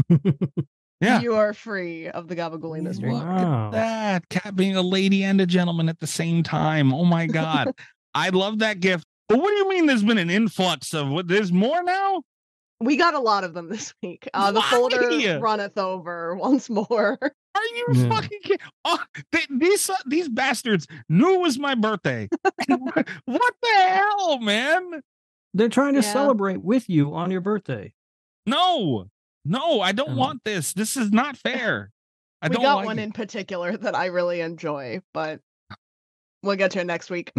Yeah. 1.00 1.20
you 1.22 1.34
are 1.36 1.54
free 1.54 2.08
of 2.08 2.28
the 2.28 2.36
Gabagooli 2.36 2.82
Mystery 2.82 3.12
Look 3.12 3.22
Corner. 3.22 3.42
Wow. 3.42 3.66
at 3.68 3.72
that. 3.72 4.28
cat 4.28 4.54
being 4.56 4.76
a 4.76 4.82
lady 4.82 5.24
and 5.24 5.40
a 5.40 5.46
gentleman 5.46 5.88
at 5.88 5.98
the 6.00 6.06
same 6.06 6.42
time. 6.42 6.92
Oh 6.92 7.04
my 7.06 7.26
God. 7.26 7.72
I 8.14 8.28
love 8.30 8.58
that 8.58 8.80
gift. 8.80 9.06
But 9.28 9.38
what 9.38 9.48
do 9.48 9.54
you 9.56 9.68
mean 9.68 9.86
there's 9.86 10.02
been 10.02 10.18
an 10.18 10.28
influx 10.28 10.92
of 10.92 11.08
what 11.08 11.28
there's 11.28 11.52
more 11.52 11.82
now? 11.82 12.22
We 12.80 12.96
got 12.96 13.14
a 13.14 13.20
lot 13.20 13.44
of 13.44 13.52
them 13.54 13.68
this 13.70 13.92
week. 14.02 14.28
Uh, 14.32 14.52
the 14.52 14.60
Why? 14.60 14.70
folder 14.70 15.38
runneth 15.40 15.76
over 15.78 16.34
once 16.36 16.70
more. 16.70 17.18
Are 17.54 17.62
you 17.74 17.86
Yeah. 17.92 18.08
fucking 18.08 18.38
kidding? 18.42 18.58
Oh, 18.84 18.98
they, 19.32 19.40
these 19.50 19.90
uh, 19.90 19.96
these 20.06 20.28
bastards 20.28 20.86
knew 21.08 21.34
it 21.34 21.40
was 21.40 21.58
my 21.58 21.74
birthday. 21.74 22.28
what 22.68 23.54
the 23.62 23.74
hell, 23.76 24.38
man? 24.40 25.02
They're 25.52 25.68
trying 25.68 25.94
to 25.94 26.00
Yeah. 26.00 26.12
celebrate 26.12 26.62
with 26.62 26.88
you 26.88 27.14
on 27.14 27.30
your 27.30 27.40
birthday. 27.40 27.92
No, 28.46 29.06
no, 29.44 29.80
I 29.80 29.92
don't 29.92 30.12
Oh. 30.12 30.16
want 30.16 30.44
this. 30.44 30.72
This 30.72 30.96
is 30.96 31.10
not 31.12 31.36
fair. 31.36 31.90
I 32.40 32.48
we 32.48 32.54
don't 32.54 32.62
got 32.62 32.76
like 32.76 32.86
one 32.86 32.98
it. 32.98 33.02
in 33.02 33.12
particular 33.12 33.76
that 33.76 33.94
I 33.96 34.06
really 34.06 34.40
enjoy, 34.40 35.00
but 35.12 35.40
we'll 36.42 36.56
get 36.56 36.70
to 36.70 36.80
it 36.80 36.86
next 36.86 37.10
week. 37.10 37.32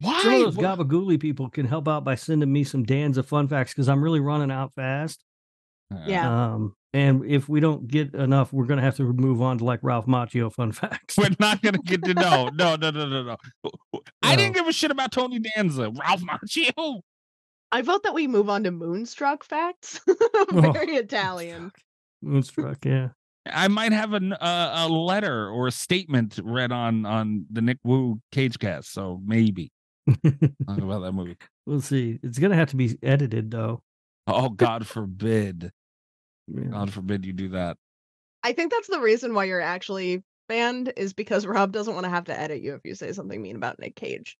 Why? 0.00 0.22
Some 0.22 0.32
of 0.34 0.40
those 0.40 0.56
Wha- 0.56 0.76
Gabagooli 0.76 1.20
people 1.20 1.48
can 1.50 1.66
help 1.66 1.86
out 1.88 2.04
by 2.04 2.14
sending 2.14 2.52
me 2.52 2.64
some 2.64 2.84
Danza 2.84 3.22
fun 3.22 3.48
facts 3.48 3.72
because 3.72 3.88
I'm 3.88 4.02
really 4.02 4.20
running 4.20 4.50
out 4.50 4.72
fast. 4.74 5.22
Yeah. 6.06 6.52
Um, 6.54 6.74
and 6.92 7.24
if 7.24 7.48
we 7.48 7.60
don't 7.60 7.86
get 7.86 8.14
enough, 8.14 8.52
we're 8.52 8.64
gonna 8.66 8.82
have 8.82 8.96
to 8.96 9.04
move 9.12 9.42
on 9.42 9.58
to 9.58 9.64
like 9.64 9.80
Ralph 9.82 10.06
Macchio 10.06 10.52
fun 10.52 10.72
facts. 10.72 11.16
We're 11.18 11.30
not 11.38 11.62
gonna 11.62 11.78
get 11.78 12.02
to 12.04 12.14
know. 12.14 12.50
No, 12.54 12.76
no, 12.76 12.90
no, 12.90 13.06
no, 13.08 13.22
no. 13.22 14.00
I 14.22 14.36
didn't 14.36 14.54
give 14.54 14.66
a 14.66 14.72
shit 14.72 14.90
about 14.90 15.12
Tony 15.12 15.38
Danza. 15.38 15.90
Ralph 15.90 16.22
Macchio. 16.22 17.00
I 17.72 17.82
vote 17.82 18.02
that 18.02 18.14
we 18.14 18.26
move 18.26 18.48
on 18.50 18.64
to 18.64 18.70
Moonstruck 18.70 19.44
facts. 19.44 20.00
Oh, 20.52 20.72
Very 20.72 20.96
Italian. 20.96 21.70
Moonstruck, 22.22 22.84
yeah. 22.84 23.08
I 23.46 23.68
might 23.68 23.92
have 23.92 24.12
an, 24.14 24.32
uh, 24.32 24.72
a 24.74 24.88
letter 24.88 25.48
or 25.48 25.68
a 25.68 25.70
statement 25.70 26.40
read 26.42 26.72
on 26.72 27.06
on 27.06 27.46
the 27.50 27.62
Nick 27.62 27.78
Wu 27.84 28.20
Cage 28.32 28.58
Cast. 28.58 28.92
So 28.92 29.20
maybe 29.24 29.70
talk 30.66 30.78
about 30.78 31.00
that 31.00 31.12
movie. 31.12 31.36
we'll 31.66 31.80
see. 31.80 32.18
It's 32.22 32.38
gonna 32.38 32.56
have 32.56 32.70
to 32.70 32.76
be 32.76 32.96
edited 33.02 33.50
though. 33.50 33.82
Oh 34.26 34.50
God 34.50 34.86
forbid! 34.86 35.72
Yeah. 36.46 36.64
God 36.64 36.92
forbid 36.92 37.24
you 37.24 37.32
do 37.32 37.50
that. 37.50 37.76
I 38.42 38.52
think 38.52 38.72
that's 38.72 38.88
the 38.88 39.00
reason 39.00 39.34
why 39.34 39.44
you're 39.44 39.60
actually 39.60 40.22
banned 40.48 40.92
is 40.96 41.12
because 41.12 41.46
Rob 41.46 41.72
doesn't 41.72 41.94
want 41.94 42.04
to 42.04 42.10
have 42.10 42.24
to 42.24 42.38
edit 42.38 42.60
you 42.62 42.74
if 42.74 42.80
you 42.84 42.94
say 42.94 43.12
something 43.12 43.40
mean 43.40 43.56
about 43.56 43.78
Nick 43.78 43.96
Cage. 43.96 44.36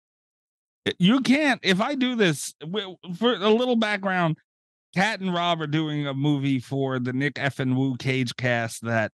You 0.97 1.21
can't. 1.21 1.59
If 1.63 1.79
I 1.79 1.95
do 1.95 2.15
this, 2.15 2.55
for 3.17 3.33
a 3.33 3.49
little 3.49 3.75
background, 3.75 4.37
Cat 4.95 5.19
and 5.19 5.33
Rob 5.33 5.61
are 5.61 5.67
doing 5.67 6.07
a 6.07 6.13
movie 6.13 6.59
for 6.59 6.99
the 6.99 7.13
Nick 7.13 7.33
F 7.37 7.59
and 7.59 7.77
Wu 7.77 7.95
Cage 7.97 8.35
Cast 8.35 8.83
that 8.83 9.11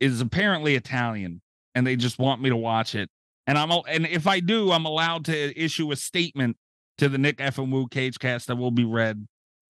is 0.00 0.20
apparently 0.20 0.74
Italian, 0.74 1.40
and 1.74 1.86
they 1.86 1.96
just 1.96 2.18
want 2.18 2.42
me 2.42 2.50
to 2.50 2.56
watch 2.56 2.94
it. 2.94 3.08
And 3.46 3.56
I'm 3.56 3.70
and 3.88 4.06
if 4.06 4.26
I 4.26 4.40
do, 4.40 4.72
I'm 4.72 4.84
allowed 4.86 5.24
to 5.26 5.60
issue 5.60 5.92
a 5.92 5.96
statement 5.96 6.56
to 6.98 7.08
the 7.08 7.18
Nick 7.18 7.36
F 7.40 7.58
and 7.58 7.72
Wu 7.72 7.86
Cage 7.88 8.18
Cast 8.18 8.48
that 8.48 8.56
will 8.56 8.70
be 8.70 8.84
read 8.84 9.26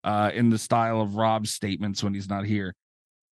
uh, 0.02 0.30
in 0.34 0.50
the 0.50 0.58
style 0.58 1.00
of 1.00 1.14
Rob's 1.16 1.50
statements 1.52 2.02
when 2.02 2.14
he's 2.14 2.28
not 2.28 2.44
here. 2.46 2.74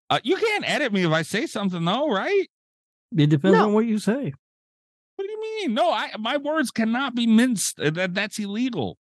Uh, 0.10 0.20
you 0.24 0.36
can't 0.36 0.70
edit 0.70 0.94
me 0.94 1.04
if 1.06 1.12
I 1.12 1.22
say 1.22 1.46
something, 1.48 1.84
though, 1.84 2.10
right? 2.10 2.48
It 3.18 3.28
depends 3.30 3.58
No. 3.58 3.66
on 3.68 3.74
what 3.74 3.86
you 3.86 3.98
say. 4.00 4.34
What 5.16 5.26
do 5.26 5.32
you 5.32 5.42
mean? 5.42 5.74
No, 5.74 5.92
I 5.92 6.12
my 6.18 6.38
words 6.38 6.72
cannot 6.72 7.14
be 7.16 7.28
minced. 7.28 7.78
That 7.78 8.14
that's 8.14 8.40
illegal. 8.40 8.98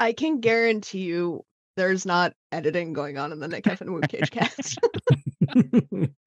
I 0.00 0.12
can 0.12 0.40
guarantee 0.40 1.02
you 1.04 1.44
there's 1.76 2.06
not 2.06 2.32
editing 2.52 2.92
going 2.92 3.18
on 3.18 3.32
in 3.32 3.40
the 3.40 3.48
Nick 3.48 3.66
F 3.66 3.80
and 3.80 4.08
Cage 4.08 4.30
cast. 4.30 4.78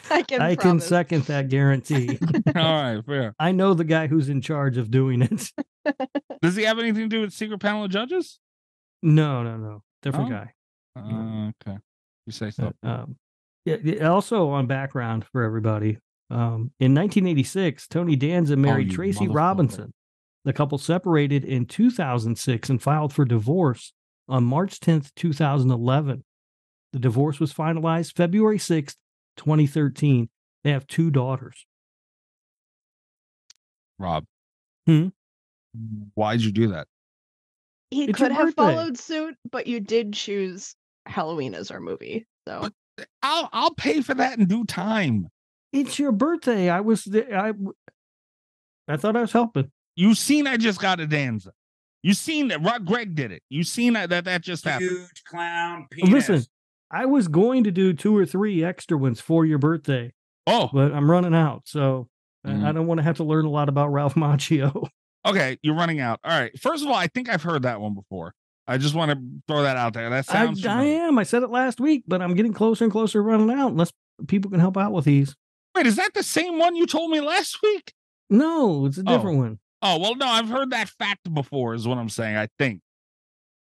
I 0.10 0.22
can 0.24 0.41
I 0.41 0.56
can 0.56 0.80
second 0.80 1.24
that 1.24 1.50
guarantee. 1.50 2.18
All 2.56 2.62
right, 2.95 3.06
fair. 3.06 3.36
I 3.39 3.52
know 3.52 3.74
the 3.74 3.84
guy 3.84 4.08
who's 4.08 4.30
in 4.30 4.41
charge 4.41 4.78
of 4.78 4.91
doing 4.91 5.22
it. 5.22 5.52
Does 6.41 6.56
he 6.56 6.64
have 6.64 6.80
anything 6.80 7.04
to 7.04 7.08
do 7.10 7.22
with 7.22 7.34
secret 7.34 7.60
panel 7.60 7.84
of 7.86 7.91
judges? 7.91 8.39
No, 9.02 9.43
no, 9.43 9.58
no. 9.58 9.84
Different 10.04 10.28
Oh. 10.28 10.36
guy. 10.36 10.54
Uh, 10.95 11.52
okay, 11.68 11.78
you 12.26 12.32
say 12.32 12.52
so. 12.52 12.74
Uh, 12.84 12.88
um, 12.89 13.16
yeah, 13.66 13.78
yeah, 13.84 14.08
also 14.10 14.50
on 14.50 14.66
background 14.68 15.26
for 15.32 15.43
everybody. 15.43 15.98
Um, 16.30 16.72
in 16.80 16.93
1986, 16.93 17.88
Tony 17.88 18.16
Danza 18.16 18.56
married 18.56 18.91
Oh, 18.91 18.95
Tracy. 18.95 19.28
Robinson. 19.28 19.93
The 20.45 20.54
couple 20.54 20.78
separated 20.78 21.43
in 21.43 21.66
2006 21.66 22.70
and 22.70 22.82
filed 22.82 23.14
for 23.14 23.26
divorce 23.26 23.91
on 24.28 24.44
March 24.44 24.80
10th, 24.80 25.12
2011. 25.16 26.24
The 26.94 27.00
divorce 27.00 27.40
was 27.40 27.54
finalized 27.54 28.16
February 28.16 28.58
6th, 28.58 28.96
2013. 29.38 30.30
They 30.64 30.72
have 30.72 30.88
two 30.88 31.12
daughters. 31.12 31.66
Rob. 34.00 34.26
Hmm? 34.86 35.08
Why'd 36.16 36.42
you 36.42 36.52
do 36.52 36.68
that? 36.70 36.88
He 37.92 38.06
It's 38.06 38.18
could 38.18 38.32
have 38.32 38.56
birthday. 38.56 38.76
followed 38.76 38.98
suit, 38.98 39.36
but 39.50 39.68
you 39.68 39.80
did 39.80 40.14
choose 40.14 40.76
Halloween 41.06 41.54
as 41.56 41.72
our 41.72 41.80
movie. 41.80 42.26
So 42.48 42.70
I'll 43.22 43.50
I'll 43.54 43.74
pay 43.74 44.02
for 44.02 44.14
that 44.16 44.38
in 44.40 44.46
due 44.46 44.66
time. 44.66 45.28
It's 45.72 46.00
your 46.00 46.12
birthday. 46.12 46.70
I 46.70 46.82
was. 46.82 47.08
I, 47.14 47.54
I 48.88 48.98
thought 48.98 49.16
I 49.16 49.22
was 49.22 49.32
helping. 49.32 49.72
You 49.96 50.16
seen 50.16 50.48
I 50.48 50.58
just 50.58 50.82
got 50.82 51.00
a 51.00 51.08
Danza. 51.08 51.52
You 52.04 52.14
seen 52.14 52.50
that 52.50 52.62
Rob 52.64 52.86
Greg 52.86 53.16
did 53.16 53.32
it. 53.32 53.41
You 53.50 53.64
seen 53.64 53.93
that 53.93 54.10
that, 54.10 54.26
that 54.26 54.41
just 54.41 54.64
happened. 54.66 54.89
Huge 54.91 55.24
clown 55.26 55.88
penis. 55.91 56.12
Listen, 56.30 56.43
I 56.91 57.06
was 57.06 57.28
going 57.28 57.64
to 57.66 57.72
do 57.72 57.93
two 57.93 58.16
or 58.16 58.26
three 58.26 58.64
extra 58.64 58.98
ones 58.98 59.20
for 59.20 59.45
your 59.45 59.58
birthday, 59.58 60.14
Oh, 60.45 60.70
but 60.72 60.93
I'm 60.93 61.10
running 61.12 61.36
out. 61.36 61.64
So 61.66 62.08
I- 62.45 62.50
I 62.50 62.54
mm-hmm. 62.54 62.76
don't 62.76 62.88
want 62.88 63.00
to 63.00 63.04
have 63.04 63.18
to 63.18 63.24
learn 63.26 63.45
a 63.45 63.50
lot 63.50 63.68
about 63.68 63.91
Ralph 63.91 64.14
Macchio. 64.16 64.88
okay. 65.26 65.58
You're 65.64 65.76
running 65.76 66.00
out. 66.00 66.20
All 66.24 66.32
right. 66.39 66.58
First 66.60 66.84
of 66.86 66.89
all, 66.89 66.95
I 66.95 67.08
think 67.08 67.28
I've 67.30 67.43
heard 67.43 67.64
that 67.64 67.82
one 67.82 67.93
before. 67.93 68.34
I 68.70 68.78
just 68.78 68.95
want 68.95 69.12
to 69.12 69.18
throw 69.48 69.64
that 69.64 69.76
out 69.78 69.93
there. 69.93 70.10
That 70.10 70.26
sounds 70.26 70.66
I 70.66 70.70
familiar. 70.78 71.02
am. 71.04 71.18
I 71.18 71.24
said 71.24 71.41
it 71.43 71.50
last 71.50 71.80
week, 71.82 72.04
but 72.08 72.22
I'm 72.22 72.36
getting 72.36 72.54
closer 72.54 72.84
and 72.86 72.91
closer 72.91 73.22
running 73.24 73.50
out 73.52 73.72
unless 73.72 73.91
people 74.28 74.52
can 74.52 74.60
help 74.60 74.78
out 74.78 74.91
with 74.93 75.06
these. 75.06 75.36
Wait, 75.76 75.86
is 75.88 75.95
that 75.98 76.14
the 76.14 76.24
same 76.24 76.58
one 76.58 76.76
you 76.76 76.86
told 76.86 77.12
me 77.12 77.20
last 77.22 77.62
week? 77.64 77.93
No, 78.30 78.86
it's 78.86 78.98
a 78.98 79.04
Oh. 79.08 79.16
different 79.18 79.38
one. 79.38 79.60
Oh 79.82 80.00
well, 80.00 80.16
no, 80.16 80.26
I've 80.26 80.50
heard 80.50 80.72
that 80.72 80.90
fact 80.90 81.34
before. 81.34 81.74
Is 81.74 81.88
what 81.88 81.98
I'm 81.98 82.10
saying. 82.10 82.36
I 82.36 82.48
think. 82.58 82.82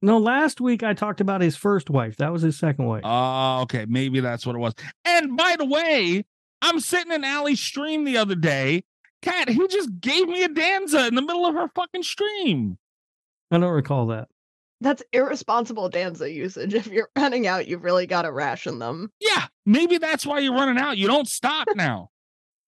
No, 0.01 0.17
last 0.17 0.61
week 0.61 0.81
I 0.81 0.93
talked 0.93 1.19
about 1.19 1.41
his 1.41 1.57
first 1.57 1.89
wife. 1.89 2.15
That 2.17 2.31
was 2.31 2.41
his 2.41 2.57
second 2.57 2.85
wife. 2.85 3.01
Oh, 3.03 3.61
okay. 3.63 3.85
Maybe 3.87 4.21
that's 4.21 4.45
what 4.45 4.55
it 4.55 4.59
was. 4.59 4.73
And 5.03 5.35
by 5.35 5.55
the 5.59 5.65
way, 5.65 6.23
I'm 6.61 6.79
sitting 6.79 7.11
in 7.11 7.25
Aly's 7.25 7.59
stream 7.59 8.05
the 8.05 8.15
other 8.17 8.35
day. 8.35 8.83
Cat, 9.21 9.49
he 9.49 9.67
just 9.67 9.99
gave 9.99 10.29
me 10.29 10.43
a 10.43 10.47
danza 10.47 11.07
in 11.07 11.15
the 11.15 11.21
middle 11.21 11.45
of 11.45 11.53
her 11.53 11.67
fucking 11.75 12.03
stream. 12.03 12.77
I 13.51 13.57
don't 13.57 13.69
recall 13.73 14.07
that. 14.07 14.29
that's 14.79 15.03
irresponsible 15.11 15.89
Danza 15.89 16.31
usage. 16.31 16.73
If 16.73 16.87
you're 16.87 17.09
running 17.17 17.45
out, 17.45 17.67
you've 17.67 17.83
really 17.83 18.07
got 18.07 18.21
to 18.21 18.31
ration 18.31 18.79
them. 18.79 19.11
Yeah, 19.19 19.47
maybe 19.65 19.97
that's 19.97 20.25
why 20.25 20.39
you're 20.39 20.53
running 20.53 20.77
out. 20.77 20.97
You 20.97 21.07
don't 21.07 21.27
stop 21.27 21.67
now. 21.75 22.09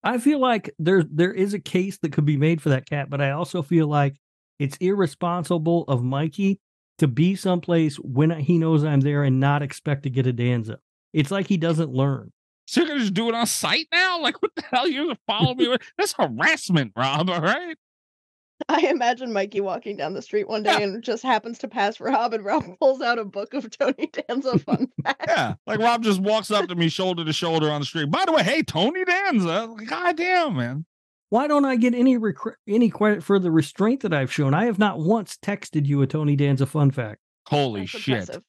I 0.04 0.18
feel 0.18 0.40
like 0.40 0.70
there 0.78 1.04
there 1.10 1.32
is 1.32 1.54
a 1.54 1.60
case 1.60 1.98
that 1.98 2.12
could 2.12 2.24
be 2.24 2.36
made 2.36 2.60
for 2.60 2.70
that 2.70 2.86
cat, 2.86 3.08
but 3.08 3.20
I 3.20 3.30
also 3.30 3.62
feel 3.62 3.86
like 3.86 4.16
it's 4.58 4.76
irresponsible 4.78 5.84
of 5.88 6.02
Mikey 6.02 6.60
to 6.98 7.08
be 7.08 7.34
someplace 7.34 7.96
when 7.96 8.30
he 8.30 8.58
knows 8.58 8.84
I'm 8.84 9.00
there 9.00 9.22
and 9.24 9.40
not 9.40 9.62
expect 9.62 10.02
to 10.04 10.10
get 10.10 10.26
a 10.26 10.32
danza. 10.32 10.78
It's 11.12 11.30
like 11.30 11.46
he 11.46 11.56
doesn't 11.56 11.90
learn. 11.90 12.32
So 12.66 12.80
you're 12.80 12.88
gonna 12.88 13.00
just 13.00 13.14
do 13.14 13.28
it 13.28 13.34
on 13.34 13.46
site 13.46 13.88
now? 13.92 14.20
Like 14.20 14.40
what 14.42 14.52
the 14.56 14.62
hell? 14.62 14.88
You're 14.88 15.04
gonna 15.06 15.18
follow 15.26 15.54
me? 15.54 15.76
That's 15.98 16.14
harassment, 16.14 16.92
Rob. 16.96 17.30
All 17.30 17.40
right. 17.40 17.76
I 18.68 18.86
imagine 18.88 19.32
Mikey 19.32 19.60
walking 19.60 19.96
down 19.96 20.14
the 20.14 20.22
street 20.22 20.48
one 20.48 20.62
day 20.62 20.82
and 20.82 21.02
just 21.02 21.22
happens 21.22 21.58
to 21.58 21.68
pass 21.68 22.00
Rob, 22.00 22.32
and 22.34 22.44
Rob 22.44 22.64
pulls 22.80 23.00
out 23.00 23.18
a 23.18 23.24
book 23.24 23.54
of 23.54 23.70
Tony 23.70 24.10
Danza 24.12 24.58
fun 24.58 24.88
facts. 25.04 25.24
Yeah. 25.28 25.54
Like 25.66 25.80
Rob 25.80 26.02
just 26.02 26.20
walks 26.20 26.50
up 26.50 26.68
to 26.68 26.74
me 26.74 26.88
shoulder 26.88 27.24
to 27.24 27.32
shoulder 27.32 27.70
on 27.70 27.80
the 27.80 27.86
street. 27.86 28.10
By 28.10 28.24
the 28.24 28.32
way, 28.32 28.42
hey, 28.42 28.62
Tony 28.62 29.04
Danza. 29.04 29.68
God 29.86 30.16
damn, 30.16 30.56
man. 30.56 30.84
Why 31.30 31.48
don't 31.48 31.64
I 31.64 31.76
get 31.76 31.94
any 31.94 32.18
recre- 32.18 32.56
any 32.68 32.90
credit 32.90 33.24
for 33.24 33.38
the 33.38 33.50
restraint 33.50 34.00
that 34.02 34.12
I've 34.12 34.32
shown? 34.32 34.52
I 34.52 34.66
have 34.66 34.78
not 34.78 34.98
once 34.98 35.38
texted 35.38 35.86
you 35.86 36.02
a 36.02 36.06
Tony 36.06 36.36
Danza 36.36 36.66
fun 36.66 36.90
fact. 36.90 37.20
Holy 37.48 37.80
That's 37.80 37.90
shit. 37.90 38.18
impressive. 38.20 38.42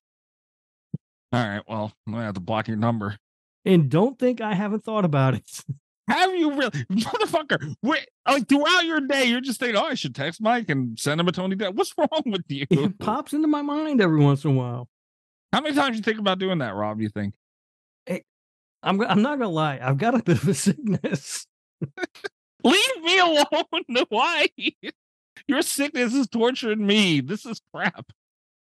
All 1.31 1.47
right. 1.47 1.61
Well, 1.67 1.93
I'm 2.05 2.13
gonna 2.13 2.25
have 2.25 2.33
to 2.35 2.41
block 2.41 2.67
your 2.67 2.77
number. 2.77 3.17
And 3.65 3.89
don't 3.89 4.19
think 4.19 4.41
I 4.41 4.53
haven't 4.53 4.83
thought 4.83 5.05
about 5.05 5.33
it. 5.35 5.63
Have 6.09 6.35
you 6.35 6.51
really, 6.51 6.69
motherfucker? 6.91 7.75
Wait, 7.81 8.07
like 8.27 8.47
throughout 8.49 8.85
your 8.85 8.99
day, 9.01 9.25
you're 9.25 9.39
just 9.41 9.59
thinking, 9.59 9.77
"Oh, 9.77 9.85
I 9.85 9.93
should 9.93 10.13
text 10.13 10.41
Mike 10.41 10.69
and 10.69 10.99
send 10.99 11.21
him 11.21 11.27
a 11.27 11.31
Tony 11.31 11.55
Danza." 11.55 11.71
What's 11.71 11.93
wrong 11.97 12.23
with 12.25 12.43
you? 12.49 12.65
It 12.69 12.99
pops 12.99 13.31
into 13.33 13.47
my 13.47 13.61
mind 13.61 14.01
every 14.01 14.19
once 14.19 14.43
in 14.43 14.51
a 14.51 14.53
while. 14.53 14.89
How 15.53 15.61
many 15.61 15.75
times 15.75 15.95
you 15.95 16.03
think 16.03 16.19
about 16.19 16.39
doing 16.39 16.57
that, 16.57 16.75
Rob? 16.75 16.99
You 16.99 17.07
think? 17.09 17.35
Eh, 18.07 18.19
I'm 18.81 18.99
I'm 19.01 19.21
not 19.21 19.39
gonna 19.39 19.49
lie. 19.49 19.79
I've 19.81 19.97
got 19.97 20.15
a 20.15 20.21
bit 20.21 20.41
of 20.41 20.47
a 20.47 20.53
sickness. 20.53 21.47
Leave 22.65 23.01
me 23.03 23.19
alone. 23.19 24.05
Why? 24.09 24.47
Your 25.47 25.61
sickness 25.61 26.13
is 26.13 26.27
torturing 26.27 26.85
me. 26.85 27.21
This 27.21 27.45
is 27.45 27.61
crap. 27.73 28.11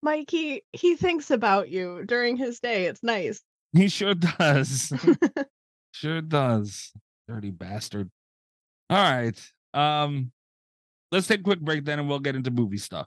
Mikey, 0.03 0.63
he 0.73 0.97
thinks 0.97 1.31
about 1.31 1.69
you 1.69 2.05
during 2.07 2.37
his 2.37 2.59
day. 2.61 2.87
It's 2.87 3.03
nice. 3.03 3.41
He 3.73 3.89
sure 3.89 4.15
does. 4.15 4.93
sure 5.93 6.23
does. 6.23 6.93
Dirty 7.31 7.53
bastard. 7.53 8.11
All 8.91 8.97
right. 8.99 9.53
Um, 9.73 10.33
let's 11.13 11.29
take 11.29 11.39
a 11.39 11.43
quick 11.45 11.61
break 11.61 11.85
then, 11.85 12.01
and 12.01 12.09
we'll 12.09 12.19
get 12.19 12.35
into 12.35 12.51
movie 12.51 12.77
stuff. 12.77 13.07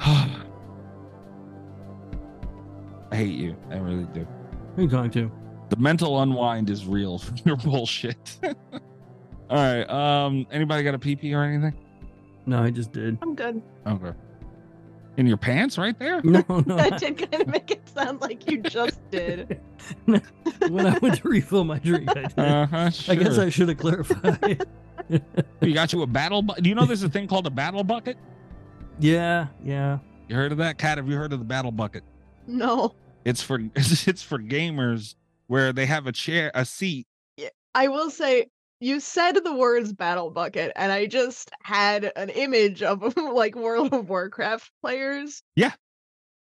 I 0.00 0.44
hate 3.12 3.28
you. 3.28 3.56
I 3.70 3.78
really 3.78 4.04
do. 4.12 4.28
You 4.76 4.90
talking 4.90 5.10
to? 5.12 5.32
The 5.70 5.76
mental 5.76 6.20
unwind 6.20 6.68
is 6.68 6.84
real 6.84 7.18
from 7.18 7.36
your 7.46 7.56
bullshit. 7.56 8.38
All 8.42 9.56
right. 9.56 9.88
Um, 9.88 10.46
anybody 10.50 10.82
got 10.82 10.94
a 10.94 10.98
PP 10.98 11.34
or 11.34 11.42
anything? 11.42 11.85
No, 12.46 12.62
I 12.62 12.70
just 12.70 12.92
did. 12.92 13.18
I'm 13.22 13.34
good. 13.34 13.60
Okay. 13.86 14.12
In 15.16 15.26
your 15.26 15.36
pants 15.36 15.78
right 15.78 15.98
there? 15.98 16.20
No, 16.22 16.44
no. 16.48 16.76
That 16.76 16.98
did 17.00 17.18
kind 17.30 17.42
of 17.42 17.48
make 17.48 17.70
it 17.70 17.88
sound 17.88 18.20
like 18.20 18.50
you 18.50 18.58
just 18.58 18.98
did. 19.10 19.60
when 20.04 20.86
I 20.86 20.98
went 20.98 21.16
to 21.22 21.28
refill 21.28 21.64
my 21.64 21.78
drink, 21.78 22.08
I 22.10 22.14
did. 22.22 22.38
Uh-huh, 22.38 22.90
I 23.08 23.14
guess. 23.14 23.38
I 23.38 23.48
should 23.48 23.68
have 23.68 23.78
clarified. 23.78 24.66
You 25.60 25.72
got 25.72 25.92
you 25.92 26.02
a 26.02 26.06
battle 26.06 26.42
bu- 26.42 26.60
Do 26.60 26.68
you 26.68 26.74
know 26.74 26.84
there's 26.84 27.04
a 27.04 27.08
thing 27.08 27.28
called 27.28 27.46
a 27.46 27.50
battle 27.50 27.84
bucket? 27.84 28.16
yeah, 28.98 29.46
yeah. 29.62 29.98
You 30.28 30.34
heard 30.34 30.50
of 30.50 30.58
that? 30.58 30.78
Cat, 30.78 30.98
have 30.98 31.08
you 31.08 31.14
heard 31.14 31.32
of 31.32 31.38
the 31.38 31.44
battle 31.44 31.70
bucket? 31.70 32.02
No. 32.48 32.92
It's 33.24 33.40
for 33.40 33.60
it's 33.76 34.22
for 34.22 34.38
gamers 34.40 35.14
where 35.46 35.72
they 35.72 35.86
have 35.86 36.08
a 36.08 36.12
chair, 36.12 36.50
a 36.54 36.64
seat. 36.64 37.06
I 37.74 37.86
will 37.88 38.10
say 38.10 38.46
you 38.80 39.00
said 39.00 39.32
the 39.42 39.54
words 39.54 39.92
battle 39.92 40.30
bucket 40.30 40.72
and 40.76 40.92
I 40.92 41.06
just 41.06 41.50
had 41.62 42.12
an 42.16 42.28
image 42.30 42.82
of 42.82 43.16
like 43.34 43.54
World 43.54 43.92
of 43.94 44.08
Warcraft 44.08 44.70
players. 44.82 45.42
Yeah. 45.54 45.72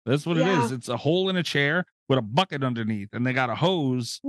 That's 0.04 0.24
what 0.26 0.36
it 0.36 0.46
Yeah. 0.46 0.64
is. 0.64 0.72
It's 0.72 0.88
a 0.88 0.96
hole 0.96 1.28
in 1.28 1.36
a 1.36 1.42
chair 1.42 1.84
with 2.08 2.18
a 2.18 2.22
bucket 2.22 2.62
underneath, 2.62 3.08
and 3.12 3.26
they 3.26 3.32
got 3.32 3.50
a 3.50 3.54
hose 3.56 4.20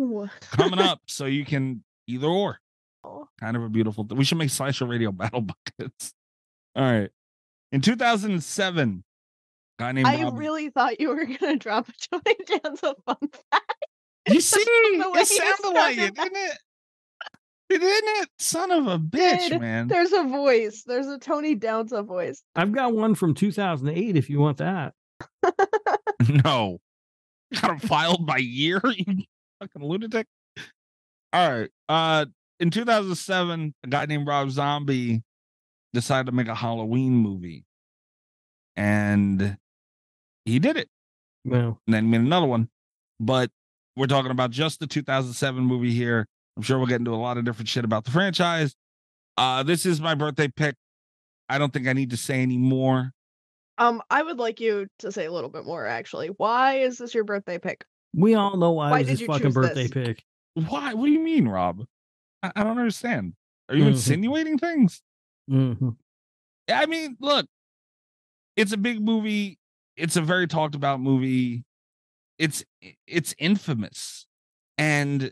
coming 0.51 0.79
up 0.79 0.99
so 1.07 1.25
you 1.25 1.45
can 1.45 1.83
either 2.07 2.27
or. 2.27 2.59
Oh. 3.03 3.27
Kind 3.39 3.55
of 3.55 3.63
a 3.63 3.69
beautiful 3.69 4.03
thing. 4.03 4.17
We 4.17 4.23
should 4.25 4.39
make 4.39 4.49
slasher 4.49 4.85
radio 4.87 5.11
battle 5.13 5.41
buckets. 5.41 6.13
All 6.75 6.83
right. 6.83 7.09
In 7.71 7.81
2007, 7.81 9.03
a 9.79 9.81
guy 9.83 9.91
named 9.91 10.07
I 10.07 10.23
Rob- 10.23 10.37
really 10.39 10.69
thought 10.69 10.99
you 10.99 11.09
were 11.09 11.25
gonna 11.25 11.57
drop 11.57 11.87
a 11.89 11.93
Tony 12.09 12.35
Danza 12.63 12.95
fun 13.05 13.17
fact. 13.51 13.85
You 14.29 14.41
see, 14.41 14.59
it 14.61 15.27
sounded 15.27 15.77
like 15.79 15.97
it, 15.97 16.15
didn't 16.15 16.35
it? 16.37 16.57
Didn't 17.69 17.89
it? 18.21 18.29
Son 18.39 18.71
of 18.71 18.87
a 18.87 18.97
bitch, 18.97 19.49
Did. 19.49 19.61
man. 19.61 19.87
There's 19.87 20.13
a 20.13 20.23
voice. 20.23 20.83
There's 20.85 21.07
a 21.07 21.17
Tony 21.19 21.53
Danza 21.53 22.01
voice. 22.01 22.41
I've 22.55 22.71
got 22.71 22.93
one 22.93 23.13
from 23.13 23.33
2008 23.33 24.15
if 24.15 24.29
you 24.29 24.39
want 24.39 24.57
that. 24.57 24.93
No. 26.43 26.79
Got 27.61 27.71
him 27.71 27.79
filed 27.79 28.25
by 28.25 28.37
year, 28.37 28.81
you 28.97 29.23
fucking 29.61 29.83
lunatic. 29.83 30.27
All 31.31 31.59
right. 31.59 31.69
Uh 31.87 32.25
in 32.59 32.71
2007, 32.71 33.73
a 33.83 33.87
guy 33.87 34.05
named 34.07 34.27
Rob 34.27 34.49
Zombie 34.49 35.21
decided 35.93 36.25
to 36.25 36.31
make 36.31 36.47
a 36.47 36.55
Halloween 36.55 37.13
movie. 37.13 37.65
And 38.75 39.57
he 40.45 40.59
did 40.59 40.75
it. 40.77 40.89
Well, 41.45 41.79
And 41.87 41.93
then 41.93 42.05
he 42.05 42.09
made 42.11 42.21
another 42.21 42.47
one. 42.47 42.69
But 43.19 43.51
we're 43.95 44.07
talking 44.07 44.31
about 44.31 44.51
just 44.51 44.79
the 44.79 44.87
2007 44.87 45.63
movie 45.63 45.93
here. 45.93 46.27
I'm 46.57 46.63
sure 46.63 46.79
we'll 46.79 46.87
get 46.87 46.99
into 46.99 47.13
a 47.13 47.15
lot 47.15 47.37
of 47.37 47.45
different 47.45 47.69
shit 47.69 47.85
about 47.85 48.03
the 48.03 48.11
franchise. 48.11 48.75
Uh 49.37 49.61
this 49.63 49.85
is 49.85 50.01
my 50.01 50.15
birthday 50.15 50.47
pick. 50.47 50.75
I 51.47 51.59
don't 51.59 51.71
think 51.71 51.87
I 51.87 51.93
need 51.93 52.09
to 52.09 52.17
say 52.17 52.41
any 52.41 52.57
more. 52.57 53.13
Um, 53.77 54.01
I 54.09 54.23
would 54.23 54.39
like 54.39 54.59
you 54.59 54.87
to 54.99 55.11
say 55.11 55.25
a 55.25 55.31
little 55.31 55.51
bit 55.51 55.63
more 55.65 55.85
actually. 55.85 56.29
Why 56.29 56.79
is 56.79 56.97
this 56.97 57.13
your 57.13 57.23
birthday 57.23 57.59
pick? 57.59 57.85
we 58.15 58.33
all 58.33 58.57
know 58.57 58.71
why, 58.71 58.89
Why 58.89 58.97
it 58.97 59.01
was 59.01 59.07
did 59.07 59.11
his 59.11 59.21
you 59.21 59.27
fucking 59.27 59.43
choose 59.49 59.53
birthday 59.53 59.83
this? 59.83 59.91
pick. 59.91 60.23
Why? 60.55 60.95
What 60.95 61.05
do 61.05 61.11
you 61.11 61.19
mean, 61.19 61.47
Rob? 61.47 61.85
I, 62.41 62.51
I 62.55 62.63
don't 62.63 62.79
understand. 62.79 63.33
Are 63.69 63.75
you 63.75 63.83
Mhm. 63.83 63.89
insinuating 63.89 64.57
things? 64.57 65.03
hmm 65.47 65.89
I 66.69 66.85
mean, 66.87 67.17
look, 67.19 67.45
it's 68.55 68.71
a 68.71 68.77
big 68.77 68.99
movie. 68.99 69.59
It's 69.95 70.15
a 70.15 70.21
very 70.21 70.47
talked 70.47 70.73
about 70.73 70.99
movie. 70.99 71.63
It's 72.39 72.63
it's 73.05 73.35
infamous, 73.37 74.25
and 74.79 75.31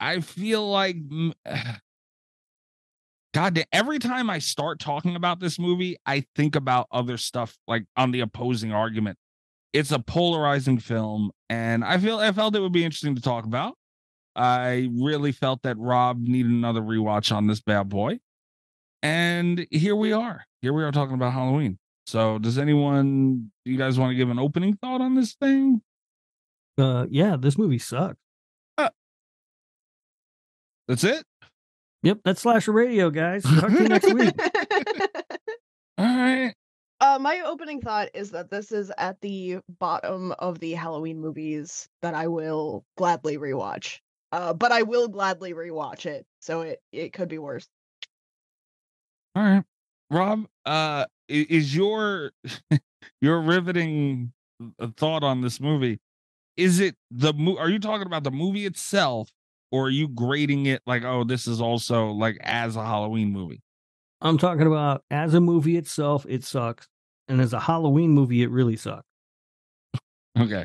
I 0.00 0.20
feel 0.20 0.68
like, 0.68 0.96
God, 3.34 3.64
every 3.72 3.98
time 3.98 4.30
I 4.30 4.38
start 4.38 4.78
talking 4.78 5.16
about 5.16 5.40
this 5.40 5.58
movie, 5.58 5.96
I 6.06 6.24
think 6.34 6.56
about 6.56 6.86
other 6.90 7.16
stuff 7.16 7.56
like 7.66 7.84
on 7.96 8.10
the 8.10 8.20
opposing 8.20 8.72
argument. 8.72 9.18
It's 9.72 9.92
a 9.92 9.98
polarizing 9.98 10.78
film, 10.78 11.32
and 11.50 11.84
I 11.84 11.98
feel 11.98 12.18
I 12.18 12.32
felt 12.32 12.56
it 12.56 12.60
would 12.60 12.72
be 12.72 12.84
interesting 12.84 13.14
to 13.14 13.20
talk 13.20 13.44
about. 13.44 13.74
I 14.34 14.88
really 14.94 15.32
felt 15.32 15.62
that 15.62 15.78
Rob 15.78 16.20
needed 16.20 16.50
another 16.50 16.82
rewatch 16.82 17.34
on 17.34 17.46
this 17.46 17.60
bad 17.60 17.88
boy. 17.88 18.20
And 19.02 19.66
here 19.70 19.96
we 19.96 20.12
are. 20.12 20.44
Here 20.62 20.72
we 20.72 20.82
are 20.82 20.92
talking 20.92 21.14
about 21.14 21.32
Halloween. 21.32 21.78
So, 22.06 22.38
does 22.38 22.58
anyone, 22.58 23.50
you 23.64 23.76
guys 23.76 23.98
want 23.98 24.10
to 24.10 24.14
give 24.14 24.30
an 24.30 24.38
opening 24.38 24.76
thought 24.76 25.00
on 25.00 25.14
this 25.14 25.34
thing? 25.34 25.82
Uh, 26.78 27.06
yeah, 27.10 27.36
this 27.38 27.58
movie 27.58 27.78
sucked. 27.78 28.18
That's 30.88 31.04
it. 31.04 31.24
Yep, 32.02 32.20
that's 32.24 32.42
Slasher 32.42 32.72
Radio, 32.72 33.10
guys. 33.10 33.42
Talk 33.42 33.70
to 33.70 33.82
you 33.82 33.88
next 33.88 34.12
week. 34.12 34.32
All 35.98 36.06
right. 36.06 36.54
Uh, 37.00 37.18
my 37.20 37.40
opening 37.40 37.80
thought 37.80 38.08
is 38.14 38.30
that 38.30 38.50
this 38.50 38.72
is 38.72 38.92
at 38.96 39.20
the 39.20 39.58
bottom 39.80 40.32
of 40.38 40.60
the 40.60 40.72
Halloween 40.72 41.20
movies 41.20 41.88
that 42.02 42.14
I 42.14 42.28
will 42.28 42.84
gladly 42.96 43.36
rewatch. 43.36 43.98
Uh, 44.32 44.52
but 44.52 44.72
I 44.72 44.82
will 44.82 45.08
gladly 45.08 45.52
rewatch 45.52 46.06
it, 46.06 46.26
so 46.40 46.62
it 46.62 46.80
it 46.92 47.12
could 47.12 47.28
be 47.28 47.38
worse. 47.38 47.66
All 49.34 49.42
right. 49.42 49.64
Rob, 50.10 50.46
uh, 50.64 51.06
is 51.28 51.74
your 51.74 52.32
your 53.20 53.40
riveting 53.40 54.32
uh, 54.80 54.88
thought 54.96 55.22
on 55.22 55.40
this 55.40 55.60
movie? 55.60 55.98
Is 56.56 56.80
it 56.80 56.96
the 57.10 57.32
mo- 57.34 57.58
are 57.58 57.68
you 57.68 57.78
talking 57.78 58.06
about 58.06 58.24
the 58.24 58.30
movie 58.30 58.64
itself 58.66 59.30
or 59.72 59.86
are 59.86 59.90
you 59.90 60.08
grading 60.08 60.66
it 60.66 60.82
like, 60.86 61.04
oh, 61.04 61.24
this 61.24 61.46
is 61.46 61.60
also 61.60 62.08
like 62.08 62.38
as 62.42 62.76
a 62.76 62.84
Halloween 62.84 63.32
movie? 63.32 63.62
I'm 64.20 64.38
talking 64.38 64.66
about 64.66 65.02
as 65.10 65.34
a 65.34 65.40
movie 65.40 65.76
itself, 65.76 66.24
it 66.28 66.44
sucks. 66.44 66.88
And 67.28 67.40
as 67.40 67.52
a 67.52 67.60
Halloween 67.60 68.10
movie, 68.10 68.42
it 68.42 68.50
really 68.50 68.76
sucks. 68.76 69.04
Okay. 70.38 70.64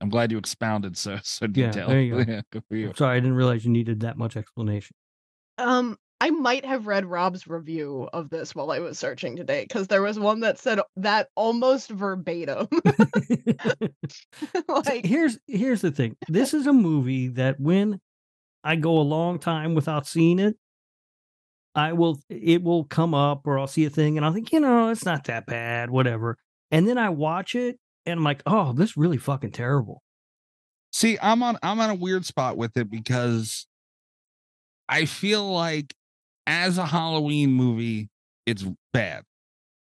I'm 0.00 0.08
glad 0.10 0.30
you 0.30 0.38
expounded 0.38 0.96
so 0.96 1.18
so 1.22 1.46
Yeah, 1.52 1.66
detailed. 1.70 1.90
there 1.90 2.00
you 2.00 2.24
go. 2.24 2.32
yeah, 2.32 2.40
good 2.52 2.62
for 2.68 2.76
you. 2.76 2.92
Sorry, 2.96 3.16
I 3.16 3.20
didn't 3.20 3.34
realize 3.36 3.64
you 3.64 3.70
needed 3.72 4.00
that 4.00 4.16
much 4.16 4.36
explanation. 4.36 4.94
Um, 5.58 5.96
I 6.20 6.30
might 6.30 6.64
have 6.64 6.86
read 6.86 7.04
Rob's 7.04 7.46
review 7.46 8.08
of 8.12 8.30
this 8.30 8.54
while 8.54 8.70
I 8.70 8.78
was 8.78 8.98
searching 8.98 9.36
today 9.36 9.64
because 9.64 9.88
there 9.88 10.02
was 10.02 10.18
one 10.18 10.40
that 10.40 10.58
said 10.58 10.80
that 10.96 11.28
almost 11.36 11.90
verbatim. 11.90 12.68
So 14.54 14.82
like, 14.86 15.04
here's 15.04 15.38
here's 15.46 15.80
the 15.80 15.90
thing. 15.90 16.16
This 16.28 16.54
is 16.54 16.66
a 16.66 16.72
movie 16.72 17.28
that 17.28 17.58
when 17.60 18.00
I 18.64 18.76
go 18.76 18.98
a 18.98 19.02
long 19.02 19.38
time 19.38 19.74
without 19.74 20.06
seeing 20.06 20.38
it, 20.38 20.56
I 21.74 21.92
will 21.92 22.20
it 22.28 22.62
will 22.62 22.84
come 22.84 23.14
up 23.14 23.46
or 23.46 23.58
I'll 23.58 23.66
see 23.66 23.84
a 23.84 23.90
thing 23.90 24.16
and 24.16 24.26
I'll 24.26 24.32
think, 24.32 24.52
you 24.52 24.60
know, 24.60 24.88
it's 24.88 25.04
not 25.04 25.24
that 25.24 25.46
bad, 25.46 25.90
whatever. 25.90 26.36
And 26.70 26.88
then 26.88 26.98
I 26.98 27.08
watch 27.10 27.54
it 27.54 27.78
and 28.04 28.18
I'm 28.18 28.24
like, 28.24 28.42
oh, 28.46 28.72
this 28.72 28.90
is 28.90 28.96
really 28.96 29.18
fucking 29.18 29.52
terrible. 29.52 30.02
See, 30.92 31.18
I'm 31.22 31.42
on 31.42 31.58
I'm 31.62 31.78
on 31.80 31.90
a 31.90 31.94
weird 31.94 32.24
spot 32.24 32.56
with 32.56 32.76
it 32.76 32.90
because 32.90 33.66
I 34.88 35.04
feel 35.04 35.50
like 35.50 35.94
as 36.46 36.78
a 36.78 36.86
Halloween 36.86 37.52
movie, 37.52 38.08
it's 38.46 38.64
bad. 38.92 39.22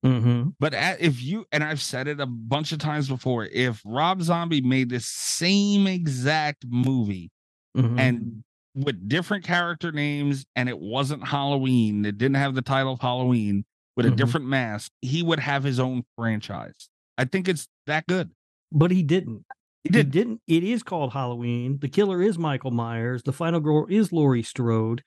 Mm-hmm. 0.06 0.50
But 0.60 0.74
a- 0.74 1.04
if 1.04 1.22
you 1.24 1.46
and 1.52 1.64
I've 1.64 1.82
said 1.82 2.08
it 2.08 2.20
a 2.20 2.26
bunch 2.26 2.72
of 2.72 2.80
times 2.80 3.08
before, 3.10 3.46
if 3.46 3.82
Rob 3.86 4.22
Zombie 4.22 4.62
made 4.62 4.90
the 4.90 5.00
same 5.00 5.88
exact 5.88 6.66
movie 6.68 7.32
Mhm. 7.78 8.00
and 8.00 8.44
with 8.76 9.08
different 9.10 9.44
character 9.44 9.92
names 9.92 10.46
and 10.56 10.70
it 10.70 10.80
wasn't 10.80 11.28
Halloween, 11.28 12.06
it 12.06 12.18
didn't 12.18 12.36
have 12.38 12.56
the 12.56 12.62
title 12.62 12.94
of 12.94 13.00
Halloween 13.02 13.66
with 13.98 14.06
a 14.06 14.10
Mhm. 14.12 14.16
different 14.16 14.46
mask, 14.48 14.92
he 15.02 15.24
would 15.24 15.40
have 15.40 15.64
his 15.64 15.80
own 15.80 16.04
franchise. 16.18 16.90
I 17.18 17.26
think 17.26 17.48
it's 17.48 17.68
that 17.88 18.06
good. 18.08 18.32
but 18.72 18.92
he 18.92 19.02
didn't. 19.04 19.46
He 19.84 19.90
He 19.90 19.90
did. 19.90 20.12
didn't. 20.12 20.42
It 20.48 20.64
is 20.64 20.84
called 20.84 21.12
Halloween. 21.14 21.80
The 21.80 21.90
killer 21.90 22.22
is 22.22 22.38
Michael 22.38 22.70
Myers. 22.72 23.24
The 23.24 23.34
final 23.34 23.60
girl 23.60 23.88
is 23.90 24.12
Laurie 24.14 24.44
Strode. 24.44 25.04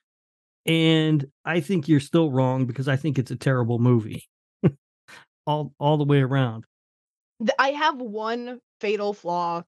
And 0.65 1.31
I 1.45 1.59
think 1.61 1.87
you're 1.87 1.99
still 2.01 2.29
wrong 2.31 2.65
because 2.65 2.87
I 2.89 2.95
think 2.97 3.17
it's 3.17 3.31
a 3.31 3.35
terrible 3.37 3.79
movie. 3.79 4.25
all 5.47 5.73
all 5.79 5.97
the 5.97 6.03
way 6.05 6.21
around. 6.21 6.65
I 7.59 7.69
have 7.71 7.97
one 8.01 8.59
fatal 8.79 9.13
flaw 9.13 9.63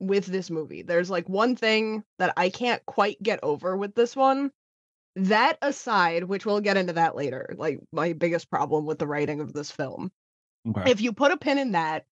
with 0.00 0.26
this 0.26 0.50
movie. 0.50 0.82
There's 0.82 1.10
like 1.10 1.28
one 1.28 1.54
thing 1.54 2.02
that 2.18 2.32
I 2.36 2.50
can't 2.50 2.84
quite 2.86 3.22
get 3.22 3.40
over 3.42 3.76
with 3.76 3.94
this 3.94 4.16
one. 4.16 4.50
That 5.16 5.58
aside, 5.60 6.24
which 6.24 6.46
we'll 6.46 6.60
get 6.60 6.76
into 6.76 6.94
that 6.94 7.16
later, 7.16 7.54
like 7.56 7.80
my 7.92 8.12
biggest 8.12 8.50
problem 8.50 8.86
with 8.86 8.98
the 8.98 9.06
writing 9.06 9.40
of 9.40 9.52
this 9.52 9.70
film. 9.70 10.10
Okay. 10.68 10.90
If 10.90 11.00
you 11.00 11.12
put 11.12 11.32
a 11.32 11.36
pin 11.36 11.58
in 11.58 11.72
that, 11.72 12.06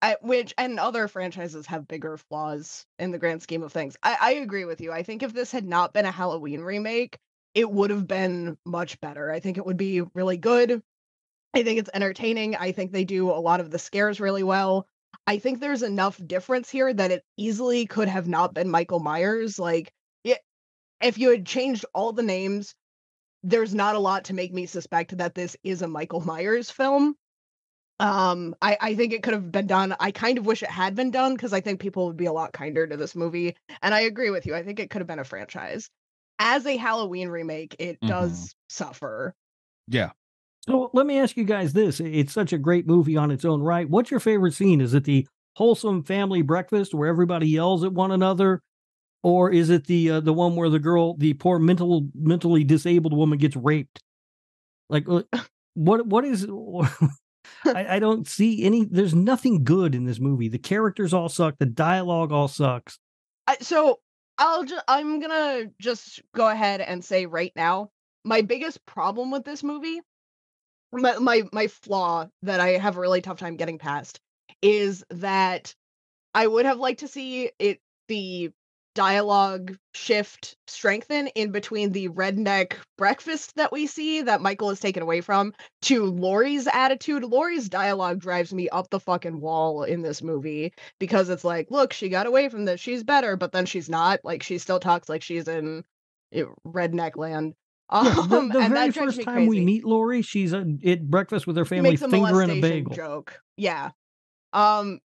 I, 0.00 0.16
which 0.20 0.54
and 0.58 0.78
other 0.78 1.08
franchises 1.08 1.66
have 1.66 1.88
bigger 1.88 2.16
flaws 2.16 2.84
in 2.98 3.10
the 3.10 3.18
grand 3.18 3.42
scheme 3.42 3.62
of 3.62 3.72
things. 3.72 3.96
I, 4.02 4.16
I 4.20 4.32
agree 4.34 4.64
with 4.64 4.80
you. 4.80 4.92
I 4.92 5.02
think 5.02 5.22
if 5.22 5.32
this 5.32 5.50
had 5.50 5.66
not 5.66 5.92
been 5.92 6.04
a 6.04 6.10
Halloween 6.10 6.60
remake, 6.60 7.18
it 7.54 7.70
would 7.70 7.90
have 7.90 8.06
been 8.06 8.58
much 8.66 9.00
better. 9.00 9.30
I 9.30 9.40
think 9.40 9.56
it 9.56 9.64
would 9.64 9.76
be 9.76 10.02
really 10.14 10.36
good. 10.36 10.82
I 11.54 11.62
think 11.62 11.78
it's 11.78 11.90
entertaining. 11.94 12.56
I 12.56 12.72
think 12.72 12.92
they 12.92 13.04
do 13.04 13.30
a 13.30 13.40
lot 13.40 13.60
of 13.60 13.70
the 13.70 13.78
scares 13.78 14.20
really 14.20 14.42
well. 14.42 14.86
I 15.26 15.38
think 15.38 15.60
there's 15.60 15.82
enough 15.82 16.20
difference 16.26 16.70
here 16.70 16.92
that 16.92 17.10
it 17.10 17.24
easily 17.36 17.86
could 17.86 18.08
have 18.08 18.28
not 18.28 18.54
been 18.54 18.68
Michael 18.70 19.00
Myers. 19.00 19.58
Like, 19.58 19.92
yeah, 20.22 20.36
if 21.00 21.18
you 21.18 21.30
had 21.30 21.46
changed 21.46 21.86
all 21.94 22.12
the 22.12 22.22
names, 22.22 22.74
there's 23.42 23.74
not 23.74 23.96
a 23.96 24.00
lot 24.00 24.24
to 24.24 24.34
make 24.34 24.52
me 24.52 24.66
suspect 24.66 25.16
that 25.18 25.34
this 25.34 25.56
is 25.64 25.82
a 25.82 25.88
Michael 25.88 26.20
Myers 26.20 26.70
film. 26.70 27.16
Um, 28.00 28.54
I, 28.60 28.76
I 28.80 28.94
think 28.96 29.12
it 29.12 29.22
could 29.22 29.34
have 29.34 29.52
been 29.52 29.66
done. 29.66 29.94
I 30.00 30.10
kind 30.10 30.36
of 30.36 30.46
wish 30.46 30.62
it 30.62 30.70
had 30.70 30.94
been 30.94 31.10
done 31.10 31.34
because 31.34 31.52
I 31.52 31.60
think 31.60 31.80
people 31.80 32.06
would 32.06 32.16
be 32.16 32.26
a 32.26 32.32
lot 32.32 32.52
kinder 32.52 32.86
to 32.86 32.96
this 32.96 33.14
movie. 33.14 33.56
And 33.82 33.94
I 33.94 34.00
agree 34.00 34.30
with 34.30 34.46
you. 34.46 34.54
I 34.54 34.62
think 34.62 34.80
it 34.80 34.90
could 34.90 35.00
have 35.00 35.06
been 35.06 35.20
a 35.20 35.24
franchise. 35.24 35.90
As 36.38 36.66
a 36.66 36.76
Halloween 36.76 37.28
remake, 37.28 37.76
it 37.78 38.00
Mhm. 38.00 38.08
does 38.08 38.54
suffer. 38.68 39.34
Yeah. 39.86 40.10
So 40.66 40.90
let 40.94 41.04
me 41.04 41.18
ask 41.18 41.36
you 41.36 41.44
guys 41.44 41.74
this. 41.74 42.00
It's 42.00 42.32
such 42.32 42.52
a 42.54 42.58
great 42.58 42.86
movie 42.86 43.18
on 43.18 43.30
its 43.30 43.44
own 43.44 43.60
right. 43.60 43.88
What's 43.88 44.10
your 44.10 44.20
favorite 44.20 44.54
scene? 44.54 44.80
Is 44.80 44.94
it 44.94 45.04
the 45.04 45.26
wholesome 45.56 46.02
family 46.04 46.40
breakfast 46.40 46.94
where 46.94 47.08
everybody 47.08 47.48
yells 47.48 47.84
at 47.84 47.92
one 47.92 48.10
another? 48.10 48.62
Or 49.22 49.50
is 49.50 49.70
it 49.70 49.86
the 49.86 50.10
uh, 50.10 50.20
the 50.20 50.32
one 50.32 50.56
where 50.56 50.70
the 50.70 50.78
girl, 50.78 51.16
the 51.16 51.34
poor 51.34 51.58
mental 51.58 52.08
mentally 52.14 52.64
disabled 52.64 53.14
woman 53.14 53.38
gets 53.38 53.56
raped? 53.56 54.00
Like 54.88 55.08
uh, 55.08 55.22
what 55.74 56.06
what 56.06 56.24
is 56.24 56.46
I, 57.64 57.96
I 57.96 57.98
don't 57.98 58.26
see 58.26 58.64
any 58.64 58.84
there's 58.84 59.14
nothing 59.14 59.64
good 59.64 59.94
in 59.94 60.04
this 60.04 60.20
movie. 60.20 60.48
The 60.48 60.58
characters 60.58 61.12
all 61.12 61.28
suck, 61.28 61.56
the 61.58 61.66
dialogue 61.66 62.32
all 62.32 62.48
sucks. 62.48 62.98
I, 63.46 63.56
so 63.60 64.00
I'll 64.38 64.64
just 64.64 64.84
I'm 64.88 65.20
gonna 65.20 65.66
just 65.78 66.22
go 66.34 66.48
ahead 66.48 66.80
and 66.80 67.04
say 67.04 67.26
right 67.26 67.52
now, 67.54 67.90
my 68.24 68.42
biggest 68.42 68.84
problem 68.86 69.30
with 69.30 69.44
this 69.44 69.62
movie, 69.62 70.00
my 70.94 71.18
my 71.18 71.42
my 71.52 71.66
flaw 71.68 72.26
that 72.42 72.60
I 72.60 72.70
have 72.70 72.96
a 72.96 73.00
really 73.00 73.20
tough 73.20 73.38
time 73.38 73.56
getting 73.56 73.78
past, 73.78 74.20
is 74.62 75.04
that 75.10 75.74
I 76.34 76.46
would 76.46 76.66
have 76.66 76.78
liked 76.78 77.00
to 77.00 77.08
see 77.08 77.50
it 77.58 77.80
the 78.08 78.50
dialogue 78.94 79.76
shift 79.94 80.56
strengthen 80.68 81.26
in 81.28 81.50
between 81.50 81.90
the 81.90 82.08
redneck 82.08 82.74
breakfast 82.96 83.54
that 83.56 83.72
we 83.72 83.86
see 83.86 84.22
that 84.22 84.40
Michael 84.40 84.70
is 84.70 84.80
taken 84.80 85.02
away 85.02 85.20
from 85.20 85.52
to 85.82 86.04
Laurie's 86.04 86.68
attitude. 86.72 87.24
Laurie's 87.24 87.68
dialogue 87.68 88.20
drives 88.20 88.54
me 88.54 88.68
up 88.68 88.88
the 88.90 89.00
fucking 89.00 89.40
wall 89.40 89.82
in 89.82 90.02
this 90.02 90.22
movie 90.22 90.72
because 91.00 91.28
it's 91.28 91.44
like, 91.44 91.70
look, 91.70 91.92
she 91.92 92.08
got 92.08 92.26
away 92.26 92.48
from 92.48 92.64
this. 92.64 92.80
She's 92.80 93.02
better, 93.02 93.36
but 93.36 93.52
then 93.52 93.66
she's 93.66 93.88
not. 93.88 94.20
Like 94.24 94.42
she 94.42 94.58
still 94.58 94.80
talks 94.80 95.08
like 95.08 95.22
she's 95.22 95.48
in 95.48 95.84
eh, 96.32 96.44
redneck 96.66 97.16
land. 97.16 97.54
Um, 97.90 98.06
Yeah, 98.06 98.22
the, 98.22 98.48
the 98.52 98.68
very 98.68 98.90
first 98.90 99.18
me 99.18 99.24
time 99.24 99.46
we 99.46 99.60
meet 99.60 99.84
Laurie, 99.84 100.22
she's 100.22 100.54
uh, 100.54 100.64
at 100.84 101.08
breakfast 101.08 101.46
with 101.46 101.56
her 101.56 101.64
He 101.64 101.68
family, 101.70 101.90
makes 101.90 102.02
a 102.02 102.08
finger 102.08 102.42
in 102.42 102.50
a 102.50 102.54
molestation 102.54 102.84
bagel. 102.84 102.94
joke. 102.94 103.40
Yeah. 103.56 103.90
Um 104.52 105.00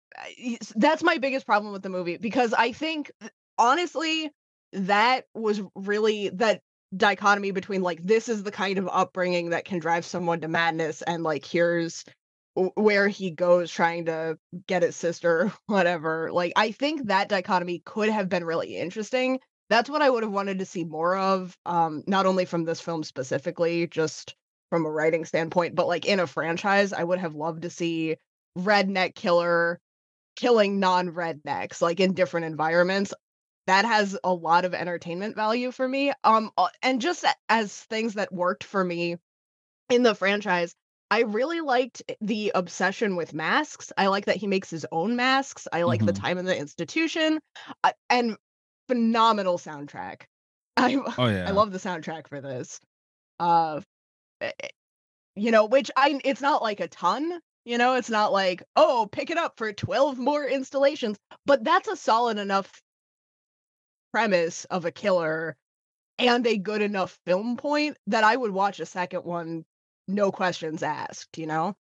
that's 0.76 1.04
my 1.04 1.18
biggest 1.18 1.46
problem 1.46 1.74
with 1.74 1.84
the 1.84 1.90
movie 1.90 2.18
because 2.18 2.54
I 2.54 2.72
think 2.72 3.12
honestly 3.58 4.32
that 4.74 5.26
was 5.34 5.62
really 5.76 6.30
that 6.30 6.62
dichotomy 6.96 7.52
between 7.52 7.82
like 7.82 8.02
this 8.02 8.30
is 8.30 8.44
the 8.44 8.52
kind 8.52 8.78
of 8.78 8.88
upbringing 8.92 9.50
that 9.50 9.66
can 9.66 9.80
drive 9.80 10.06
someone 10.06 10.40
to 10.42 10.48
madness 10.48 11.02
and 11.02 11.24
like 11.24 11.46
here's 11.46 12.06
where 12.76 13.08
he 13.10 13.32
goes 13.32 13.70
trying 13.70 14.06
to 14.06 14.38
get 14.68 14.84
his 14.84 14.96
sister 14.96 15.52
whatever 15.66 16.30
like 16.32 16.54
i 16.56 16.72
think 16.72 17.08
that 17.08 17.28
dichotomy 17.28 17.82
could 17.86 18.08
have 18.10 18.30
been 18.30 18.46
really 18.46 18.78
interesting 18.78 19.40
that's 19.70 19.90
what 19.90 20.02
i 20.02 20.10
would 20.10 20.24
have 20.24 20.32
wanted 20.32 20.60
to 20.60 20.66
see 20.66 20.84
more 20.84 21.18
of 21.18 21.58
um 21.66 22.04
not 22.08 22.26
only 22.26 22.46
from 22.46 22.64
this 22.66 22.82
film 22.82 23.04
specifically 23.04 23.88
just 23.88 24.36
from 24.70 24.86
a 24.86 24.92
writing 24.92 25.26
standpoint 25.26 25.76
but 25.76 25.88
like 25.88 26.06
in 26.06 26.20
a 26.20 26.28
franchise 26.28 26.94
i 26.94 27.04
would 27.04 27.20
have 27.20 27.36
loved 27.36 27.62
to 27.64 27.70
see 27.70 28.16
redneck 28.58 29.16
killer 29.16 29.80
killing 30.36 30.80
non-rednecks 30.80 31.82
like 31.82 32.00
in 32.00 32.14
different 32.14 32.46
environments. 32.46 33.14
That 33.68 33.86
has 33.86 34.18
a 34.24 34.34
lot 34.34 34.66
of 34.66 34.74
entertainment 34.74 35.36
value 35.36 35.72
for 35.72 35.88
me 35.88 36.12
um 36.24 36.52
and 36.84 37.02
just 37.02 37.26
as 37.50 37.74
things 37.86 38.16
that 38.16 38.34
worked 38.34 38.64
for 38.64 38.84
me 38.84 39.18
in 39.90 40.04
the 40.04 40.16
franchise 40.16 40.76
i 41.12 41.22
really 41.22 41.62
liked 41.62 42.02
the 42.22 42.52
obsession 42.56 43.16
with 43.16 43.34
masks. 43.34 43.92
I 43.98 44.08
like 44.08 44.26
that 44.26 44.38
he 44.38 44.48
makes 44.48 44.70
his 44.72 44.86
own 44.92 45.16
masks. 45.16 45.68
I 45.72 45.84
like 45.84 46.04
the 46.04 46.14
Mhm. 46.14 46.20
time 46.20 46.38
in 46.40 46.46
the 46.46 46.58
institution. 46.58 47.40
Uh, 47.84 47.92
and 48.10 48.38
phenomenal 48.88 49.58
soundtrack 49.58 50.24
i 50.78 50.96
Oh 51.18 51.28
yeah. 51.28 51.48
I 51.48 51.52
love 51.52 51.72
the 51.72 51.80
soundtrack 51.80 52.28
for 52.28 52.42
this. 52.42 52.80
Uh 53.40 53.82
eh, 54.42 54.52
eh, 54.62 54.68
you 55.36 55.52
know, 55.52 55.66
which 55.66 55.92
I 55.96 56.20
it's 56.24 56.42
not 56.42 56.62
like 56.62 56.80
a 56.80 56.88
ton, 56.88 57.40
you 57.66 57.78
know, 57.78 57.96
it's 57.96 58.10
not 58.10 58.32
like, 58.32 58.64
oh, 58.76 59.08
pick 59.12 59.30
it 59.30 59.38
up 59.38 59.58
for 59.58 59.72
12 59.74 60.18
more 60.18 60.46
installations, 60.46 61.18
but 61.46 61.64
that's 61.64 61.88
a 61.88 61.96
solid 61.96 62.38
enough 62.38 62.82
premise 64.12 64.66
of 64.66 64.86
a 64.86 64.92
killer 64.92 65.56
and 66.18 66.48
a 66.48 66.58
good 66.58 66.82
enough 66.82 67.20
film 67.26 67.58
point 67.58 67.98
that 68.08 68.24
I 68.24 68.36
would 68.36 68.52
watch 68.52 68.80
a 68.80 68.86
second 68.86 69.26
one 69.26 69.66
no 70.08 70.32
questions 70.32 70.84
asked, 70.84 71.38
you 71.38 71.48
know? 71.48 71.76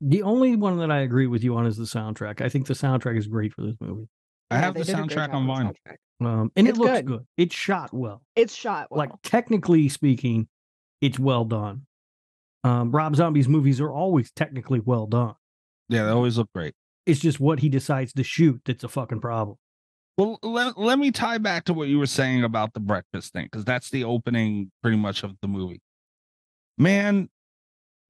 The 0.00 0.22
only 0.22 0.56
one 0.56 0.78
that 0.78 0.90
I 0.90 1.00
agree 1.00 1.26
with 1.26 1.42
you 1.42 1.56
on 1.56 1.66
is 1.66 1.76
the 1.76 1.84
soundtrack. 1.84 2.40
I 2.40 2.48
think 2.48 2.66
the 2.66 2.74
soundtrack 2.74 3.18
is 3.18 3.26
great 3.26 3.52
for 3.52 3.62
this 3.62 3.76
movie. 3.80 4.08
I 4.50 4.58
have 4.58 4.74
the 4.74 4.84
did 4.84 4.94
a 4.94 4.98
great 4.98 5.10
soundtrack 5.10 5.34
on 5.34 5.46
vinyl. 5.46 5.72
soundtrack. 5.72 5.96
Um, 6.20 6.50
and 6.56 6.66
It's 6.66 6.78
it 6.78 6.80
looks 6.80 6.92
good. 6.92 7.06
good. 7.06 7.26
It's 7.36 7.54
shot 7.54 7.92
well. 7.92 8.22
It's 8.34 8.54
shot 8.54 8.88
well. 8.90 8.98
Like 8.98 9.10
technically 9.22 9.88
speaking, 9.88 10.48
it's 11.00 11.18
well 11.18 11.44
done. 11.44 11.86
Um, 12.64 12.90
Rob 12.90 13.14
Zombie's 13.16 13.48
movies 13.48 13.80
are 13.80 13.92
always 13.92 14.30
technically 14.32 14.80
well 14.80 15.06
done. 15.06 15.34
Yeah, 15.88 16.04
they 16.06 16.10
always 16.10 16.38
look 16.38 16.48
great. 16.54 16.74
It's 17.04 17.20
just 17.20 17.38
what 17.38 17.60
he 17.60 17.68
decides 17.68 18.12
to 18.14 18.24
shoot 18.24 18.60
that's 18.64 18.82
a 18.82 18.88
fucking 18.88 19.20
problem. 19.20 19.56
Well, 20.18 20.38
let, 20.42 20.78
let 20.78 20.98
me 20.98 21.10
tie 21.12 21.38
back 21.38 21.64
to 21.66 21.74
what 21.74 21.88
you 21.88 21.98
were 21.98 22.06
saying 22.06 22.42
about 22.42 22.72
the 22.72 22.80
breakfast 22.80 23.32
thing, 23.34 23.44
because 23.44 23.64
that's 23.66 23.90
the 23.90 24.02
opening 24.04 24.72
pretty 24.82 24.96
much 24.96 25.22
of 25.22 25.34
the 25.42 25.48
movie. 25.48 25.82
Man, 26.78 27.28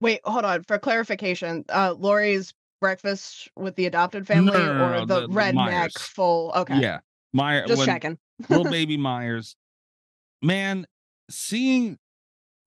Wait, 0.00 0.20
hold 0.24 0.44
on. 0.44 0.62
For 0.64 0.78
clarification, 0.78 1.64
uh 1.70 1.94
Laurie's 1.98 2.52
breakfast 2.80 3.48
with 3.56 3.74
the 3.76 3.86
adopted 3.86 4.26
family 4.26 4.52
no, 4.52 4.74
no, 4.78 4.84
or 4.84 4.90
no, 4.90 5.04
the, 5.06 5.20
the- 5.22 5.26
the 5.28 5.32
redneck 5.32 5.54
Myers. 5.54 5.96
full 5.96 6.52
okay. 6.54 6.78
yeah, 6.80 6.98
Meyer, 7.32 7.66
Just 7.66 7.84
checking. 7.84 8.18
little 8.48 8.64
baby 8.70 8.96
Myers. 8.96 9.56
Man, 10.42 10.86
seeing 11.30 11.98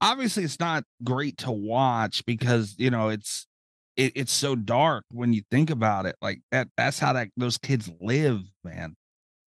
obviously 0.01 0.43
it's 0.43 0.60
not 0.60 0.84
great 1.03 1.38
to 1.39 1.51
watch 1.51 2.26
because 2.26 2.76
you 2.78 2.89
know 2.89 3.10
it's 3.10 3.47
it, 3.95 4.14
it's 4.16 4.34
so 4.34 4.55
dark 4.55 5.03
when 5.12 5.34
you 5.34 5.41
think 5.51 5.70
about 5.70 6.05
it. 6.05 6.16
Like 6.22 6.41
that 6.51 6.70
that's 6.78 6.99
how 6.99 7.14
that 7.14 7.30
those 7.38 7.57
kids 7.57 7.89
live, 8.01 8.41
man, 8.64 8.95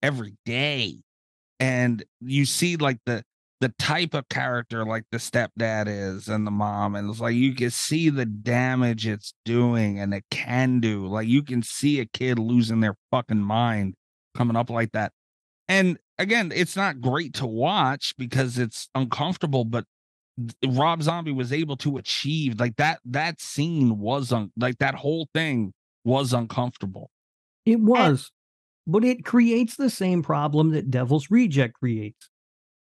every 0.01 0.35
day. 0.45 1.01
And 1.59 2.03
you 2.19 2.45
see 2.45 2.75
like 2.75 2.97
the 3.05 3.23
the 3.61 3.69
type 3.77 4.15
of 4.15 4.27
character 4.27 4.83
like 4.83 5.03
the 5.11 5.19
stepdad 5.19 5.85
is 5.87 6.27
and 6.27 6.47
the 6.47 6.51
mom 6.51 6.95
and 6.95 7.07
it's 7.11 7.19
like 7.19 7.35
you 7.35 7.53
can 7.53 7.69
see 7.69 8.09
the 8.09 8.25
damage 8.25 9.05
it's 9.05 9.35
doing 9.45 9.99
and 9.99 10.15
it 10.15 10.23
can 10.31 10.79
do 10.79 11.05
like 11.05 11.27
you 11.27 11.43
can 11.43 11.61
see 11.61 11.99
a 11.99 12.05
kid 12.07 12.39
losing 12.39 12.79
their 12.79 12.95
fucking 13.11 13.37
mind 13.37 13.93
coming 14.35 14.55
up 14.55 14.69
like 14.69 14.91
that 14.91 15.11
and 15.67 15.97
again 16.17 16.51
it's 16.55 16.75
not 16.75 17.01
great 17.01 17.33
to 17.33 17.45
watch 17.45 18.13
because 18.17 18.57
it's 18.57 18.89
uncomfortable 18.95 19.65
but 19.65 19.85
rob 20.67 21.03
zombie 21.03 21.31
was 21.31 21.51
able 21.51 21.75
to 21.77 21.97
achieve 21.97 22.59
like 22.59 22.75
that 22.77 22.99
that 23.05 23.39
scene 23.41 23.99
was 23.99 24.31
un- 24.31 24.51
like 24.57 24.77
that 24.79 24.95
whole 24.95 25.27
thing 25.33 25.73
was 26.03 26.33
uncomfortable 26.33 27.09
It 27.65 27.79
was, 27.79 28.31
but 28.87 29.03
it 29.03 29.23
creates 29.23 29.75
the 29.75 29.89
same 29.89 30.23
problem 30.23 30.71
that 30.71 30.89
Devil's 30.89 31.29
Reject 31.29 31.75
creates. 31.75 32.29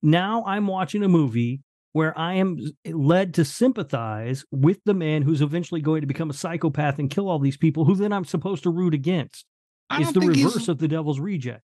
Now 0.01 0.43
I'm 0.45 0.65
watching 0.67 1.03
a 1.03 1.07
movie 1.07 1.61
where 1.93 2.17
I 2.17 2.33
am 2.33 2.57
eh, 2.83 2.91
led 2.93 3.35
to 3.35 3.45
sympathize 3.45 4.43
with 4.51 4.79
the 4.85 4.93
man 4.93 5.21
who's 5.21 5.41
eventually 5.41 5.81
going 5.81 6.01
to 6.01 6.07
become 6.07 6.29
a 6.29 6.33
psychopath 6.33 6.99
and 6.99 7.09
kill 7.09 7.29
all 7.29 7.39
these 7.39 7.57
people 7.57 7.85
who 7.85 7.95
then 7.95 8.11
I'm 8.11 8.25
supposed 8.25 8.63
to 8.63 8.69
root 8.69 8.93
against. 8.93 9.45
I 9.89 10.01
It's 10.01 10.11
the 10.13 10.19
think 10.21 10.35
he's- 10.35 10.45
reverse 10.45 10.67
of 10.67 10.79
the 10.79 10.87
Devil's 10.87 11.19
Reject, 11.19 11.61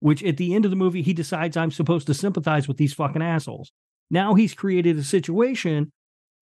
which 0.00 0.22
at 0.22 0.36
the 0.36 0.54
end 0.54 0.64
of 0.64 0.70
the 0.70 0.76
movie, 0.76 1.02
he 1.02 1.12
decides 1.12 1.56
I'm 1.56 1.70
supposed 1.70 2.06
to 2.06 2.14
sympathize 2.14 2.68
with 2.68 2.76
these 2.76 2.94
fucking 2.94 3.22
assholes. 3.22 3.72
Now 4.10 4.34
he's 4.34 4.54
created 4.54 4.96
a 4.98 5.04
situation 5.04 5.92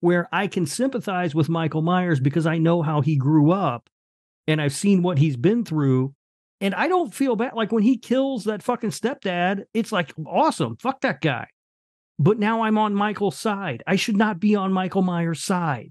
where 0.00 0.28
I 0.30 0.46
can 0.46 0.66
sympathize 0.66 1.34
with 1.34 1.48
Michael 1.48 1.82
Myers 1.82 2.20
because 2.20 2.46
I 2.46 2.58
know 2.58 2.82
how 2.82 3.00
he 3.00 3.16
grew 3.16 3.50
up 3.50 3.88
and 4.46 4.60
I've 4.60 4.74
seen 4.74 5.02
what 5.02 5.18
he's 5.18 5.36
been 5.36 5.64
through. 5.64 6.14
And 6.60 6.74
I 6.74 6.88
don't 6.88 7.12
feel 7.12 7.34
bad. 7.36 7.54
Like 7.54 7.72
when 7.72 7.82
he 7.82 7.98
kills 7.98 8.44
that 8.44 8.62
fucking 8.62 8.90
stepdad, 8.90 9.64
it's 9.74 9.92
like 9.92 10.12
awesome. 10.26 10.76
Fuck 10.76 11.00
that 11.00 11.20
guy. 11.20 11.48
But 12.18 12.38
now 12.38 12.62
I'm 12.62 12.78
on 12.78 12.94
Michael's 12.94 13.36
side. 13.36 13.82
I 13.86 13.96
should 13.96 14.16
not 14.16 14.40
be 14.40 14.54
on 14.54 14.72
Michael 14.72 15.02
Myers' 15.02 15.42
side. 15.42 15.90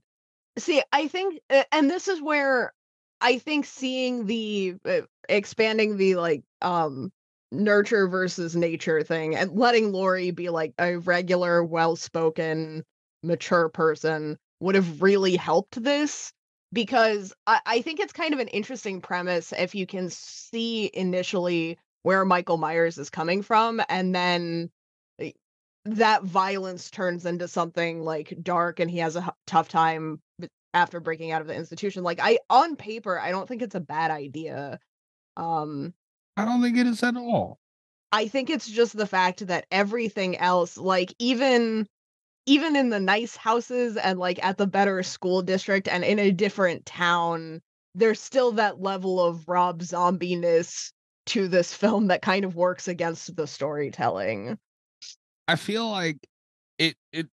See, 0.57 0.81
I 0.91 1.07
think, 1.07 1.39
uh, 1.51 1.63
and 1.71 1.89
this 1.89 2.07
is 2.07 2.19
where 2.21 2.73
I 3.21 3.37
think 3.39 3.65
seeing 3.65 4.25
the 4.25 4.75
uh, 4.85 5.01
expanding 5.29 5.97
the 5.97 6.15
like 6.15 6.43
um 6.61 7.11
nurture 7.51 8.07
versus 8.07 8.55
nature 8.55 9.03
thing 9.03 9.35
and 9.35 9.51
letting 9.51 9.91
Laurie 9.91 10.31
be 10.31 10.49
like 10.49 10.73
a 10.79 10.97
regular, 10.97 11.63
well 11.63 11.95
spoken, 11.95 12.83
mature 13.23 13.69
person 13.69 14.37
would 14.59 14.75
have 14.75 15.01
really 15.01 15.35
helped 15.35 15.81
this 15.81 16.31
because 16.73 17.33
I, 17.47 17.59
I 17.65 17.81
think 17.81 17.99
it's 17.99 18.13
kind 18.13 18.33
of 18.33 18.39
an 18.39 18.47
interesting 18.49 19.01
premise 19.01 19.53
if 19.57 19.75
you 19.75 19.85
can 19.85 20.09
see 20.09 20.89
initially 20.93 21.77
where 22.03 22.25
Michael 22.25 22.57
Myers 22.57 22.97
is 22.97 23.09
coming 23.09 23.41
from 23.41 23.81
and 23.89 24.13
then 24.13 24.69
eh, 25.19 25.31
that 25.85 26.23
violence 26.23 26.89
turns 26.91 27.25
into 27.25 27.47
something 27.47 28.01
like 28.01 28.37
dark 28.41 28.79
and 28.79 28.89
he 28.89 28.99
has 28.99 29.15
a 29.15 29.21
h- 29.21 29.29
tough 29.47 29.69
time 29.69 30.19
after 30.75 30.99
breaking 30.99 31.31
out 31.31 31.41
of 31.41 31.47
the 31.47 31.55
institution 31.55 32.03
like 32.03 32.19
i 32.21 32.37
on 32.49 32.75
paper 32.75 33.19
i 33.19 33.31
don't 33.31 33.47
think 33.47 33.61
it's 33.61 33.75
a 33.75 33.79
bad 33.79 34.11
idea 34.11 34.79
um 35.37 35.93
i 36.37 36.45
don't 36.45 36.61
think 36.61 36.77
it 36.77 36.85
is 36.85 37.01
at 37.01 37.15
all. 37.15 37.59
I 38.11 38.29
think 38.29 38.49
it's 38.49 38.69
just 38.69 38.95
the 38.95 39.07
fact 39.07 39.45
that 39.47 39.65
everything 39.71 40.37
else 40.37 40.77
like 40.77 41.13
even 41.19 41.85
even 42.45 42.75
in 42.75 42.89
the 42.89 42.99
nice 42.99 43.35
houses 43.35 43.97
and 43.97 44.19
like 44.19 44.43
at 44.43 44.57
the 44.57 44.67
better 44.67 45.03
school 45.03 45.41
district 45.41 45.89
and 45.89 46.03
in 46.03 46.19
a 46.19 46.31
different 46.31 46.85
town 46.85 47.61
there's 47.93 48.21
still 48.21 48.53
that 48.53 48.81
level 48.81 49.19
of 49.19 49.47
rob 49.49 49.81
zombiness 49.81 50.91
to 51.25 51.47
this 51.47 51.73
film 51.73 52.07
that 52.07 52.21
kind 52.21 52.45
of 52.45 52.55
works 52.55 52.87
against 52.87 53.35
the 53.35 53.47
storytelling. 53.47 54.57
I 55.47 55.55
feel 55.55 55.89
like 55.89 56.17
it 56.77 56.95
it, 57.11 57.27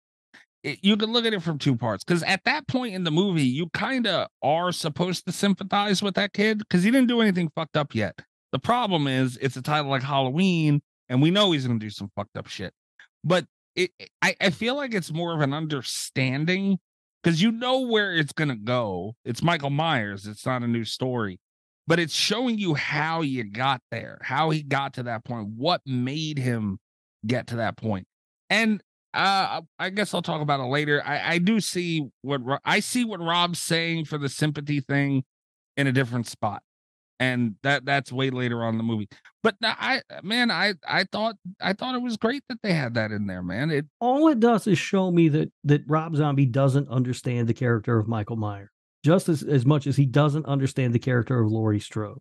it 0.64 0.80
you 0.82 0.97
can 0.97 1.12
look 1.12 1.26
at 1.26 1.34
it 1.34 1.41
from 1.41 1.57
two 1.57 1.76
parts 1.76 2.03
because 2.03 2.24
at 2.24 2.43
that 2.45 2.68
point 2.68 2.93
in 2.93 3.03
the 3.03 3.12
movie, 3.12 3.43
you 3.43 3.70
kind 3.70 4.07
of 4.07 4.28
are 4.43 4.72
supposed 4.72 5.26
to 5.26 5.32
sympathize 5.32 6.01
with 6.01 6.16
that 6.16 6.34
kid 6.34 6.60
because 6.60 6.84
he 6.84 6.91
didn't 6.91 7.07
do 7.07 7.22
anything 7.22 7.49
fucked 7.55 7.78
up 7.78 7.95
yet. 7.95 8.20
The 8.51 8.60
problem 8.60 9.07
is 9.07 9.38
it's 9.38 9.57
a 9.57 9.62
title 9.62 9.89
like 9.89 10.03
Halloween, 10.03 10.82
and 11.07 11.22
we 11.22 11.32
know 11.32 11.51
he's 11.51 11.66
gonna 11.66 11.80
do 11.80 11.89
some 11.89 12.12
fucked 12.16 12.36
up 12.38 12.47
shit. 12.47 12.74
But 13.24 13.45
it, 13.76 13.91
I, 14.22 14.36
I 14.41 14.49
feel 14.49 14.76
like 14.76 14.93
it's 14.93 15.12
more 15.12 15.34
of 15.34 15.41
an 15.41 15.53
understanding 15.53 16.80
because 17.24 17.41
you 17.41 17.51
know 17.51 17.82
where 17.82 18.14
it's 18.16 18.34
gonna 18.34 18.55
go. 18.55 19.16
It's 19.24 19.43
Michael 19.43 19.70
Myers. 19.70 20.26
It's 20.28 20.45
not 20.45 20.64
a 20.64 20.68
new 20.68 20.84
story, 20.84 21.39
but 21.88 21.99
it's 21.99 22.14
showing 22.14 22.57
you 22.57 22.74
how 22.74 23.22
you 23.22 23.43
got 23.43 23.82
there, 23.91 24.20
how 24.24 24.49
he 24.49 24.64
got 24.64 24.95
to 24.95 25.03
that 25.03 25.24
point, 25.24 25.49
what 25.55 25.82
made 25.86 26.38
him 26.38 26.80
get 27.26 27.47
to 27.47 27.57
that 27.57 27.78
point. 27.78 28.07
And 28.49 28.82
uh 29.14 29.62
I 29.78 29.89
guess 29.89 30.14
I'll 30.14 30.22
talk 30.22 30.41
about 30.41 30.60
it 30.60 30.68
later. 30.68 31.01
I, 31.05 31.34
I 31.34 31.38
do 31.39 31.60
see 31.60 32.07
what 32.22 32.41
I 32.66 32.80
see 32.80 33.05
what 33.05 33.20
Rob's 33.20 33.60
saying 33.60 34.05
for 34.05 34.18
the 34.18 34.30
sympathy 34.30 34.80
thing 34.80 35.24
in 35.78 35.88
a 35.88 35.91
different 35.91 36.28
spot. 36.28 36.62
And 37.22 37.55
that 37.64 37.86
that's 37.86 38.14
way 38.14 38.30
later 38.30 38.64
on 38.64 38.76
in 38.76 38.78
the 38.78 38.84
movie. 38.84 39.10
But 39.43 39.55
I 39.62 40.01
man, 40.24 40.51
I 40.51 40.76
I 40.88 41.03
thought 41.03 41.36
I 41.60 41.74
thought 41.74 41.95
it 41.95 42.01
was 42.01 42.16
great 42.16 42.43
that 42.47 42.62
they 42.62 42.74
had 42.74 42.93
that 42.93 43.12
in 43.12 43.28
there, 43.28 43.43
man. 43.43 43.72
It 43.72 43.88
All 43.99 44.30
it 44.30 44.39
does 44.39 44.68
is 44.68 44.78
show 44.78 45.12
me 45.12 45.28
that 45.30 45.51
that 45.66 45.82
Rob 45.88 46.16
Zombie 46.16 46.45
doesn't 46.45 46.88
understand 46.88 47.47
the 47.47 47.53
character 47.53 47.99
of 47.99 48.07
Michael 48.07 48.38
Myers 48.38 48.70
just 49.03 49.30
as, 49.30 49.43
as 49.43 49.66
much 49.66 49.88
as 49.88 49.97
he 49.97 50.05
doesn't 50.05 50.45
understand 50.45 50.93
the 50.93 50.99
character 50.99 51.39
of 51.39 51.51
Laurie 51.51 51.80
Strode. 51.80 52.20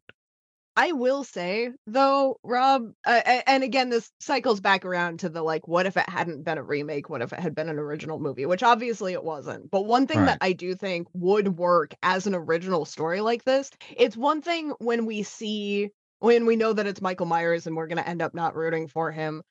I 0.79 0.93
will 0.93 1.25
say 1.25 1.73
though, 1.89 2.39
Rob, 2.45 2.93
uh, 3.05 3.21
and 3.49 3.65
again, 3.65 3.91
this 3.91 4.13
cycles 4.21 4.61
back 4.61 4.85
around 4.85 5.19
to 5.19 5.29
the 5.29 5.43
like, 5.43 5.67
what 5.67 5.87
if 5.87 5.97
it 5.97 6.09
hadn't 6.09 6.45
been 6.45 6.57
a 6.57 6.63
remake? 6.63 7.11
What 7.11 7.21
if 7.21 7.33
it 7.33 7.41
had 7.41 7.53
been 7.53 7.69
an 7.69 7.81
original 7.81 8.21
movie? 8.21 8.47
Which 8.47 8.63
obviously 8.63 9.13
it 9.13 9.25
wasn't. 9.25 9.73
But 9.73 9.87
one 9.87 10.07
thing 10.07 10.25
that 10.27 10.39
I 10.41 10.53
do 10.53 10.77
think 10.77 11.09
would 11.15 11.59
work 11.59 11.95
as 12.05 12.29
an 12.29 12.37
original 12.37 12.85
story 12.85 13.21
like 13.21 13.43
this, 13.43 13.73
it's 13.97 14.17
one 14.17 14.41
thing 14.41 14.73
when 14.79 15.05
we 15.05 15.25
see 15.25 15.91
when 16.21 16.47
we 16.47 16.55
know 16.55 16.73
that 16.73 16.87
it's 16.87 17.03
Michael 17.03 17.27
Myers 17.27 17.67
and 17.67 17.77
we're 17.77 17.89
gonna 17.89 18.03
end 18.03 18.23
up 18.23 18.33
not 18.33 18.55
rooting 18.55 18.87
for 18.87 19.11
him. 19.11 19.43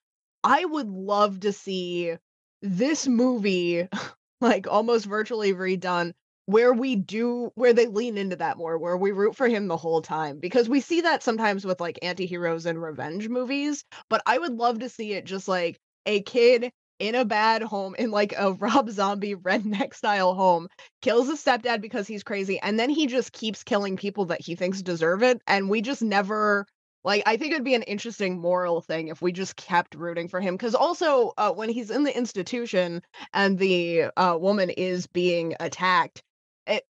I 0.45 0.63
would 0.63 0.87
love 0.87 1.41
to 1.41 1.51
see 1.51 2.15
this 2.61 3.05
movie 3.05 3.89
like 4.39 4.65
almost 4.65 5.05
virtually 5.05 5.53
redone 5.53 6.13
where 6.47 6.73
we 6.73 6.95
do 6.95 7.51
where 7.55 7.73
they 7.73 7.87
lean 7.87 8.17
into 8.17 8.37
that 8.37 8.57
more 8.57 8.77
where 8.77 8.97
we 8.97 9.11
root 9.11 9.35
for 9.35 9.47
him 9.49 9.67
the 9.67 9.77
whole 9.77 10.01
time 10.01 10.39
because 10.39 10.67
we 10.69 10.79
see 10.79 11.01
that 11.01 11.21
sometimes 11.21 11.65
with 11.65 11.79
like 11.81 11.99
anti-heroes 12.01 12.65
and 12.65 12.81
revenge 12.81 13.27
movies 13.29 13.83
but 14.09 14.21
i 14.25 14.37
would 14.37 14.53
love 14.53 14.79
to 14.79 14.89
see 14.89 15.13
it 15.13 15.25
just 15.25 15.47
like 15.47 15.77
a 16.05 16.21
kid 16.21 16.71
in 16.99 17.15
a 17.15 17.25
bad 17.25 17.61
home 17.61 17.95
in 17.99 18.11
like 18.11 18.33
a 18.37 18.53
rob 18.59 18.89
zombie 18.89 19.35
redneck 19.35 19.93
style 19.93 20.33
home 20.33 20.67
kills 21.01 21.27
his 21.27 21.43
stepdad 21.43 21.81
because 21.81 22.07
he's 22.07 22.23
crazy 22.23 22.59
and 22.61 22.79
then 22.79 22.89
he 22.89 23.07
just 23.07 23.33
keeps 23.33 23.63
killing 23.63 23.97
people 23.97 24.25
that 24.25 24.41
he 24.41 24.55
thinks 24.55 24.81
deserve 24.81 25.21
it 25.23 25.41
and 25.47 25.69
we 25.69 25.81
just 25.81 26.01
never 26.01 26.65
like 27.03 27.23
i 27.25 27.35
think 27.35 27.51
it'd 27.51 27.65
be 27.65 27.75
an 27.75 27.83
interesting 27.83 28.39
moral 28.39 28.79
thing 28.79 29.09
if 29.09 29.21
we 29.21 29.33
just 29.33 29.57
kept 29.57 29.95
rooting 29.95 30.29
for 30.29 30.39
him 30.39 30.55
because 30.55 30.75
also 30.75 31.33
uh, 31.37 31.51
when 31.51 31.67
he's 31.67 31.91
in 31.91 32.03
the 32.03 32.17
institution 32.17 33.01
and 33.33 33.59
the 33.59 34.05
uh, 34.15 34.37
woman 34.39 34.69
is 34.69 35.07
being 35.07 35.53
attacked 35.59 36.23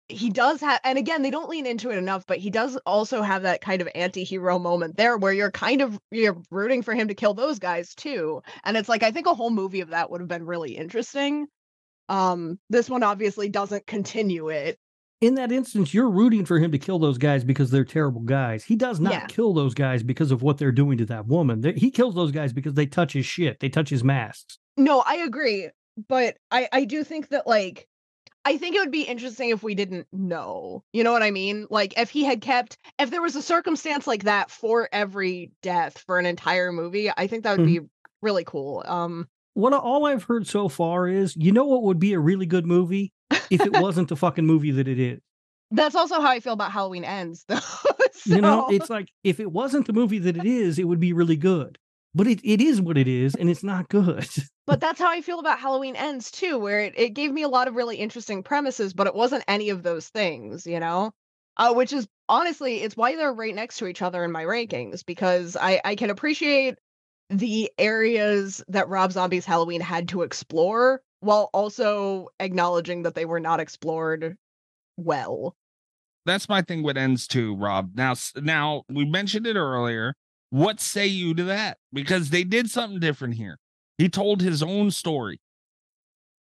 he 0.09 0.29
does 0.29 0.59
have 0.61 0.79
and 0.83 0.97
again 0.97 1.21
they 1.21 1.29
don't 1.29 1.49
lean 1.49 1.65
into 1.65 1.89
it 1.91 1.97
enough 1.97 2.25
but 2.27 2.37
he 2.39 2.49
does 2.49 2.75
also 2.85 3.21
have 3.21 3.43
that 3.43 3.61
kind 3.61 3.81
of 3.81 3.87
anti-hero 3.95 4.57
moment 4.59 4.97
there 4.97 5.17
where 5.17 5.31
you're 5.33 5.51
kind 5.51 5.81
of 5.81 5.99
you're 6.11 6.37
rooting 6.51 6.81
for 6.81 6.93
him 6.95 7.07
to 7.07 7.13
kill 7.13 7.33
those 7.33 7.59
guys 7.59 7.93
too 7.95 8.41
and 8.63 8.75
it's 8.75 8.89
like 8.89 9.03
i 9.03 9.11
think 9.11 9.27
a 9.27 9.33
whole 9.33 9.51
movie 9.51 9.81
of 9.81 9.89
that 9.89 10.09
would 10.09 10.19
have 10.21 10.27
been 10.27 10.45
really 10.45 10.75
interesting 10.75 11.45
um 12.09 12.59
this 12.69 12.89
one 12.89 13.03
obviously 13.03 13.49
doesn't 13.49 13.85
continue 13.87 14.49
it 14.49 14.77
In 15.21 15.35
that 15.35 15.51
instance, 15.51 15.93
you're 15.93 16.09
rooting 16.09 16.45
for 16.45 16.57
him 16.59 16.71
to 16.71 16.77
kill 16.79 16.97
those 16.97 17.17
guys 17.17 17.43
because 17.43 17.69
they're 17.71 17.83
terrible 17.83 18.21
guys. 18.21 18.63
He 18.63 18.77
does 18.77 19.01
not 19.01 19.11
Yeah. 19.13 19.25
kill 19.27 19.53
those 19.53 19.73
guys 19.73 20.01
because 20.01 20.31
of 20.31 20.41
what 20.41 20.57
they're 20.57 20.71
doing 20.71 20.97
to 20.99 21.05
that 21.07 21.27
woman. 21.27 21.61
He 21.75 21.91
kills 21.91 22.15
those 22.15 22.31
guys 22.31 22.53
because 22.53 22.73
they 22.73 22.85
touch 22.85 23.11
his 23.13 23.25
shit. 23.25 23.59
They 23.59 23.67
touch 23.69 23.89
his 23.89 24.01
masks. 24.03 24.57
no 24.77 25.03
i 25.05 25.15
agree 25.17 25.69
but 26.07 26.37
i 26.51 26.69
i 26.71 26.85
do 26.85 27.03
think 27.03 27.27
that 27.29 27.45
like 27.45 27.85
I 28.45 28.57
think 28.57 28.75
it 28.75 28.79
would 28.79 28.91
be 28.91 29.03
interesting 29.03 29.49
if 29.49 29.61
we 29.63 29.75
didn't 29.75 30.07
know. 30.11 30.83
You 30.93 31.03
know 31.03 31.11
what 31.11 31.23
I 31.23 31.31
mean? 31.31 31.67
Like 31.69 31.97
if 31.99 32.09
he 32.09 32.23
had 32.23 32.41
kept 32.41 32.77
if 32.97 33.11
there 33.11 33.21
was 33.21 33.35
a 33.35 33.41
circumstance 33.41 34.07
like 34.07 34.23
that 34.23 34.49
for 34.49 34.89
every 34.91 35.51
death 35.61 35.97
for 36.05 36.17
an 36.19 36.25
entire 36.25 36.71
movie, 36.71 37.11
I 37.15 37.27
think 37.27 37.43
that 37.43 37.57
would 37.57 37.65
be 37.67 37.81
really 38.21 38.43
cool. 38.45 38.83
Um 38.87 39.27
What 39.53 39.73
all 39.73 40.05
I've 40.05 40.23
heard 40.23 40.47
so 40.47 40.69
far 40.69 41.07
is, 41.07 41.35
you 41.35 41.51
know 41.51 41.65
what 41.65 41.83
would 41.83 41.99
be 41.99 42.13
a 42.13 42.19
really 42.19 42.45
good 42.45 42.65
movie 42.65 43.11
if 43.49 43.61
it 43.61 43.73
wasn't 43.79 44.07
the 44.09 44.15
fucking 44.15 44.45
movie 44.45 44.71
that 44.71 44.87
it 44.87 44.99
is. 44.99 45.19
that's 45.71 45.95
also 45.95 46.21
how 46.21 46.29
I 46.29 46.39
feel 46.39 46.53
about 46.53 46.71
Halloween 46.71 47.03
Ends 47.03 47.45
though. 47.47 47.59
You 48.25 48.41
know, 48.41 48.67
it's 48.69 48.89
like 48.89 49.09
if 49.23 49.39
it 49.39 49.49
wasn't 49.51 49.87
the 49.87 49.93
movie 49.93 50.19
that 50.19 50.35
it 50.35 50.45
is, 50.45 50.77
it 50.77 50.83
would 50.83 50.99
be 50.99 51.13
really 51.13 51.37
good. 51.37 51.77
But 52.15 52.27
it, 52.27 52.39
it 52.43 52.59
is 52.59 52.81
what 52.81 52.97
it 52.97 53.07
is, 53.07 53.35
and 53.35 53.49
it's 53.49 53.63
not 53.63 53.89
good. 53.89 54.27
but 54.67 54.79
that's 54.79 54.99
how 54.99 55.09
I 55.09 55.21
feel 55.21 55.39
about 55.39 55.59
Halloween 55.59 55.95
Ends 55.95 56.31
too, 56.31 56.57
where 56.57 56.79
it, 56.79 56.93
it 56.97 57.09
gave 57.09 57.31
me 57.31 57.43
a 57.43 57.47
lot 57.47 57.67
of 57.67 57.75
really 57.75 57.97
interesting 57.97 58.41
premises, 58.41 58.93
but 58.93 59.07
it 59.07 59.15
wasn't 59.15 59.43
any 59.47 59.69
of 59.69 59.83
those 59.83 60.07
things, 60.09 60.65
you 60.65 60.79
know? 60.79 61.11
Uh, 61.57 61.73
which 61.73 61.93
is 61.93 62.07
honestly, 62.29 62.81
it's 62.81 62.95
why 62.95 63.15
they're 63.15 63.33
right 63.33 63.53
next 63.53 63.77
to 63.77 63.87
each 63.87 64.01
other 64.01 64.23
in 64.23 64.31
my 64.31 64.43
rankings 64.43 65.05
because 65.05 65.57
I, 65.59 65.81
I 65.83 65.95
can 65.95 66.09
appreciate 66.09 66.75
the 67.29 67.69
areas 67.77 68.63
that 68.69 68.89
Rob 68.89 69.11
Zombie's 69.11 69.45
Halloween 69.45 69.81
had 69.81 70.07
to 70.09 70.21
explore 70.23 71.01
while 71.19 71.49
also 71.53 72.29
acknowledging 72.39 73.03
that 73.03 73.13
they 73.13 73.25
were 73.25 73.39
not 73.39 73.59
explored 73.59 74.37
well. 74.97 75.55
That's 76.25 76.49
my 76.49 76.61
thing 76.61 76.83
with 76.83 76.97
ends 76.97 77.27
too, 77.27 77.55
Rob. 77.55 77.91
Now, 77.95 78.15
now 78.35 78.83
we 78.89 79.05
mentioned 79.05 79.47
it 79.47 79.55
earlier. 79.55 80.15
What 80.51 80.79
say 80.79 81.07
you 81.07 81.33
to 81.35 81.43
that? 81.45 81.77
Because 81.93 82.29
they 82.29 82.43
did 82.43 82.69
something 82.69 82.99
different 82.99 83.35
here. 83.35 83.57
He 83.97 84.09
told 84.09 84.41
his 84.41 84.63
own 84.63 84.91
story. 84.91 85.39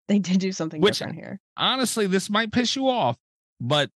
They 0.08 0.18
did 0.18 0.40
do 0.40 0.52
something 0.52 0.80
Which- 0.80 0.98
different 0.98 1.18
here. 1.18 1.40
honestly, 1.56 2.06
this 2.06 2.28
might 2.28 2.52
piss 2.52 2.74
you 2.76 2.88
off, 2.88 3.16
but 3.60 3.90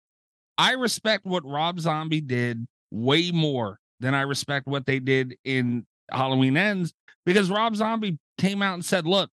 I 0.57 0.73
respect 0.73 1.25
what 1.25 1.43
Rob 1.45 1.79
Zombie 1.79 2.21
did 2.21 2.65
way 2.91 3.31
more 3.31 3.79
than 3.99 4.13
I 4.13 4.21
respect 4.21 4.67
what 4.67 4.85
they 4.85 4.99
did 4.99 5.35
in 5.43 5.85
Halloween 6.11 6.55
Ends 6.55 6.93
because 7.25 7.49
Rob 7.49 7.75
Zombie 7.75 8.19
came 8.37 8.61
out 8.61 8.75
and 8.75 8.85
said, 8.85 9.05
Look, 9.07 9.29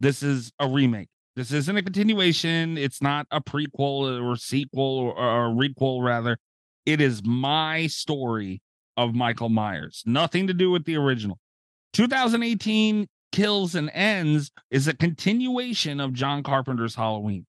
this 0.00 0.22
is 0.22 0.52
a 0.58 0.68
remake. 0.68 1.08
This 1.34 1.50
isn't 1.50 1.76
a 1.76 1.82
continuation. 1.82 2.78
It's 2.78 3.02
not 3.02 3.26
a 3.30 3.40
prequel 3.40 4.22
or 4.22 4.36
sequel 4.36 4.82
or, 4.98 5.18
or 5.18 5.46
a 5.46 5.50
requel, 5.50 6.02
rather. 6.04 6.38
It 6.86 7.00
is 7.00 7.22
my 7.24 7.86
story 7.86 8.60
of 8.96 9.14
Michael 9.14 9.48
Myers. 9.48 10.02
Nothing 10.06 10.46
to 10.46 10.54
do 10.54 10.70
with 10.70 10.84
the 10.84 10.96
original. 10.96 11.38
2018 11.92 13.06
Kills 13.32 13.74
and 13.74 13.90
Ends 13.90 14.50
is 14.70 14.88
a 14.88 14.94
continuation 14.94 16.00
of 16.00 16.12
John 16.12 16.42
Carpenter's 16.42 16.94
Halloween. 16.94 17.46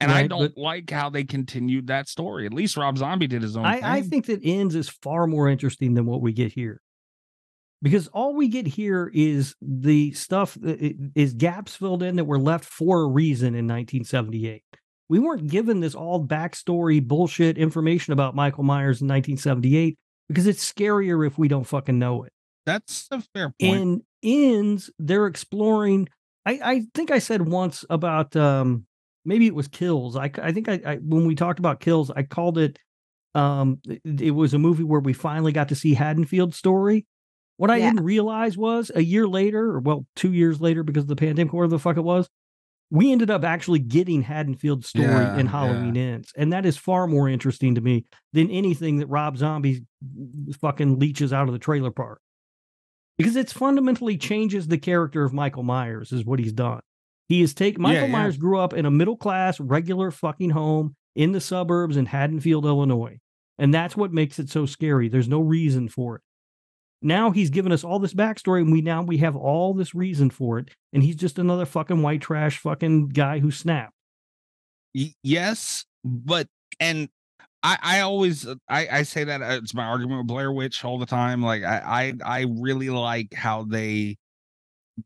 And 0.00 0.10
I 0.10 0.26
don't 0.26 0.56
like 0.56 0.90
how 0.90 1.10
they 1.10 1.24
continued 1.24 1.88
that 1.88 2.08
story. 2.08 2.46
At 2.46 2.54
least 2.54 2.78
Rob 2.78 2.96
Zombie 2.96 3.26
did 3.26 3.42
his 3.42 3.54
own 3.54 3.64
thing. 3.64 3.84
I, 3.84 3.98
I 3.98 4.02
think 4.02 4.26
that 4.26 4.40
ends 4.42 4.74
is 4.74 4.88
far 4.88 5.26
more 5.26 5.46
interesting 5.48 5.92
than 5.92 6.06
what 6.06 6.22
we 6.22 6.32
get 6.32 6.52
here. 6.52 6.80
Because 7.82 8.08
all 8.08 8.34
we 8.34 8.48
get 8.48 8.66
here 8.66 9.10
is 9.12 9.54
the 9.60 10.12
stuff 10.12 10.54
that 10.62 10.96
is 11.14 11.34
gaps 11.34 11.76
filled 11.76 12.02
in 12.02 12.16
that 12.16 12.24
were 12.24 12.38
left 12.38 12.64
for 12.64 13.02
a 13.02 13.06
reason 13.06 13.48
in 13.48 13.66
1978. 13.66 14.62
We 15.08 15.18
weren't 15.18 15.48
given 15.48 15.80
this 15.80 15.94
all 15.94 16.24
backstory 16.24 17.06
bullshit 17.06 17.58
information 17.58 18.12
about 18.12 18.34
Michael 18.34 18.64
Myers 18.64 19.02
in 19.02 19.08
1978 19.08 19.98
because 20.30 20.46
it's 20.46 20.70
scarier 20.72 21.26
if 21.26 21.36
we 21.36 21.48
don't 21.48 21.64
fucking 21.64 21.98
know 21.98 22.22
it. 22.24 22.32
That's 22.66 23.08
a 23.10 23.20
fair 23.34 23.52
point. 23.60 23.60
In 23.60 24.02
ends, 24.22 24.90
they're 24.98 25.26
exploring. 25.26 26.08
I, 26.46 26.60
I 26.62 26.86
think 26.94 27.10
I 27.10 27.18
said 27.18 27.48
once 27.48 27.84
about 27.90 28.36
um 28.36 28.86
maybe 29.24 29.46
it 29.46 29.54
was 29.54 29.68
kills. 29.68 30.16
I, 30.16 30.30
I 30.42 30.52
think 30.52 30.68
I, 30.68 30.80
I 30.86 30.96
when 30.96 31.26
we 31.26 31.34
talked 31.34 31.58
about 31.58 31.80
kills, 31.80 32.10
I 32.10 32.22
called 32.22 32.58
it 32.58 32.78
um 33.34 33.80
it, 33.88 34.20
it 34.20 34.30
was 34.32 34.54
a 34.54 34.58
movie 34.58 34.84
where 34.84 35.00
we 35.00 35.12
finally 35.12 35.52
got 35.52 35.68
to 35.70 35.74
see 35.74 35.94
Haddonfield's 35.94 36.56
story. 36.56 37.06
What 37.56 37.70
I 37.70 37.76
Yeah. 37.78 37.90
didn't 37.90 38.04
realize 38.04 38.56
was 38.56 38.90
a 38.94 39.02
year 39.02 39.26
later, 39.28 39.72
or 39.72 39.80
well, 39.80 40.06
two 40.16 40.32
years 40.32 40.60
later 40.60 40.82
because 40.82 41.04
of 41.04 41.08
the 41.08 41.16
pandemic, 41.16 41.52
or 41.52 41.58
whatever 41.58 41.72
the 41.76 41.78
fuck 41.78 41.96
it 41.96 42.04
was, 42.04 42.28
we 42.90 43.12
ended 43.12 43.30
up 43.30 43.44
actually 43.44 43.78
getting 43.78 44.22
Haddonfield's 44.22 44.88
story 44.88 45.06
Yeah, 45.06 45.38
in 45.38 45.46
Halloween 45.46 45.96
Ends. 45.96 46.32
And 46.36 46.52
that 46.52 46.66
is 46.66 46.76
far 46.76 47.06
more 47.06 47.28
interesting 47.28 47.76
to 47.76 47.80
me 47.80 48.04
than 48.32 48.50
anything 48.50 48.98
that 48.98 49.06
Rob 49.06 49.36
Zombie 49.36 49.84
fucking 50.60 50.98
leeches 50.98 51.32
out 51.32 51.46
of 51.46 51.52
the 51.52 51.58
trailer 51.58 51.92
park. 51.92 52.20
Because 53.16 53.36
it's 53.36 53.52
fundamentally 53.52 54.16
changes 54.16 54.66
the 54.66 54.78
character 54.78 55.24
of 55.24 55.32
Michael 55.32 55.62
Myers, 55.62 56.10
is 56.10 56.24
what 56.24 56.38
he's 56.38 56.52
done. 56.52 56.80
He 57.28 57.42
is 57.42 57.54
taken 57.54 57.82
Michael 57.82 58.08
yeah. 58.08 58.12
Myers 58.12 58.36
grew 58.36 58.58
up 58.58 58.72
in 58.72 58.86
a 58.86 58.90
middle 58.90 59.16
class, 59.16 59.60
regular 59.60 60.10
fucking 60.10 60.50
home 60.50 60.96
in 61.14 61.30
the 61.30 61.40
suburbs 61.40 61.96
in 61.96 62.06
Haddonfield, 62.06 62.64
Illinois. 62.64 63.18
And 63.58 63.72
that's 63.72 63.96
what 63.96 64.12
makes 64.12 64.38
it 64.38 64.50
so 64.50 64.66
scary. 64.66 65.08
There's 65.08 65.28
no 65.28 65.40
reason 65.40 65.88
for 65.88 66.16
it. 66.16 66.22
Now 67.02 67.30
he's 67.30 67.50
given 67.50 67.72
us 67.72 67.82
all 67.82 67.98
this 67.98 68.14
backstory, 68.14 68.60
and 68.60 68.72
we 68.72 68.82
now 68.82 69.02
we 69.02 69.18
have 69.18 69.36
all 69.36 69.72
this 69.72 69.94
reason 69.94 70.30
for 70.30 70.58
it, 70.58 70.70
and 70.92 71.02
he's 71.02 71.16
just 71.16 71.38
another 71.38 71.64
fucking 71.64 72.02
white 72.02 72.20
trash 72.20 72.58
fucking 72.58 73.08
guy 73.08 73.38
who 73.38 73.50
snapped. 73.50 73.94
Yes, 75.22 75.84
but 76.04 76.46
and 76.78 77.08
I 77.62 77.78
I 77.82 78.00
always 78.00 78.46
I 78.68 78.88
I 78.88 79.02
say 79.02 79.24
that 79.24 79.40
it's 79.62 79.74
my 79.74 79.84
argument 79.84 80.20
with 80.20 80.26
Blair 80.28 80.52
Witch 80.52 80.84
all 80.84 80.98
the 80.98 81.06
time. 81.06 81.42
Like 81.42 81.62
I 81.62 82.12
I 82.24 82.40
I 82.40 82.46
really 82.48 82.90
like 82.90 83.32
how 83.34 83.64
they 83.64 84.16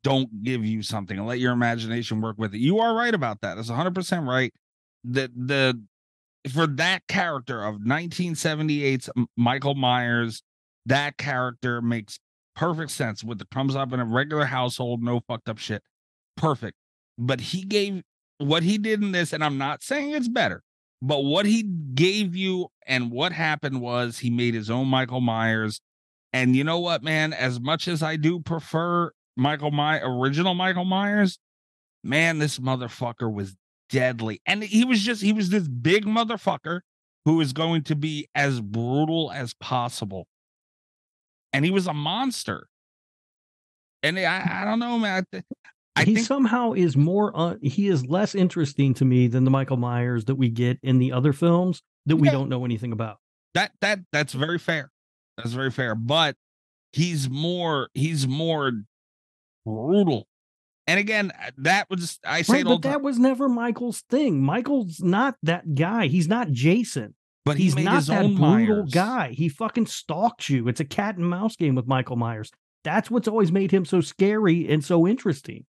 don't 0.02 0.42
give 0.42 0.64
you 0.64 0.82
something 0.82 1.18
and 1.18 1.26
let 1.26 1.38
your 1.38 1.52
imagination 1.52 2.20
work 2.20 2.36
with 2.38 2.54
it. 2.54 2.58
You 2.58 2.80
are 2.80 2.94
right 2.94 3.14
about 3.14 3.40
that. 3.42 3.54
That's 3.54 3.70
100% 3.70 4.26
right. 4.26 4.52
The 5.04 5.30
the 5.36 5.80
for 6.50 6.66
that 6.66 7.06
character 7.06 7.64
of 7.64 7.76
1978's 7.76 9.08
M- 9.16 9.26
Michael 9.36 9.74
Myers, 9.74 10.42
that 10.86 11.16
character 11.16 11.80
makes 11.80 12.18
perfect 12.54 12.90
sense 12.90 13.24
with 13.24 13.38
the 13.38 13.46
comes 13.46 13.74
up 13.74 13.92
in 13.92 14.00
a 14.00 14.04
regular 14.04 14.44
household, 14.44 15.02
no 15.02 15.20
fucked 15.20 15.48
up 15.48 15.58
shit. 15.58 15.82
Perfect. 16.36 16.76
But 17.18 17.40
he 17.40 17.62
gave 17.62 18.02
what 18.38 18.62
he 18.62 18.78
did 18.78 19.02
in 19.02 19.12
this, 19.12 19.32
and 19.32 19.44
I'm 19.44 19.58
not 19.58 19.82
saying 19.82 20.10
it's 20.10 20.28
better, 20.28 20.62
but 21.00 21.24
what 21.24 21.46
he 21.46 21.62
gave 21.62 22.34
you 22.34 22.68
and 22.86 23.10
what 23.10 23.32
happened 23.32 23.80
was 23.80 24.18
he 24.18 24.30
made 24.30 24.54
his 24.54 24.70
own 24.70 24.88
Michael 24.88 25.20
Myers. 25.20 25.80
And 26.32 26.56
you 26.56 26.64
know 26.64 26.80
what, 26.80 27.02
man? 27.02 27.32
As 27.32 27.60
much 27.60 27.86
as 27.86 28.02
I 28.02 28.16
do 28.16 28.40
prefer 28.40 29.12
Michael 29.36 29.70
My 29.70 30.00
original 30.00 30.54
Michael 30.54 30.84
Myers, 30.84 31.38
man, 32.02 32.38
this 32.38 32.58
motherfucker 32.58 33.32
was 33.32 33.54
deadly. 33.88 34.40
And 34.46 34.62
he 34.62 34.84
was 34.84 35.00
just 35.02 35.22
he 35.22 35.32
was 35.32 35.50
this 35.50 35.68
big 35.68 36.04
motherfucker 36.04 36.80
who 37.24 37.40
is 37.40 37.52
going 37.52 37.82
to 37.84 37.96
be 37.96 38.28
as 38.34 38.60
brutal 38.60 39.30
as 39.32 39.54
possible. 39.54 40.26
And 41.54 41.64
he 41.64 41.70
was 41.70 41.86
a 41.86 41.94
monster. 41.94 42.66
And 44.02 44.18
I, 44.18 44.60
I 44.62 44.64
don't 44.64 44.78
know, 44.78 44.98
man. 44.98 45.24
I, 45.32 45.42
I 45.96 46.04
he 46.04 46.16
think 46.16 46.26
somehow 46.26 46.72
is 46.72 46.96
more 46.96 47.32
uh, 47.34 47.54
he 47.62 47.86
is 47.88 48.04
less 48.06 48.34
interesting 48.34 48.92
to 48.94 49.04
me 49.04 49.28
than 49.28 49.44
the 49.44 49.50
Michael 49.50 49.76
Myers 49.78 50.24
that 50.26 50.34
we 50.34 50.48
get 50.50 50.78
in 50.82 50.98
the 50.98 51.12
other 51.12 51.32
films 51.32 51.82
that 52.06 52.16
we 52.16 52.26
Yeah. 52.28 52.32
don't 52.32 52.48
know 52.48 52.64
anything 52.64 52.92
about. 52.92 53.18
that 53.54 53.72
that 53.80 54.00
that's 54.12 54.32
very 54.34 54.58
fair. 54.58 54.90
That's 55.38 55.52
very 55.52 55.70
fair. 55.70 55.94
But 55.94 56.36
he's 56.92 57.30
more 57.30 57.88
he's 57.94 58.26
more 58.28 58.72
brutal. 59.64 60.26
And 60.86 61.00
again, 61.00 61.32
uh, 61.40 61.50
that 61.58 61.88
was 61.88 62.18
I 62.26 62.42
say 62.42 62.54
Right, 62.56 62.64
but 62.64 62.82
time. 62.82 62.92
that 62.92 63.02
was 63.02 63.18
never 63.18 63.48
Michael's 63.48 64.02
thing. 64.10 64.42
Michael's 64.42 65.00
not 65.00 65.36
that 65.44 65.74
guy. 65.74 66.08
He's 66.08 66.28
not 66.28 66.50
Jason. 66.50 67.14
But 67.44 67.56
he 67.58 67.64
he's 67.64 67.74
made 67.74 67.84
not 67.84 67.96
his 67.96 68.06
that 68.06 68.24
own 68.24 68.36
brutal 68.36 68.76
Myers. 68.76 68.90
guy. 68.92 69.28
He 69.32 69.48
fucking 69.48 69.86
stalks 69.86 70.48
you. 70.48 70.66
It's 70.68 70.80
a 70.80 70.84
cat 70.84 71.16
and 71.16 71.28
mouse 71.28 71.56
game 71.56 71.74
with 71.74 71.86
Michael 71.86 72.16
Myers. 72.16 72.50
That's 72.84 73.10
what's 73.10 73.28
always 73.28 73.52
made 73.52 73.70
him 73.70 73.84
so 73.84 74.00
scary 74.00 74.68
and 74.68 74.84
so 74.84 75.06
interesting. 75.06 75.64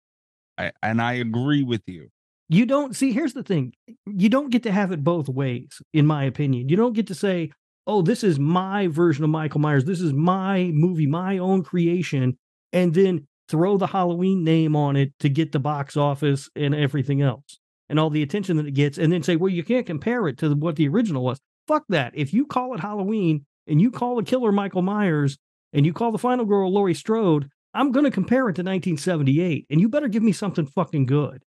I, 0.58 0.72
and 0.82 1.02
I 1.02 1.14
agree 1.14 1.64
with 1.64 1.82
you. 1.86 2.10
You 2.48 2.66
don't 2.66 2.96
see, 2.96 3.12
here's 3.12 3.34
the 3.34 3.44
thing 3.44 3.74
you 4.06 4.30
don't 4.30 4.52
get 4.52 4.64
to 4.64 4.72
have 4.72 4.92
it 4.92 5.04
both 5.04 5.28
ways, 5.28 5.82
in 5.94 6.06
my 6.06 6.24
opinion. 6.26 6.70
You 6.70 6.78
don't 6.78 6.94
get 6.94 7.08
to 7.08 7.16
say, 7.16 7.52
oh, 7.88 8.02
this 8.02 8.24
is 8.24 8.40
my 8.40 8.88
version 8.88 9.24
of 9.24 9.30
Michael 9.30 9.62
Myers. 9.62 9.86
This 9.86 10.02
is 10.02 10.14
my 10.14 10.72
movie, 10.74 11.08
my 11.08 11.40
own 11.40 11.64
creation, 11.64 12.38
and 12.72 12.94
then 12.94 13.28
throw 13.50 13.78
the 13.78 13.88
Halloween 13.88 14.44
name 14.44 14.76
on 14.76 14.96
it 14.96 15.14
to 15.20 15.30
get 15.30 15.52
the 15.52 15.60
box 15.60 15.98
office 15.98 16.50
and 16.56 16.74
everything 16.74 17.22
else 17.22 17.60
and 17.90 18.00
all 18.00 18.10
the 18.10 18.24
attention 18.24 18.58
that 18.58 18.66
it 18.66 18.72
gets, 18.74 18.98
and 18.98 19.12
then 19.12 19.22
say, 19.22 19.36
well, 19.36 19.52
you 19.52 19.64
can't 19.64 19.86
compare 19.86 20.28
it 20.28 20.38
to 20.40 20.54
what 20.56 20.76
the 20.76 20.88
original 20.88 21.24
was. 21.24 21.40
Fuck 21.68 21.86
that. 21.90 22.14
If 22.16 22.34
you 22.34 22.46
call 22.46 22.74
it 22.74 22.80
Halloween 22.80 23.46
and 23.68 23.82
you 23.82 23.92
call 23.92 24.16
the 24.16 24.24
killer 24.24 24.52
Michael 24.52 24.82
Myers 24.82 25.38
and 25.74 25.86
you 25.86 25.94
call 25.94 26.12
the 26.12 26.18
final 26.18 26.46
girl 26.46 26.72
Laurie 26.72 26.94
Strode, 26.94 27.50
I'm 27.74 27.92
going 27.92 28.06
to 28.06 28.12
compare 28.12 28.48
it 28.48 28.56
to 28.56 28.62
1978, 28.62 29.66
and 29.70 29.82
you 29.82 29.90
better 29.90 30.08
give 30.08 30.24
me 30.24 30.32
something 30.32 30.66
fucking 30.66 31.08
good. 31.08 31.44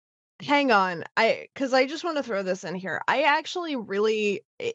Hang 0.40 0.70
on. 0.70 1.04
I 1.16 1.46
cuz 1.54 1.72
I 1.72 1.86
just 1.86 2.04
want 2.04 2.16
to 2.16 2.22
throw 2.22 2.42
this 2.42 2.64
in 2.64 2.74
here. 2.74 3.00
I 3.06 3.22
actually 3.22 3.76
really 3.76 4.42
eh, 4.60 4.72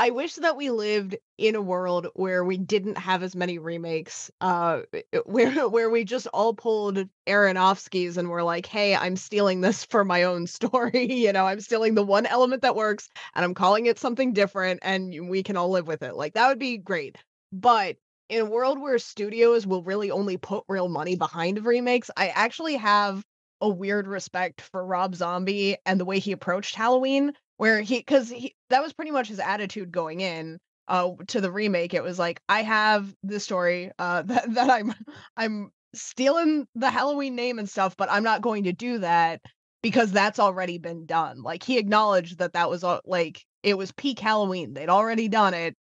I- 0.00 0.10
wish 0.10 0.34
that 0.36 0.56
we 0.56 0.70
lived 0.70 1.16
in 1.38 1.54
a 1.54 1.60
world 1.62 2.08
where 2.14 2.44
we 2.44 2.56
didn't 2.56 2.96
have 2.98 3.22
as 3.22 3.36
many 3.36 3.58
remakes 3.58 4.30
uh 4.40 4.80
where 5.26 5.68
where 5.68 5.90
we 5.90 6.04
just 6.04 6.26
all 6.28 6.54
pulled 6.54 7.06
Aronofsky's 7.28 8.16
and 8.16 8.28
we're 8.30 8.42
like, 8.42 8.66
"Hey, 8.66 8.94
I'm 8.96 9.16
stealing 9.16 9.60
this 9.60 9.84
for 9.84 10.04
my 10.04 10.22
own 10.24 10.46
story." 10.58 11.12
you 11.12 11.32
know, 11.32 11.46
I'm 11.46 11.60
stealing 11.60 11.94
the 11.94 12.02
one 12.02 12.26
element 12.26 12.62
that 12.62 12.74
works 12.76 13.08
and 13.34 13.44
I'm 13.44 13.54
calling 13.54 13.86
it 13.86 13.98
something 13.98 14.32
different 14.32 14.80
and 14.82 15.28
we 15.28 15.42
can 15.42 15.56
all 15.56 15.70
live 15.70 15.86
with 15.86 16.02
it. 16.02 16.16
Like 16.16 16.32
that 16.34 16.48
would 16.48 16.58
be 16.58 16.78
great. 16.78 17.16
But 17.52 17.96
in 18.30 18.40
a 18.40 18.50
world 18.50 18.80
where 18.80 18.98
studios 18.98 19.66
will 19.66 19.82
really 19.82 20.10
only 20.10 20.36
put 20.38 20.64
real 20.68 20.88
money 20.88 21.16
behind 21.16 21.64
remakes, 21.66 22.10
I 22.16 22.28
actually 22.28 22.76
have 22.76 23.24
a 23.60 23.68
weird 23.68 24.06
respect 24.08 24.62
for 24.62 24.84
Rob 24.84 25.14
Zombie 25.14 25.76
and 25.84 26.00
the 26.00 26.04
way 26.06 26.18
he 26.18 26.32
approached 26.32 26.74
Halloween, 26.74 27.32
where 27.60 27.82
he 27.82 27.98
because 27.98 28.32
that 28.70 28.82
was 28.82 28.94
pretty 28.94 29.10
much 29.10 29.28
his 29.28 29.38
attitude 29.38 29.92
going 29.92 30.22
in 30.22 30.58
uh 30.88 31.10
to 31.26 31.42
the 31.42 31.52
remake. 31.52 31.92
It 31.92 32.02
was 32.02 32.18
like, 32.18 32.40
I 32.48 32.62
have 32.62 33.14
this 33.22 33.44
story 33.44 33.90
uh 33.98 34.22
that, 34.26 34.54
that 34.54 34.70
I'm 34.70 34.94
I'm 35.36 35.70
stealing 35.92 36.66
the 36.74 36.88
Halloween 36.88 37.36
name 37.36 37.58
and 37.58 37.68
stuff, 37.68 37.98
but 37.98 38.10
I'm 38.10 38.22
not 38.22 38.40
going 38.40 38.64
to 38.64 38.72
do 38.72 39.00
that 39.00 39.42
because 39.82 40.10
that's 40.10 40.38
already 40.38 40.78
been 40.78 41.04
done. 41.04 41.42
Like 41.42 41.62
he 41.62 41.76
acknowledged 41.76 42.38
that 42.38 42.54
that 42.54 42.70
was 42.70 42.82
all, 42.82 43.02
like 43.04 43.44
it 43.62 43.76
was 43.76 43.92
peak 43.92 44.20
Halloween. 44.20 44.72
They'd 44.72 44.88
already 44.88 45.28
done 45.28 45.52
it. 45.52 45.74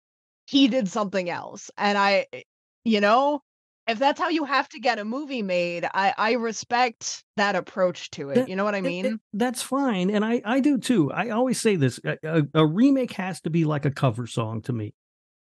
He 0.49 0.67
did 0.67 0.89
something 0.89 1.31
else. 1.31 1.71
And 1.77 1.97
I 1.97 2.27
you 2.83 3.01
know, 3.01 3.41
if 3.89 3.99
that's 3.99 4.21
how 4.21 4.29
you 4.29 4.45
have 4.45 4.69
to 4.71 4.79
get 4.81 4.99
a 4.99 5.05
movie 5.05 5.43
made, 5.43 5.85
I 5.93 6.15
I 6.17 6.33
respect 6.33 7.25
that 7.37 7.57
approach 7.57 8.11
to 8.13 8.31
it. 8.31 8.35
That- 8.37 8.49
you 8.49 8.57
know 8.57 8.65
what 8.65 8.75
I 8.75 8.81
mean? 8.81 9.07
it- 9.07 9.21
that's 9.33 9.63
fine, 9.63 10.11
and 10.11 10.25
I 10.25 10.43
I 10.45 10.61
do 10.61 10.79
too. 10.79 11.11
I 11.13 11.31
always 11.31 11.61
say 11.61 11.77
this: 11.77 11.99
a, 12.05 12.45
a, 12.55 12.67
remake 12.67 13.13
has 13.13 13.41
to 13.43 13.51
be 13.51 13.65
like 13.65 13.85
a 13.85 13.91
cover 13.91 14.27
song 14.27 14.63
to 14.63 14.73
me. 14.73 14.95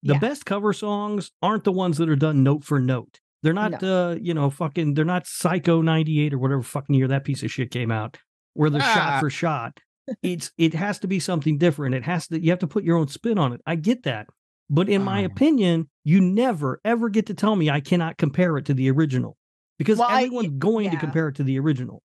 The 0.03 0.13
Yeah. 0.13 0.19
best 0.19 0.45
cover 0.45 0.71
songs 0.73 1.31
aren't 1.41 1.63
the 1.63 1.71
ones 1.71 1.97
that 1.97 2.09
are 2.09 2.15
done 2.15 2.43
note 2.43 2.63
for 2.63 2.79
note. 2.79 3.19
They're 3.43 3.53
not, 3.53 3.83
uh, 3.83 4.15
you 4.21 4.33
know, 4.33 4.49
fucking. 4.49 4.93
They're 4.95 5.05
not 5.05 5.27
Psycho 5.27 5.81
'98 5.81 6.33
or 6.33 6.39
whatever 6.39 6.61
fucking 6.63 6.95
year 6.95 7.07
that 7.09 7.23
piece 7.25 7.43
of 7.43 7.51
shit 7.51 7.71
came 7.71 7.91
out, 7.91 8.17
where 8.53 8.69
they're 8.69 8.81
Ah. 8.81 8.93
shot 8.93 9.19
for 9.19 9.29
shot. 9.29 9.79
It's 10.21 10.51
it 10.57 10.73
has 10.75 10.99
to 10.99 11.07
be 11.07 11.19
something 11.19 11.57
different. 11.57 11.95
It 11.95 12.03
has 12.03 12.27
to. 12.27 12.39
You 12.39 12.51
have 12.51 12.59
to 12.59 12.67
put 12.67 12.83
your 12.83 12.97
own 12.97 13.07
spin 13.07 13.37
on 13.39 13.53
it. 13.53 13.61
I 13.65 13.75
get 13.75 14.03
that, 14.03 14.27
but 14.69 14.89
in 14.89 15.03
my 15.03 15.19
opinion, 15.21 15.89
you 16.03 16.21
never 16.21 16.79
ever 16.85 17.09
get 17.09 17.25
to 17.27 17.33
tell 17.33 17.55
me 17.55 17.69
I 17.69 17.79
cannot 17.79 18.17
compare 18.17 18.57
it 18.57 18.65
to 18.65 18.73
the 18.73 18.89
original 18.91 19.37
because 19.77 19.99
Well, 19.99 20.07
I- 20.09 20.23
everyone's 20.23 20.57
going 20.57 20.91
to 20.91 20.97
compare 20.97 21.27
it 21.29 21.35
to 21.35 21.43
the 21.43 21.59
original. 21.59 22.01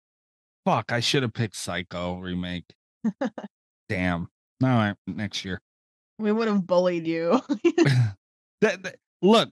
Fuck, 0.66 0.92
I 0.92 1.00
should 1.00 1.22
have 1.24 1.34
picked 1.34 1.56
Psycho 1.56 2.16
remake. 2.20 2.66
Damn. 3.90 4.30
All 4.64 4.70
right, 4.70 4.96
next 5.06 5.46
year. 5.46 5.62
We 6.18 6.32
would 6.32 6.48
have 6.48 6.66
bullied 6.66 7.06
you. 7.08 7.42
That, 8.62 8.82
that- 8.84 8.96
look, 9.22 9.50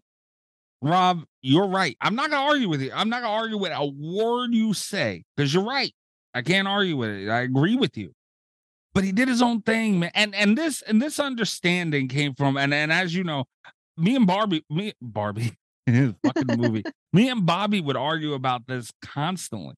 Rob, 0.82 1.24
you're 1.42 1.68
right. 1.68 1.96
I'm 2.02 2.16
not 2.16 2.32
gonna 2.32 2.48
argue 2.50 2.70
with 2.70 2.82
you. 2.82 2.92
I'm 2.96 3.10
not 3.10 3.22
gonna 3.22 3.34
argue 3.34 3.58
with 3.58 3.72
a 3.74 3.86
word 3.86 4.54
you 4.54 4.74
say 4.74 5.24
because 5.36 5.54
you're 5.54 5.64
right. 5.66 5.94
I 6.34 6.42
can't 6.42 6.68
argue 6.68 6.98
with 6.98 7.10
it. 7.10 7.30
I 7.30 7.42
agree 7.42 7.76
with 7.76 7.96
you. 7.98 8.14
But 8.94 9.04
he 9.04 9.12
did 9.12 9.28
his 9.28 9.42
own 9.42 9.62
thing, 9.62 10.00
man. 10.00 10.12
And 10.14 10.36
and 10.36 10.58
this 10.58 10.82
and 10.84 11.02
this 11.02 11.20
understanding 11.20 12.08
came 12.08 12.36
from 12.36 12.58
and 12.58 12.74
and 12.74 12.92
as 12.92 13.16
you 13.16 13.24
know, 13.24 13.46
me 13.98 14.16
and 14.16 14.28
Barbie, 14.28 14.64
me 14.70 14.94
Barbie, 15.02 15.54
fucking 15.88 16.58
movie. 16.58 16.84
me 17.12 17.30
and 17.30 17.46
Bobby 17.46 17.82
would 17.82 17.98
argue 17.98 18.34
about 18.34 18.68
this 18.68 18.92
constantly. 19.02 19.76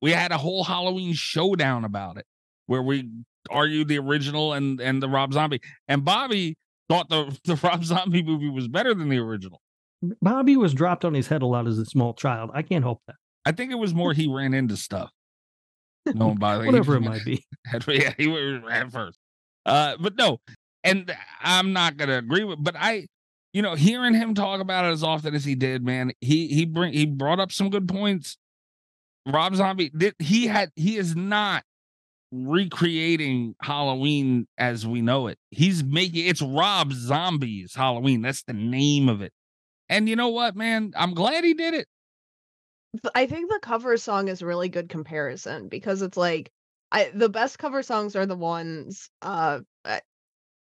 We 0.00 0.12
had 0.12 0.30
a 0.30 0.38
whole 0.38 0.62
Halloween 0.62 1.14
showdown 1.14 1.84
about 1.84 2.18
it 2.18 2.24
where 2.66 2.82
we 2.82 3.08
argued 3.50 3.88
the 3.88 3.98
original 3.98 4.52
and 4.52 4.80
and 4.80 5.02
the 5.02 5.08
Rob 5.08 5.32
Zombie. 5.32 5.60
And 5.88 6.04
Bobby 6.04 6.56
thought 6.88 7.08
the 7.08 7.36
the 7.44 7.56
Rob 7.56 7.84
Zombie 7.84 8.22
movie 8.22 8.50
was 8.50 8.68
better 8.68 8.94
than 8.94 9.08
the 9.08 9.18
original. 9.18 9.60
Bobby 10.22 10.56
was 10.56 10.74
dropped 10.74 11.04
on 11.04 11.14
his 11.14 11.26
head 11.26 11.42
a 11.42 11.46
lot 11.46 11.66
as 11.66 11.78
a 11.78 11.84
small 11.84 12.14
child. 12.14 12.50
I 12.54 12.62
can't 12.62 12.84
help 12.84 13.00
that. 13.08 13.16
I 13.44 13.50
think 13.50 13.72
it 13.72 13.76
was 13.76 13.92
more 13.94 14.12
he 14.12 14.28
ran 14.28 14.54
into 14.54 14.76
stuff. 14.76 15.10
No, 16.06 16.34
by 16.34 16.56
Whatever 16.58 16.96
it 16.96 17.00
might 17.00 17.24
be. 17.24 17.44
yeah, 17.88 18.14
he 18.16 18.26
was 18.26 18.62
at 18.70 18.90
first. 18.90 19.18
Uh, 19.66 19.96
but 20.00 20.16
no, 20.16 20.40
and 20.84 21.14
I'm 21.40 21.72
not 21.72 21.96
gonna 21.96 22.18
agree 22.18 22.44
with. 22.44 22.62
But 22.62 22.76
I, 22.76 23.08
you 23.52 23.62
know, 23.62 23.74
hearing 23.74 24.14
him 24.14 24.34
talk 24.34 24.60
about 24.60 24.86
it 24.86 24.88
as 24.88 25.02
often 25.02 25.34
as 25.34 25.44
he 25.44 25.54
did, 25.54 25.84
man, 25.84 26.12
he 26.20 26.48
he 26.48 26.64
bring 26.64 26.92
he 26.92 27.06
brought 27.06 27.40
up 27.40 27.52
some 27.52 27.70
good 27.70 27.86
points. 27.88 28.38
Rob 29.26 29.54
Zombie 29.54 29.90
did 29.90 30.14
he 30.18 30.46
had 30.46 30.70
he 30.74 30.96
is 30.96 31.14
not 31.14 31.64
recreating 32.30 33.54
Halloween 33.62 34.46
as 34.56 34.86
we 34.86 35.00
know 35.00 35.26
it. 35.26 35.38
He's 35.50 35.82
making 35.84 36.26
it's 36.26 36.42
Rob 36.42 36.92
Zombie's 36.92 37.74
Halloween. 37.74 38.22
That's 38.22 38.42
the 38.42 38.52
name 38.52 39.08
of 39.08 39.22
it. 39.22 39.32
And 39.88 40.08
you 40.08 40.16
know 40.16 40.28
what, 40.28 40.54
man? 40.56 40.92
I'm 40.96 41.14
glad 41.14 41.44
he 41.44 41.54
did 41.54 41.74
it. 41.74 41.86
Th- 42.92 43.12
I 43.14 43.26
think 43.26 43.50
the 43.50 43.60
cover 43.60 43.96
song 43.96 44.28
is 44.28 44.42
really 44.42 44.68
good 44.68 44.88
comparison 44.88 45.68
because 45.68 46.02
it's 46.02 46.16
like 46.16 46.50
I 46.90 47.10
the 47.14 47.28
best 47.28 47.58
cover 47.58 47.82
songs 47.82 48.16
are 48.16 48.26
the 48.26 48.36
ones 48.36 49.10
uh 49.22 49.60
uh, 49.84 50.00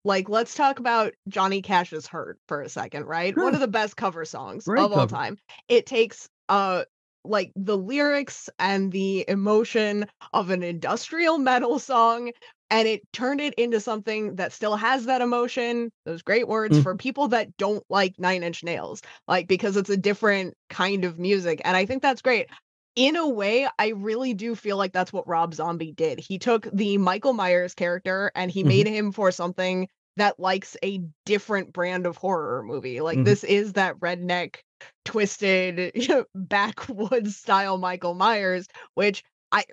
like 0.03 0.29
let's 0.29 0.55
talk 0.55 0.79
about 0.79 1.13
Johnny 1.27 1.61
Cash's 1.61 2.07
Hurt 2.07 2.39
for 2.47 2.61
a 2.61 2.69
second, 2.69 3.05
right? 3.05 3.35
One 3.35 3.53
of 3.53 3.61
the 3.61 3.67
best 3.67 3.97
cover 3.97 4.25
songs 4.25 4.65
Great 4.65 4.83
of 4.83 4.93
all 4.93 5.07
time. 5.07 5.37
It 5.67 5.85
takes 5.85 6.29
uh 6.49 6.85
like 7.25 7.51
the 7.55 7.77
lyrics 7.77 8.49
and 8.59 8.91
the 8.91 9.25
emotion 9.27 10.05
of 10.33 10.49
an 10.49 10.63
industrial 10.63 11.37
metal 11.37 11.79
song 11.79 12.31
and 12.69 12.87
it 12.87 13.01
turned 13.13 13.41
it 13.41 13.53
into 13.55 13.79
something 13.79 14.35
that 14.35 14.53
still 14.53 14.75
has 14.75 15.05
that 15.05 15.21
emotion, 15.21 15.91
those 16.05 16.21
great 16.21 16.47
words 16.47 16.77
Mm. 16.77 16.83
for 16.83 16.95
people 16.95 17.27
that 17.29 17.55
don't 17.57 17.83
like 17.89 18.19
Nine 18.19 18.43
Inch 18.43 18.63
Nails, 18.63 19.01
like 19.27 19.47
because 19.47 19.75
it's 19.77 19.89
a 19.89 19.97
different 19.97 20.55
kind 20.69 21.05
of 21.05 21.17
music. 21.19 21.61
And 21.65 21.75
I 21.77 21.85
think 21.85 22.01
that's 22.01 22.21
great. 22.21 22.47
In 22.95 23.15
a 23.15 23.27
way, 23.27 23.67
I 23.79 23.89
really 23.89 24.33
do 24.33 24.55
feel 24.55 24.77
like 24.77 24.93
that's 24.93 25.13
what 25.13 25.27
Rob 25.27 25.53
Zombie 25.53 25.91
did. 25.93 26.19
He 26.19 26.37
took 26.37 26.67
the 26.73 26.97
Michael 26.97 27.33
Myers 27.33 27.73
character 27.73 28.31
and 28.35 28.51
he 28.51 28.63
Mhm. 28.63 28.67
made 28.67 28.87
him 28.87 29.11
for 29.11 29.31
something 29.31 29.87
that 30.17 30.39
likes 30.39 30.75
a 30.83 31.01
different 31.25 31.71
brand 31.71 32.05
of 32.05 32.17
horror 32.17 32.61
movie. 32.63 32.99
Like 32.99 33.19
Mhm. 33.19 33.23
this 33.23 33.43
is 33.43 33.73
that 33.73 33.95
redneck, 33.99 34.57
twisted, 35.05 35.93
backwoods 36.35 37.35
style 37.37 37.77
Michael 37.77 38.15
Myers, 38.15 38.67
which 38.95 39.23
I 39.51 39.63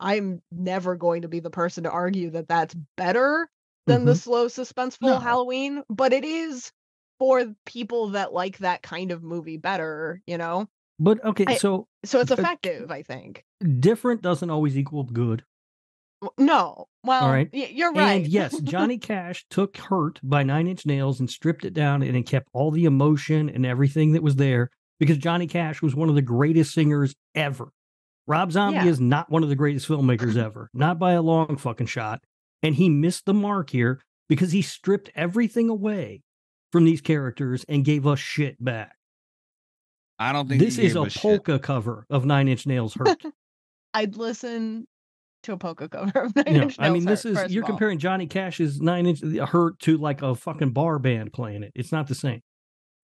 I'm 0.00 0.42
never 0.50 0.96
going 0.96 1.22
to 1.22 1.28
be 1.28 1.40
the 1.40 1.50
person 1.50 1.84
to 1.84 1.90
argue 1.90 2.30
that 2.30 2.48
that's 2.48 2.74
better 2.96 3.48
than 3.86 4.04
the 4.04 4.12
Mhm. 4.12 4.18
slow, 4.18 4.46
suspenseful 4.46 5.02
No. 5.08 5.18
Halloween, 5.18 5.82
but 5.88 6.12
it 6.12 6.24
is 6.24 6.72
for 7.18 7.54
people 7.64 8.08
that 8.10 8.32
like 8.32 8.58
that 8.58 8.82
kind 8.82 9.10
of 9.12 9.22
movie 9.22 9.56
better, 9.56 10.20
you 10.26 10.36
know? 10.38 10.68
But 10.98 11.22
okay, 11.24 11.44
I- 11.46 11.56
so 11.56 11.86
So 12.04 12.20
it's 12.20 12.30
Uh, 12.30 12.34
effective, 12.34 12.90
I 12.90 13.02
think. 13.02 13.44
different 13.80 14.22
doesn't 14.22 14.50
always 14.50 14.76
equal 14.78 15.04
good. 15.04 15.44
No, 16.38 16.86
well, 17.04 17.24
All 17.24 17.30
right. 17.30 17.48
y- 17.52 17.70
you're 17.72 17.92
right. 17.92 18.22
And 18.22 18.26
yes, 18.26 18.58
Johnny 18.62 18.96
Cash 18.98 19.44
took 19.50 19.76
Hurt 19.76 20.18
by 20.22 20.42
Nine 20.42 20.66
Inch 20.66 20.86
Nails 20.86 21.20
and 21.20 21.28
stripped 21.30 21.64
it 21.64 21.74
down 21.74 22.02
and 22.02 22.16
it 22.16 22.22
kept 22.22 22.48
all 22.54 22.70
the 22.70 22.86
emotion 22.86 23.48
and 23.50 23.66
everything 23.66 24.12
that 24.12 24.22
was 24.22 24.36
there 24.36 24.70
because 24.98 25.18
Johnny 25.18 25.46
Cash 25.46 25.82
was 25.82 25.94
one 25.94 26.08
of 26.08 26.14
the 26.14 26.22
greatest 26.22 26.72
singers 26.72 27.14
ever. 27.34 27.68
Rob 28.26 28.52
Zombie 28.52 28.76
Yeah. 28.76 28.86
is 28.86 29.00
not 29.00 29.30
one 29.30 29.42
of 29.42 29.48
the 29.48 29.54
greatest 29.56 29.88
filmmakers 29.88 30.36
ever, 30.42 30.70
not 30.74 30.98
by 30.98 31.12
a 31.12 31.22
long 31.22 31.56
fucking 31.56 31.86
shot. 31.86 32.22
And 32.62 32.74
he 32.74 32.88
missed 32.88 33.26
the 33.26 33.34
mark 33.34 33.70
here 33.70 34.00
because 34.28 34.52
he 34.52 34.62
stripped 34.62 35.10
everything 35.14 35.68
away 35.68 36.22
from 36.72 36.84
these 36.84 37.00
characters 37.00 37.64
and 37.68 37.84
gave 37.84 38.06
us 38.06 38.18
shit 38.18 38.62
back. 38.62 38.96
I 40.18 40.32
don't 40.32 40.48
think 40.48 40.60
This 40.60 40.76
he 40.76 40.86
is 40.86 40.94
gave 40.94 41.06
a 41.06 41.10
shit. 41.10 41.22
polka 41.22 41.58
cover 41.58 42.06
of 42.10 42.24
Nine 42.24 42.48
Inch 42.48 42.66
Nails 42.66 42.94
Hurt. 42.98 43.22
I'd 43.94 44.16
listen 44.16 44.86
to 45.44 45.52
a 45.52 45.56
polka 45.58 45.88
cover 45.88 46.18
of 46.22 46.34
Nine 46.36 46.44
You 46.46 46.52
know, 46.54 46.62
Inch 46.62 46.76
I 46.78 46.90
mean, 46.90 47.04
Nails 47.04 47.22
this 47.22 47.36
Hurt, 47.36 47.46
is 47.46 47.54
you're 47.54 47.64
comparing 47.64 47.98
Johnny 47.98 48.26
Cash's 48.26 48.80
Nine 48.80 49.06
Inch 49.06 49.20
Hurt 49.20 49.78
to 49.80 49.98
like 49.98 50.22
a 50.22 50.34
fucking 50.34 50.70
bar 50.70 50.98
band 50.98 51.32
playing 51.32 51.62
it. 51.62 51.72
It's 51.74 51.92
not 51.92 52.08
the 52.08 52.14
same. 52.14 52.40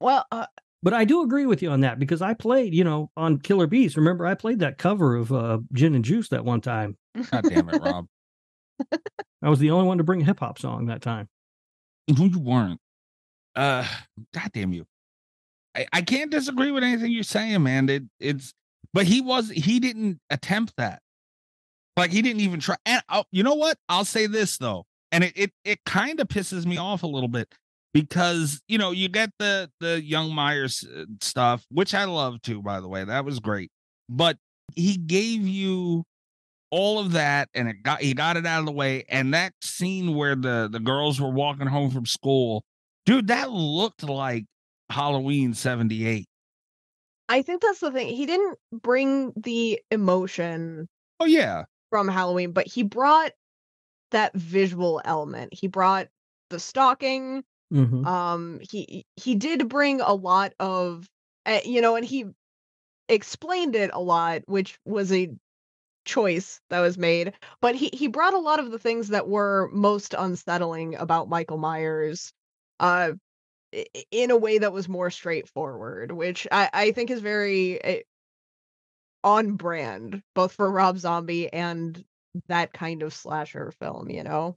Well, 0.00 0.26
uh, 0.32 0.46
But 0.82 0.94
I 0.94 1.04
do 1.04 1.22
agree 1.22 1.46
with 1.46 1.62
you 1.62 1.70
on 1.70 1.80
that 1.80 1.98
because 1.98 2.22
I 2.22 2.34
played, 2.34 2.74
you 2.74 2.82
know, 2.82 3.10
on 3.16 3.38
Killer 3.38 3.68
Bees. 3.68 3.96
Remember, 3.96 4.26
I 4.26 4.34
played 4.34 4.58
that 4.60 4.78
cover 4.78 5.14
of 5.14 5.32
uh, 5.32 5.58
Gin 5.72 5.94
and 5.94 6.04
Juice 6.04 6.28
that 6.30 6.44
one 6.44 6.60
time. 6.60 6.96
God 7.30 7.44
damn 7.48 7.68
it, 7.68 7.80
Rob. 7.80 8.06
I 9.42 9.48
was 9.48 9.60
the 9.60 9.70
only 9.70 9.86
one 9.86 9.98
to 9.98 10.04
bring 10.04 10.22
a 10.22 10.24
hip 10.24 10.40
hop 10.40 10.58
song 10.58 10.86
that 10.86 11.00
time. 11.00 11.28
No, 12.08 12.24
you 12.24 12.40
weren't. 12.40 12.80
Uh, 13.54 13.86
God 14.34 14.50
damn 14.52 14.72
you. 14.72 14.86
I, 15.76 15.86
I 15.92 16.02
can't 16.02 16.30
disagree 16.30 16.72
with 16.72 16.82
anything 16.82 17.12
you're 17.12 17.22
saying, 17.22 17.62
man. 17.62 17.88
It, 17.88 18.02
it's, 18.18 18.52
but 18.92 19.06
he 19.06 19.20
was, 19.20 19.50
he 19.50 19.78
didn't 19.78 20.18
attempt 20.30 20.74
that. 20.78 21.00
Like 21.96 22.10
he 22.10 22.22
didn't 22.22 22.40
even 22.40 22.58
try. 22.58 22.76
And 22.86 23.02
i 23.08 23.22
you 23.30 23.42
know 23.42 23.54
what? 23.54 23.76
I'll 23.88 24.04
say 24.04 24.26
this 24.26 24.56
though, 24.56 24.86
and 25.12 25.24
it, 25.24 25.32
it, 25.36 25.52
it 25.64 25.78
kind 25.84 26.20
of 26.20 26.28
pisses 26.28 26.64
me 26.64 26.78
off 26.78 27.02
a 27.02 27.06
little 27.06 27.28
bit 27.28 27.54
because 27.92 28.60
you 28.68 28.78
know 28.78 28.90
you 28.90 29.08
get 29.08 29.30
the 29.38 29.70
the 29.80 30.02
young 30.02 30.34
Myers 30.34 30.84
uh, 30.84 31.04
stuff, 31.20 31.64
which 31.70 31.94
I 31.94 32.04
love 32.04 32.40
too. 32.42 32.62
By 32.62 32.80
the 32.80 32.88
way, 32.88 33.04
that 33.04 33.24
was 33.24 33.40
great. 33.40 33.70
But 34.08 34.38
he 34.74 34.96
gave 34.96 35.46
you 35.46 36.04
all 36.70 36.98
of 36.98 37.12
that 37.12 37.48
and 37.54 37.68
it 37.68 37.82
got 37.82 38.00
he 38.00 38.14
got 38.14 38.36
it 38.36 38.46
out 38.46 38.60
of 38.60 38.66
the 38.66 38.72
way 38.72 39.04
and 39.10 39.34
that 39.34 39.52
scene 39.62 40.14
where 40.14 40.34
the 40.34 40.68
the 40.72 40.80
girls 40.80 41.20
were 41.20 41.30
walking 41.30 41.66
home 41.66 41.90
from 41.90 42.06
school 42.06 42.64
dude 43.04 43.26
that 43.26 43.50
looked 43.50 44.02
like 44.02 44.46
halloween 44.88 45.52
78 45.52 46.26
I 47.28 47.40
think 47.40 47.62
that's 47.62 47.80
the 47.80 47.90
thing. 47.90 48.14
He 48.14 48.26
didn't 48.26 48.58
bring 48.70 49.32
the 49.36 49.80
emotion 49.90 50.88
oh 51.18 51.24
yeah 51.24 51.64
from 51.88 52.08
Halloween, 52.08 52.52
but 52.52 52.66
he 52.66 52.82
brought 52.82 53.32
that 54.10 54.34
visual 54.34 55.00
element. 55.04 55.54
He 55.54 55.66
brought 55.66 56.08
the 56.50 56.58
stalking. 56.58 57.42
Mhm. 57.72 58.06
Um, 58.06 58.60
he 58.70 59.06
he 59.16 59.34
did 59.34 59.68
bring 59.68 60.00
a 60.00 60.14
lot 60.14 60.54
of, 60.60 61.08
uh, 61.46 61.60
you 61.64 61.80
know, 61.80 61.96
and 61.96 62.04
he 62.04 62.26
explained 63.08 63.76
it 63.76 63.90
a 63.94 64.00
lot, 64.00 64.42
which 64.46 64.78
was 64.86 65.12
a 65.12 65.30
choice 66.06 66.60
that 66.70 66.80
was 66.80 66.98
made. 66.98 67.34
But 67.62 67.76
he 67.76 67.90
he 67.92 68.08
brought 68.08 68.34
a 68.34 68.38
lot 68.40 68.60
of 68.60 68.70
the 68.72 68.78
things 68.78 69.08
that 69.10 69.28
were 69.28 69.70
most 69.72 70.14
unsettling 70.18 70.96
about 70.96 71.28
Michael 71.28 71.58
Myers, 71.58 72.32
uh, 72.80 73.12
in 74.10 74.30
a 74.30 74.36
way 74.36 74.58
that 74.58 74.72
was 74.72 74.88
more 74.88 75.10
straightforward, 75.10 76.12
which 76.12 76.46
I 76.52 76.70
I 76.72 76.92
think 76.92 77.10
is 77.10 77.20
very 77.20 77.82
uh, 77.84 78.02
on 79.24 79.56
brand, 79.56 80.22
both 80.34 80.52
for 80.52 80.70
Rob 80.70 80.98
Zombie 80.98 81.52
and 81.52 82.04
that 82.48 82.72
kind 82.72 83.02
of 83.02 83.12
slasher 83.14 83.70
film. 83.72 84.10
You 84.10 84.24
know. 84.24 84.56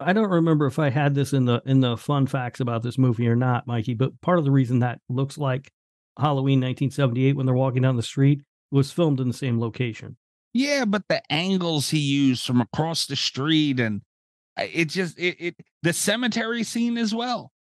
I 0.00 0.12
don't 0.12 0.30
remember 0.30 0.66
if 0.66 0.78
I 0.78 0.90
had 0.90 1.14
this 1.14 1.32
in 1.32 1.44
the 1.46 1.62
in 1.66 1.80
the 1.80 1.96
fun 1.96 2.26
facts 2.26 2.60
about 2.60 2.82
this 2.82 2.98
movie 2.98 3.28
or 3.28 3.36
not, 3.36 3.66
Mikey. 3.66 3.94
But 3.94 4.20
part 4.20 4.38
of 4.38 4.44
the 4.44 4.50
reason 4.50 4.80
that 4.80 5.00
looks 5.08 5.38
like 5.38 5.70
Halloween 6.18 6.60
1978 6.60 7.36
when 7.36 7.46
they're 7.46 7.54
walking 7.54 7.82
down 7.82 7.96
the 7.96 8.02
street 8.02 8.42
was 8.70 8.92
filmed 8.92 9.20
in 9.20 9.28
the 9.28 9.34
same 9.34 9.60
location. 9.60 10.16
Yeah, 10.52 10.84
but 10.86 11.02
the 11.08 11.20
angles 11.30 11.90
he 11.90 11.98
used 11.98 12.46
from 12.46 12.60
across 12.60 13.06
the 13.06 13.16
street 13.16 13.78
and 13.78 14.00
uh, 14.58 14.64
it 14.72 14.86
just 14.86 15.18
it, 15.18 15.36
it 15.38 15.56
the 15.82 15.92
cemetery 15.92 16.62
scene 16.62 16.96
as 16.96 17.14
well. 17.14 17.52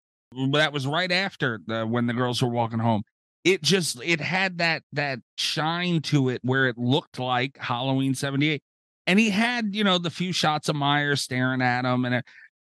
That 0.52 0.74
was 0.74 0.88
right 0.88 1.12
after 1.12 1.60
the, 1.66 1.86
when 1.86 2.08
the 2.08 2.14
girls 2.14 2.42
were 2.42 2.50
walking 2.50 2.80
home. 2.80 3.04
It 3.44 3.62
just 3.62 4.02
it 4.04 4.22
had 4.22 4.58
that 4.58 4.84
that 4.94 5.20
shine 5.38 6.02
to 6.04 6.30
it 6.30 6.40
where 6.44 6.68
it 6.68 6.78
looked 6.78 7.20
like 7.20 7.58
Halloween 7.58 8.16
78. 8.16 8.62
And 9.07 9.19
he 9.19 9.30
had, 9.30 9.76
you 9.76 9.84
know, 9.84 9.98
the 9.98 10.10
few 10.10 10.32
shots 10.32 10.69
of 10.69 10.76
Meyer 10.76 11.15
staring 11.15 11.61
at 11.61 11.86
him 11.86 12.06
and 12.06 12.15
it, 12.15 12.26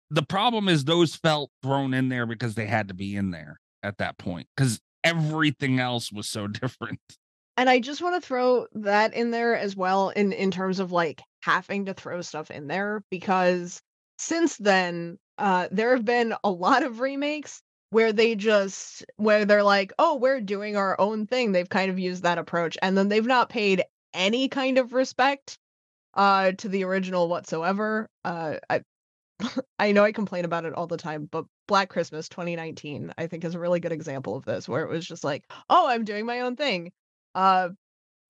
the 0.10 0.24
problem 0.24 0.70
is 0.70 0.86
those 0.86 1.16
felt 1.16 1.52
thrown 1.62 1.94
in 1.94 2.10
there 2.10 2.26
because 2.26 2.56
they 2.56 2.66
had 2.66 2.88
to 2.88 2.94
be 2.94 3.16
in 3.16 3.32
there 3.32 3.60
at 3.84 3.98
that 3.98 4.18
point 4.18 4.48
cuz 4.56 4.80
everything 5.04 5.80
else 5.80 6.12
was 6.12 6.28
so 6.28 6.48
different. 6.62 7.00
And 7.58 7.70
I 7.70 7.80
just 7.80 8.02
want 8.02 8.22
to 8.22 8.26
throw 8.26 8.68
that 8.74 9.14
in 9.14 9.32
there 9.32 9.58
as 9.58 9.76
well 9.76 10.10
in 10.10 10.32
in 10.32 10.52
terms 10.52 10.80
of 10.80 10.92
like 10.92 11.22
having 11.42 11.86
to 11.86 11.94
throw 11.94 12.22
stuff 12.22 12.52
in 12.52 12.68
there 12.68 13.04
because 13.10 13.82
since 14.18 14.58
then 14.58 15.18
uh 15.38 15.68
there 15.72 15.96
have 15.96 16.06
been 16.06 16.34
a 16.44 16.50
lot 16.50 16.84
of 16.84 17.00
remakes 17.00 17.62
where 17.90 18.12
they 18.12 18.36
just 18.36 19.06
where 19.16 19.46
they're 19.46 19.64
like, 19.64 19.94
"Oh, 19.98 20.16
we're 20.18 20.42
doing 20.42 20.76
our 20.76 21.00
own 21.00 21.26
thing." 21.26 21.52
They've 21.52 21.70
kind 21.70 21.90
of 21.90 22.00
used 22.00 22.24
that 22.24 22.38
approach 22.38 22.78
and 22.82 22.98
then 22.98 23.08
they've 23.10 23.26
not 23.26 23.50
paid 23.50 23.84
any 24.14 24.50
kind 24.50 24.78
of 24.78 24.94
respect 24.94 25.58
uh 26.18 26.54
to 26.54 26.70
the 26.70 26.86
original 26.86 27.30
whatsoever. 27.30 28.10
Uh 28.26 28.58
I 28.70 28.82
I 29.80 29.92
know 29.94 30.04
I 30.04 30.12
complain 30.14 30.46
about 30.46 30.66
it 30.66 30.74
all 30.74 30.88
the 30.88 30.98
time, 30.98 31.28
but 31.32 31.46
Black 31.68 31.90
Christmas 31.90 32.30
2019 32.30 33.14
I 33.18 33.28
think 33.28 33.46
is 33.46 33.56
a 33.56 33.60
really 33.60 33.80
good 33.80 33.92
example 33.94 34.36
of 34.36 34.46
this 34.46 34.70
where 34.70 34.84
it 34.84 34.90
was 34.90 35.08
just 35.08 35.24
like, 35.24 35.46
"Oh, 35.70 35.88
I'm 35.88 36.06
doing 36.06 36.26
my 36.26 36.42
own 36.42 36.56
thing." 36.58 36.92
Uh 37.36 37.70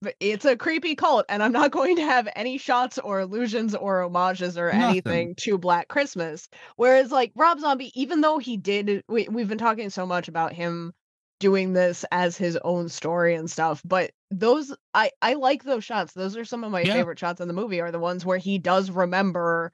but 0.01 0.15
it's 0.19 0.45
a 0.45 0.55
creepy 0.57 0.95
cult 0.95 1.25
and 1.29 1.41
I'm 1.43 1.51
not 1.51 1.71
going 1.73 1.95
to 1.97 2.03
have 2.03 2.27
any 2.35 2.57
shots 2.57 2.97
or 2.99 3.19
allusions 3.21 3.75
or 3.75 4.03
homages 4.03 4.57
or 4.57 4.69
Nothing. 4.71 4.71
anything 4.71 5.35
to 5.37 5.57
Black 5.57 5.87
Christmas. 5.87 6.49
Whereas 6.75 7.11
like 7.11 7.31
Rob 7.35 7.59
Zombie 7.59 7.91
even 7.99 8.21
though 8.21 8.37
he 8.39 8.57
did 8.57 9.03
we 9.09 9.27
we've 9.29 9.49
been 9.49 9.57
talking 9.57 9.89
so 9.89 10.05
much 10.05 10.27
about 10.27 10.53
him 10.53 10.93
doing 11.39 11.73
this 11.73 12.03
as 12.11 12.37
his 12.37 12.57
own 12.63 12.89
story 12.89 13.35
and 13.35 13.49
stuff, 13.49 13.81
but 13.85 14.11
those 14.31 14.75
I 14.93 15.11
I 15.21 15.33
like 15.35 15.63
those 15.63 15.83
shots. 15.83 16.13
Those 16.13 16.35
are 16.35 16.45
some 16.45 16.63
of 16.63 16.71
my 16.71 16.81
Yeah. 16.81 16.93
favorite 16.93 17.19
shots 17.19 17.41
in 17.41 17.47
the 17.47 17.53
movie 17.53 17.79
are 17.81 17.91
the 17.91 17.99
ones 17.99 18.25
where 18.25 18.37
he 18.37 18.57
does 18.57 18.89
remember 18.91 19.71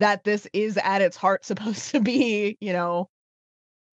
that 0.00 0.24
this 0.24 0.46
is 0.52 0.76
at 0.78 1.02
its 1.02 1.16
heart 1.16 1.44
supposed 1.46 1.90
to 1.92 2.00
be, 2.00 2.56
you 2.60 2.72
know, 2.72 3.08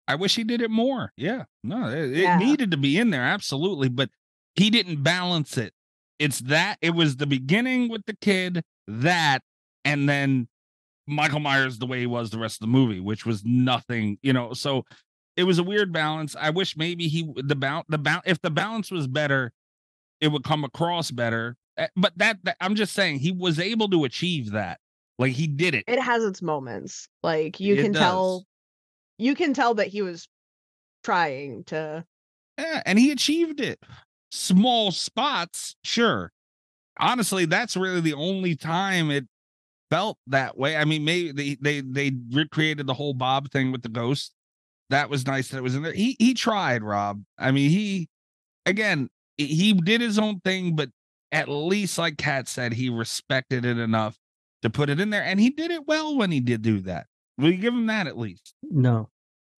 I 0.07 0.15
wish 0.15 0.35
he 0.35 0.43
did 0.43 0.61
it 0.61 0.71
more. 0.71 1.11
Yeah. 1.17 1.43
No, 1.63 1.89
it, 1.89 2.11
it 2.11 2.23
Yeah. 2.23 2.37
needed 2.37 2.71
to 2.71 2.77
be 2.77 2.97
in 2.97 3.09
there 3.09 3.23
absolutely, 3.23 3.89
but 3.89 4.09
he 4.55 4.69
didn't 4.69 5.03
balance 5.03 5.57
it. 5.57 5.73
It's 6.19 6.39
that 6.41 6.77
it 6.81 6.91
was 6.91 7.17
the 7.17 7.27
beginning 7.27 7.89
with 7.89 8.05
the 8.05 8.15
kid, 8.15 8.63
that 8.87 9.41
and 9.83 10.07
then 10.07 10.47
Michael 11.07 11.39
Myers 11.39 11.77
the 11.77 11.85
way 11.85 11.99
he 11.99 12.05
was 12.05 12.29
the 12.29 12.39
rest 12.39 12.55
of 12.57 12.61
the 12.61 12.67
movie, 12.71 12.99
which 12.99 13.25
was 13.25 13.43
nothing, 13.45 14.17
you 14.21 14.33
know. 14.33 14.53
So 14.53 14.83
it 15.37 15.43
was 15.43 15.59
a 15.59 15.63
weird 15.63 15.93
balance. 15.93 16.35
I 16.37 16.49
wish 16.49 16.75
maybe 16.75 17.07
he 17.07 17.31
the 17.37 17.55
bounce 17.55 17.85
the 17.87 17.97
bounce 17.99 18.23
if 18.25 18.41
the 18.41 18.49
balance 18.49 18.91
was 18.91 19.07
better, 19.07 19.53
it 20.19 20.29
would 20.29 20.43
come 20.43 20.63
across 20.63 21.11
better. 21.11 21.55
Eh, 21.77 21.87
But 21.95 22.13
that, 22.17 22.39
that 22.43 22.57
I'm 22.59 22.75
just 22.75 22.93
saying 22.93 23.19
he 23.19 23.31
was 23.31 23.59
able 23.59 23.89
to 23.91 24.03
achieve 24.03 24.51
that. 24.51 24.79
Like 25.19 25.33
he 25.33 25.47
did 25.47 25.73
it. 25.75 25.85
it 25.87 25.99
has 26.01 26.23
its 26.23 26.41
moments. 26.41 27.07
Like 27.23 27.59
you 27.59 27.75
It 27.75 27.83
can 27.83 27.91
does. 27.93 28.01
tell 28.01 28.45
you 29.17 29.35
can 29.35 29.53
tell 29.53 29.75
that 29.75 29.87
he 29.87 30.01
was 30.01 30.27
trying 31.03 31.63
to 31.65 32.03
Yeah, 32.57 32.81
and 32.85 32.99
he 32.99 33.11
achieved 33.11 33.59
it. 33.61 33.79
Small 34.31 34.91
spots, 34.91 35.75
sure. 35.83 36.31
Honestly, 36.99 37.45
that's 37.45 37.77
really 37.77 38.01
the 38.01 38.13
only 38.15 38.55
time 38.55 39.11
it 39.11 39.25
felt 39.89 40.17
that 40.27 40.57
way. 40.57 40.75
I 40.75 40.83
mean, 40.85 41.05
maybe 41.05 41.31
they 41.31 41.57
they 41.61 41.81
they 41.81 42.17
recreated 42.31 42.87
the 42.87 42.93
whole 42.95 43.13
Bob 43.13 43.51
thing 43.51 43.71
with 43.71 43.83
the 43.83 43.89
ghost. 43.89 44.33
That 44.89 45.09
was 45.09 45.25
nice 45.25 45.49
that 45.49 45.57
it 45.57 45.63
was 45.63 45.75
in 45.75 45.83
there. 45.83 45.93
He 45.93 46.15
he 46.19 46.33
tried, 46.33 46.83
Rob. 46.83 47.23
I 47.37 47.51
mean, 47.51 47.69
he 47.69 48.07
again, 48.65 49.09
he- 49.37 49.73
did 49.73 50.01
his 50.01 50.17
own 50.17 50.39
thing, 50.39 50.75
but 50.75 50.89
at 51.31 51.49
least 51.49 51.97
like 51.97 52.17
Cat 52.17 52.47
said, 52.47 52.73
he 52.73 52.89
respected 52.89 53.65
it 53.65 53.77
enough 53.77 54.17
to 54.61 54.69
put 54.69 54.89
it 54.89 54.99
in 54.99 55.09
there, 55.09 55.23
and 55.23 55.39
he 55.39 55.49
did 55.49 55.71
it 55.71 55.87
well 55.87 56.15
when 56.17 56.31
he 56.31 56.39
did 56.39 56.61
do 56.61 56.79
that. 56.81 57.07
Will 57.37 57.51
you 57.51 57.57
give 57.57 57.73
him 57.73 57.87
that 57.87 58.07
at 58.07 58.17
least? 58.17 58.53
No. 58.63 59.09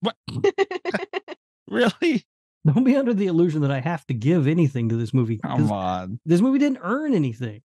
What? 0.01 0.15
really? 1.67 2.25
Don't 2.65 2.83
be 2.83 2.97
under 2.97 3.13
the 3.13 3.27
illusion 3.27 3.61
that 3.61 3.71
I 3.71 3.79
have 3.79 4.05
to 4.07 4.13
give 4.13 4.47
anything 4.47 4.89
to 4.89 4.95
this 4.95 5.13
movie. 5.13 5.37
Come 5.37 5.71
on. 5.71 6.19
This 6.25 6.41
movie 6.41 6.59
didn't 6.59 6.79
earn 6.81 7.13
anything. 7.13 7.61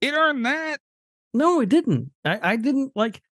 It 0.00 0.12
earned 0.12 0.44
that. 0.44 0.78
No, 1.32 1.60
it 1.60 1.68
didn't. 1.68 2.10
I, 2.24 2.52
I 2.52 2.56
didn't 2.56 2.92
like. 2.94 3.22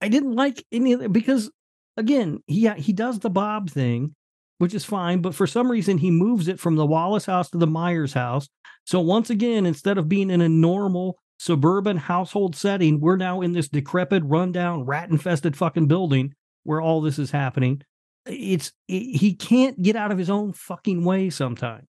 I 0.00 0.08
didn't 0.08 0.34
like 0.34 0.64
any 0.72 0.92
of 0.92 1.02
it 1.02 1.12
because, 1.12 1.50
again, 1.98 2.42
he 2.46 2.68
uh, 2.68 2.74
he 2.74 2.92
does 2.92 3.18
the 3.18 3.30
Bob 3.30 3.68
thing, 3.70 4.14
which 4.58 4.74
is 4.74 4.84
fine. 4.84 5.20
But 5.20 5.34
for 5.34 5.46
some 5.46 5.70
reason, 5.70 5.98
he 5.98 6.10
moves 6.10 6.48
it 6.48 6.60
from 6.60 6.76
the 6.76 6.86
Wallace 6.86 7.26
house 7.26 7.50
to 7.50 7.58
the 7.58 7.66
Myers 7.66 8.14
house. 8.14 8.48
So 8.84 9.00
once 9.00 9.28
again, 9.28 9.66
instead 9.66 9.98
of 9.98 10.08
being 10.08 10.30
in 10.30 10.40
a 10.40 10.48
normal 10.48 11.18
suburban 11.38 11.98
household 11.98 12.56
setting, 12.56 13.00
we're 13.00 13.16
now 13.16 13.42
in 13.42 13.52
this 13.52 13.68
decrepit, 13.68 14.22
rundown, 14.24 14.84
rat-infested 14.84 15.56
fucking 15.56 15.88
building 15.88 16.34
where 16.64 16.80
all 16.80 17.00
this 17.00 17.18
is 17.18 17.30
happening. 17.30 17.82
It's 18.26 18.72
he 18.86 19.12
he 19.12 19.34
can't 19.34 19.82
get 19.82 19.96
out 19.96 20.12
of 20.12 20.18
his 20.18 20.30
own 20.30 20.52
fucking 20.52 21.04
way. 21.04 21.30
Sometimes 21.30 21.86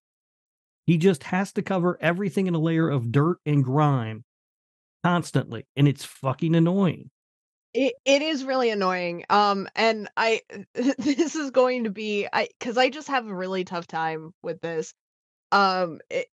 he 0.89 0.97
just 0.97 1.23
has 1.25 1.51
to 1.53 1.61
cover 1.61 1.99
everything 2.01 2.47
in 2.47 2.55
a 2.55 2.59
layer 2.59 2.89
of 2.89 3.11
dirt 3.11 3.37
and 3.45 3.63
grime 3.63 4.23
constantly 5.03 5.65
and 5.75 5.87
it's 5.87 6.03
fucking 6.03 6.55
annoying 6.55 7.09
it, 7.73 7.93
it 8.05 8.21
is 8.21 8.43
really 8.43 8.69
annoying 8.69 9.23
um 9.29 9.67
and 9.75 10.09
i 10.17 10.41
this 10.73 11.35
is 11.35 11.51
going 11.51 11.83
to 11.83 11.89
be 11.89 12.27
i 12.33 12.47
because 12.59 12.77
i 12.77 12.89
just 12.89 13.07
have 13.07 13.27
a 13.27 13.35
really 13.35 13.63
tough 13.63 13.87
time 13.87 14.33
with 14.41 14.59
this 14.61 14.93
um 15.51 15.99
it, 16.09 16.27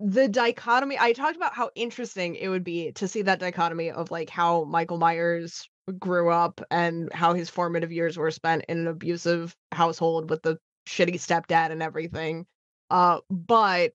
the 0.00 0.28
dichotomy 0.28 0.96
i 0.98 1.12
talked 1.12 1.36
about 1.36 1.54
how 1.54 1.70
interesting 1.74 2.34
it 2.36 2.48
would 2.48 2.64
be 2.64 2.92
to 2.92 3.06
see 3.06 3.22
that 3.22 3.40
dichotomy 3.40 3.90
of 3.90 4.10
like 4.10 4.30
how 4.30 4.64
michael 4.64 4.98
myers 4.98 5.68
grew 5.98 6.30
up 6.30 6.60
and 6.70 7.12
how 7.12 7.34
his 7.34 7.50
formative 7.50 7.92
years 7.92 8.16
were 8.16 8.30
spent 8.30 8.64
in 8.68 8.78
an 8.78 8.86
abusive 8.86 9.54
household 9.72 10.30
with 10.30 10.42
the 10.42 10.58
shitty 10.88 11.14
stepdad 11.14 11.70
and 11.70 11.82
everything 11.82 12.46
uh 12.90 13.20
but 13.30 13.92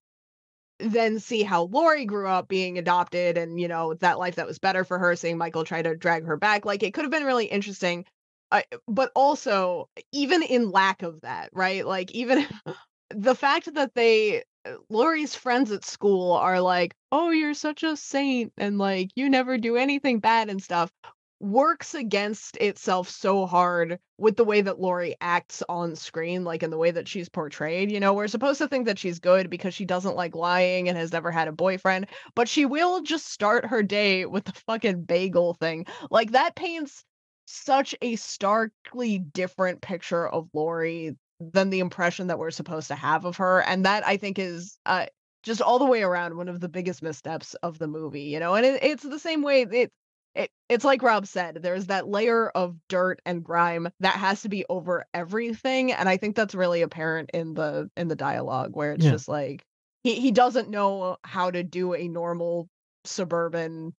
then 0.80 1.20
see 1.20 1.44
how 1.44 1.64
Laurie 1.64 2.06
grew 2.06 2.28
up 2.28 2.48
being 2.48 2.78
adopted 2.78 3.38
and 3.38 3.60
you 3.60 3.68
know 3.68 3.94
that 3.96 4.20
life 4.20 4.36
that 4.36 4.48
was 4.48 4.60
better 4.60 4.84
for 4.84 4.98
her 4.98 5.16
seeing 5.16 5.38
Michael 5.38 5.64
try 5.64 5.82
to 5.82 5.96
drag 5.96 6.26
her 6.26 6.38
back 6.38 6.66
like 6.66 6.84
it 6.84 6.94
could 6.94 7.04
have 7.04 7.12
been 7.12 7.26
really 7.26 7.46
interesting. 7.46 8.06
Uh, 8.52 8.62
but 8.88 9.12
also 9.16 9.88
even 10.12 10.42
in 10.42 10.72
lack 10.72 11.04
of 11.04 11.22
that 11.22 11.50
right? 11.54 11.86
Like 11.86 12.12
even 12.12 12.46
the 13.10 13.36
fact 13.36 13.74
that 13.74 13.94
they 13.94 14.44
Laurie's 14.90 15.36
friends 15.36 15.72
at 15.72 15.86
school 15.86 16.34
are 16.34 16.62
like 16.62 16.94
oh 17.12 17.30
you're 17.32 17.54
such 17.54 17.84
a 17.84 17.98
saint 17.98 18.54
and 18.58 18.78
like 18.78 19.10
you 19.16 19.30
never 19.30 19.58
do 19.58 19.76
anything 19.76 20.20
bad 20.20 20.50
and 20.50 20.62
stuff 20.62 20.92
works 21.40 21.94
against 21.94 22.58
itself 22.58 23.10
so 23.10 23.46
hard 23.46 24.00
with 24.18 24.36
the 24.36 24.44
way 24.44 24.62
that 24.62 24.80
Laurie 24.80 25.16
acts 25.22 25.64
on 25.70 25.96
screen, 25.96 26.44
like 26.44 26.64
in 26.64 26.70
the 26.70 26.78
way 26.78 26.92
that 26.92 27.08
she's 27.08 27.30
portrayed. 27.30 27.92
You 27.92 28.00
know, 28.00 28.14
we're 28.14 28.28
supposed 28.28 28.58
to 28.60 28.68
think 28.68 28.86
that 28.88 29.00
she's 29.00 29.20
good 29.20 29.50
because 29.50 29.74
she 29.74 29.86
doesn't 29.86 30.16
like 30.16 30.36
lying 30.36 30.90
and 30.90 30.98
has 30.98 31.14
never 31.14 31.32
had 31.32 31.48
a 31.48 31.54
boyfriend, 31.54 32.08
but 32.36 32.50
she 32.50 32.66
will 32.66 33.02
just 33.02 33.28
start 33.32 33.66
her 33.66 33.84
day 33.84 34.26
with 34.26 34.46
the 34.46 34.54
fucking 34.68 35.04
bagel 35.04 35.54
thing. 35.54 35.86
Like 36.12 36.32
that 36.32 36.56
paints 36.56 37.04
such 37.46 37.96
a 38.02 38.16
starkly 38.18 39.20
different 39.20 39.82
picture 39.82 40.28
of 40.28 40.50
Laurie 40.54 41.16
than 41.40 41.70
the 41.70 41.80
impression 41.80 42.28
that 42.28 42.38
we're 42.38 42.52
supposed 42.52 42.90
to 42.90 42.96
have 42.96 43.26
of 43.26 43.38
her. 43.38 43.62
And 43.62 43.86
that 43.86 44.06
I 44.06 44.18
think 44.18 44.38
is 44.40 44.78
uh 44.86 45.06
just 45.42 45.62
all 45.62 45.80
the 45.80 45.86
way 45.86 46.04
around 46.04 46.36
one 46.36 46.50
of 46.50 46.60
the 46.60 46.68
biggest 46.68 47.02
missteps 47.02 47.54
of 47.64 47.80
the 47.80 47.88
movie, 47.88 48.24
you 48.24 48.40
know, 48.40 48.56
and 48.56 48.66
it, 48.66 48.84
it's 48.84 49.04
the 49.04 49.20
same 49.20 49.42
way 49.42 49.62
it 49.62 49.92
it, 50.36 50.52
it's 50.70 50.86
like 50.86 51.02
Rob 51.02 51.26
said, 51.26 51.60
there's 51.62 51.88
that 51.88 52.08
layer 52.08 52.50
of 52.50 52.76
dirt 52.88 53.22
and 53.26 53.44
grime 53.44 53.90
that 54.00 54.16
has 54.16 54.42
to 54.44 54.50
be 54.50 54.66
over 54.70 55.06
everything, 55.14 55.92
and 55.92 56.08
I 56.08 56.18
think 56.18 56.36
that's 56.36 56.56
really 56.56 56.82
apparent 56.82 57.32
in 57.34 57.54
the 57.56 57.90
in 57.98 58.08
the 58.08 58.16
dialogue 58.16 58.76
where 58.76 58.94
it's 58.94 59.06
Yeah. 59.06 59.12
just 59.12 59.28
like 59.28 59.64
he 60.04 60.16
he 60.16 60.32
doesn't 60.32 60.70
know 60.70 61.18
how 61.24 61.52
to 61.52 61.64
do 61.64 61.94
a 61.94 62.08
normal 62.08 62.70
suburban 63.06 63.94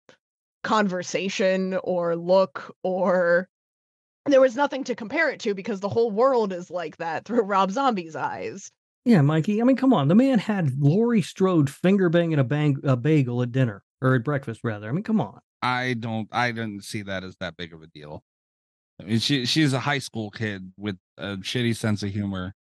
conversation 0.62 1.78
or 1.82 2.14
look 2.16 2.74
or 2.82 3.48
there 4.26 4.40
was 4.40 4.54
nothing 4.56 4.84
to 4.84 4.94
compare 4.94 5.30
it 5.30 5.40
to 5.40 5.54
because 5.54 5.80
the 5.80 5.88
whole 5.88 6.10
world 6.10 6.52
is 6.52 6.70
like 6.70 6.98
that 6.98 7.24
through 7.24 7.42
Rob 7.42 7.70
Zombie's 7.70 8.14
eyes. 8.14 8.70
yeah 9.06 9.22
mikey 9.22 9.60
i 9.60 9.64
mean 9.64 9.76
come 9.76 9.94
on 9.94 10.08
the 10.08 10.14
man 10.14 10.38
had 10.38 10.78
Laurie 10.78 11.22
strode 11.22 11.70
finger 11.70 12.10
banging 12.10 12.38
a, 12.38 12.44
bang, 12.44 12.76
a 12.84 12.96
bagel 12.96 13.40
at 13.42 13.50
dinner 13.52 13.82
or 14.02 14.14
at 14.14 14.22
breakfast 14.24 14.60
rather 14.62 14.88
i 14.88 14.92
mean 14.92 15.02
come 15.02 15.20
on 15.20 15.40
I 15.62 15.94
don't 15.94 16.28
I 16.32 16.52
didn't 16.52 16.84
see 16.84 17.02
that 17.02 17.24
as 17.24 17.36
that 17.40 17.56
big 17.56 17.72
of 17.72 17.82
a 17.82 17.86
deal. 17.86 18.22
I 19.00 19.04
mean, 19.04 19.18
she 19.18 19.46
she's 19.46 19.72
a 19.72 19.80
high 19.80 19.98
school 19.98 20.30
kid 20.30 20.72
with 20.76 20.96
a 21.18 21.36
shitty 21.38 21.76
sense 21.76 22.02
of 22.02 22.10
humor. 22.10 22.54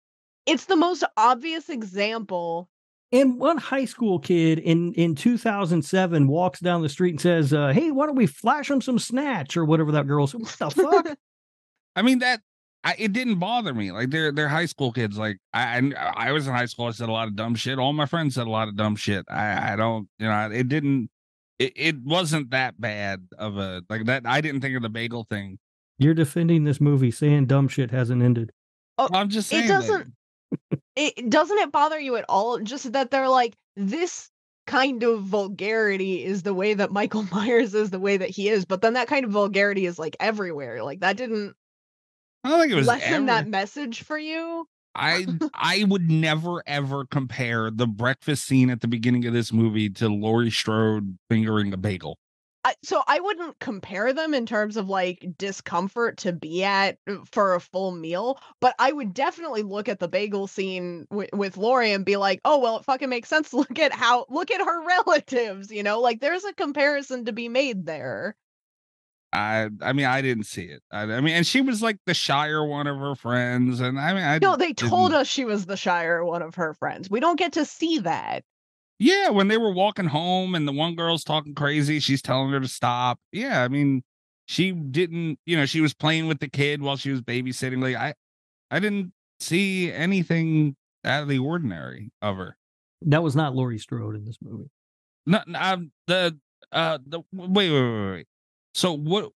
it's 0.46 0.66
the 0.66 0.76
most 0.76 1.04
obvious 1.18 1.70
example. 1.70 2.70
And 3.12 3.40
one 3.40 3.58
high 3.58 3.86
school 3.86 4.20
kid 4.20 4.60
in 4.60 4.94
in 4.94 5.16
2007 5.16 6.28
walks 6.28 6.60
down 6.60 6.82
the 6.84 6.90
street 6.90 7.12
and 7.12 7.22
says, 7.22 7.54
uh, 7.54 7.70
"Hey, 7.70 7.90
why 7.92 8.06
don't 8.06 8.16
we 8.16 8.28
flash 8.28 8.70
him 8.70 8.82
some 8.82 9.00
snatch 9.00 9.58
or 9.58 9.66
whatever 9.66 9.92
that 9.94 10.06
girl 10.08 10.28
said? 10.28 10.42
What 10.42 10.56
the 10.60 10.70
fuck?" 10.70 11.18
I 11.96 12.02
mean 12.04 12.20
that 12.20 12.42
I, 12.84 12.96
it 12.98 13.14
didn't 13.14 13.40
bother 13.40 13.74
me. 13.74 13.92
Like 13.92 14.12
they're 14.12 14.32
they're 14.32 14.48
high 14.48 14.68
school 14.68 14.92
kids. 14.92 15.18
Like 15.18 15.40
I 15.54 15.80
I 15.98 16.30
I 16.30 16.32
was 16.32 16.48
in 16.48 16.54
high 16.54 16.66
school. 16.68 16.86
I 16.86 16.92
said 16.92 17.10
a 17.10 17.12
lot 17.12 17.28
of 17.28 17.36
dumb 17.36 17.56
shit. 17.56 17.80
All 17.80 17.94
my 17.94 18.06
friends 18.06 18.36
said 18.36 18.48
a 18.48 18.50
lot 18.52 18.68
of 18.68 18.76
dumb 18.78 18.96
shit. 18.96 19.26
I 19.30 19.74
I 19.74 19.76
don't 19.76 20.08
you 20.20 20.28
know 20.28 20.50
it 20.52 20.70
didn't. 20.70 21.10
It, 21.60 21.74
it 21.76 21.96
wasn't 22.04 22.52
that 22.52 22.80
bad 22.80 23.28
of 23.38 23.58
a 23.58 23.84
like 23.90 24.06
that. 24.06 24.24
I 24.26 24.42
didn't 24.42 24.62
think 24.62 24.76
of 24.76 24.82
the 24.82 24.90
bagel 24.90 25.26
thing. 25.30 25.60
You're 25.98 26.14
defending 26.14 26.64
this 26.64 26.80
movie, 26.80 27.12
saying 27.12 27.48
dumb 27.48 27.68
shit 27.68 27.92
hasn't 27.92 28.24
ended. 28.24 28.52
Oh, 28.98 29.10
I'm 29.14 29.30
just 29.30 29.50
saying 29.50 29.66
it 29.66 29.68
doesn't 29.68 30.14
it 30.96 31.30
doesn't 31.30 31.58
it 31.58 31.72
bother 31.72 32.00
you 32.00 32.16
at 32.16 32.26
all 32.28 32.60
just 32.60 32.92
that 32.94 33.12
they're 33.12 33.30
like 33.30 33.56
this 33.76 34.30
kind 34.68 35.04
of 35.04 35.22
vulgarity 35.22 36.24
is 36.24 36.44
the 36.44 36.54
way 36.54 36.74
that 36.74 36.92
Michael 36.92 37.24
Myers 37.32 37.74
is 37.74 37.90
the 37.90 38.00
way 38.00 38.18
that 38.18 38.30
he 38.30 38.50
is 38.50 38.66
but 38.66 38.82
then 38.82 38.94
that 38.94 39.08
kind 39.08 39.26
of 39.26 39.32
vulgarity 39.32 39.86
is 39.86 39.98
like 39.98 40.16
everywhere 40.20 40.84
like 40.84 41.00
that 41.00 41.18
didn't 41.18 41.56
I 42.44 42.50
don't 42.50 42.60
think 42.60 42.72
it 42.72 42.76
was 42.76 42.88
lessen 42.88 43.14
ever- 43.14 43.26
that 43.28 43.48
message 43.48 44.04
for 44.04 44.18
you 44.18 44.68
I 45.00 45.26
I 45.54 45.86
would 45.88 46.10
never 46.10 46.62
ever 46.68 47.06
compare 47.06 47.72
the 47.72 47.88
breakfast 47.88 48.46
scene 48.46 48.70
at 48.70 48.82
the 48.82 48.88
beginning 48.88 49.26
of 49.26 49.34
this 49.34 49.54
movie 49.54 49.90
to 49.92 50.10
Laurie 50.10 50.52
Strode 50.52 51.18
fingering 51.30 51.74
a 51.74 51.78
bagel. 51.78 52.18
I, 52.66 52.76
so 52.84 53.02
I 53.08 53.22
wouldn't 53.22 53.58
compare 53.60 54.12
them 54.12 54.34
in 54.34 54.46
terms 54.46 54.76
of 54.76 54.90
like 54.90 55.26
discomfort 55.38 56.18
to 56.18 56.34
be 56.34 56.66
at 56.66 56.98
uh, 57.08 57.16
for 57.32 57.56
a 57.56 57.62
full 57.62 57.92
meal, 57.92 58.38
but 58.60 58.76
I 58.78 58.92
would 58.92 59.14
definitely 59.14 59.64
look 59.64 59.88
at 59.88 60.00
the 60.00 60.10
bagel 60.10 60.46
scene 60.46 61.08
w- 61.10 61.30
with 61.32 61.56
Laurie 61.56 61.94
and 61.94 62.04
be 62.04 62.18
like, 62.18 62.42
"Oh 62.44 62.60
well, 62.60 62.78
it 62.78 62.84
fucking 62.86 63.10
makes 63.10 63.30
sense. 63.30 63.54
Look 63.60 63.80
at 63.80 63.94
how 63.94 64.26
look 64.30 64.52
at 64.52 64.60
her 64.62 64.86
relatives, 64.86 65.72
you 65.72 65.84
know? 65.84 66.02
Like 66.02 66.20
there's 66.20 66.44
a 66.44 66.54
comparison 66.54 67.26
to 67.26 67.32
be 67.32 67.48
made 67.48 67.86
there." 67.86 68.36
I 69.32 69.70
I 69.82 69.94
mean 69.94 70.06
I 70.06 70.22
didn't 70.22 70.46
see 70.46 70.64
it. 70.64 70.82
I, 70.92 71.04
I 71.04 71.22
mean, 71.22 71.36
and 71.36 71.46
she 71.46 71.62
was 71.62 71.82
like 71.84 71.98
the 72.06 72.14
shyer 72.14 72.66
one 72.66 72.88
of 72.88 72.98
her 72.98 73.16
friends, 73.16 73.80
and 73.80 74.00
I 74.00 74.14
mean 74.14 74.24
I 74.24 74.40
No, 74.40 74.56
they 74.56 74.74
told 74.74 75.12
didn't- 75.12 75.22
us 75.22 75.28
she 75.28 75.46
was 75.46 75.66
the 75.66 75.78
shyer 75.78 76.24
one 76.26 76.42
of 76.42 76.56
her 76.56 76.74
friends. 76.74 77.10
We 77.10 77.20
don't 77.20 77.38
get 77.38 77.54
to 77.54 77.66
see 77.66 78.00
that. 78.00 78.44
Yeah, 78.98 79.30
when 79.30 79.48
they 79.48 79.58
were 79.58 79.72
walking 79.72 80.08
home 80.08 80.56
and 80.56 80.68
the 80.68 80.74
one 80.74 80.96
girl's 80.96 81.24
talking 81.24 81.56
crazy, 81.56 82.00
she's 82.00 82.22
telling 82.22 82.52
her 82.52 82.60
to 82.60 82.68
stop. 82.68 83.18
Yeah, 83.32 83.64
I 83.64 83.70
mean, 83.70 84.04
she 84.48 84.72
didn't, 84.72 85.40
you 85.46 85.56
know, 85.56 85.66
she 85.66 85.80
was 85.80 85.94
playing 85.94 86.28
with 86.28 86.40
the 86.40 86.50
kid 86.50 86.82
while 86.82 86.98
she 86.98 87.12
was 87.12 87.22
babysitting. 87.22 87.82
Like 87.82 87.96
I 87.96 88.14
I 88.72 88.80
didn't 88.80 89.14
see 89.40 89.92
anything 89.92 90.76
out 91.06 91.24
of 91.24 91.30
the 91.30 91.40
ordinary 91.40 92.12
of 92.22 92.36
her. 92.38 92.58
That 93.04 93.24
was 93.24 93.36
not 93.36 93.56
Laurie 93.56 93.78
Strode 93.80 94.16
in 94.16 94.26
this 94.26 94.38
movie. 94.42 94.70
No, 95.26 95.40
no, 95.48 95.60
um, 95.60 95.92
the 96.08 96.38
uh 96.74 96.98
the 97.06 97.22
wait, 97.32 97.70
wait, 97.70 97.72
wait, 97.72 98.12
wait. 98.12 98.28
So 98.80 98.94
what 98.94 99.32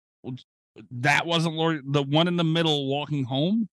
that 0.91 1.25
wasn't 1.25 1.55
Laurie 1.55 1.81
the 1.85 2.01
one 2.03 2.27
in 2.27 2.37
the 2.37 2.43
middle 2.43 2.87
walking 2.87 3.25
home? 3.25 3.67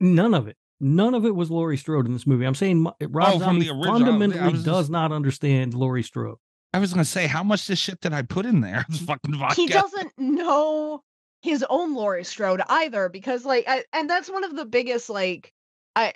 None 0.00 0.34
of 0.34 0.46
it. 0.48 0.56
None 0.80 1.14
of 1.14 1.26
it 1.26 1.34
was 1.34 1.50
Laurie 1.50 1.76
Strode 1.76 2.06
in 2.06 2.12
this 2.12 2.26
movie. 2.26 2.46
I'm 2.46 2.54
saying 2.54 2.80
Mo- 2.82 2.94
Rob 3.08 3.28
Oh, 3.28 3.32
from 3.32 3.40
Zombie 3.40 3.64
the 3.66 3.72
original. 3.72 3.94
Fundamentally 3.94 4.52
was 4.52 4.64
does 4.64 4.88
not 4.88 5.10
understand 5.10 5.74
Laurie 5.74 6.04
Strode. 6.04 6.36
I 6.72 6.78
was 6.78 6.92
gonna 6.92 7.04
say, 7.04 7.26
how 7.26 7.42
much 7.42 7.66
this 7.66 7.78
shit 7.80 8.00
did 8.00 8.12
I 8.12 8.22
put 8.22 8.46
in 8.46 8.60
there? 8.60 8.84
This 8.88 9.00
fucking 9.00 9.34
vodka. 9.36 9.56
he 9.56 9.66
doesn't 9.66 10.12
know 10.18 11.02
his 11.42 11.64
own 11.68 11.94
Laurie 11.94 12.24
Strode 12.24 12.62
either 12.68 13.08
because 13.08 13.44
like 13.44 13.64
I, 13.66 13.84
and 13.92 14.08
that's 14.08 14.30
one 14.30 14.44
of 14.44 14.54
the 14.54 14.66
biggest 14.66 15.10
like 15.10 15.52
I 15.96 16.12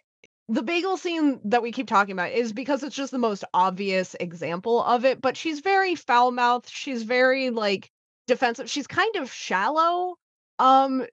the 0.48 0.62
bagel 0.62 0.96
scene 0.96 1.40
that 1.44 1.62
we 1.62 1.72
keep 1.72 1.86
talking 1.88 2.12
about 2.12 2.30
is 2.32 2.52
because 2.52 2.82
it's 2.82 2.94
just 2.96 3.10
the 3.12 3.18
most 3.18 3.44
obvious 3.54 4.14
example 4.20 4.82
of 4.82 5.04
it 5.04 5.20
but 5.20 5.36
she's 5.36 5.60
very 5.60 5.94
foul 5.94 6.30
mouthed 6.32 6.68
she's 6.68 7.04
very 7.04 7.50
like 7.50 7.90
defensive 8.26 8.70
she's 8.70 8.86
kind 8.86 9.16
of 9.16 9.32
shallow 9.32 10.16
um 10.58 11.04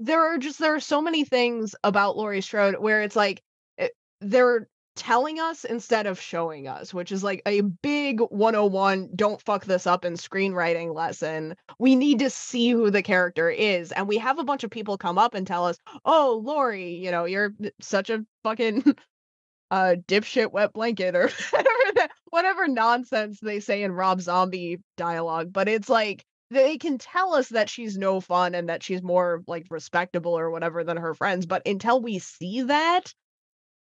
there 0.00 0.22
are 0.22 0.38
just 0.38 0.58
there 0.58 0.74
are 0.74 0.80
so 0.80 1.00
many 1.00 1.24
things 1.24 1.74
about 1.84 2.16
Laurie 2.16 2.40
Strode 2.40 2.76
where 2.78 3.02
it's 3.02 3.16
like 3.16 3.42
it, 3.78 3.92
they're 4.20 4.68
telling 4.96 5.40
us 5.40 5.64
instead 5.64 6.06
of 6.06 6.20
showing 6.20 6.68
us, 6.68 6.94
which 6.94 7.10
is 7.10 7.24
like 7.24 7.42
a 7.46 7.60
big 7.62 8.20
101 8.20 9.10
don't 9.16 9.42
fuck 9.42 9.64
this 9.64 9.86
up 9.86 10.04
in 10.04 10.14
screenwriting 10.14 10.94
lesson. 10.94 11.54
We 11.78 11.96
need 11.96 12.20
to 12.20 12.30
see 12.30 12.70
who 12.70 12.90
the 12.90 13.02
character 13.02 13.50
is. 13.50 13.92
And 13.92 14.06
we 14.06 14.18
have 14.18 14.38
a 14.38 14.44
bunch 14.44 14.62
of 14.62 14.70
people 14.70 14.96
come 14.96 15.18
up 15.18 15.34
and 15.34 15.46
tell 15.46 15.66
us, 15.66 15.78
oh, 16.04 16.40
Laurie, 16.44 16.94
you 16.94 17.10
know, 17.10 17.24
you're 17.24 17.54
such 17.80 18.10
a 18.10 18.24
fucking 18.42 18.84
uh 19.70 19.96
dipshit 20.06 20.52
wet 20.52 20.72
blanket 20.72 21.16
or 21.16 21.30
whatever, 21.50 22.12
whatever 22.26 22.68
nonsense 22.68 23.40
they 23.40 23.60
say 23.60 23.82
in 23.82 23.92
Rob 23.92 24.20
Zombie 24.20 24.80
dialogue. 24.96 25.52
But 25.52 25.68
it's 25.68 25.88
like 25.88 26.24
they 26.54 26.78
can 26.78 26.98
tell 26.98 27.34
us 27.34 27.48
that 27.50 27.68
she's 27.68 27.98
no 27.98 28.20
fun 28.20 28.54
and 28.54 28.68
that 28.68 28.82
she's 28.82 29.02
more 29.02 29.42
like 29.46 29.66
respectable 29.70 30.38
or 30.38 30.50
whatever 30.50 30.84
than 30.84 30.96
her 30.96 31.14
friends. 31.14 31.46
But 31.46 31.66
until 31.66 32.00
we 32.00 32.18
see 32.18 32.62
that, 32.62 33.12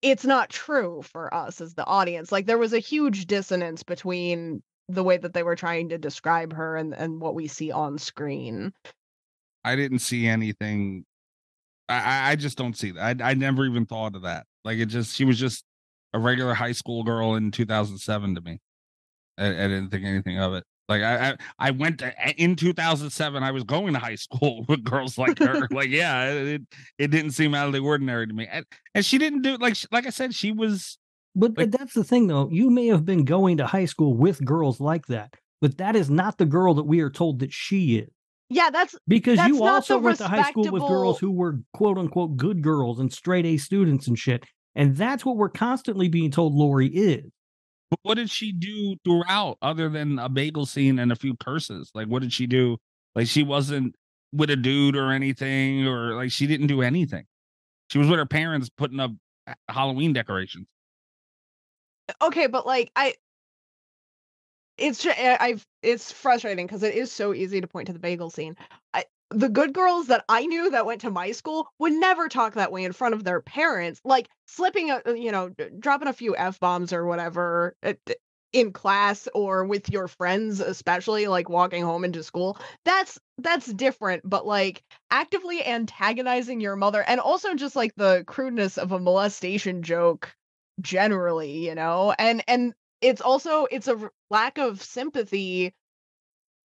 it's 0.02 0.24
not 0.24 0.50
true 0.50 1.02
for 1.02 1.32
us 1.34 1.60
as 1.60 1.74
the 1.74 1.84
audience. 1.84 2.30
Like 2.30 2.46
there 2.46 2.58
was 2.58 2.72
a 2.72 2.78
huge 2.78 3.26
dissonance 3.26 3.82
between 3.82 4.62
the 4.88 5.02
way 5.02 5.16
that 5.16 5.34
they 5.34 5.42
were 5.42 5.56
trying 5.56 5.88
to 5.90 5.98
describe 5.98 6.52
her 6.52 6.76
and, 6.76 6.94
and 6.94 7.20
what 7.20 7.34
we 7.34 7.48
see 7.48 7.70
on 7.72 7.98
screen. 7.98 8.72
I 9.64 9.76
didn't 9.76 9.98
see 9.98 10.26
anything. 10.26 11.04
I 11.88 12.32
I- 12.32 12.36
just 12.36 12.56
don't 12.58 12.76
see 12.76 12.92
that. 12.92 13.20
I 13.20 13.30
I 13.30 13.34
never 13.34 13.64
even 13.66 13.86
thought 13.86 14.14
of 14.14 14.22
that. 14.22 14.46
Like 14.64 14.78
it 14.78 14.86
just 14.86 15.14
she 15.16 15.24
was 15.24 15.38
just 15.38 15.64
a 16.12 16.18
regular 16.18 16.54
high 16.54 16.72
school 16.72 17.02
girl 17.02 17.34
in 17.34 17.50
2007 17.50 18.34
to 18.34 18.40
me. 18.40 18.60
I, 19.36 19.46
I 19.46 19.68
didn't 19.68 19.90
think 19.90 20.04
anything 20.04 20.38
of 20.38 20.54
it. 20.54 20.64
Like 20.88 21.02
I, 21.02 21.30
I 21.30 21.36
I 21.58 21.70
went 21.72 21.98
to, 21.98 22.14
in 22.42 22.56
2007. 22.56 23.42
I 23.42 23.50
was 23.50 23.64
going 23.64 23.92
to 23.92 23.98
high 23.98 24.14
school 24.14 24.64
with 24.68 24.84
girls 24.84 25.18
like 25.18 25.38
her. 25.38 25.68
like 25.70 25.90
yeah, 25.90 26.30
it 26.32 26.62
it 26.98 27.08
didn't 27.10 27.32
seem 27.32 27.54
out 27.54 27.66
of 27.66 27.72
the 27.72 27.80
ordinary 27.80 28.26
to 28.26 28.32
me. 28.32 28.46
And, 28.50 28.64
and 28.94 29.04
she 29.04 29.18
didn't 29.18 29.42
do 29.42 29.56
like 29.58 29.76
like 29.92 30.06
I 30.06 30.10
said, 30.10 30.34
she 30.34 30.52
was 30.52 30.98
But 31.34 31.54
but 31.54 31.70
that's 31.70 31.94
the 31.94 32.04
thing, 32.04 32.26
though. 32.26 32.48
You 32.50 32.70
may 32.70 32.86
have 32.88 33.04
been 33.04 33.24
going 33.24 33.58
to 33.58 33.66
high 33.66 33.84
school 33.84 34.14
with 34.14 34.44
girls 34.44 34.80
like 34.80 35.06
that, 35.06 35.34
but 35.60 35.78
that 35.78 35.94
is 35.96 36.10
not 36.10 36.38
the 36.38 36.46
girl 36.46 36.74
that 36.74 36.84
we 36.84 37.00
are 37.00 37.10
told 37.10 37.40
that 37.40 37.52
she 37.52 37.98
is. 37.98 38.08
Yeah, 38.50 38.70
that's 38.70 38.94
Because 39.06 39.36
that's 39.36 39.48
you 39.48 39.58
not 39.60 39.74
also 39.74 39.94
the 39.94 40.00
went 40.00 40.18
to 40.18 40.28
high 40.28 40.50
school 40.50 40.70
with 40.70 40.82
girls 40.82 41.18
who 41.18 41.30
were 41.30 41.60
quote 41.74 41.98
unquote 41.98 42.36
good 42.36 42.62
girls 42.62 42.98
and 42.98 43.12
straight 43.12 43.44
A 43.44 43.58
students 43.58 44.08
and 44.08 44.18
shit. 44.18 44.44
And 44.74 44.96
that's 44.96 45.24
what 45.26 45.36
we're 45.36 45.50
constantly 45.50 46.08
being 46.08 46.30
told 46.30 46.54
Laurie 46.54 46.88
is. 46.88 47.30
But 47.90 48.00
what 48.02 48.14
did 48.16 48.30
she 48.30 48.52
do 48.52 48.96
throughout 49.04 49.56
other 49.62 49.88
than 49.88 50.18
a 50.18 50.28
bagel 50.28 50.66
scene 50.66 50.98
and 50.98 51.10
a 51.10 51.16
few 51.16 51.36
curses? 51.36 51.90
Like, 51.94 52.06
what 52.06 52.22
did 52.22 52.32
she 52.32 52.46
do? 52.46 52.76
Like, 53.14 53.26
she 53.26 53.42
wasn't 53.42 53.94
with 54.32 54.50
a 54.50 54.56
dude 54.56 54.96
or 54.96 55.10
anything, 55.10 55.86
or 55.86 56.14
like 56.14 56.30
she 56.30 56.46
didn't 56.46 56.66
do 56.66 56.82
anything. 56.82 57.24
She 57.90 57.98
was 57.98 58.08
with 58.08 58.18
her 58.18 58.26
parents 58.26 58.68
putting 58.68 59.00
up 59.00 59.12
uh, 59.46 59.54
Halloween 59.68 60.12
decorations. 60.12 60.66
okay, 62.22 62.46
but 62.46 62.66
like 62.66 62.90
I 62.94 63.14
it's 64.76 65.02
just 65.02 65.18
I've 65.18 65.66
it's 65.82 66.12
frustrating 66.12 66.66
because 66.66 66.82
it 66.82 66.94
is 66.94 67.10
so 67.10 67.34
easy 67.34 67.60
to 67.60 67.66
point 67.66 67.86
to 67.86 67.92
the 67.92 67.98
bagel 67.98 68.30
scene. 68.30 68.56
The 69.30 69.48
good 69.48 69.72
girls 69.74 70.06
that 70.06 70.24
I 70.28 70.46
knew 70.46 70.70
that 70.70 70.86
went 70.86 71.02
to 71.02 71.10
my 71.10 71.32
school 71.32 71.68
would 71.78 71.92
never 71.92 72.28
talk 72.28 72.54
that 72.54 72.72
way 72.72 72.84
in 72.84 72.92
front 72.92 73.14
of 73.14 73.24
their 73.24 73.40
parents. 73.40 74.00
Like 74.04 74.28
slipping 74.46 74.90
a 74.90 75.02
you 75.14 75.32
know 75.32 75.50
dropping 75.78 76.08
a 76.08 76.12
few 76.12 76.36
f 76.36 76.58
bombs 76.60 76.92
or 76.92 77.06
whatever 77.06 77.74
uh, 77.82 77.94
in 78.52 78.72
class 78.72 79.28
or 79.34 79.64
with 79.64 79.90
your 79.90 80.08
friends, 80.08 80.60
especially 80.60 81.26
like 81.26 81.48
walking 81.48 81.82
home 81.84 82.04
into 82.04 82.22
school. 82.22 82.58
That's 82.84 83.18
that's 83.38 83.66
different. 83.66 84.22
But 84.24 84.46
like 84.46 84.82
actively 85.10 85.64
antagonizing 85.64 86.60
your 86.60 86.76
mother 86.76 87.02
and 87.02 87.20
also 87.20 87.54
just 87.54 87.76
like 87.76 87.94
the 87.96 88.24
crudeness 88.26 88.78
of 88.78 88.92
a 88.92 88.98
molestation 88.98 89.82
joke 89.82 90.34
generally 90.80 91.66
you 91.66 91.74
know 91.74 92.14
and 92.18 92.42
and 92.46 92.72
it's 93.00 93.20
also 93.20 93.66
it's 93.70 93.88
a 93.88 94.10
lack 94.30 94.58
of 94.58 94.82
sympathy 94.82 95.74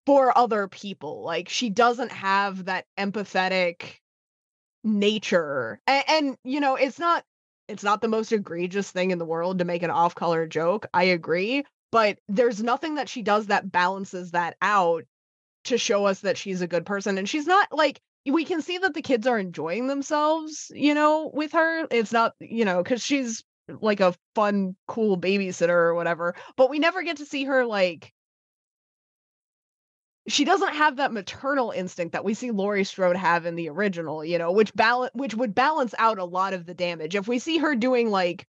for 0.09 0.33
other 0.39 0.69
people 0.69 1.23
like 1.23 1.51
she 1.51 1.69
doesn't 1.69 2.11
have 2.11 2.65
that 2.65 2.87
empathetic 2.99 3.97
nature 4.83 5.79
and, 5.87 6.05
and 6.09 6.37
you 6.45 6.61
know 6.61 6.77
it's 6.77 6.99
not 6.99 7.25
it's 7.69 7.83
not 7.83 8.01
the 8.01 8.09
most 8.09 8.33
egregious 8.33 8.91
thing 8.91 9.11
in 9.11 9.19
the 9.19 9.27
world 9.27 9.59
to 9.59 9.67
make 9.67 9.83
an 9.83 9.91
off-color 9.91 10.47
joke 10.47 10.87
i 10.95 11.05
agree 11.05 11.63
but 11.93 12.19
there's 12.27 12.63
nothing 12.63 12.95
that 12.95 13.07
she 13.07 13.21
does 13.21 13.49
that 13.49 13.71
balances 13.71 14.31
that 14.31 14.57
out 14.63 15.05
to 15.65 15.77
show 15.77 16.07
us 16.07 16.21
that 16.21 16.39
she's 16.39 16.63
a 16.63 16.67
good 16.67 16.87
person 16.87 17.19
and 17.19 17.29
she's 17.29 17.47
not 17.47 17.69
like 17.71 18.01
we 18.25 18.47
can 18.47 18.63
see 18.63 18.79
that 18.79 18.95
the 18.95 19.03
kids 19.03 19.27
are 19.27 19.39
enjoying 19.39 19.89
themselves 19.89 20.73
you 20.75 20.95
know 20.95 21.31
with 21.35 21.53
her 21.53 21.87
it's 21.91 22.13
not 22.13 22.33
you 22.41 22.65
know 22.65 22.83
because 22.83 23.05
she's 23.05 23.45
like 23.83 24.01
a 24.01 24.15
fun 24.35 24.75
cool 24.87 25.19
babysitter 25.19 25.69
or 25.69 25.95
whatever 25.95 26.35
but 26.57 26.71
we 26.71 26.79
never 26.79 27.03
get 27.03 27.19
to 27.19 27.27
see 27.27 27.45
her 27.45 27.67
like 27.67 28.15
she 30.29 30.45
doesn't 30.45 30.75
have 30.75 30.97
that 30.97 31.13
maternal 31.13 31.71
instinct 31.71 32.13
that 32.13 32.25
we 32.25 32.35
see 32.35 32.51
Laurie 32.51 32.85
Strode 32.85 33.17
have 33.17 33.47
in 33.47 33.57
the 33.57 33.69
original, 33.69 34.25
you 34.25 34.39
know, 34.39 34.53
which 34.53 34.75
balance 34.75 35.11
which 35.15 35.35
would 35.35 35.55
balance 35.55 35.95
out 35.99 36.19
a 36.19 36.25
lot 36.25 36.53
of 36.53 36.67
the 36.67 36.75
damage. 36.75 37.15
If 37.15 37.27
we 37.27 37.39
see 37.39 37.59
her 37.59 37.75
doing 37.75 38.11
like 38.11 38.47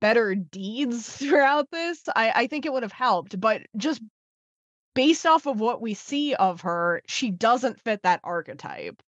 better 0.00 0.34
deeds 0.34 1.08
throughout 1.16 1.70
this, 1.70 2.02
I, 2.14 2.32
I 2.34 2.46
think 2.46 2.66
it 2.66 2.72
would 2.72 2.82
have 2.82 2.92
helped. 2.92 3.40
But 3.40 3.62
just 3.76 4.02
based 4.94 5.24
off 5.24 5.46
of 5.46 5.60
what 5.60 5.80
we 5.80 5.94
see 5.94 6.34
of 6.34 6.62
her, 6.62 7.02
she 7.06 7.30
doesn't 7.30 7.80
fit 7.80 8.02
that 8.02 8.20
archetype. 8.24 9.02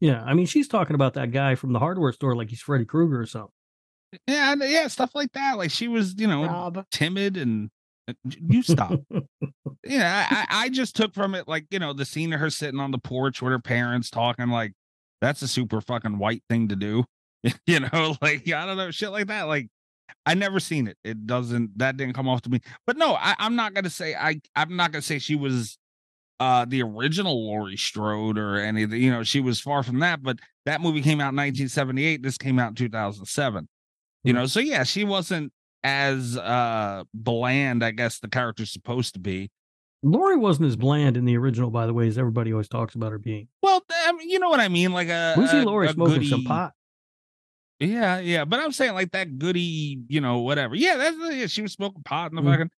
Yeah, 0.00 0.22
I 0.22 0.34
mean, 0.34 0.46
she's 0.46 0.68
talking 0.68 0.94
about 0.94 1.14
that 1.14 1.32
guy 1.32 1.56
from 1.56 1.72
the 1.72 1.80
hardware 1.80 2.12
store 2.12 2.36
like 2.36 2.50
he's 2.50 2.60
Freddy 2.60 2.84
Krueger 2.84 3.20
or 3.20 3.26
something. 3.26 3.52
Yeah, 4.26 4.54
yeah, 4.60 4.86
stuff 4.88 5.14
like 5.14 5.32
that. 5.32 5.58
Like 5.58 5.70
she 5.70 5.88
was, 5.88 6.14
you 6.18 6.26
know, 6.26 6.46
Rob. 6.46 6.86
timid 6.90 7.36
and 7.36 7.70
you 8.24 8.62
stop. 8.62 9.00
yeah, 9.84 10.26
I, 10.30 10.46
I 10.64 10.68
just 10.68 10.96
took 10.96 11.14
from 11.14 11.34
it 11.34 11.48
like 11.48 11.66
you 11.70 11.78
know 11.78 11.92
the 11.92 12.04
scene 12.04 12.32
of 12.32 12.40
her 12.40 12.50
sitting 12.50 12.80
on 12.80 12.90
the 12.90 12.98
porch 12.98 13.42
with 13.42 13.52
her 13.52 13.58
parents 13.58 14.10
talking 14.10 14.48
like 14.48 14.72
that's 15.20 15.42
a 15.42 15.48
super 15.48 15.80
fucking 15.80 16.18
white 16.18 16.42
thing 16.48 16.68
to 16.68 16.76
do. 16.76 17.04
you 17.66 17.80
know, 17.80 18.16
like 18.22 18.50
I 18.50 18.66
don't 18.66 18.76
know 18.76 18.90
shit 18.90 19.10
like 19.10 19.26
that. 19.28 19.44
Like 19.44 19.68
I 20.26 20.34
never 20.34 20.60
seen 20.60 20.88
it. 20.88 20.96
It 21.04 21.26
doesn't 21.26 21.78
that 21.78 21.96
didn't 21.96 22.14
come 22.14 22.28
off 22.28 22.42
to 22.42 22.50
me. 22.50 22.60
But 22.86 22.96
no, 22.96 23.14
I, 23.14 23.34
I'm 23.38 23.56
not 23.56 23.74
gonna 23.74 23.90
say 23.90 24.14
I 24.14 24.40
I'm 24.56 24.76
not 24.76 24.92
gonna 24.92 25.02
say 25.02 25.18
she 25.18 25.34
was 25.34 25.78
uh 26.40 26.64
the 26.66 26.82
original 26.82 27.46
Laurie 27.46 27.76
Strode 27.76 28.38
or 28.38 28.56
any 28.56 28.84
of 28.84 28.90
the 28.90 28.98
you 28.98 29.10
know 29.10 29.22
she 29.22 29.40
was 29.40 29.60
far 29.60 29.82
from 29.82 30.00
that. 30.00 30.22
But 30.22 30.38
that 30.66 30.80
movie 30.80 31.02
came 31.02 31.20
out 31.20 31.32
in 31.32 31.36
1978. 31.36 32.22
This 32.22 32.38
came 32.38 32.58
out 32.58 32.70
in 32.70 32.74
2007. 32.74 33.68
You 34.24 34.32
know, 34.32 34.46
so 34.46 34.60
yeah, 34.60 34.82
she 34.82 35.04
wasn't 35.04 35.52
as 35.84 36.36
uh 36.36 37.04
bland, 37.14 37.84
I 37.84 37.90
guess 37.92 38.18
the 38.18 38.28
character's 38.28 38.72
supposed 38.72 39.14
to 39.14 39.20
be. 39.20 39.50
Laurie 40.02 40.36
wasn't 40.36 40.68
as 40.68 40.76
bland 40.76 41.16
in 41.16 41.24
the 41.24 41.36
original, 41.36 41.70
by 41.70 41.86
the 41.86 41.92
way, 41.94 42.06
as 42.06 42.18
everybody 42.18 42.52
always 42.52 42.68
talks 42.68 42.94
about 42.94 43.10
her 43.10 43.18
being. 43.18 43.48
Well, 43.62 43.82
I 43.90 44.12
mean, 44.12 44.30
you 44.30 44.38
know 44.38 44.48
what 44.48 44.60
I 44.60 44.68
mean, 44.68 44.92
like 44.92 45.08
a 45.08 45.34
We 45.36 45.46
see 45.48 45.58
a- 45.58 45.64
Laurie 45.64 45.88
a 45.88 45.92
smoking 45.92 46.22
some 46.24 46.44
pot. 46.44 46.72
Yeah, 47.80 48.18
yeah, 48.18 48.44
but 48.44 48.58
I'm 48.60 48.72
saying 48.72 48.94
like 48.94 49.12
that 49.12 49.38
goody, 49.38 50.00
you 50.08 50.20
know, 50.20 50.38
whatever. 50.40 50.74
Yeah, 50.74 50.96
that's 50.96 51.16
yeah, 51.34 51.46
she 51.46 51.62
was 51.62 51.72
smoking 51.72 52.02
pot 52.02 52.32
in 52.32 52.36
the 52.36 52.42
Mhm. 52.42 52.50
fucking. 52.52 52.70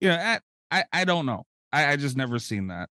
Yeah, 0.00 0.38
I, 0.70 0.78
I 0.80 0.84
I 1.00 1.04
don't 1.04 1.26
know. 1.26 1.44
I 1.72 1.92
I 1.92 1.96
just 1.96 2.16
never 2.16 2.38
seen 2.38 2.68
that. 2.68 2.88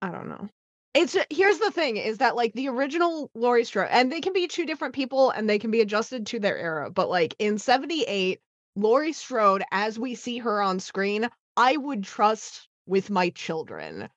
I 0.00 0.10
don't 0.10 0.28
know. 0.28 0.48
It's 0.94 1.14
here's 1.28 1.58
the 1.58 1.70
thing 1.70 1.98
is 1.98 2.18
that 2.18 2.34
like 2.36 2.54
the 2.54 2.68
original 2.68 3.30
Laurie 3.34 3.64
Strode, 3.64 3.88
and 3.90 4.10
they 4.10 4.22
can 4.22 4.32
be 4.32 4.48
two 4.48 4.64
different 4.64 4.94
people 4.94 5.30
and 5.30 5.48
they 5.48 5.58
can 5.58 5.70
be 5.70 5.82
adjusted 5.82 6.26
to 6.28 6.38
their 6.40 6.56
era. 6.56 6.90
But 6.90 7.10
like 7.10 7.34
in 7.38 7.58
78, 7.58 8.40
Laurie 8.76 9.12
Strode, 9.12 9.64
as 9.72 9.98
we 9.98 10.14
see 10.14 10.38
her 10.38 10.60
on 10.60 10.78
screen, 10.78 11.28
I 11.56 11.76
would 11.76 12.04
trust 12.04 12.68
with 12.86 13.08
my 13.10 13.30
children. 13.30 14.08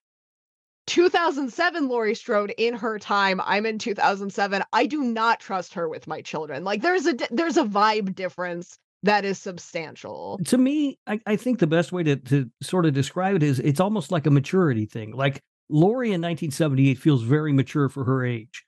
2007 0.88 1.88
Laurie 1.88 2.16
Strode 2.16 2.54
in 2.58 2.74
her 2.74 2.98
time, 3.00 3.40
I'm 3.46 3.66
in 3.66 3.78
2007. 3.78 4.64
I 4.74 4.86
do 4.86 5.04
not 5.04 5.40
trust 5.40 5.74
her 5.76 5.88
with 5.88 6.08
my 6.08 6.22
children. 6.22 6.64
Like 6.64 6.82
there's 6.82 7.06
a 7.06 7.16
there's 7.32 7.58
a 7.58 7.64
vibe 7.64 8.16
difference 8.16 8.78
that 9.04 9.24
is 9.24 9.38
substantial. 9.38 10.40
To 10.46 10.58
me, 10.58 10.98
I, 11.08 11.20
I 11.26 11.36
think 11.38 11.60
the 11.60 11.68
best 11.68 11.92
way 11.92 12.04
to, 12.04 12.16
to 12.18 12.50
sort 12.62 12.86
of 12.86 12.94
describe 12.94 13.36
it 13.36 13.44
is 13.44 13.60
it's 13.60 13.80
almost 13.80 14.12
like 14.12 14.26
a 14.26 14.32
maturity 14.32 14.86
thing. 14.88 15.12
Like 15.12 15.40
Laurie 15.70 16.08
in 16.08 16.22
1978 16.22 16.98
feels 16.98 17.22
very 17.22 17.54
mature 17.54 17.88
for 17.88 18.04
her 18.04 18.26
age. 18.26 18.66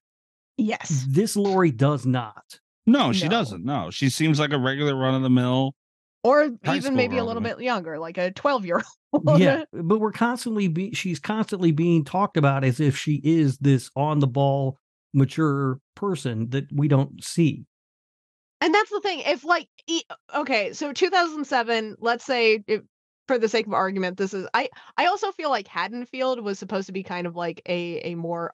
Yes. 0.57 1.05
This 1.09 1.35
Laurie 1.35 1.71
does 1.71 2.05
not. 2.05 2.59
No, 2.85 3.11
she 3.13 3.25
No. 3.25 3.31
doesn't. 3.31 3.65
No, 3.65 3.89
she 3.89 4.09
seems 4.09 4.39
like 4.39 4.53
a 4.53 4.57
regular 4.59 4.95
run 4.95 5.15
of 5.15 5.23
the 5.23 5.29
mill. 5.29 5.73
Or 6.23 6.49
High 6.63 6.75
even 6.75 6.95
maybe 6.95 7.17
a 7.17 7.25
little 7.25 7.41
bit 7.41 7.59
younger, 7.59 7.97
like 7.97 8.17
a 8.17 8.31
12 8.31 8.65
year 8.65 8.83
old. 9.13 9.39
yeah, 9.39 9.63
but 9.73 9.99
we're 9.99 10.11
constantly 10.11 10.67
be 10.67 10.93
she's 10.93 11.19
constantly 11.19 11.71
being 11.71 12.03
talked 12.03 12.37
about 12.37 12.63
as 12.63 12.79
if 12.79 12.95
she 12.97 13.21
is 13.23 13.57
this 13.57 13.89
on 13.95 14.19
the 14.19 14.27
ball 14.27 14.77
mature 15.13 15.79
person 15.95 16.49
that 16.51 16.71
we 16.71 16.87
don't 16.87 17.23
see. 17.23 17.65
And 18.61 18.73
that's 18.73 18.91
the 18.91 19.01
thing. 19.01 19.23
If 19.25 19.43
like, 19.43 19.67
e- 19.87 20.03
okay, 20.35 20.73
so 20.73 20.93
2007, 20.93 21.95
let's 21.99 22.23
say, 22.23 22.63
if, 22.67 22.81
for 23.27 23.39
the 23.39 23.49
sake 23.49 23.65
of 23.65 23.73
argument, 23.73 24.17
this 24.17 24.33
is. 24.33 24.47
I 24.53 24.69
I 24.97 25.07
also 25.07 25.31
feel 25.31 25.49
like 25.49 25.67
Haddonfield 25.67 26.39
was 26.41 26.59
supposed 26.59 26.87
to 26.87 26.93
be 26.93 27.03
kind 27.03 27.25
of 27.25 27.35
like 27.35 27.61
a 27.65 28.11
a 28.11 28.15
more 28.15 28.53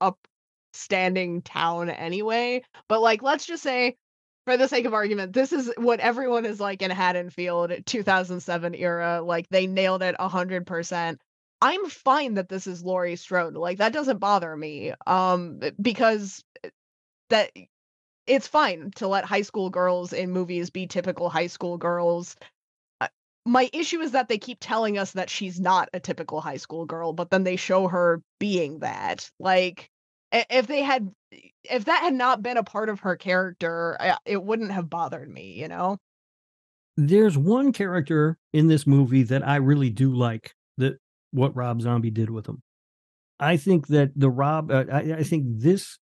upstanding 0.00 1.42
town 1.42 1.90
anyway. 1.90 2.62
But 2.88 3.00
like, 3.00 3.22
let's 3.22 3.46
just 3.46 3.62
say, 3.62 3.96
for 4.44 4.56
the 4.56 4.68
sake 4.68 4.86
of 4.86 4.94
argument, 4.94 5.32
this 5.32 5.52
is 5.52 5.72
what 5.76 6.00
everyone 6.00 6.44
is 6.44 6.58
like 6.60 6.82
in 6.82 6.90
Haddonfield, 6.90 7.72
2007 7.86 8.74
era. 8.74 9.22
Like 9.22 9.48
they 9.50 9.66
nailed 9.66 10.02
it 10.02 10.20
hundred 10.20 10.66
percent. 10.66 11.20
I'm 11.60 11.88
fine 11.88 12.34
that 12.34 12.48
this 12.48 12.66
is 12.66 12.82
Laurie 12.82 13.16
Strode. 13.16 13.54
Like 13.54 13.78
that 13.78 13.92
doesn't 13.92 14.18
bother 14.18 14.56
me. 14.56 14.92
Um, 15.06 15.60
because 15.80 16.42
that 17.30 17.50
it's 18.26 18.48
fine 18.48 18.90
to 18.96 19.08
let 19.08 19.24
high 19.24 19.42
school 19.42 19.70
girls 19.70 20.12
in 20.12 20.30
movies 20.30 20.70
be 20.70 20.86
typical 20.86 21.28
high 21.28 21.46
school 21.46 21.78
girls. 21.78 22.36
My 23.44 23.68
issue 23.72 24.00
is 24.00 24.12
that 24.12 24.28
they 24.28 24.38
keep 24.38 24.58
telling 24.60 24.98
us 24.98 25.12
that 25.12 25.28
she's 25.28 25.58
not 25.58 25.88
a 25.92 25.98
typical 25.98 26.40
high 26.40 26.58
school 26.58 26.86
girl, 26.86 27.12
but 27.12 27.30
then 27.30 27.42
they 27.42 27.56
show 27.56 27.88
her 27.88 28.22
being 28.38 28.80
that. 28.80 29.28
Like, 29.40 29.90
if 30.32 30.66
they 30.66 30.82
had, 30.82 31.10
if 31.64 31.84
that 31.84 32.00
had 32.02 32.14
not 32.14 32.42
been 32.42 32.56
a 32.56 32.62
part 32.64 32.88
of 32.88 33.00
her 33.00 33.16
character, 33.16 33.96
I- 34.00 34.16
it 34.24 34.42
wouldn't 34.42 34.72
have 34.72 34.88
bothered 34.90 35.28
me, 35.28 35.52
you 35.52 35.68
know? 35.68 35.98
There's 36.96 37.38
one 37.38 37.72
character 37.72 38.38
in 38.52 38.68
this 38.68 38.86
movie 38.86 39.22
that 39.24 39.46
I 39.46 39.56
really 39.56 39.90
do 39.90 40.14
like 40.14 40.54
that 40.78 40.98
what 41.30 41.56
Rob 41.56 41.80
Zombie 41.80 42.10
did 42.10 42.28
with 42.30 42.46
him. 42.46 42.62
I 43.40 43.56
think 43.56 43.88
that 43.88 44.12
the 44.14 44.30
Rob, 44.30 44.70
uh, 44.70 44.84
I, 44.92 44.98
I 45.18 45.22
think 45.22 45.44
this 45.48 45.98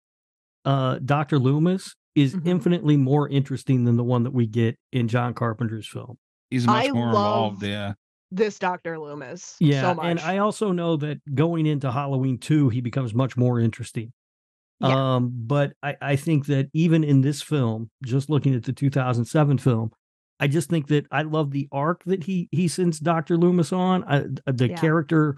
uh, 0.67 0.99
Dr. 1.05 1.39
Loomis 1.39 1.95
is 2.15 2.35
Mhm. 2.35 2.47
infinitely 2.47 2.97
more 2.97 3.29
interesting 3.29 3.85
than 3.85 3.97
the 3.97 4.05
one 4.05 4.23
that 4.23 4.31
we 4.33 4.47
get 4.47 4.77
in 4.93 5.09
John 5.09 5.35
Carpenter's 5.35 5.87
film. 5.89 6.17
He's 6.51 6.65
much 6.67 6.87
I 6.87 6.91
more 6.91 7.07
love- 7.13 7.15
involved. 7.55 7.63
Yeah. 7.65 7.95
This 8.35 8.59
Dr. 8.59 8.99
Loomis. 8.99 9.57
Yeah, 9.61 9.83
So 9.83 9.95
much. 9.95 10.07
and 10.07 10.21
I 10.21 10.39
also 10.39 10.73
know 10.73 10.97
that 10.97 11.21
going 11.35 11.67
into 11.67 11.91
Halloween 11.93 12.39
2, 12.39 12.69
he 12.69 12.81
becomes 12.81 13.15
much 13.15 13.37
more 13.37 13.61
interesting. 13.61 14.13
Yeah. 14.81 15.15
Um, 15.17 15.31
but 15.35 15.73
I, 15.83 15.97
I 16.03 16.17
think 16.17 16.47
that 16.47 16.69
even 16.73 17.05
in 17.05 17.21
this 17.21 17.41
film, 17.43 17.91
just 18.05 18.29
looking 18.29 18.55
at 18.55 18.65
the 18.65 18.73
2007 18.73 19.59
film, 19.59 19.93
I 20.41 20.49
just 20.49 20.69
think 20.69 20.89
that 20.89 21.07
I 21.13 21.23
love 21.23 21.53
the 21.53 21.69
arc 21.71 22.03
that 22.05 22.25
he 22.25 22.49
he 22.51 22.67
sends 22.67 22.99
Dr. 22.99 23.37
Loomis 23.37 23.73
on. 23.73 24.03
I, 24.05 24.25
the 24.51 24.69
Yeah. 24.71 24.77
character 24.77 25.37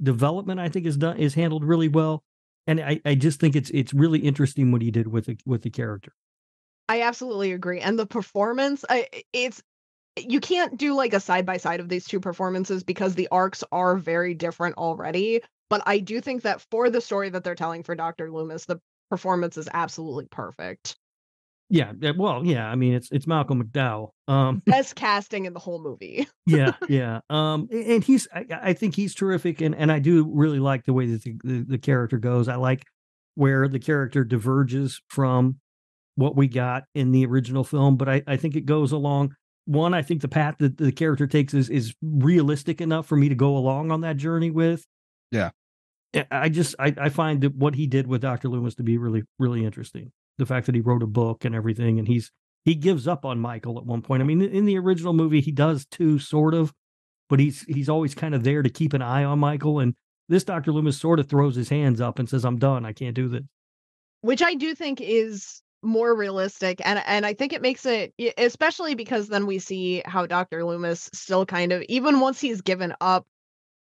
development 0.00 0.60
I 0.60 0.68
think 0.68 0.86
is 0.86 0.96
done 0.96 1.16
is 1.18 1.34
handled 1.34 1.64
really 1.64 1.88
well, 1.88 2.22
and 2.68 2.78
I, 2.80 3.00
I 3.04 3.16
just 3.16 3.40
think 3.40 3.56
it's 3.56 3.68
it's 3.70 3.92
really 3.92 4.20
interesting 4.20 4.70
what 4.70 4.80
he 4.80 4.92
did 4.92 5.08
with 5.08 5.26
the 5.26 5.36
with 5.44 5.62
the 5.62 5.70
character. 5.70 6.12
I 6.88 7.02
absolutely 7.02 7.52
agree. 7.52 7.80
And 7.80 7.98
the 7.98 8.06
performance, 8.06 8.84
I, 8.88 9.08
it's 9.34 9.60
you 10.26 10.40
can't 10.40 10.76
do 10.76 10.94
like 10.94 11.12
a 11.12 11.20
side 11.20 11.46
by 11.46 11.56
side 11.56 11.80
of 11.80 11.88
these 11.88 12.06
two 12.06 12.20
performances 12.20 12.82
because 12.82 13.14
the 13.14 13.28
arcs 13.30 13.64
are 13.72 13.96
very 13.96 14.34
different 14.34 14.76
already. 14.76 15.42
But 15.70 15.82
I 15.86 15.98
do 15.98 16.20
think 16.20 16.42
that 16.42 16.60
for 16.70 16.88
the 16.88 17.00
story 17.00 17.28
that 17.30 17.44
they're 17.44 17.54
telling 17.54 17.82
for 17.82 17.94
Dr. 17.94 18.30
Loomis, 18.30 18.64
the 18.64 18.80
performance 19.10 19.56
is 19.56 19.68
absolutely 19.72 20.26
perfect. 20.30 20.96
Yeah, 21.70 21.92
well, 22.16 22.46
yeah. 22.46 22.66
I 22.66 22.76
mean, 22.76 22.94
it's 22.94 23.10
it's 23.12 23.26
Malcolm 23.26 23.62
McDowell. 23.62 24.12
Um, 24.26 24.62
Best 24.66 24.94
casting 24.94 25.44
in 25.44 25.52
the 25.52 25.60
whole 25.60 25.82
movie. 25.82 26.26
yeah, 26.46 26.72
yeah. 26.88 27.20
Um, 27.28 27.68
and 27.70 28.02
he's 28.02 28.26
I, 28.32 28.46
I 28.50 28.72
think 28.72 28.94
he's 28.94 29.14
terrific, 29.14 29.60
and 29.60 29.74
and 29.74 29.92
I 29.92 29.98
do 29.98 30.26
really 30.32 30.60
like 30.60 30.86
the 30.86 30.94
way 30.94 31.06
that 31.06 31.22
the, 31.22 31.36
the, 31.44 31.64
the 31.68 31.78
character 31.78 32.16
goes. 32.16 32.48
I 32.48 32.56
like 32.56 32.84
where 33.34 33.68
the 33.68 33.78
character 33.78 34.24
diverges 34.24 35.00
from 35.08 35.60
what 36.16 36.34
we 36.34 36.48
got 36.48 36.84
in 36.94 37.12
the 37.12 37.26
original 37.26 37.64
film, 37.64 37.96
but 37.96 38.08
I, 38.08 38.22
I 38.26 38.36
think 38.36 38.56
it 38.56 38.66
goes 38.66 38.90
along. 38.90 39.34
One, 39.68 39.92
I 39.92 40.00
think 40.00 40.22
the 40.22 40.28
path 40.28 40.56
that 40.60 40.78
the 40.78 40.90
character 40.92 41.26
takes 41.26 41.52
is 41.52 41.68
is 41.68 41.94
realistic 42.02 42.80
enough 42.80 43.06
for 43.06 43.16
me 43.16 43.28
to 43.28 43.34
go 43.34 43.54
along 43.54 43.92
on 43.92 44.00
that 44.00 44.16
journey 44.16 44.50
with. 44.50 44.86
Yeah. 45.30 45.50
I- 46.14 46.26
I 46.30 46.48
just 46.48 46.74
I, 46.78 46.94
I 46.98 47.08
find 47.10 47.42
that 47.42 47.54
what 47.54 47.74
he 47.74 47.86
did 47.86 48.06
with 48.06 48.22
Dr. 48.22 48.48
Loomis 48.48 48.74
to 48.76 48.82
be 48.82 48.96
really 48.96 49.24
really 49.38 49.66
interesting. 49.66 50.10
The 50.38 50.46
fact 50.46 50.64
that 50.66 50.74
he 50.74 50.80
wrote 50.80 51.02
a 51.02 51.06
book 51.06 51.44
and 51.44 51.54
everything, 51.54 51.98
and 51.98 52.08
he's 52.08 52.30
he 52.64 52.74
gives 52.74 53.06
up 53.06 53.26
on 53.26 53.38
Michael 53.40 53.76
at 53.78 53.84
one 53.84 54.00
point. 54.00 54.22
I 54.22 54.24
mean, 54.26 54.40
in 54.40 54.64
the 54.64 54.78
original 54.78 55.12
movie, 55.12 55.42
he 55.42 55.52
does 55.52 55.84
too, 55.84 56.18
sort 56.18 56.54
of, 56.54 56.72
but 57.28 57.38
he's 57.38 57.60
he's 57.62 57.90
always 57.90 58.14
kind 58.14 58.34
of 58.34 58.44
there 58.44 58.62
to 58.62 58.70
keep 58.70 58.94
an 58.94 59.02
eye 59.02 59.24
on 59.24 59.38
Michael. 59.38 59.80
And 59.80 59.94
this 60.30 60.44
Dr. 60.44 60.72
Loomis 60.72 60.98
sort 60.98 61.20
of 61.20 61.28
throws 61.28 61.56
his 61.56 61.68
hands 61.68 62.00
up 62.00 62.18
and 62.18 62.26
says, 62.26 62.44
"I'm 62.46 62.58
done. 62.58 62.86
I 62.86 62.92
can't 62.94 63.14
do 63.14 63.28
this." 63.28 63.42
which 64.22 64.42
I 64.42 64.54
do 64.54 64.74
think 64.74 65.00
is 65.00 65.62
more 65.82 66.14
realistic 66.14 66.80
and 66.84 67.00
and 67.06 67.24
I 67.24 67.34
think 67.34 67.52
it 67.52 67.62
makes 67.62 67.86
it 67.86 68.12
especially 68.36 68.94
because 68.94 69.28
then 69.28 69.46
we 69.46 69.58
see 69.58 70.02
how 70.04 70.26
Dr. 70.26 70.64
Loomis 70.64 71.08
still 71.12 71.46
kind 71.46 71.72
of 71.72 71.82
even 71.82 72.20
once 72.20 72.40
he's 72.40 72.60
given 72.62 72.94
up 73.00 73.26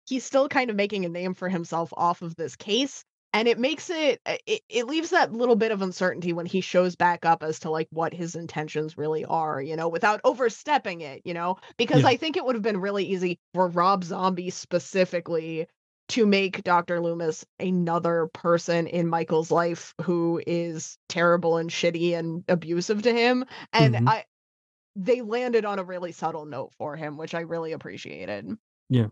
he's 0.09 0.25
still 0.25 0.49
kind 0.49 0.71
of 0.71 0.77
making 0.77 1.05
a 1.05 1.09
name 1.09 1.35
for 1.35 1.49
himself 1.49 1.93
off 1.97 2.23
of 2.23 2.37
this 2.37 2.57
case 2.57 3.05
and 3.35 3.49
it 3.49 3.59
makes 3.59 3.89
it, 3.91 4.21
it 4.47 4.63
it 4.69 4.87
leaves 4.87 5.11
that 5.11 5.33
little 5.33 5.57
bit 5.57 5.73
of 5.73 5.81
uncertainty 5.83 6.33
when 6.33 6.47
he 6.47 6.61
shows 6.61 6.97
back 6.97 7.25
up 7.25 7.43
as 7.43 7.61
to 7.61 7.71
like 7.71 7.89
what 7.91 8.13
his 8.13 8.35
intentions 8.35 8.99
really 8.99 9.25
are 9.25 9.61
you 9.63 9.77
know 9.77 9.89
without 9.89 10.21
overstepping 10.25 11.01
it 11.01 11.23
you 11.25 11.35
know 11.35 11.57
because 11.79 12.05
Yeah. 12.05 12.11
i 12.11 12.17
think 12.17 12.37
it 12.37 12.45
would 12.45 12.55
have 12.57 12.63
been 12.63 12.81
really 12.81 13.05
easy 13.05 13.39
for 13.55 13.69
rob 13.69 14.05
zombie 14.05 14.51
specifically 14.51 15.67
to 16.13 16.27
make 16.27 16.63
dr 16.65 17.01
loomis 17.01 17.45
another 17.59 18.29
person 18.33 18.87
in 18.87 19.07
michael's 19.09 19.51
life 19.51 19.95
who 20.03 20.41
is 20.47 20.99
terrible 21.09 21.57
and 21.57 21.71
shitty 21.71 22.13
and 22.19 22.45
abusive 22.49 23.03
to 23.03 23.13
him 23.13 23.45
and 23.73 23.95
Mhm. 23.95 24.09
i 24.09 24.25
they 24.95 25.23
landed 25.23 25.65
on 25.65 25.79
a 25.79 25.85
really 25.85 26.13
subtle 26.13 26.45
note 26.45 26.73
for 26.79 26.97
him 26.97 27.17
which 27.17 27.35
i 27.35 27.41
really 27.41 27.73
appreciated 27.73 28.47
Yeah. 28.91 29.07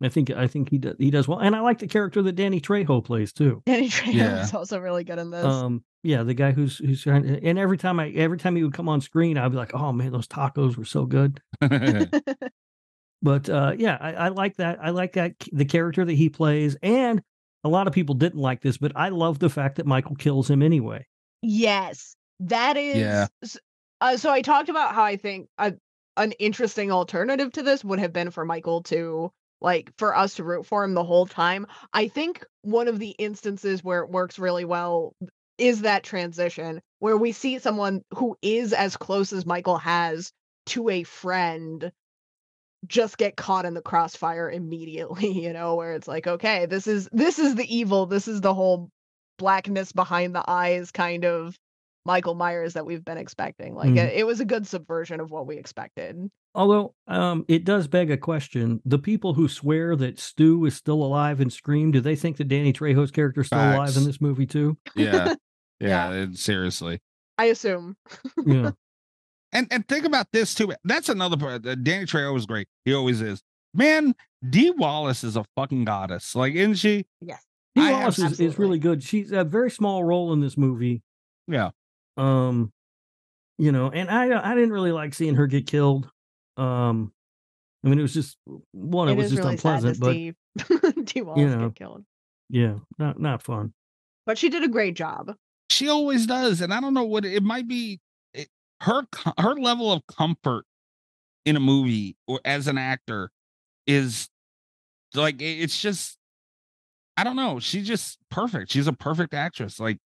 I 0.00 0.08
think 0.10 0.30
I 0.30 0.46
think 0.46 0.70
he 0.70 0.78
does 0.78 0.94
he 0.98 1.10
does 1.10 1.26
well. 1.26 1.40
And 1.40 1.56
I 1.56 1.60
like 1.60 1.78
the 1.80 1.88
character 1.88 2.22
that 2.22 2.36
Danny 2.36 2.60
Trejo 2.60 3.04
plays 3.04 3.32
too. 3.32 3.62
danny 3.66 3.88
trejo 3.88 4.12
Yeah. 4.14 4.42
is 4.42 4.54
also 4.54 4.78
really 4.78 5.02
good 5.02 5.18
in 5.18 5.30
this 5.30 5.44
Um 5.44 5.82
yeah, 6.04 6.22
the 6.22 6.34
guy 6.34 6.52
who's 6.52 6.78
who's 6.78 7.02
trying 7.02 7.24
to, 7.24 7.42
and 7.44 7.58
every 7.58 7.76
time 7.78 7.98
I 7.98 8.10
every 8.10 8.38
time 8.38 8.54
he 8.54 8.62
would 8.62 8.72
come 8.74 8.88
on 8.88 9.00
screen, 9.00 9.36
I'd 9.36 9.50
be 9.50 9.56
like, 9.56 9.74
Oh 9.74 9.92
man, 9.92 10.12
those 10.12 10.28
tacos 10.28 10.76
were 10.76 10.84
so 10.84 11.04
good. 11.06 11.40
But 13.22 13.48
uh 13.48 13.74
yeah, 13.76 13.98
I, 14.00 14.12
I 14.12 14.28
like 14.28 14.56
that. 14.56 14.78
I 14.82 14.90
like 14.90 15.14
that 15.14 15.34
the 15.52 15.64
character 15.64 16.04
that 16.04 16.14
he 16.14 16.28
plays. 16.28 16.76
And 16.82 17.22
a 17.64 17.68
lot 17.68 17.86
of 17.86 17.92
people 17.92 18.14
didn't 18.14 18.40
like 18.40 18.60
this, 18.60 18.78
but 18.78 18.92
I 18.94 19.08
love 19.08 19.38
the 19.38 19.50
fact 19.50 19.76
that 19.76 19.86
Michael 19.86 20.16
kills 20.16 20.48
him 20.48 20.62
anyway. 20.62 21.06
Yes, 21.42 22.16
that 22.40 22.76
is. 22.76 22.96
Yeah. 22.96 23.26
Uh, 24.00 24.16
so 24.16 24.30
I 24.30 24.42
talked 24.42 24.68
about 24.68 24.94
how 24.94 25.02
I 25.02 25.16
think 25.16 25.48
a, 25.58 25.74
an 26.16 26.32
interesting 26.32 26.92
alternative 26.92 27.52
to 27.52 27.62
this 27.62 27.84
would 27.84 27.98
have 27.98 28.12
been 28.12 28.30
for 28.30 28.44
Michael 28.44 28.82
to 28.84 29.32
like 29.60 29.90
for 29.98 30.16
us 30.16 30.34
to 30.34 30.44
root 30.44 30.66
for 30.66 30.84
him 30.84 30.94
the 30.94 31.04
whole 31.04 31.26
time. 31.26 31.66
I 31.92 32.08
think 32.08 32.44
one 32.62 32.88
of 32.88 32.98
the 32.98 33.10
instances 33.10 33.82
where 33.82 34.02
it 34.02 34.10
works 34.10 34.38
really 34.38 34.64
well 34.64 35.14
is 35.58 35.82
that 35.82 36.04
transition 36.04 36.80
where 37.00 37.16
we 37.16 37.32
see 37.32 37.58
someone 37.58 38.02
who 38.14 38.36
is 38.42 38.72
as 38.72 38.96
close 38.96 39.32
as 39.32 39.46
Michael 39.46 39.78
has 39.78 40.32
to 40.66 40.88
a 40.88 41.02
friend 41.02 41.90
just 42.86 43.18
get 43.18 43.36
caught 43.36 43.64
in 43.64 43.74
the 43.74 43.82
crossfire 43.82 44.50
immediately, 44.50 45.28
you 45.42 45.52
know, 45.52 45.74
where 45.74 45.94
it's 45.94 46.08
like, 46.08 46.26
okay, 46.26 46.66
this 46.66 46.86
is 46.86 47.08
this 47.12 47.38
is 47.38 47.54
the 47.56 47.74
evil, 47.74 48.06
this 48.06 48.28
is 48.28 48.40
the 48.40 48.54
whole 48.54 48.90
blackness 49.38 49.92
behind 49.92 50.34
the 50.34 50.44
eyes 50.48 50.90
kind 50.90 51.24
of 51.24 51.56
Michael 52.04 52.34
Myers 52.34 52.74
that 52.74 52.86
we've 52.86 53.04
been 53.04 53.18
expecting. 53.18 53.74
Like 53.74 53.90
Mhm. 53.90 53.98
it, 53.98 54.18
it 54.20 54.26
was 54.26 54.40
a 54.40 54.44
good 54.44 54.66
subversion 54.66 55.20
of 55.20 55.30
what 55.30 55.46
we 55.46 55.56
expected. 55.58 56.16
Although 56.54 56.94
um, 57.06 57.44
it 57.46 57.64
does 57.64 57.86
beg 57.86 58.10
a 58.10 58.16
question: 58.16 58.80
the 58.84 58.98
people 58.98 59.34
who 59.34 59.46
swear 59.48 59.94
that 59.96 60.18
Stu 60.18 60.64
is 60.64 60.74
still 60.74 61.02
alive 61.04 61.40
and 61.40 61.52
Scream, 61.52 61.90
do 61.90 62.00
they 62.00 62.16
think 62.16 62.38
that 62.38 62.48
Danny 62.48 62.72
Trejo's 62.72 63.10
character 63.10 63.42
is 63.42 63.48
still 63.48 63.58
alive 63.60 63.96
in 63.96 64.04
this 64.04 64.20
movie 64.20 64.46
too? 64.46 64.76
yeah. 64.96 65.34
Yeah. 65.80 66.12
it- 66.12 66.36
seriously. 66.38 67.00
I 67.36 67.46
assume. 67.46 67.96
Yeah, 68.46 68.70
And 69.52 69.66
and 69.70 69.86
think 69.88 70.04
about 70.04 70.26
this 70.32 70.54
too. 70.54 70.72
That's 70.84 71.08
another 71.08 71.36
part. 71.36 71.66
uh, 71.66 71.74
Danny 71.74 72.04
Trejo 72.04 72.34
was 72.34 72.46
great. 72.46 72.68
He 72.84 72.92
always 72.94 73.20
is. 73.22 73.42
Man, 73.74 74.14
Dee 74.48 74.70
Wallace 74.70 75.24
is 75.24 75.36
a 75.36 75.44
fucking 75.56 75.84
goddess. 75.84 76.34
Like, 76.34 76.54
isn't 76.54 76.74
she? 76.74 77.06
Yes. 77.20 77.42
Dee 77.74 77.82
I 77.82 77.92
Wallace 77.92 78.18
is, 78.18 78.40
is 78.40 78.58
really 78.58 78.78
good. 78.78 79.02
She's 79.02 79.32
a 79.32 79.44
very 79.44 79.70
small 79.70 80.04
role 80.04 80.32
in 80.32 80.40
this 80.40 80.56
movie. 80.56 81.02
Yeah. 81.46 81.70
Um, 82.16 82.72
you 83.58 83.72
know, 83.72 83.90
and 83.90 84.10
I 84.10 84.50
I 84.50 84.54
didn't 84.54 84.72
really 84.72 84.92
like 84.92 85.14
seeing 85.14 85.34
her 85.36 85.46
get 85.46 85.66
killed. 85.66 86.10
Um, 86.56 87.12
I 87.84 87.88
mean, 87.88 87.98
it 87.98 88.02
was 88.02 88.14
just 88.14 88.36
one, 88.72 89.08
it, 89.08 89.12
It 89.12 89.16
was 89.16 89.30
just 89.30 89.42
really 89.42 89.54
unpleasant, 89.54 90.00
but 90.00 90.12
see 90.12 90.34
Dee 91.04 91.22
Wallace 91.22 91.54
know. 91.54 91.68
get 91.68 91.74
killed. 91.76 92.04
yeah, 92.50 92.74
not 92.98 93.20
not 93.20 93.42
fun. 93.42 93.72
But 94.26 94.36
she 94.36 94.50
did 94.50 94.62
a 94.62 94.68
great 94.68 94.94
job. 94.94 95.34
She 95.70 95.88
always 95.88 96.26
does. 96.26 96.60
And 96.60 96.72
I 96.74 96.80
don't 96.80 96.92
know 96.94 97.04
what 97.04 97.24
it 97.24 97.42
might 97.42 97.66
be. 97.68 98.00
Her 98.80 99.06
her 99.38 99.54
level 99.54 99.92
of 99.92 100.06
comfort 100.06 100.64
in 101.44 101.56
a 101.56 101.60
movie 101.60 102.16
or 102.26 102.40
as 102.44 102.68
an 102.68 102.78
actor 102.78 103.30
is 103.86 104.28
like 105.14 105.40
it's 105.40 105.80
just 105.80 106.18
I 107.16 107.24
don't 107.24 107.36
know. 107.36 107.58
She's 107.58 107.86
just 107.86 108.18
perfect. 108.30 108.70
She's 108.70 108.86
a 108.86 108.92
perfect 108.92 109.34
actress. 109.34 109.80
Like 109.80 109.98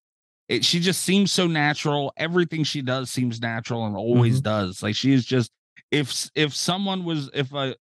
it, 0.49 0.65
she 0.65 0.79
just 0.79 1.01
seems 1.01 1.31
so 1.31 1.47
natural. 1.47 2.11
Everything 2.17 2.63
she 2.63 2.81
does 2.81 3.11
seems 3.11 3.39
natural 3.39 3.85
and 3.85 3.95
always 3.95 4.37
mm-hmm. 4.37 4.65
does. 4.65 4.81
Like 4.81 4.95
she 4.95 5.13
is 5.13 5.25
just 5.25 5.51
if 5.91 6.29
if 6.33 6.55
someone 6.55 7.03
was 7.03 7.29
if 7.33 7.53
a 7.53 7.75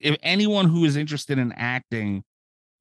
if 0.00 0.16
anyone 0.22 0.68
who 0.68 0.84
is 0.84 0.96
interested 0.96 1.38
in 1.38 1.52
acting, 1.52 2.22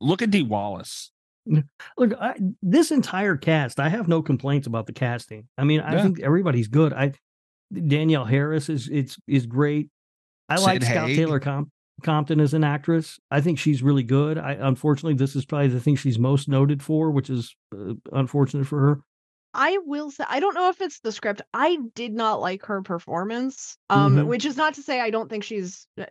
look 0.01 0.21
at 0.21 0.29
Dee 0.31 0.43
Wallace. 0.43 1.11
Look, 1.45 2.13
I, 2.19 2.35
this 2.61 2.91
entire 2.91 3.35
cast, 3.37 3.79
I 3.79 3.89
have 3.89 4.07
no 4.07 4.21
complaints 4.21 4.67
about 4.67 4.87
the 4.87 4.93
casting. 4.93 5.47
I 5.57 5.63
mean, 5.63 5.81
I 5.81 5.95
Yeah. 5.95 6.03
think 6.03 6.19
everybody's 6.21 6.67
good. 6.67 6.93
I 6.93 7.13
Danielle 7.73 8.25
Harris 8.25 8.69
is 8.69 8.87
it's 8.89 9.17
is 9.27 9.45
great. 9.45 9.89
I 10.49 10.55
like 10.57 10.81
Sid 10.81 10.89
Scout 10.91 11.07
Haig. 11.09 11.17
Taylor 11.17 11.39
Com- 11.39 11.71
Compton 12.03 12.39
as 12.39 12.53
an 12.53 12.63
actress. 12.63 13.19
I 13.31 13.41
think 13.41 13.57
she's 13.59 13.81
really 13.83 14.03
good. 14.03 14.37
I 14.37 14.53
unfortunately 14.53 15.15
this 15.15 15.35
is 15.35 15.45
probably 15.45 15.69
the 15.69 15.79
thing 15.79 15.95
she's 15.95 16.19
most 16.19 16.47
noted 16.47 16.83
for, 16.83 17.11
which 17.11 17.29
is 17.29 17.55
uh, 17.75 17.93
unfortunate 18.11 18.67
for 18.67 18.79
her. 18.79 18.99
I 19.53 19.77
will 19.85 20.09
say 20.11 20.25
I 20.27 20.39
don't 20.39 20.55
know 20.55 20.69
if 20.69 20.81
it's 20.81 20.99
the 20.99 21.11
script. 21.11 21.41
I 21.53 21.77
did 21.95 22.13
not 22.13 22.41
like 22.41 22.65
her 22.65 22.81
performance. 22.81 23.77
Um, 23.89 24.15
Mhm. 24.17 24.25
which 24.27 24.45
is 24.45 24.57
not 24.57 24.73
to 24.75 24.81
say 24.81 24.99
I 24.99 25.09
don't 25.11 25.29
think 25.29 25.43
she's 25.43 25.87
uh, 25.99 26.05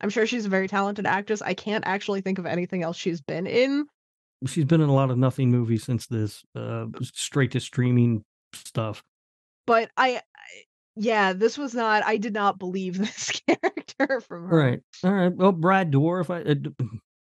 I'm 0.00 0.10
sure 0.10 0.26
she's 0.26 0.44
a 0.46 0.50
very 0.50 0.68
talented 0.68 1.06
actress. 1.06 1.40
I 1.40 1.54
can't 1.54 1.84
actually 1.86 2.20
think 2.20 2.38
of 2.38 2.44
anything 2.46 2.82
else 2.82 2.96
she's 2.96 3.20
been 3.22 3.46
in. 3.46 3.86
She's 4.46 4.64
been 4.66 4.82
in 4.82 4.88
a 4.90 4.94
lot 4.94 5.10
of 5.10 5.16
nothing 5.16 5.50
movies 5.50 5.84
since 5.84 6.06
this 6.08 6.44
uh 6.54 6.86
straight 7.02 7.52
to 7.52 7.60
streaming 7.60 8.24
stuff. 8.52 9.02
But 9.66 9.90
I, 9.96 10.16
I 10.16 10.20
yeah, 10.96 11.32
this 11.32 11.56
was 11.58 11.74
not 11.74 12.02
I 12.04 12.16
did 12.16 12.32
not 12.32 12.58
believe 12.58 12.98
this 12.98 13.40
character 13.46 14.20
from 14.20 14.48
her. 14.48 14.56
Right. 14.56 14.80
All 15.04 15.12
right. 15.12 15.34
Well, 15.34 15.52
Brad 15.52 15.92
Dourif, 15.92 16.30
I, 16.30 16.40
uh, 16.50 16.54
d- 16.54 16.70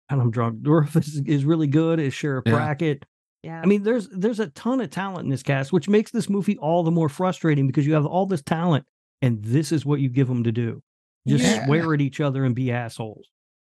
and 0.09 0.21
I'm 0.21 0.31
drunk. 0.31 0.61
Dourif 0.61 0.95
is, 0.97 1.21
is 1.25 1.45
really 1.45 1.67
good 1.67 1.99
as 1.99 2.13
Sheriff 2.13 2.43
Yeah. 2.45 2.53
Brackett. 2.53 3.05
Yeah. 3.43 3.61
I 3.61 3.65
mean, 3.67 3.83
there's 3.83 4.09
there's 4.09 4.39
a 4.39 4.47
ton 4.47 4.81
of 4.81 4.89
talent 4.89 5.25
in 5.25 5.29
this 5.29 5.43
cast, 5.43 5.71
which 5.71 5.87
makes 5.87 6.11
this 6.11 6.29
movie 6.29 6.57
all 6.57 6.83
the 6.83 6.91
more 6.91 7.07
frustrating 7.09 7.67
because 7.67 7.87
you 7.87 7.93
have 7.93 8.05
all 8.05 8.25
this 8.25 8.41
talent, 8.41 8.85
and 9.21 9.41
this 9.43 9.71
is 9.71 9.85
what 9.85 9.99
you 10.01 10.09
give 10.09 10.27
them 10.27 10.43
to 10.43 10.51
do: 10.51 10.81
just 11.27 11.45
Yeah. 11.45 11.65
swear 11.65 11.93
at 11.93 12.01
each 12.01 12.19
other 12.19 12.43
and 12.43 12.53
be 12.53 12.71
assholes. 12.71 13.27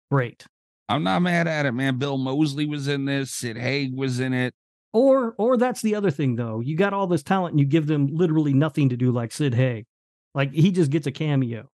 Great. 0.09 0.45
I'm 0.89 1.03
not 1.03 1.21
mad 1.21 1.47
at 1.47 1.65
it, 1.65 1.71
man. 1.73 1.97
Bill 1.99 2.17
Moseley 2.17 2.65
was 2.65 2.87
in 2.87 3.05
this. 3.05 3.31
Sid 3.31 3.55
Haig 3.57 3.95
was 3.95 4.19
in 4.19 4.33
it. 4.33 4.53
Or 4.93 5.33
or 5.37 5.57
that's 5.57 5.81
the 5.81 5.95
other 5.95 6.11
thing 6.11 6.35
though. 6.35 6.59
You 6.59 6.75
got 6.75 6.93
all 6.93 7.07
this 7.07 7.23
talent 7.23 7.53
and 7.53 7.59
you 7.59 7.65
give 7.65 7.87
them 7.87 8.07
literally 8.07 8.53
nothing 8.53 8.89
to 8.89 8.97
do, 8.97 9.11
like 9.11 9.31
Sid 9.31 9.53
Haig. 9.53 9.85
Like 10.33 10.51
he 10.53 10.71
just 10.71 10.91
gets 10.91 11.07
a 11.07 11.11
cameo. 11.11 11.69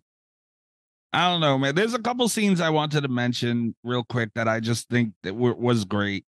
I 1.13 1.29
don't 1.29 1.41
know, 1.41 1.57
man. 1.57 1.75
There's 1.75 1.93
a 1.93 1.99
couple 1.99 2.27
scenes 2.29 2.61
I 2.61 2.69
wanted 2.69 3.01
to 3.01 3.07
mention 3.07 3.75
real 3.83 4.03
quick 4.03 4.31
that 4.35 4.47
I 4.47 4.59
just 4.59 4.89
think 4.89 5.13
that 5.23 5.35
were, 5.35 5.53
was 5.53 5.85
great 5.85 6.25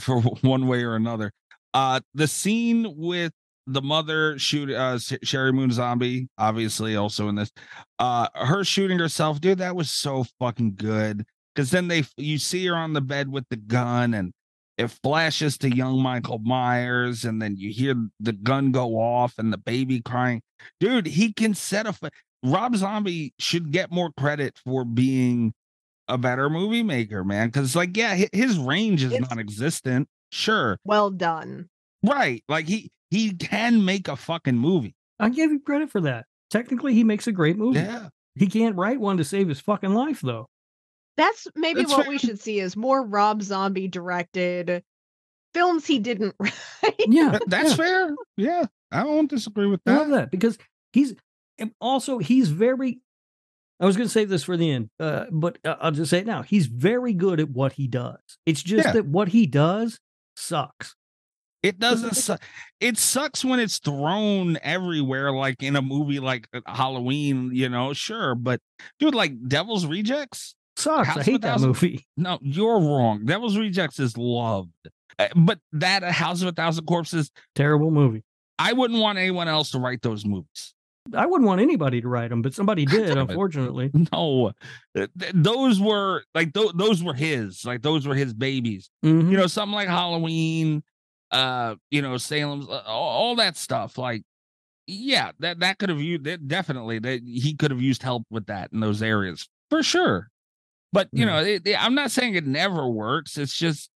for 0.00 0.20
one 0.20 0.66
way 0.66 0.82
or 0.82 0.94
another. 0.94 1.32
Uh, 1.74 2.00
the 2.14 2.26
scene 2.26 2.94
with 2.96 3.32
the 3.66 3.82
mother 3.82 4.38
shoot 4.38 4.70
uh 4.70 4.96
Sheri 4.96 5.52
Moon 5.52 5.70
Zombie, 5.70 6.28
obviously 6.38 6.96
also 6.96 7.28
in 7.28 7.34
this. 7.34 7.50
Uh, 7.98 8.28
her 8.34 8.64
shooting 8.64 8.98
herself, 8.98 9.40
dude, 9.40 9.58
that 9.58 9.74
was 9.76 9.90
so 9.90 10.24
fucking 10.40 10.74
good. 10.76 11.24
Because 11.54 11.70
then 11.70 11.88
they 11.88 12.04
you 12.16 12.38
see 12.38 12.66
her 12.66 12.76
on 12.76 12.92
the 12.92 13.00
bed 13.00 13.30
with 13.32 13.44
the 13.48 13.56
gun 13.56 14.14
and 14.14 14.32
it 14.78 14.88
flashes 14.88 15.56
to 15.58 15.74
young 15.74 16.02
Michael 16.02 16.38
Myers, 16.38 17.24
and 17.24 17.40
then 17.40 17.56
you 17.56 17.72
hear 17.72 17.94
the 18.20 18.32
gun 18.32 18.72
go 18.72 19.00
off 19.00 19.34
and 19.38 19.50
the 19.50 19.56
baby 19.56 20.02
crying. 20.02 20.42
Dude, 20.80 21.06
he 21.06 21.32
can 21.32 21.54
set 21.54 21.86
a. 21.86 21.94
Rob 22.42 22.76
Zombie 22.76 23.32
should 23.38 23.72
get 23.72 23.90
more 23.90 24.10
credit 24.18 24.58
for 24.64 24.84
being 24.84 25.54
a 26.08 26.18
better 26.18 26.50
movie 26.50 26.82
maker, 26.82 27.24
man. 27.24 27.48
Because, 27.48 27.74
like, 27.74 27.96
yeah, 27.96 28.26
his 28.32 28.58
range 28.58 29.02
is 29.02 29.12
It's- 29.12 29.28
non-existent. 29.30 30.08
Sure, 30.30 30.78
well 30.84 31.10
done. 31.10 31.70
Right? 32.04 32.42
Like 32.48 32.66
he 32.66 32.90
he 33.10 33.32
can 33.34 33.84
make 33.84 34.08
a 34.08 34.16
fucking 34.16 34.56
movie. 34.58 34.94
I 35.18 35.28
give 35.30 35.50
you 35.50 35.60
credit 35.60 35.90
for 35.90 36.00
that. 36.02 36.26
technically 36.50 36.94
he 36.94 37.04
makes 37.04 37.26
a 37.26 37.32
great 37.32 37.56
movie. 37.56 37.78
Yeah. 37.80 38.08
He 38.34 38.46
can't 38.48 38.76
write 38.76 39.00
one 39.00 39.16
to 39.16 39.24
save 39.24 39.48
his 39.48 39.60
fucking 39.60 39.94
life 39.94 40.20
though. 40.20 40.46
That's 41.16 41.46
maybe 41.56 41.80
That's 41.80 41.92
what 41.92 42.02
fair. 42.04 42.10
we 42.10 42.18
should 42.18 42.38
see 42.40 42.60
is 42.60 42.76
more 42.76 43.02
Rob 43.04 43.42
Zombie 43.42 43.88
directed 43.88 44.82
films 45.54 45.86
he 45.86 45.98
didn't 45.98 46.34
write. 46.40 46.54
Yeah, 47.06 47.38
that's 47.46 47.70
yeah. 47.70 47.76
fair. 47.76 48.14
Yeah. 48.36 48.64
I 48.92 49.04
won't 49.04 49.30
disagree 49.30 49.66
with 49.66 49.80
I 49.86 49.92
that. 49.92 49.98
love 50.00 50.10
that 50.10 50.30
because 50.30 50.58
he's 50.92 51.14
also 51.80 52.18
he's 52.18 52.50
very. 52.50 53.00
I 53.80 53.84
was 53.86 53.96
going 53.96 54.08
to 54.08 54.12
save 54.12 54.28
this 54.30 54.44
for 54.44 54.56
the 54.56 54.70
end, 54.70 54.88
uh, 55.00 55.26
but 55.30 55.58
uh, 55.64 55.76
I'll 55.80 55.90
just 55.90 56.10
say 56.10 56.18
it 56.20 56.26
now. 56.26 56.42
He's 56.42 56.66
very 56.66 57.12
good 57.12 57.40
at 57.40 57.50
what 57.50 57.72
he 57.74 57.86
does. 57.88 58.16
It's 58.46 58.62
just 58.62 58.86
Yeah. 58.86 58.92
that 58.92 59.06
what 59.06 59.28
he 59.28 59.46
does 59.46 59.98
sucks. 60.36 60.94
It 61.62 61.78
doesn't 61.78 62.14
suck. 62.14 62.40
It 62.80 62.96
sucks 62.98 63.44
when 63.44 63.58
it's 63.58 63.78
thrown 63.78 64.58
everywhere, 64.62 65.32
like 65.32 65.62
in 65.62 65.74
a 65.76 65.82
movie 65.82 66.20
like 66.20 66.46
uh, 66.54 66.60
Halloween, 66.66 67.50
you 67.52 67.68
know, 67.68 67.92
sure. 67.92 68.34
But 68.34 68.60
dude, 69.00 69.14
like 69.14 69.32
Devil's 69.48 69.86
Rejects, 69.86 70.54
Sucks. 70.76 71.08
House 71.08 71.16
I 71.18 71.22
hate 71.22 71.40
that 71.42 71.60
movie. 71.60 72.06
no, 72.16 72.38
you're 72.42 72.78
wrong. 72.78 73.24
Devil's 73.24 73.56
Rejects 73.56 73.98
is 73.98 74.16
loved. 74.16 74.70
Uh, 75.18 75.28
But 75.34 75.58
that 75.72 76.04
uh, 76.04 76.12
House 76.12 76.42
of 76.42 76.48
a 76.48 76.52
Thousand 76.52 76.84
Corpses, 76.86 77.30
Terrible 77.54 77.90
movie. 77.90 78.22
I 78.58 78.72
wouldn't 78.72 79.00
want 79.00 79.18
anyone 79.18 79.48
else 79.48 79.70
to 79.72 79.78
write 79.78 80.02
those 80.02 80.24
movies. 80.24 80.74
I 81.14 81.24
wouldn't 81.26 81.46
want 81.46 81.60
anybody 81.60 82.00
to 82.00 82.08
write 82.08 82.30
them, 82.30 82.42
but 82.42 82.52
somebody 82.54 82.84
did, 82.86 83.16
unfortunately. 83.16 83.90
No, 84.12 84.52
Th- 84.94 85.08
th- 85.18 85.32
those 85.34 85.80
were 85.80 86.22
like 86.34 86.52
th- 86.52 86.72
those 86.74 87.02
were 87.02 87.14
his, 87.14 87.64
like 87.64 87.82
those 87.82 88.06
were 88.06 88.14
his 88.14 88.34
babies. 88.34 88.90
Mhm. 89.04 89.30
You 89.30 89.36
know, 89.36 89.46
something 89.46 89.74
like 89.74 89.88
Halloween, 89.88 90.82
uh, 91.32 91.74
you 91.90 92.02
know, 92.02 92.16
Salem's, 92.16 92.68
uh, 92.68 92.82
all, 92.86 93.08
all 93.28 93.36
that 93.36 93.56
stuff. 93.56 93.98
Like, 93.98 94.22
yeah, 94.86 95.32
that 95.40 95.60
that 95.60 95.78
could 95.78 95.88
have 95.88 96.00
used 96.00 96.24
that 96.24 96.46
definitely 96.48 96.98
that 97.00 97.20
he 97.24 97.54
could 97.54 97.70
have 97.70 97.82
used 97.82 98.02
help 98.02 98.24
with 98.30 98.46
that 98.46 98.70
in 98.72 98.80
those 98.80 99.02
areas 99.02 99.48
for 99.70 99.82
sure. 99.82 100.28
But 100.92 101.08
you 101.12 101.20
Yeah. 101.26 101.32
know, 101.32 101.38
it, 101.44 101.66
it- 101.66 101.84
I'm 101.84 101.94
not 101.94 102.10
saying 102.10 102.34
it 102.36 102.46
never 102.46 102.88
works. 102.88 103.36
It's 103.36 103.56
just, 103.56 103.90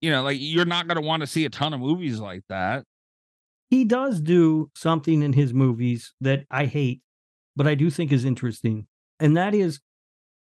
you 0.00 0.10
know, 0.10 0.22
like 0.22 0.38
you're 0.40 0.64
not 0.64 0.88
going 0.88 1.00
to 1.00 1.06
want 1.06 1.20
to 1.22 1.26
see 1.26 1.44
a 1.44 1.50
ton 1.50 1.72
of 1.72 1.80
movies 1.80 2.18
like 2.20 2.42
that. 2.48 2.84
he 3.70 3.84
does 3.84 4.20
do 4.20 4.70
something 4.76 5.22
in 5.22 5.32
his 5.32 5.52
movies 5.54 6.12
that 6.20 6.44
I 6.50 6.66
hate, 6.66 7.00
but 7.56 7.66
I 7.66 7.74
do 7.74 7.90
think 7.90 8.12
is 8.12 8.24
interesting. 8.24 8.86
And 9.20 9.36
that 9.36 9.54
is 9.54 9.80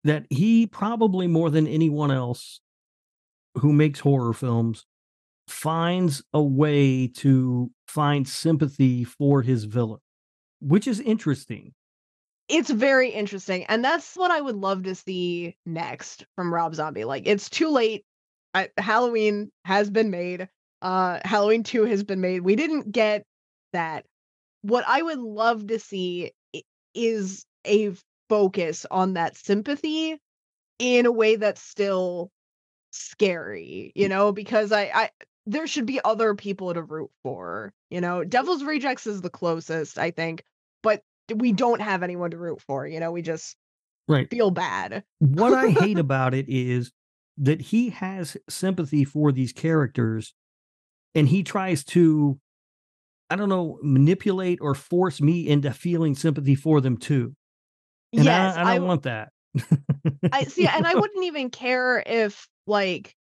that 0.03 0.25
he 0.29 0.65
probably 0.67 1.27
more 1.27 1.49
than 1.49 1.67
anyone 1.67 2.11
else 2.11 2.61
who 3.55 3.73
makes 3.73 3.99
horror 3.99 4.33
films 4.33 4.85
finds 5.49 6.23
a 6.33 6.41
way 6.41 7.07
to 7.07 7.71
find 7.87 8.27
sympathy 8.27 9.03
for 9.03 9.41
his 9.41 9.65
villain, 9.65 9.99
which 10.61 10.87
is 10.87 10.99
interesting. 10.99 11.73
it's 12.47 12.69
very 12.69 13.09
interesting 13.09 13.63
and 13.65 13.83
that's 13.83 14.15
what 14.15 14.31
i 14.31 14.41
would 14.41 14.55
love 14.55 14.83
to 14.83 14.95
see 14.95 15.55
next 15.65 16.25
from 16.35 16.53
rob 16.53 16.73
zombie 16.75 17.03
like 17.05 17.23
it's 17.27 17.49
too 17.49 17.69
late 17.69 18.03
I, 18.53 18.69
halloween 18.77 19.51
has 19.65 19.89
been 19.89 20.09
made 20.09 20.49
uh 20.81 21.19
halloween 21.23 21.63
2 21.63 21.85
has 21.85 22.03
been 22.03 22.21
made 22.21 22.41
we 22.41 22.55
didn't 22.55 22.91
get 22.91 23.23
that 23.73 24.05
what 24.63 24.83
i 24.87 25.01
would 25.01 25.19
love 25.19 25.67
to 25.67 25.79
see 25.79 26.31
is 26.95 27.45
a 27.67 27.91
focus 28.29 28.85
on 28.89 29.13
that 29.13 29.37
sympathy 29.37 30.17
in 30.79 31.05
a 31.05 31.11
way 31.11 31.35
that's 31.35 31.61
still 31.61 32.31
scary 32.91 33.91
you 33.95 34.09
know 34.09 34.31
because 34.31 34.71
i 34.71 34.89
i 34.93 35.09
there 35.45 35.67
should 35.67 35.85
be 35.85 35.99
other 36.03 36.35
people 36.35 36.73
to 36.73 36.81
root 36.83 37.09
for 37.23 37.73
you 37.89 38.01
know 38.01 38.23
devil's 38.23 38.63
rejects 38.63 39.07
is 39.07 39.21
the 39.21 39.29
closest 39.29 39.97
i 39.97 40.11
think 40.11 40.43
but 40.83 41.03
we 41.35 41.51
don't 41.51 41.81
have 41.81 42.03
anyone 42.03 42.31
to 42.31 42.37
root 42.37 42.61
for 42.61 42.87
you 42.87 42.99
know 42.99 43.11
we 43.11 43.21
just 43.21 43.55
Right. 44.07 44.27
feel 44.29 44.49
bad 44.49 45.03
What 45.19 45.53
I 45.53 45.69
hate 45.69 45.97
about 45.99 46.33
it 46.33 46.45
is 46.49 46.91
that 47.37 47.61
he 47.61 47.89
has 47.89 48.35
sympathy 48.49 49.03
for 49.05 49.31
these 49.31 49.53
characters 49.53 50.33
and 51.13 51.27
he 51.27 51.43
tries 51.43 51.83
to, 51.85 52.39
I 53.29 53.35
don't 53.35 53.49
know, 53.49 53.77
manipulate 53.83 54.59
or 54.61 54.73
force 54.73 55.21
me 55.21 55.47
into 55.47 55.71
feeling 55.73 56.15
sympathy 56.15 56.55
for 56.55 56.81
them 56.81 56.97
too. 56.97 57.35
And 58.17 58.25
yes 58.25 58.57
I, 58.57 58.61
I 58.71 58.75
don't 58.77 58.87
want 58.87 59.03
that. 59.03 59.29
I 60.31 60.43
see, 60.45 60.65
and 60.65 60.87
I 60.87 60.95
wouldn't 60.95 61.25
even 61.25 61.49
care 61.49 62.01
if 62.05 62.47
like, 62.65 63.15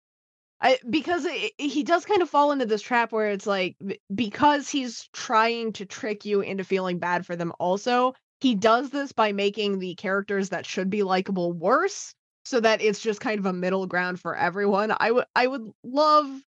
I 0.64 0.78
because 0.90 1.26
it, 1.26 1.52
he 1.58 1.84
does 1.84 2.06
kind 2.06 2.22
of 2.22 2.30
fall 2.30 2.52
into 2.52 2.66
this 2.66 2.82
trap 2.82 3.12
where 3.12 3.28
it's 3.30 3.46
like 3.46 3.76
because 4.14 4.70
he's 4.70 5.08
trying 5.12 5.74
to 5.74 5.86
trick 5.86 6.24
you 6.24 6.40
into 6.40 6.64
feeling 6.64 6.98
bad 6.98 7.26
for 7.26 7.36
them. 7.36 7.52
Also, 7.60 8.14
he 8.40 8.56
does 8.56 8.90
this 8.90 9.12
by 9.12 9.32
making 9.32 9.78
the 9.78 9.94
characters 9.96 10.50
that 10.50 10.66
should 10.66 10.90
be 10.90 11.04
likable 11.04 11.52
worse, 11.52 12.14
so 12.46 12.60
that 12.60 12.82
it's 12.82 13.00
just 13.00 13.20
kind 13.20 13.38
of 13.38 13.46
a 13.46 13.52
middle 13.52 13.86
ground 13.86 14.20
for 14.20 14.34
everyone. 14.36 14.94
I 14.98 15.12
would 15.12 15.26
I 15.36 15.46
would 15.46 15.70
love 15.84 16.42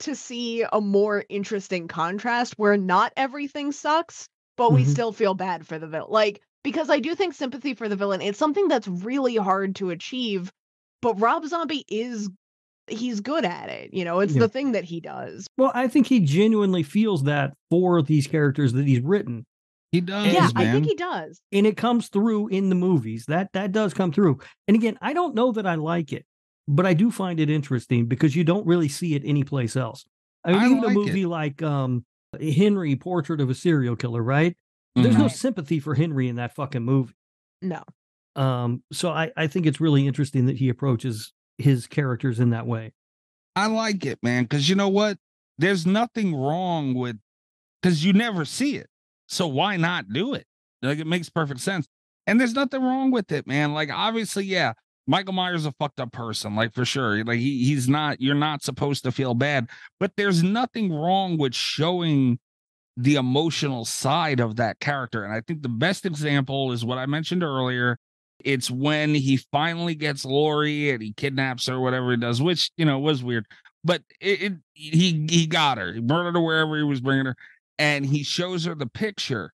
to 0.00 0.14
see 0.16 0.64
a 0.72 0.80
more 0.80 1.24
interesting 1.28 1.88
contrast 1.88 2.54
where 2.56 2.76
not 2.76 3.12
everything 3.16 3.72
sucks, 3.72 4.28
but 4.56 4.72
we 4.72 4.84
Mhm. 4.84 4.84
still 4.84 5.12
feel 5.12 5.34
bad 5.34 5.66
for 5.66 5.78
the 5.78 5.86
villain. 5.86 6.10
Like 6.10 6.42
because 6.64 6.90
I 6.90 7.00
do 7.00 7.14
think 7.14 7.34
sympathy 7.34 7.74
for 7.74 7.88
the 7.88 7.96
villain 7.96 8.22
it's 8.22 8.38
something 8.38 8.68
that's 8.68 8.88
really 8.88 9.36
hard 9.36 9.76
to 9.76 9.90
achieve, 9.90 10.50
but 11.02 11.20
Rob 11.20 11.46
Zombie 11.46 11.84
is 11.88 12.28
he's 12.90 13.20
good 13.20 13.44
at 13.44 13.68
it. 13.68 13.92
You 13.94 14.04
know, 14.04 14.20
it's 14.20 14.34
Yeah. 14.34 14.40
the 14.40 14.48
thing 14.48 14.72
that 14.72 14.84
he 14.84 15.00
does. 15.00 15.46
Well, 15.56 15.72
I 15.74 15.88
think 15.88 16.06
he 16.06 16.20
genuinely 16.20 16.82
feels 16.82 17.24
that 17.24 17.54
for 17.70 18.02
these 18.02 18.26
characters 18.26 18.72
that 18.74 18.86
he's 18.86 19.00
written. 19.00 19.46
He 19.92 20.00
does, 20.00 20.32
yeah, 20.32 20.48
man. 20.54 20.68
I 20.68 20.72
think 20.72 20.86
he 20.86 20.94
does. 20.94 21.40
And 21.50 21.66
it 21.66 21.76
comes 21.76 22.08
through 22.08 22.48
in 22.48 22.68
the 22.68 22.76
movies. 22.76 23.24
That 23.26 23.52
that 23.54 23.72
does 23.72 23.92
come 23.92 24.12
through. 24.12 24.38
And 24.68 24.76
again, 24.76 24.96
I 25.02 25.12
don't 25.12 25.34
know 25.34 25.50
that 25.52 25.66
I 25.66 25.74
like 25.74 26.12
it, 26.12 26.24
but 26.68 26.86
I 26.86 26.94
do 26.94 27.10
find 27.10 27.40
it 27.40 27.50
interesting 27.50 28.06
because 28.06 28.36
you 28.36 28.44
don't 28.44 28.66
really 28.66 28.88
see 28.88 29.14
it 29.16 29.22
anyplace 29.24 29.74
else. 29.74 30.04
I 30.44 30.52
mean, 30.52 30.60
I 30.60 30.64
even 30.66 30.76
like 30.78 30.86
a 30.86 30.90
it. 30.90 30.94
movie 30.94 31.26
like 31.26 31.62
um 31.62 32.04
Henry 32.40 32.94
Portrait 32.94 33.40
of 33.40 33.50
a 33.50 33.54
Serial 33.54 33.96
Killer, 33.96 34.22
right? 34.22 34.56
There's 34.94 35.16
no 35.16 35.28
sympathy 35.28 35.80
for 35.80 35.94
Henry 35.94 36.28
in 36.28 36.36
that 36.36 36.54
fucking 36.54 36.82
movie. 36.84 37.14
No. 37.62 37.82
Um, 38.36 38.82
so 38.92 39.10
I, 39.10 39.32
I 39.36 39.46
think 39.48 39.66
it's 39.66 39.80
really 39.80 40.06
interesting 40.06 40.46
that 40.46 40.56
he 40.56 40.68
approaches 40.68 41.32
his 41.60 41.86
characters 41.86 42.40
in 42.40 42.50
that 42.50 42.66
way. 42.66 42.92
I 43.56 43.66
like 43.66 44.06
it, 44.06 44.18
man, 44.22 44.44
because 44.44 44.68
you 44.68 44.74
know 44.74 44.88
what? 44.88 45.18
There's 45.58 45.86
nothing 45.86 46.34
wrong 46.34 46.94
with 46.94 47.18
because 47.80 48.04
you 48.04 48.12
never 48.12 48.44
see 48.44 48.76
it. 48.76 48.88
So 49.28 49.46
why 49.46 49.76
not 49.76 50.12
do 50.12 50.34
it? 50.34 50.46
Like 50.82 50.98
it 50.98 51.06
makes 51.06 51.28
perfect 51.28 51.60
sense. 51.60 51.86
And 52.26 52.40
there's 52.40 52.54
nothing 52.54 52.82
wrong 52.82 53.10
with 53.10 53.32
it, 53.32 53.46
man. 53.46 53.74
Like 53.74 53.90
obviously, 53.90 54.44
yeah, 54.44 54.72
Michael 55.06 55.32
Myers 55.32 55.66
a 55.66 55.72
fucked 55.72 56.00
up 56.00 56.12
person, 56.12 56.54
like 56.54 56.72
for 56.72 56.84
sure. 56.84 57.24
Like 57.24 57.38
he, 57.38 57.64
he's 57.64 57.88
not, 57.88 58.20
you're 58.20 58.34
not 58.34 58.62
supposed 58.62 59.04
to 59.04 59.12
feel 59.12 59.34
bad, 59.34 59.68
but 59.98 60.12
there's 60.16 60.42
nothing 60.42 60.92
wrong 60.92 61.36
with 61.36 61.54
showing 61.54 62.38
the 62.96 63.16
emotional 63.16 63.84
side 63.84 64.40
of 64.40 64.56
that 64.56 64.78
character. 64.80 65.24
And 65.24 65.32
I 65.32 65.40
think 65.40 65.62
the 65.62 65.68
best 65.68 66.06
example 66.06 66.72
is 66.72 66.84
what 66.84 66.98
I 66.98 67.06
mentioned 67.06 67.42
earlier. 67.42 67.98
It's 68.44 68.70
when 68.70 69.14
he 69.14 69.36
finally 69.36 69.94
gets 69.94 70.24
Laurie 70.24 70.90
and 70.90 71.02
he 71.02 71.12
kidnaps 71.12 71.66
her, 71.66 71.80
whatever 71.80 72.10
he 72.10 72.16
does, 72.16 72.40
which 72.40 72.70
you 72.76 72.84
know 72.84 72.98
was 72.98 73.22
weird. 73.22 73.46
But 73.84 74.02
it, 74.20 74.42
it 74.42 74.52
he 74.74 75.26
he 75.30 75.46
got 75.46 75.78
her. 75.78 75.92
He 75.92 76.00
murdered 76.00 76.34
her 76.34 76.40
wherever 76.40 76.76
he 76.76 76.82
was 76.82 77.00
bringing 77.00 77.26
her, 77.26 77.36
and 77.78 78.06
he 78.06 78.22
shows 78.22 78.64
her 78.64 78.74
the 78.74 78.86
picture 78.86 79.52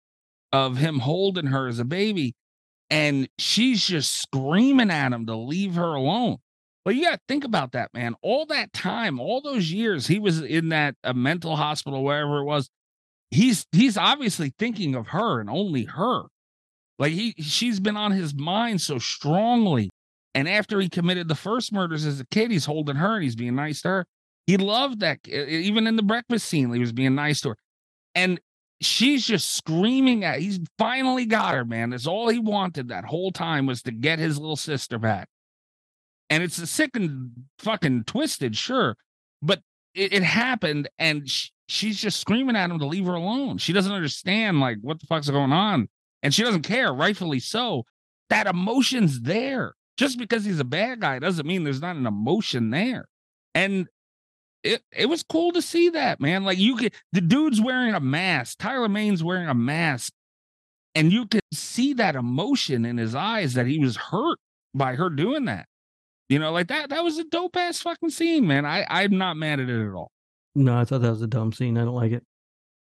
of 0.51 0.77
him 0.77 0.99
holding 0.99 1.47
her 1.47 1.68
as 1.68 1.80
a 1.80 1.85
baby, 1.85 2.35
and 2.89 3.27
she's 3.38 3.85
just 3.85 4.22
screaming 4.22 4.91
at 4.91 5.11
him 5.11 5.26
to 5.26 5.35
leave 5.35 5.76
her 5.76 5.95
alone. 5.95 6.38
But 6.85 6.95
you 6.95 7.03
got 7.03 7.14
to 7.14 7.22
think 7.27 7.43
about 7.43 7.72
that, 7.72 7.93
man. 7.93 8.15
All 8.22 8.45
that 8.47 8.73
time, 8.73 9.19
all 9.19 9.41
those 9.41 9.72
years, 9.72 10.07
he 10.07 10.19
was 10.19 10.41
in 10.41 10.69
that 10.69 10.95
uh, 11.03 11.14
mental 11.14 11.55
hospital, 11.55 12.03
wherever 12.03 12.39
it 12.39 12.45
was. 12.45 12.69
He's 13.31 13.65
he's 13.72 13.97
obviously 13.97 14.53
thinking 14.60 14.93
of 14.93 15.07
her 15.07 15.39
and 15.39 15.49
only 15.49 15.85
her. 15.85 16.23
Like 16.99 17.13
he 17.13 17.33
she's 17.39 17.79
been 17.79 17.97
on 17.97 18.11
his 18.11 18.33
mind 18.33 18.81
so 18.81 18.99
strongly. 18.99 19.89
And 20.35 20.49
after 20.49 20.79
he 20.79 20.89
committed 20.89 21.27
the 21.27 21.35
first 21.35 21.71
murders 21.71 22.05
as 22.05 22.19
a 22.19 22.25
kid, 22.27 22.51
he's 22.51 22.65
holding 22.65 22.95
her 22.95 23.15
and 23.15 23.23
he's 23.23 23.35
being 23.35 23.55
nice 23.55 23.81
to 23.83 23.89
her. 23.89 24.05
He 24.47 24.57
loved 24.57 24.99
that. 25.01 25.27
Even 25.27 25.85
in 25.87 25.95
the 25.95 26.03
breakfast 26.03 26.47
scene, 26.47 26.73
he 26.73 26.79
was 26.79 26.91
being 26.91 27.15
nice 27.15 27.41
to 27.41 27.49
her. 27.49 27.57
And 28.15 28.39
she's 28.81 29.25
just 29.25 29.55
screaming 29.55 30.23
at. 30.23 30.39
He's 30.39 30.59
finally 30.77 31.25
got 31.25 31.53
her, 31.53 31.65
man. 31.65 31.91
That's 31.91 32.07
all 32.07 32.29
he 32.29 32.39
wanted 32.39 32.89
that 32.89 33.05
whole 33.05 33.31
time 33.31 33.65
was 33.65 33.81
to 33.83 33.91
get 33.91 34.19
his 34.19 34.37
little 34.39 34.55
sister 34.55 34.97
back. 34.97 35.29
And 36.29 36.43
it's 36.43 36.57
a 36.57 36.67
sick 36.67 36.91
and 36.95 37.31
fucking 37.59 38.05
twisted, 38.05 38.57
sure, 38.57 38.95
but 39.41 39.61
it, 39.93 40.13
it 40.13 40.23
happened, 40.23 40.89
and 40.97 41.29
sh- 41.29 41.49
she's 41.67 42.01
just 42.01 42.19
screaming 42.19 42.55
at 42.55 42.71
him 42.71 42.79
to 42.79 42.87
leave 42.87 43.05
her 43.05 43.13
alone. 43.13 43.59
She 43.59 43.73
doesn't 43.73 43.91
understand 43.91 44.59
like 44.59 44.77
what 44.81 44.99
the 44.99 45.05
fuck's 45.05 45.29
going 45.29 45.51
on, 45.51 45.89
and 46.23 46.33
she 46.33 46.41
doesn't 46.41 46.63
care, 46.63 46.91
rightfully 46.91 47.39
so. 47.39 47.85
That 48.29 48.47
emotion's 48.47 49.21
there. 49.21 49.75
Just 49.95 50.17
because 50.17 50.43
he's 50.43 50.59
a 50.59 50.65
bad 50.65 51.01
guy 51.01 51.19
doesn't 51.19 51.45
mean 51.45 51.63
there's 51.63 51.81
not 51.81 51.95
an 51.95 52.07
emotion 52.07 52.71
there. 52.71 53.05
And 53.53 53.87
it 54.63 54.81
it 54.91 55.07
was 55.07 55.21
cool 55.21 55.51
to 55.51 55.61
see 55.61 55.89
that, 55.89 56.19
man. 56.19 56.43
Like 56.43 56.57
you 56.57 56.75
could 56.77 56.93
the 57.11 57.21
dude's 57.21 57.61
wearing 57.61 57.93
a 57.93 57.99
mask. 57.99 58.57
Tyler 58.57 58.89
Mane's 58.89 59.23
wearing 59.23 59.49
a 59.49 59.53
mask 59.53 60.13
and 60.95 61.11
you 61.11 61.27
could 61.27 61.41
see 61.51 61.93
that 61.93 62.15
emotion 62.15 62.85
in 62.85 62.97
his 62.97 63.13
eyes 63.13 63.53
that 63.53 63.67
he 63.67 63.79
was 63.79 63.97
hurt 63.97 64.39
by 64.73 64.95
her 64.95 65.09
doing 65.09 65.45
that. 65.45 65.67
You 66.29 66.39
know, 66.39 66.51
like 66.51 66.67
that. 66.67 66.89
That 66.89 67.03
was 67.03 67.17
a 67.17 67.23
dope 67.25 67.55
ass 67.55 67.81
fucking 67.81 68.09
scene, 68.09 68.47
man. 68.47 68.65
I 68.65 68.85
I'm 68.89 69.17
not 69.17 69.37
mad 69.37 69.59
at 69.59 69.69
it 69.69 69.87
at 69.87 69.93
all. 69.93 70.11
No, 70.55 70.77
I 70.77 70.85
thought 70.85 71.01
that 71.01 71.09
was 71.09 71.21
a 71.21 71.27
dumb 71.27 71.51
scene. 71.51 71.77
I 71.77 71.85
don't 71.85 71.95
like 71.95 72.11
it. 72.11 72.23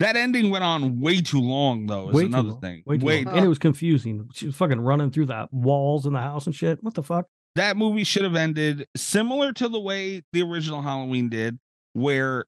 That 0.00 0.16
ending 0.16 0.50
went 0.50 0.62
on 0.62 1.00
way 1.00 1.22
too 1.22 1.40
long, 1.40 1.86
though. 1.86 2.08
Is 2.10 2.14
Way 2.14 2.22
too 2.22 2.26
another 2.28 2.48
long. 2.50 2.60
thing. 2.60 2.82
Way 2.84 2.98
too 2.98 3.06
Way- 3.06 3.24
long. 3.24 3.36
And 3.36 3.44
it 3.46 3.48
was 3.48 3.58
confusing. 3.58 4.28
She 4.34 4.46
was 4.46 4.54
fucking 4.56 4.80
running 4.80 5.10
through 5.10 5.26
the 5.26 5.48
walls 5.52 6.04
in 6.06 6.12
the 6.12 6.20
house 6.20 6.44
and 6.46 6.54
shit. 6.54 6.82
What 6.82 6.94
the 6.94 7.02
fuck? 7.02 7.26
that 7.54 7.78
movie 7.78 8.04
should 8.04 8.22
have 8.24 8.36
ended 8.36 8.86
similar 8.94 9.50
to 9.50 9.66
the 9.66 9.80
way 9.80 10.20
the 10.34 10.42
original 10.42 10.82
Halloween 10.82 11.30
did, 11.30 11.58
where 11.94 12.44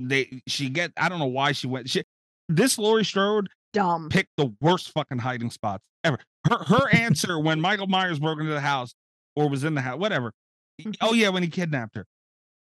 they 0.00 0.42
she 0.46 0.68
get 0.68 0.92
I 0.98 1.08
don't 1.08 1.18
know 1.18 1.24
why 1.24 1.52
she 1.52 1.66
went. 1.66 1.88
She, 1.88 2.04
this 2.50 2.76
Laurie 2.78 3.06
Strode 3.06 3.48
Dumb. 3.72 4.10
picked 4.10 4.32
the 4.36 4.54
worst 4.60 4.90
fucking 4.92 5.16
hiding 5.20 5.48
spots 5.50 5.82
ever. 6.04 6.18
Her 6.46 6.58
her 6.64 6.88
answer 6.94 7.38
when 7.38 7.58
Michael 7.62 7.86
Myers 7.86 8.18
broke 8.18 8.38
into 8.40 8.52
the 8.52 8.60
house 8.60 8.92
or 9.34 9.48
was 9.48 9.64
in 9.64 9.74
the 9.74 9.80
house, 9.80 9.98
whatever. 9.98 10.32
Mm-hmm. 10.82 10.90
Oh 11.00 11.14
yeah, 11.14 11.30
when 11.30 11.42
he 11.42 11.48
kidnapped 11.48 11.96
her. 11.96 12.04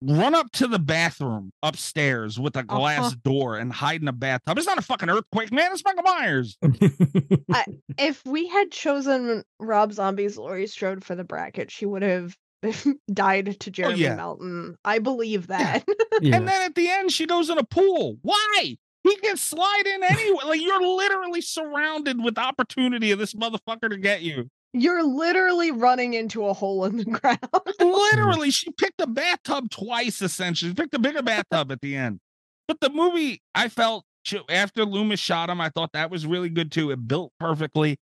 Run 0.02 0.34
up 0.34 0.50
to 0.52 0.66
the 0.66 0.78
bathroom 0.78 1.52
upstairs 1.62 2.38
with 2.38 2.54
a 2.56 2.62
glass 2.62 3.06
Uh-huh. 3.06 3.16
door 3.24 3.56
and 3.56 3.72
hide 3.72 4.02
in 4.02 4.08
a 4.08 4.12
bathtub. 4.12 4.58
It's 4.58 4.66
not 4.66 4.78
a 4.78 4.82
fucking 4.82 5.08
earthquake, 5.08 5.50
man. 5.52 5.72
It's 5.72 5.82
Michael 5.84 6.02
Myers. 6.02 6.58
I, 7.50 7.64
if 7.98 8.24
we 8.26 8.46
had 8.48 8.70
chosen 8.70 9.42
Rob 9.58 9.92
Zombie's 9.92 10.36
Laurie 10.36 10.66
Strode 10.66 11.02
for 11.04 11.14
the 11.14 11.24
bracket, 11.24 11.70
she 11.70 11.86
would 11.86 12.02
have 12.02 12.36
died 13.12 13.58
to 13.60 13.70
Jeremy 13.70 14.00
yeah. 14.00 14.16
Melton. 14.16 14.76
I 14.84 14.98
believe 14.98 15.46
that. 15.48 15.84
Yeah. 16.20 16.36
And 16.36 16.48
then 16.48 16.62
at 16.62 16.74
the 16.74 16.88
end, 16.88 17.12
she 17.12 17.26
goes 17.26 17.48
in 17.50 17.58
a 17.58 17.64
pool. 17.64 18.16
Why? 18.22 18.76
He 19.04 19.16
can 19.16 19.36
slide 19.36 19.86
in 19.86 20.02
anyway. 20.02 20.40
like 20.46 20.60
you're 20.60 20.82
literally 20.82 21.40
surrounded 21.40 22.22
with 22.22 22.38
opportunity 22.38 23.12
of 23.12 23.18
this 23.18 23.34
motherfucker 23.34 23.88
to 23.90 23.96
get 23.98 24.22
you. 24.22 24.50
You're 24.72 25.02
literally 25.04 25.70
running 25.70 26.14
into 26.14 26.44
a 26.46 26.52
hole 26.52 26.84
in 26.84 26.98
the 26.98 27.04
ground. 27.06 27.38
Literally, 27.80 28.50
she 28.50 28.70
picked 28.72 29.00
a 29.00 29.06
bathtub 29.06 29.70
twice. 29.70 30.20
Essentially, 30.20 30.70
she 30.70 30.74
picked 30.74 30.94
a 30.94 30.98
bigger 30.98 31.22
bathtub 31.22 31.72
at 31.72 31.80
the 31.80 31.96
end. 31.96 32.20
But 32.68 32.80
the 32.80 32.90
movie, 32.90 33.40
I 33.54 33.68
felt 33.68 34.04
after 34.50 34.84
Loomis 34.84 35.20
shot 35.20 35.48
him, 35.50 35.60
I 35.60 35.70
thought 35.70 35.92
that 35.92 36.10
was 36.10 36.26
really 36.26 36.48
good 36.48 36.72
too. 36.72 36.90
It 36.90 37.06
built 37.08 37.32
perfectly, 37.40 37.96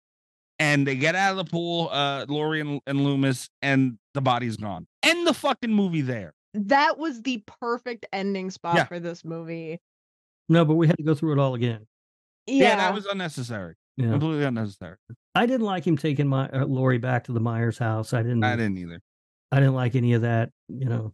and 0.57 0.87
they 0.87 0.95
get 0.95 1.15
out 1.15 1.31
of 1.31 1.37
the 1.37 1.51
pool, 1.51 1.89
uh, 1.91 2.25
Laurie 2.29 2.61
and, 2.61 2.79
and 2.87 3.03
Loomis, 3.03 3.49
and 3.61 3.97
the 4.13 4.21
body's 4.21 4.55
gone. 4.57 4.87
End 5.03 5.27
the 5.27 5.33
fucking 5.33 5.71
movie 5.71 6.01
there. 6.01 6.33
that 6.55 6.97
was 6.97 7.21
the 7.23 7.43
perfect 7.59 8.05
ending 8.13 8.49
spot 8.51 8.75
Yeah. 8.75 8.85
for 8.85 8.99
this 8.99 9.25
movie. 9.25 9.79
no, 10.49 10.63
but 10.65 10.75
we 10.75 10.87
had 10.87 10.97
to 10.97 11.03
go 11.03 11.13
through 11.15 11.33
it 11.33 11.39
all 11.39 11.55
again. 11.55 11.85
Yeah, 12.47 12.69
Yeah, 12.69 12.75
that 12.77 12.93
was 12.93 13.05
unnecessary. 13.05 13.75
Yeah. 13.97 14.11
Completely 14.11 14.43
unnecessary. 14.43 14.97
I 15.35 15.45
didn't 15.45 15.65
like 15.65 15.85
him 15.85 15.97
taking 15.97 16.27
my 16.27 16.49
uh, 16.49 16.65
Laurie 16.65 16.97
back 16.97 17.25
to 17.25 17.31
the 17.31 17.39
Myers 17.39 17.77
house. 17.77 18.13
I 18.13 18.23
didn't. 18.23 18.43
I 18.43 18.55
didn't 18.55 18.77
either. 18.77 19.01
I 19.51 19.57
didn't 19.57 19.75
like 19.75 19.95
any 19.95 20.13
of 20.13 20.23
that. 20.23 20.49
You 20.67 20.85
know, 20.85 21.13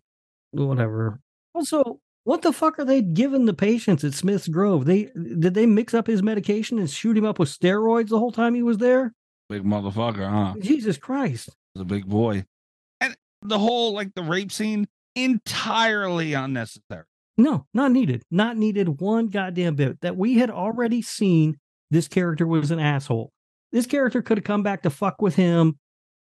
whatever. 0.52 1.20
Also, 1.54 2.00
what 2.24 2.42
the 2.42 2.54
fuck 2.54 2.80
are 2.80 2.86
they 2.86 3.02
giving 3.02 3.46
the 3.46 3.54
patients 3.54 4.04
at 4.04 4.14
Smith's 4.14 4.48
Grove? 4.48 4.86
They 4.86 5.10
did 5.16 5.54
they 5.54 5.66
mix 5.66 5.94
up 5.94 6.08
his 6.08 6.24
medication 6.24 6.80
and 6.80 6.90
shoot 6.90 7.18
him 7.18 7.26
up 7.26 7.40
with 7.40 7.50
steroids 7.50 8.10
the 8.10 8.20
whole 8.20 8.32
time 8.32 8.56
he 8.56 8.64
was 8.64 8.78
there? 8.78 9.14
Big 9.50 9.64
motherfucker, 9.64 10.30
huh? 10.30 10.54
Jesus 10.62 10.98
Christ! 10.98 11.50
was 11.76 11.82
a 11.82 11.86
big 11.86 12.08
boy. 12.08 12.46
And 13.02 13.16
the 13.42 13.60
whole 13.60 13.94
like 13.94 14.14
the 14.16 14.24
rape 14.24 14.52
scene 14.52 14.88
entirely 15.16 16.34
unnecessary. 16.34 17.06
No, 17.38 17.66
not 17.74 17.92
needed. 17.92 18.24
Not 18.30 18.58
needed 18.58 19.00
one 19.00 19.28
goddamn 19.28 19.76
bit. 19.76 20.02
That 20.02 20.18
we 20.18 20.36
had 20.36 20.50
already 20.50 21.02
seen 21.02 21.58
this 21.92 22.08
character 22.08 22.46
was 22.48 22.72
an 22.72 22.80
asshole. 22.80 23.32
This 23.72 23.86
character 23.86 24.22
could 24.22 24.38
have 24.38 24.44
come 24.46 24.64
back 24.64 24.82
to 24.84 24.90
fuck 24.90 25.22
with 25.22 25.36
him 25.36 25.78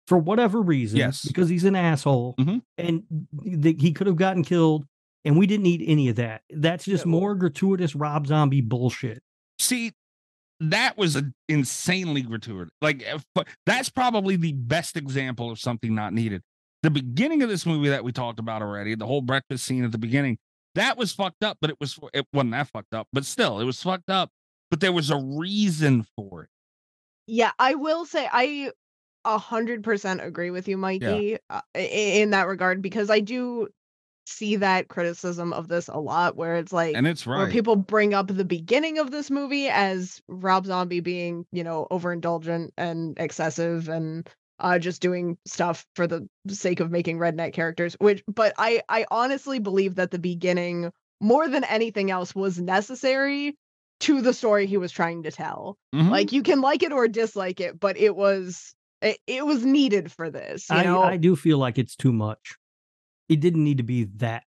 for 0.09 0.19
whatever 0.19 0.61
reason. 0.61 0.99
Yes. 0.99 1.25
Because 1.25 1.49
he's 1.49 1.65
an 1.65 1.77
asshole. 1.77 2.35
Mhm. 2.39 2.63
And 2.79 3.03
th- 3.63 3.81
he 3.81 3.93
could 3.93 4.07
have 4.07 4.17
gotten 4.17 4.43
killed. 4.45 4.85
And 5.25 5.37
we 5.37 5.47
didn't 5.49 5.65
need 5.65 5.83
any 5.85 6.09
of 6.09 6.17
that. 6.17 6.43
That's 6.51 6.85
just 6.85 7.05
more 7.05 7.35
gratuitous 7.35 7.97
Rob 7.97 8.29
Zombie 8.29 8.61
bullshit. 8.61 9.21
See, 9.59 9.93
that 10.61 10.97
was 10.97 11.17
a 11.17 11.33
insanely 11.49 12.23
gratuitous. 12.23 12.73
Like 12.81 13.05
but 13.35 13.49
that's 13.67 13.89
probably 13.91 14.37
the 14.37 14.53
best 14.53 14.97
example 14.97 15.51
of 15.51 15.59
something 15.59 15.95
not 15.95 16.13
needed. 16.13 16.43
The 16.83 16.91
beginning 16.91 17.43
of 17.43 17.49
this 17.49 17.67
movie 17.67 17.89
that 17.89 18.05
we 18.05 18.13
talked 18.13 18.39
about 18.39 18.63
already, 18.63 18.95
the 18.95 19.07
whole 19.07 19.21
breakfast 19.21 19.65
scene 19.65 19.85
at 19.85 19.91
the 19.91 19.99
beginning, 19.99 20.39
that 20.77 20.97
was 20.97 21.13
fucked 21.13 21.43
up, 21.43 21.59
but 21.61 21.71
it 21.71 21.77
was 21.81 21.99
it 22.15 22.25
wasn't 22.33 22.53
that 22.53 22.69
fucked 22.69 22.95
up, 22.95 23.09
but 23.13 23.25
still, 23.25 23.59
it 23.59 23.65
was 23.65 23.83
fucked 23.83 24.09
up. 24.11 24.31
But 24.71 24.81
there 24.81 24.93
was 24.93 25.11
a 25.11 25.17
reason 25.17 26.07
for 26.17 26.45
it. 26.45 26.49
Yeah, 27.27 27.53
I 27.59 27.75
will 27.75 28.05
say 28.05 28.29
I 28.31 28.71
a 29.25 29.39
hundred 29.39 29.83
percent 29.83 30.21
agree 30.23 30.51
with 30.51 30.69
you, 30.69 30.77
Mikey, 30.77 31.39
uh, 31.51 31.61
in 31.75 32.31
that 32.31 32.47
regard 32.47 32.81
because 32.83 33.11
I 33.11 33.21
do 33.21 33.69
see 34.27 34.57
that 34.57 34.89
criticism 34.89 35.53
of 35.53 35.69
this 35.69 35.89
a 35.89 35.99
lot, 35.99 36.37
where 36.37 36.57
it's 36.57 36.73
like, 36.73 36.97
And 36.97 37.07
it's 37.07 37.27
where 37.27 37.45
right. 37.45 37.53
people 37.53 37.77
bring 37.77 38.15
up 38.15 38.29
the 38.29 38.45
beginning 38.45 38.99
of 38.99 39.11
this 39.11 39.31
movie 39.31 39.69
as 39.69 40.21
Rob 40.29 40.67
Zombie 40.67 41.01
being, 41.01 41.47
you 41.53 41.65
know, 41.65 41.87
overindulgent 41.91 42.71
and 42.77 43.19
excessive 43.19 43.89
and 43.89 44.29
uh 44.59 44.79
just 44.79 45.03
doing 45.03 45.37
stuff 45.45 45.87
for 45.95 46.07
the 46.07 46.27
sake 46.49 46.81
of 46.81 46.91
making 46.91 47.19
redneck 47.19 47.53
characters 47.53 47.95
which 48.01 48.23
but 48.27 48.55
i 48.57 48.81
i 48.89 49.05
honestly 49.11 49.59
believe 49.59 49.97
that 49.97 50.11
the 50.11 50.19
beginning 50.19 50.91
more 51.21 51.47
than 51.47 51.63
anything 51.65 52.11
else 52.11 52.35
was 52.35 52.59
necessary 52.59 53.55
to 54.01 54.20
the 54.20 54.32
story 54.35 54.66
he 54.66 54.77
was 54.77 54.93
trying 54.93 55.23
to 55.23 55.31
tell 55.31 55.77
Mhm. 55.94 56.10
like 56.10 56.32
you 56.32 56.43
can 56.43 56.60
like 56.60 56.82
it 56.82 56.93
or 56.93 57.09
dislike 57.09 57.60
it 57.60 57.78
but 57.81 57.97
it 57.97 58.14
was 58.14 58.74
it, 59.02 59.18
it 59.27 59.47
was 59.47 59.64
needed 59.64 60.12
for 60.12 60.31
this 60.31 60.68
you 60.68 60.77
I, 60.77 60.85
know 60.85 61.02
I 61.02 61.16
do 61.16 61.36
feel 61.36 61.59
like 61.59 61.78
it's 61.78 61.97
too 61.97 62.12
much. 62.12 62.56
It 63.28 63.40
didn't 63.40 63.64
need 63.64 63.78
to 63.78 63.82
be 63.82 64.05
that. 64.16 64.44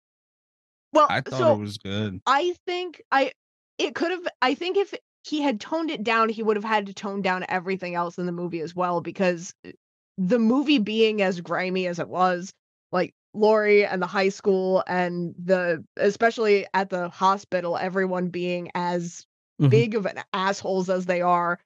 well 0.93 1.07
I 1.11 1.21
thought 1.21 1.39
so 1.39 1.53
it 1.55 1.61
was 1.61 1.79
good. 1.79 2.21
I 2.27 2.55
think 2.67 3.03
I 3.11 3.33
it 3.79 3.95
could 3.95 4.11
have 4.11 4.27
I 4.41 4.55
think 4.55 4.77
if 4.77 4.95
he 5.25 5.41
had 5.41 5.61
toned 5.61 5.91
it 5.91 6.03
down, 6.03 6.29
he 6.29 6.43
would 6.43 6.57
have 6.57 6.65
had 6.65 6.87
to 6.87 6.95
tone 6.95 7.23
down 7.23 7.45
everything 7.49 7.95
else 7.95 8.19
in 8.19 8.27
the 8.27 8.33
movie 8.33 8.61
as 8.61 8.75
well 8.75 9.01
because 9.01 9.55
uh, 9.67 9.71
the 10.19 10.39
movie 10.39 10.79
being 10.79 11.23
as 11.23 11.41
grimy 11.41 11.87
as 11.87 11.99
it 11.99 12.09
was, 12.09 12.53
like 12.91 13.15
Laurie 13.35 13.87
and 13.87 14.03
the 14.03 14.07
high 14.07 14.29
school 14.29 14.83
and 14.87 15.35
the 15.43 15.85
especially 15.97 16.67
at 16.75 16.91
the 16.91 17.09
hospital, 17.09 17.77
everyone 17.79 18.29
being 18.29 18.71
as 18.75 19.25
Mhm. 19.61 19.71
big 19.71 19.95
of 19.95 20.07
an 20.07 20.23
assholes 20.33 20.89
as 20.91 21.07
they 21.07 21.21
are, 21.21 21.59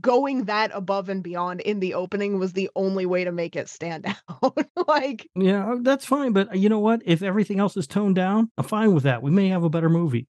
going 0.00 0.44
that 0.44 0.70
above 0.74 1.08
and 1.08 1.22
beyond 1.22 1.60
in 1.60 1.80
the 1.80 1.94
opening 1.94 2.38
was 2.38 2.52
the 2.52 2.70
only 2.76 3.06
way 3.06 3.24
to 3.24 3.32
make 3.32 3.56
it 3.56 3.68
stand 3.68 4.06
out. 4.42 4.56
like 4.88 5.28
Yeah, 5.34 5.72
uh, 5.72 5.76
that's 5.80 6.04
fine. 6.04 6.32
But 6.32 6.56
you 6.56 6.68
know 6.68 6.78
what? 6.78 7.02
If 7.04 7.22
everything 7.22 7.58
else 7.60 7.76
is 7.76 7.86
toned 7.86 8.16
down, 8.16 8.50
I'm 8.58 8.64
fine 8.64 8.94
with 8.94 9.04
that. 9.04 9.22
We 9.22 9.30
may 9.30 9.48
have 9.48 9.64
a 9.64 9.70
better 9.70 9.88
movie. 9.88 10.26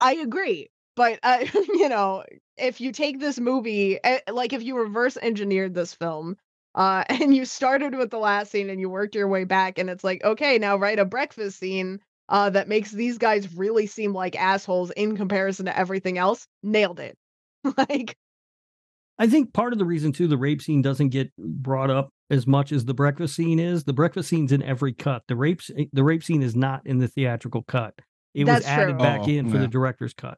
I 0.00 0.14
agree. 0.14 0.68
But 0.94 1.18
uh, 1.22 1.44
you 1.74 1.88
know, 1.88 2.24
if 2.56 2.80
you 2.80 2.92
take 2.92 3.20
this 3.20 3.38
movie, 3.38 3.98
eh, 4.02 4.20
like 4.30 4.52
if 4.52 4.62
you 4.62 4.76
reverse 4.78 5.16
engineered 5.16 5.74
this 5.74 5.94
film, 5.94 6.36
uh, 6.74 7.04
and 7.08 7.34
you 7.34 7.44
started 7.44 7.94
with 7.94 8.10
the 8.10 8.18
last 8.18 8.50
scene 8.50 8.70
and 8.70 8.80
you 8.80 8.88
worked 8.88 9.14
your 9.14 9.28
way 9.28 9.44
back, 9.44 9.78
and 9.78 9.90
it's 9.90 10.04
like, 10.04 10.24
okay, 10.24 10.58
now 10.58 10.76
write 10.76 10.98
a 10.98 11.04
breakfast 11.04 11.58
scene 11.58 12.00
uh, 12.28 12.50
that 12.50 12.68
makes 12.68 12.90
these 12.90 13.18
guys 13.18 13.54
really 13.54 13.86
seem 13.86 14.12
like 14.12 14.36
assholes 14.36 14.90
in 14.92 15.16
comparison 15.16 15.66
to 15.66 15.78
everything 15.78 16.18
else. 16.18 16.46
Nailed 16.62 17.00
it. 17.00 17.16
like, 17.76 18.16
I 19.18 19.26
think 19.28 19.52
part 19.52 19.72
of 19.72 19.78
the 19.78 19.84
reason 19.84 20.12
too 20.12 20.26
the 20.28 20.36
rape 20.36 20.60
scene 20.62 20.82
doesn't 20.82 21.08
get 21.10 21.30
brought 21.36 21.90
up 21.90 22.10
as 22.30 22.46
much 22.46 22.72
as 22.72 22.84
the 22.84 22.94
breakfast 22.94 23.34
scene 23.36 23.58
is. 23.58 23.84
The 23.84 23.92
breakfast 23.92 24.28
scene's 24.28 24.52
in 24.52 24.62
every 24.62 24.92
cut. 24.92 25.22
The 25.28 25.36
rape 25.36 25.60
the 25.92 26.04
rape 26.04 26.22
scene 26.24 26.42
is 26.42 26.54
not 26.56 26.86
in 26.86 26.98
the 26.98 27.08
theatrical 27.08 27.62
cut. 27.62 27.94
It 28.34 28.44
That's 28.44 28.64
was 28.64 28.66
added 28.66 28.90
true. 28.90 28.98
back 28.98 29.20
Oh, 29.22 29.28
in 29.28 29.48
for 29.48 29.56
yeah. 29.56 29.62
the 29.62 29.68
director's 29.68 30.12
cut. 30.12 30.36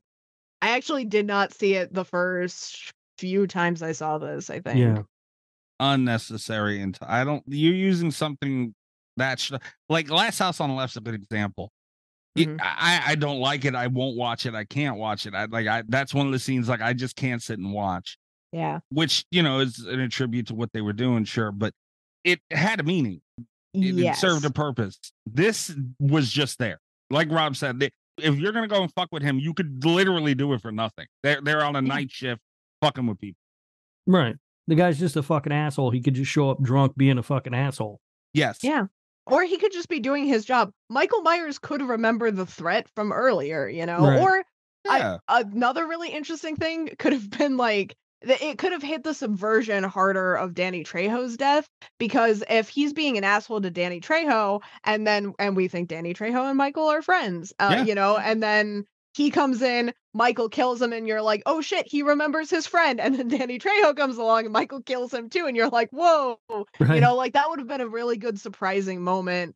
I 0.62 0.70
actually 0.76 1.04
did 1.04 1.26
not 1.26 1.52
see 1.52 1.74
it 1.74 1.92
the 1.92 2.04
first 2.04 2.92
few 3.16 3.46
times 3.46 3.82
I 3.82 3.92
saw 3.92 4.18
this. 4.18 4.50
I 4.50 4.60
think. 4.60 4.78
Yeah. 4.78 5.02
Unnecessary 5.80 6.80
and 6.82 6.98
I 7.00 7.22
don't 7.24 7.42
you're 7.46 7.72
using 7.74 8.10
something 8.10 8.74
that 9.16 9.38
should 9.38 9.60
like 9.88 10.10
Last 10.10 10.38
House 10.38 10.60
on 10.60 10.70
the 10.70 10.74
Left's 10.76 10.96
a 10.96 11.00
good 11.00 11.14
example. 11.14 11.70
It- 12.38 12.48
Mhm. 12.48 12.58
I, 12.62 13.02
I 13.08 13.14
don't 13.14 13.40
like 13.40 13.64
it. 13.64 13.74
I 13.74 13.86
won't 13.88 14.16
watch 14.16 14.46
it. 14.46 14.54
I 14.54 14.64
can't 14.64 14.96
watch 14.96 15.26
it. 15.26 15.34
I 15.34 15.44
like 15.46 15.66
I 15.66 15.82
that's 15.88 16.12
one 16.14 16.26
of 16.26 16.32
the 16.32 16.38
scenes 16.38 16.68
like 16.68 16.80
I 16.80 16.92
just 16.92 17.16
can't 17.16 17.42
sit 17.42 17.58
and 17.58 17.72
watch. 17.72 18.16
Yeah. 18.50 18.80
which 18.88 19.26
you 19.30 19.42
know 19.42 19.60
is 19.60 19.78
an 19.80 20.00
attribute 20.00 20.46
to 20.46 20.54
what 20.54 20.72
they 20.72 20.80
were 20.80 20.94
doing, 20.94 21.24
sure, 21.24 21.52
but 21.52 21.74
it 22.24 22.40
had 22.50 22.80
a 22.80 22.82
meaning. 22.82 23.20
It, 23.74 23.94
it 24.12 24.16
served 24.16 24.44
a 24.46 24.50
purpose. 24.50 24.98
This 25.26 25.74
was 26.00 26.30
just 26.30 26.58
there, 26.58 26.80
like 27.10 27.30
Rob 27.30 27.56
said. 27.56 27.78
They, 27.78 27.90
if 28.16 28.36
you're 28.36 28.52
gonna 28.52 28.66
go 28.66 28.82
and 28.82 28.90
fuck 28.94 29.08
with 29.12 29.22
him, 29.22 29.38
you 29.38 29.52
could 29.52 29.84
literally 29.84 30.34
do 30.34 30.52
it 30.54 30.62
for 30.62 30.72
nothing. 30.72 31.06
They're 31.22 31.40
they're 31.42 31.62
on 31.62 31.76
a 31.76 31.82
night 31.82 32.10
shift 32.10 32.40
fucking 32.82 33.06
with 33.06 33.18
people. 33.18 33.38
Right. 34.06 34.36
The 34.66 34.74
guy's 34.74 34.98
just 34.98 35.16
a 35.16 35.22
fucking 35.22 35.52
asshole. 35.52 35.90
He 35.90 36.00
could 36.00 36.14
just 36.14 36.30
show 36.30 36.50
up 36.50 36.62
drunk 36.62 36.96
being 36.96 37.18
a 37.18 37.22
fucking 37.22 37.54
asshole. 37.54 38.00
Yes. 38.32 38.58
Yeah. 38.62 38.86
Or 39.30 39.42
he 39.44 39.58
could 39.58 39.72
just 39.72 39.88
be 39.88 40.00
doing 40.00 40.24
his 40.24 40.44
job. 40.44 40.72
Michael 40.88 41.22
Myers 41.22 41.58
could 41.58 41.82
remember 41.82 42.30
the 42.30 42.46
threat 42.46 42.88
from 42.94 43.12
earlier, 43.12 43.68
you 43.68 43.86
know? 43.86 44.00
Right. 44.00 44.20
Or 44.20 44.44
Yeah. 44.84 45.18
I, 45.28 45.42
another 45.42 45.86
really 45.86 46.10
interesting 46.10 46.56
thing 46.56 46.90
could 46.98 47.12
have 47.12 47.28
been 47.30 47.56
like 47.56 47.96
it 48.20 48.58
could 48.58 48.72
have 48.72 48.82
hit 48.82 49.04
the 49.04 49.14
subversion 49.14 49.84
harder 49.84 50.34
of 50.34 50.54
Danny 50.54 50.82
Trejo's 50.82 51.36
death 51.36 51.68
because 51.98 52.42
if 52.50 52.68
he's 52.68 52.92
being 52.92 53.16
an 53.16 53.22
asshole 53.22 53.60
to 53.60 53.70
Danny 53.70 54.00
Trejo 54.00 54.60
and 54.82 55.06
then 55.06 55.34
and 55.38 55.54
we 55.54 55.68
think 55.68 55.88
Danny 55.88 56.14
Trejo 56.14 56.48
and 56.48 56.58
Michael 56.58 56.88
are 56.88 57.02
friends, 57.02 57.52
uh, 57.60 57.74
Yeah. 57.78 57.84
you 57.84 57.94
know, 57.94 58.16
and 58.16 58.42
then 58.42 58.86
he 59.14 59.30
comes 59.30 59.62
in, 59.62 59.92
Michael 60.14 60.48
kills 60.48 60.80
him, 60.80 60.92
and 60.92 61.06
you're 61.06 61.22
like, 61.22 61.42
oh 61.46 61.60
shit, 61.60 61.86
he 61.86 62.02
remembers 62.02 62.50
his 62.50 62.66
friend, 62.66 63.00
and 63.00 63.14
then 63.14 63.28
Danny 63.28 63.58
Trejo 63.58 63.96
comes 63.96 64.16
along 64.16 64.44
and 64.44 64.52
Michael 64.52 64.82
kills 64.82 65.12
him 65.12 65.28
too, 65.28 65.46
and 65.46 65.56
you're 65.56 65.68
like, 65.68 65.90
whoa, 65.90 66.38
you 66.50 67.00
know, 67.00 67.14
like 67.16 67.32
that 67.34 67.48
would 67.48 67.58
have 67.58 67.68
been 67.68 67.80
a 67.80 67.88
really 67.88 68.16
good 68.16 68.38
surprising 68.40 69.02
moment 69.02 69.54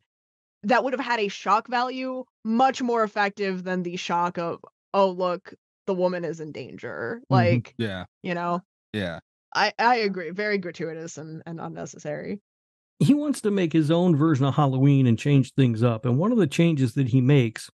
that 0.63 0.83
would 0.83 0.93
have 0.93 0.99
had 1.05 1.19
a 1.19 1.27
shock 1.27 1.67
value 1.67 2.23
much 2.45 2.81
more 2.81 3.03
effective 3.03 3.63
than 3.63 3.83
the 3.83 3.97
shock 3.97 4.37
of 4.37 4.59
oh 4.93 5.09
look 5.09 5.53
the 5.87 5.93
woman 5.93 6.23
is 6.23 6.39
in 6.39 6.51
danger 6.51 7.19
Mhm. 7.23 7.25
like 7.29 7.73
Yeah. 7.77 8.05
you 8.21 8.33
know 8.33 8.61
Yeah. 8.93 9.19
i 9.53 9.73
i 9.79 9.95
agree 9.97 10.29
very 10.29 10.57
gratuitous 10.57 11.17
and, 11.17 11.43
and 11.45 11.59
unnecessary 11.59 12.39
he 12.99 13.13
wants 13.13 13.41
to 13.41 13.51
make 13.51 13.73
his 13.73 13.91
own 13.91 14.15
version 14.15 14.45
of 14.45 14.53
Halloween 14.55 15.07
and 15.07 15.19
change 15.19 15.53
things 15.55 15.83
up. 15.83 16.05
And 16.05 16.17
one 16.17 16.31
of 16.31 16.37
the 16.37 16.47
changes 16.47 16.93
that 16.93 17.09
he 17.09 17.19
makes 17.19 17.69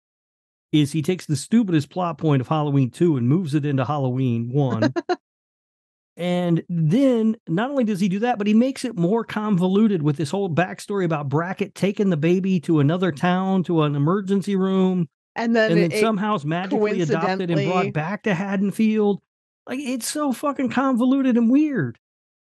is 0.74 0.90
he 0.92 1.01
takes 1.02 1.24
the 1.26 1.36
stupidest 1.36 1.88
plot 1.88 2.18
point 2.18 2.40
of 2.40 2.48
Halloween 2.48 2.90
2 2.90 3.16
and 3.16 3.28
moves 3.28 3.55
it 3.55 3.64
into 3.64 3.84
Halloween 3.84 4.51
1. 4.52 4.92
and 6.16 6.62
then 6.68 7.36
not 7.48 7.70
only 7.70 7.84
does 7.84 8.01
he 8.01 8.09
do 8.09 8.18
that, 8.20 8.38
but 8.38 8.46
he 8.46 8.55
makes 8.55 8.84
it 8.84 8.96
more 8.96 9.24
convoluted 9.24 10.02
with 10.02 10.16
this 10.16 10.30
whole 10.30 10.48
backstory 10.51 11.05
about 11.05 11.28
Brackett 11.28 11.74
taking 11.74 12.10
the 12.10 12.16
baby 12.16 12.60
to 12.60 12.80
another 12.80 13.12
town 13.12 13.62
to 13.64 13.82
an 13.82 13.94
emergency 13.96 14.56
room 14.56 15.09
and 15.36 15.55
then, 15.55 15.72
and 15.72 15.80
then 15.80 15.92
it- 15.92 16.01
somehow 16.01 16.34
is 16.34 16.44
magically 16.44 17.01
adopted 17.01 17.51
and 17.51 17.68
brought 17.70 17.92
back 17.92 18.24
to 18.24 18.34
Haddonfield. 18.34 19.20
Like 19.68 19.80
it's 19.80 20.09
so 20.09 20.32
fucking 20.32 20.70
convoluted 20.70 21.36
and 21.36 21.51
weird. 21.51 21.98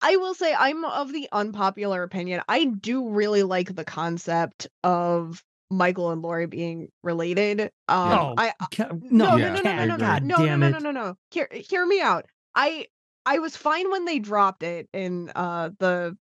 i 0.01 0.17
will 0.17 0.33
say 0.33 0.53
i'm 0.59 0.83
of 0.83 1.13
the 1.13 1.29
unpopular 1.31 2.03
opinion 2.03 2.41
i 2.49 2.65
do 2.65 3.07
really 3.07 3.41
like 3.43 3.73
the 3.73 3.85
concept 3.85 4.67
of 4.83 5.41
michael 5.69 6.11
and 6.11 6.21
Laurie 6.21 6.45
being 6.47 6.89
related 7.03 7.61
um 7.87 8.11
Oh, 8.11 8.33
i 8.37 8.53
Ca- 8.71 8.89
no, 9.01 9.35
no, 9.35 9.37
no, 9.37 9.61
no, 9.61 9.61
no, 9.61 9.85
no, 9.85 9.85
no, 9.85 9.95
no, 9.95 10.19
no, 10.19 10.45
no, 10.45 10.55
no, 10.55 10.69
no, 10.69 10.79
no, 10.79 10.91
no. 10.91 11.17
Hear, 11.31 11.47
hear 11.51 11.85
me 11.85 12.01
out. 12.01 12.25
I, 12.55 12.87
I 13.25 13.39
was 13.39 13.57
fine 13.57 13.89
when 13.91 14.05
they 14.05 14.19
dropped 14.19 14.63
it 14.63 14.87
in 14.93 15.31
uh 15.35 15.71
the 15.79 16.17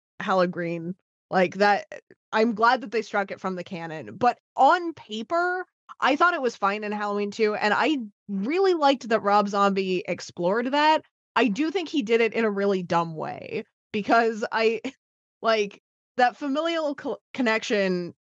Green, 0.50 0.94
like 1.30 1.56
that. 1.56 1.86
I'm 2.32 2.54
glad 2.54 2.80
that 2.80 2.90
they 2.90 3.02
struck 3.02 3.30
it 3.30 3.40
from 3.40 3.54
the 3.54 3.64
canon, 3.64 4.16
but 4.16 4.38
on 4.56 4.92
paper, 4.94 5.64
I 6.00 6.16
thought 6.16 6.34
it 6.34 6.42
was 6.42 6.56
fine 6.56 6.82
in 6.82 6.92
Halloween 6.92 7.30
2, 7.30 7.54
and 7.54 7.72
I 7.76 7.98
really 8.28 8.74
liked 8.74 9.08
that 9.08 9.20
Rob 9.22 9.48
Zombie 9.48 10.02
explored 10.08 10.72
that. 10.72 11.02
I 11.36 11.48
do 11.48 11.70
think 11.70 11.88
he 11.88 12.02
did 12.02 12.20
it 12.20 12.32
in 12.32 12.44
a 12.44 12.50
really 12.50 12.82
dumb 12.82 13.14
way 13.14 13.64
because 13.92 14.44
I, 14.50 14.80
like, 15.42 15.80
that 16.16 16.36
familial 16.36 16.94
co- 16.94 17.18
connection 17.32 18.14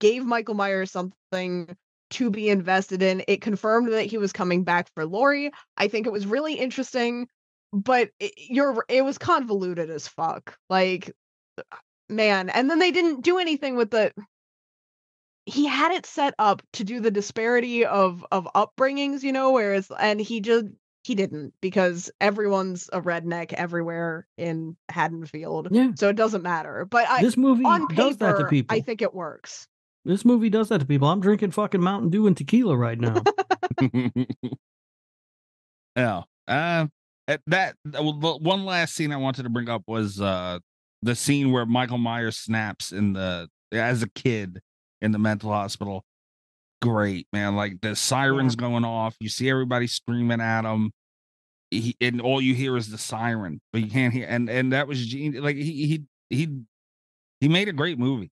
gave 0.00 0.24
Michael 0.24 0.54
Myers 0.54 0.90
something 0.90 1.76
to 2.10 2.30
be 2.30 2.48
invested 2.48 3.02
in. 3.02 3.22
It 3.28 3.40
confirmed 3.40 3.92
that 3.92 4.06
he 4.06 4.18
was 4.18 4.32
coming 4.32 4.64
back 4.64 4.88
for 4.94 5.06
Laurie. 5.06 5.52
I 5.76 5.88
think 5.88 6.06
it 6.06 6.12
was 6.12 6.26
really 6.26 6.54
interesting, 6.54 7.28
but 7.72 8.10
it, 8.18 8.32
you're 8.36 8.84
it 8.88 9.04
was 9.04 9.18
convoluted 9.18 9.90
as 9.90 10.08
fuck. 10.08 10.56
Like 10.68 11.12
uh, 11.58 11.62
man, 12.08 12.50
and 12.50 12.68
then 12.68 12.80
they 12.80 12.90
didn't 12.90 13.22
do 13.22 13.38
anything 13.38 13.76
with 13.76 13.90
the 13.90 14.12
he 15.46 15.66
had 15.66 15.92
it 15.92 16.06
set 16.06 16.34
up 16.38 16.62
to 16.74 16.84
do 16.84 17.00
the 17.00 17.10
disparity 17.10 17.84
of 17.84 18.24
of 18.32 18.48
upbringings, 18.54 19.22
you 19.22 19.32
know, 19.32 19.52
whereas 19.52 19.90
and 19.98 20.20
he 20.20 20.40
just 20.40 20.66
he 21.02 21.14
didn't 21.14 21.54
because 21.60 22.10
everyone's 22.20 22.90
a 22.92 23.00
redneck 23.00 23.52
everywhere 23.52 24.26
in 24.36 24.76
Haddonfield. 24.88 25.68
Yeah. 25.70 25.92
So 25.96 26.08
it 26.08 26.16
doesn't 26.16 26.42
matter. 26.42 26.86
But 26.88 27.08
I 27.08 27.22
This 27.22 27.36
movie 27.36 27.64
on 27.64 27.86
does 27.94 28.18
that 28.18 28.36
to 28.38 28.44
people. 28.46 28.76
I 28.76 28.80
think 28.80 29.00
it 29.00 29.14
works. 29.14 29.66
This 30.04 30.24
movie 30.24 30.48
does 30.48 30.68
that 30.70 30.78
to 30.78 30.86
people. 30.86 31.08
I'm 31.08 31.20
drinking 31.20 31.50
fucking 31.50 31.80
Mountain 31.80 32.10
Dew 32.10 32.26
and 32.26 32.36
tequila 32.36 32.76
right 32.76 32.98
now. 32.98 33.22
yeah. 35.96 36.22
Uh, 36.48 36.86
that 37.46 37.76
well, 37.84 38.14
the 38.14 38.36
one 38.38 38.64
last 38.64 38.94
scene 38.94 39.12
I 39.12 39.16
wanted 39.16 39.44
to 39.44 39.50
bring 39.50 39.68
up 39.68 39.82
was 39.86 40.20
uh 40.20 40.58
the 41.02 41.14
scene 41.14 41.52
where 41.52 41.66
Michael 41.66 41.98
Myers 41.98 42.36
snaps 42.36 42.92
in 42.92 43.12
the 43.12 43.48
as 43.72 44.02
a 44.02 44.08
kid 44.08 44.60
in 45.00 45.12
the 45.12 45.18
mental 45.18 45.50
hospital. 45.50 46.04
Great, 46.82 47.26
man. 47.32 47.56
Like 47.56 47.80
the 47.82 47.94
sirens 47.94 48.56
going 48.56 48.84
off, 48.84 49.16
you 49.20 49.28
see 49.28 49.50
everybody 49.50 49.86
screaming 49.86 50.40
at 50.40 50.64
him. 50.64 50.92
He, 51.70 51.94
and 52.00 52.20
all 52.20 52.40
you 52.40 52.54
hear 52.54 52.76
is 52.76 52.90
the 52.90 52.98
siren, 52.98 53.60
but 53.72 53.82
you 53.82 53.90
can't 53.90 54.12
hear 54.12 54.26
and 54.26 54.48
and 54.50 54.72
that 54.72 54.88
was 54.88 55.04
genius. 55.06 55.42
Like 55.42 55.56
he 55.56 55.86
he 55.86 56.02
he 56.30 56.48
he 57.40 57.48
made 57.48 57.68
a 57.68 57.72
great 57.72 57.98
movie. 57.98 58.30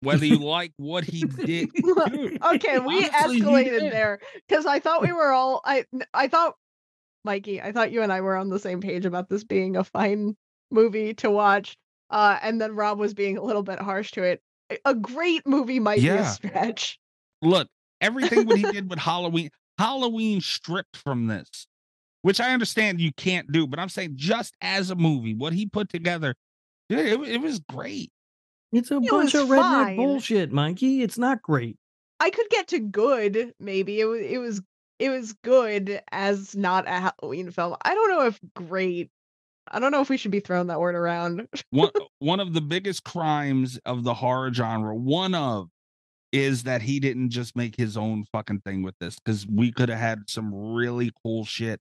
Whether 0.00 0.26
you 0.26 0.38
like 0.44 0.72
what 0.76 1.04
he 1.04 1.22
did, 1.24 1.70
okay, 2.44 2.78
we 2.78 3.04
escalated 3.04 3.90
there 3.90 4.20
because 4.46 4.66
I 4.66 4.78
thought 4.78 5.02
we 5.02 5.12
were 5.12 5.32
all 5.32 5.60
I 5.64 5.84
I 6.12 6.28
thought 6.28 6.54
Mikey, 7.24 7.60
I 7.60 7.72
thought 7.72 7.92
you 7.92 8.02
and 8.02 8.12
I 8.12 8.20
were 8.20 8.36
on 8.36 8.48
the 8.48 8.58
same 8.58 8.80
page 8.80 9.04
about 9.04 9.28
this 9.28 9.44
being 9.44 9.76
a 9.76 9.84
fine 9.84 10.36
movie 10.70 11.12
to 11.14 11.30
watch. 11.30 11.76
Uh, 12.08 12.38
and 12.40 12.60
then 12.60 12.76
Rob 12.76 12.98
was 12.98 13.14
being 13.14 13.36
a 13.36 13.42
little 13.42 13.64
bit 13.64 13.80
harsh 13.80 14.12
to 14.12 14.22
it. 14.22 14.40
A- 14.84 14.94
great 14.94 15.46
movie 15.46 15.80
might 15.80 16.00
be 16.00 16.08
a 16.08 16.24
stretch. 16.24 16.98
look, 17.42 17.68
everything 18.00 18.46
what 18.46 18.56
he 18.56 18.62
did 18.72 18.88
with 18.88 18.98
Halloween, 18.98 19.50
Halloween 19.78 20.40
stripped 20.40 20.96
from 20.96 21.26
this, 21.26 21.66
which 22.22 22.40
I 22.40 22.52
understand 22.52 23.00
you 23.00 23.12
can't 23.16 23.50
do, 23.50 23.66
but 23.66 23.78
I'm 23.78 23.88
saying 23.88 24.12
just 24.14 24.54
as 24.60 24.90
a 24.90 24.94
movie, 24.94 25.34
what 25.34 25.52
he 25.52 25.66
put 25.66 25.88
together, 25.88 26.34
it, 26.88 27.20
it 27.20 27.40
was 27.40 27.58
great. 27.58 28.10
It's 28.72 28.90
a 28.90 28.96
It 28.96 29.08
bunch 29.10 29.34
of 29.34 29.48
redneck 29.48 29.60
fine. 29.60 29.96
bullshit, 29.96 30.52
Mikey. 30.52 31.02
It's 31.02 31.18
not 31.18 31.42
great. 31.42 31.76
I 32.20 32.30
could 32.30 32.48
get 32.50 32.68
to 32.68 32.78
good, 32.80 33.52
maybe. 33.60 34.00
It 34.00 34.04
was 34.06 34.20
it 34.20 34.38
was 34.38 34.62
it 34.98 35.10
was 35.10 35.32
good 35.44 36.00
as 36.10 36.56
not 36.56 36.86
a 36.88 37.12
Halloween 37.20 37.50
film. 37.50 37.76
I 37.82 37.94
don't 37.94 38.10
know 38.10 38.26
if 38.26 38.40
great. 38.54 39.10
I 39.68 39.80
don't 39.80 39.90
know 39.92 40.00
if 40.00 40.08
we 40.08 40.16
should 40.16 40.30
be 40.30 40.40
throwing 40.40 40.68
that 40.68 40.80
word 40.80 40.94
around. 40.94 41.46
One 41.70 41.90
one 42.18 42.40
of 42.40 42.54
the 42.54 42.60
biggest 42.60 43.04
crimes 43.04 43.78
of 43.84 44.04
the 44.04 44.14
horror 44.14 44.52
genre, 44.52 44.94
one 44.94 45.34
of, 45.34 45.68
is 46.32 46.62
that 46.64 46.82
he 46.82 47.00
didn't 47.00 47.30
just 47.30 47.56
make 47.56 47.76
his 47.76 47.96
own 47.96 48.24
fucking 48.32 48.60
thing 48.60 48.82
with 48.82 48.94
this, 49.00 49.16
because 49.18 49.46
we 49.46 49.72
could 49.72 49.88
have 49.88 49.98
had 49.98 50.30
some 50.30 50.54
really 50.74 51.10
cool 51.22 51.44
shit. 51.44 51.80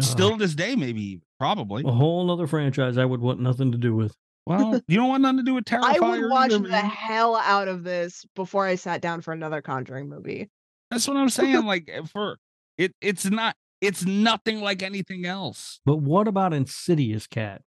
Still 0.00 0.32
to 0.32 0.36
this 0.36 0.54
day, 0.54 0.76
maybe 0.76 1.20
probably. 1.38 1.84
A 1.86 1.92
whole 1.92 2.30
other 2.30 2.46
franchise 2.46 2.98
I 2.98 3.04
would 3.04 3.20
want 3.20 3.40
nothing 3.40 3.70
to 3.72 3.78
do 3.78 3.94
with. 3.94 4.14
Well, 4.46 4.80
you 4.86 4.96
don't 4.96 5.08
want 5.08 5.22
nothing 5.22 5.38
to 5.38 5.42
do 5.42 5.54
with 5.54 5.64
Terrifier. 5.66 5.82
I 5.82 6.00
would 6.00 6.30
watch 6.30 6.52
either, 6.52 6.62
the 6.62 6.68
man. 6.68 6.84
hell 6.84 7.36
out 7.36 7.68
of 7.68 7.82
this 7.82 8.24
before 8.34 8.64
I 8.64 8.76
sat 8.76 9.00
down 9.00 9.20
for 9.20 9.32
another 9.32 9.60
Conjuring 9.60 10.08
movie. 10.08 10.48
That's 10.90 11.06
what 11.08 11.16
I'm 11.16 11.28
saying. 11.28 11.56
Like 11.66 11.90
eh, 11.92 12.02
for 12.04 12.38
it, 12.78 12.94
it's 13.00 13.24
not. 13.26 13.56
It's 13.80 14.06
nothing 14.06 14.60
like 14.60 14.82
anything 14.82 15.26
else. 15.26 15.80
But 15.84 15.96
what 15.96 16.28
about 16.28 16.54
Insidious 16.54 17.26
Cat? 17.26 17.62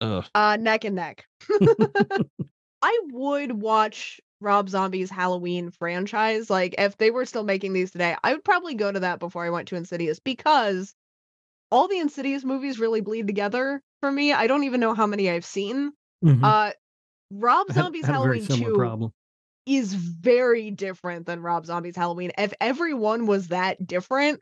Ugh. 0.00 0.24
Uh, 0.34 0.56
neck 0.58 0.84
and 0.84 0.96
neck. 0.96 1.26
I 2.82 3.00
would 3.12 3.62
watch 3.62 4.20
Rob 4.40 4.68
Zombie's 4.68 5.10
Halloween 5.10 5.70
franchise. 5.70 6.50
Like, 6.50 6.74
if 6.76 6.96
they 6.96 7.10
were 7.10 7.24
still 7.24 7.44
making 7.44 7.72
these 7.72 7.92
today, 7.92 8.16
I 8.24 8.32
would 8.32 8.44
probably 8.44 8.74
go 8.74 8.90
to 8.90 9.00
that 9.00 9.20
before 9.20 9.44
I 9.44 9.50
went 9.50 9.68
to 9.68 9.76
Insidious 9.76 10.18
because 10.18 10.92
all 11.70 11.86
the 11.86 11.98
Insidious 11.98 12.44
movies 12.44 12.80
really 12.80 13.00
bleed 13.00 13.26
together 13.26 13.80
for 14.00 14.10
me. 14.10 14.32
I 14.32 14.46
don't 14.48 14.64
even 14.64 14.80
know 14.80 14.94
how 14.94 15.06
many 15.06 15.30
I've 15.30 15.44
seen. 15.44 15.92
Mhm. 16.24 16.42
Uh, 16.42 16.72
Rob 17.30 17.66
I 17.70 17.72
had- 17.72 17.82
Zombie's 17.82 18.06
had 18.06 18.12
Halloween 18.14 18.42
similar 18.44 18.70
2 18.72 18.76
problem. 18.76 19.12
is 19.66 19.92
very 19.94 20.70
different 20.70 21.26
than 21.26 21.40
Rob 21.42 21.66
Zombie's 21.66 21.96
Halloween. 21.96 22.32
If 22.38 22.52
everyone 22.60 23.26
was 23.26 23.48
that 23.48 23.84
different, 23.86 24.40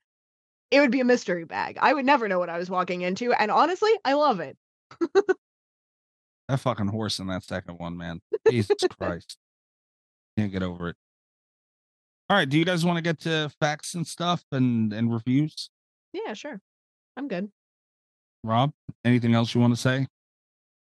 it 0.71 0.81
would 0.81 0.91
be 0.91 1.01
a 1.01 1.05
mystery 1.05 1.45
bag. 1.45 1.79
I 1.81 1.93
would 1.93 2.05
never 2.07 2.29
know 2.29 2.39
what 2.39 2.49
I 2.51 2.59
was 2.59 2.71
walking 2.71 3.03
into. 3.03 3.33
And 3.33 3.51
honestly, 3.51 3.91
I 4.05 4.15
love 4.15 4.41
it. 4.41 4.57
That 6.49 6.59
fucking 6.61 6.89
horse 6.89 7.19
in 7.19 7.29
that 7.29 7.45
second 7.45 7.79
one, 7.79 7.97
man. 7.97 8.21
Jesus 8.51 8.77
Christ. 8.99 9.37
Can't 10.37 10.51
get 10.53 10.63
over 10.63 10.89
it. 10.91 10.97
All 12.29 12.37
right. 12.37 12.49
Do 12.49 12.59
you 12.59 12.65
guys 12.65 12.85
want 12.85 12.97
to 12.97 13.03
get 13.03 13.21
to 13.21 13.51
facts 13.61 13.95
and 13.95 14.07
stuff 14.07 14.45
and 14.53 14.93
and 14.93 15.13
reviews? 15.13 15.71
Yeah, 16.13 16.35
sure. 16.35 16.61
I'm 17.17 17.29
good. 17.29 17.51
Rob, 18.45 18.73
anything 19.05 19.35
else 19.35 19.55
you 19.55 19.61
want 19.61 19.75
to 19.75 19.81
say? 19.81 20.09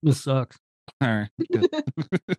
This 0.03 0.23
sucks. 0.25 0.59
All 1.03 1.09
right. 1.09 1.29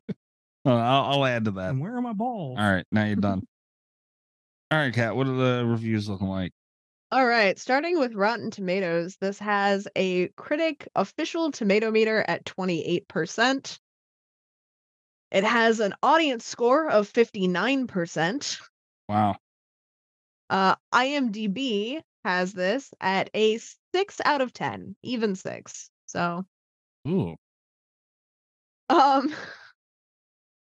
I'll, 0.65 0.77
I'll 0.77 1.25
add 1.25 1.45
to 1.45 1.51
that. 1.51 1.71
And 1.71 1.81
where 1.81 1.95
are 1.95 2.01
my 2.01 2.13
balls? 2.13 2.57
All 2.59 2.71
right. 2.71 2.85
Now 2.91 3.05
you're 3.05 3.17
done. 3.17 3.45
All 4.71 4.79
right, 4.79 4.93
Cat. 4.93 5.15
What 5.15 5.27
are 5.27 5.35
the 5.35 5.65
reviews 5.65 6.09
looking 6.09 6.27
like? 6.27 6.51
All 7.11 7.25
right, 7.27 7.59
starting 7.59 7.99
with 7.99 8.15
Rotten 8.15 8.49
Tomatoes, 8.49 9.17
this 9.21 9.37
has 9.37 9.87
a 9.95 10.29
critic 10.29 10.87
official 10.95 11.51
tomato 11.51 11.91
meter 11.91 12.25
at 12.27 12.43
28%. 12.43 13.77
It 15.29 15.43
has 15.43 15.79
an 15.79 15.93
audience 16.01 16.43
score 16.43 16.89
of 16.89 17.07
59%. 17.07 18.59
Wow. 19.07 19.35
Uh, 20.49 20.75
IMDb 20.91 22.01
has 22.25 22.51
this 22.51 22.91
at 22.99 23.29
a 23.35 23.59
6 23.93 24.21
out 24.25 24.41
of 24.41 24.51
10, 24.51 24.95
even 25.03 25.35
6. 25.35 25.89
So 26.07 26.45
Ooh. 27.07 27.35
Um 28.93 29.33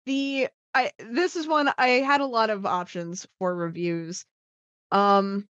the 0.06 0.48
I 0.74 0.92
this 1.00 1.36
is 1.36 1.48
one 1.48 1.72
I 1.78 1.88
had 1.88 2.22
a 2.22 2.26
lot 2.26 2.50
of 2.50 2.66
options 2.66 3.28
for 3.40 3.54
reviews. 3.56 4.26
Um 4.92 5.48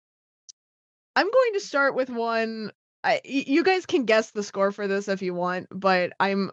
I'm 1.15 1.29
going 1.29 1.53
to 1.53 1.59
start 1.59 1.95
with 1.95 2.09
one 2.09 2.71
I, 3.03 3.19
you 3.25 3.63
guys 3.63 3.85
can 3.85 4.05
guess 4.05 4.31
the 4.31 4.43
score 4.43 4.71
for 4.71 4.87
this 4.87 5.09
if 5.09 5.21
you 5.21 5.33
want, 5.33 5.67
but 5.69 6.13
I'm 6.19 6.51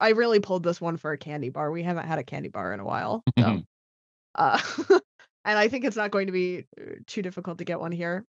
I 0.00 0.10
really 0.10 0.40
pulled 0.40 0.64
this 0.64 0.80
one 0.80 0.96
for 0.96 1.12
a 1.12 1.18
candy 1.18 1.50
bar. 1.50 1.70
We 1.70 1.82
haven't 1.82 2.06
had 2.06 2.18
a 2.18 2.24
candy 2.24 2.48
bar 2.48 2.72
in 2.72 2.80
a 2.80 2.84
while. 2.84 3.22
So 3.38 3.62
uh 4.34 4.60
and 5.44 5.58
I 5.58 5.68
think 5.68 5.84
it's 5.84 5.96
not 5.96 6.10
going 6.10 6.26
to 6.26 6.32
be 6.32 6.66
uh, 6.80 6.94
too 7.06 7.22
difficult 7.22 7.58
to 7.58 7.64
get 7.64 7.80
one 7.80 7.92
here. 7.92 8.24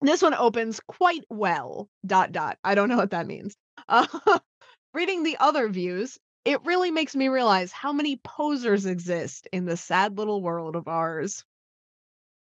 This 0.00 0.22
one 0.22 0.34
opens 0.34 0.80
quite 0.80 1.24
well. 1.28 1.88
Dot 2.04 2.32
dot. 2.32 2.58
I 2.64 2.74
don't 2.74 2.88
know 2.88 2.96
what 2.96 3.10
that 3.10 3.26
means. 3.26 3.56
Uh, 3.88 4.06
reading 4.94 5.22
the 5.22 5.36
other 5.38 5.68
views, 5.68 6.18
it 6.44 6.64
really 6.64 6.90
makes 6.90 7.14
me 7.14 7.28
realize 7.28 7.72
how 7.72 7.92
many 7.92 8.16
posers 8.16 8.86
exist 8.86 9.48
in 9.52 9.64
the 9.64 9.76
sad 9.76 10.18
little 10.18 10.42
world 10.42 10.76
of 10.76 10.88
ours. 10.88 11.44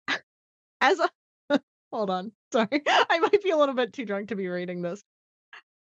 As 0.81 1.01
a 1.01 1.11
hold 1.93 2.11
on, 2.11 2.33
sorry, 2.53 2.83
I 2.87 3.19
might 3.19 3.43
be 3.43 3.51
a 3.51 3.57
little 3.57 3.75
bit 3.75 3.93
too 3.93 4.05
drunk 4.05 4.29
to 4.29 4.37
be 4.37 4.49
reading 4.49 4.83
this. 4.83 5.03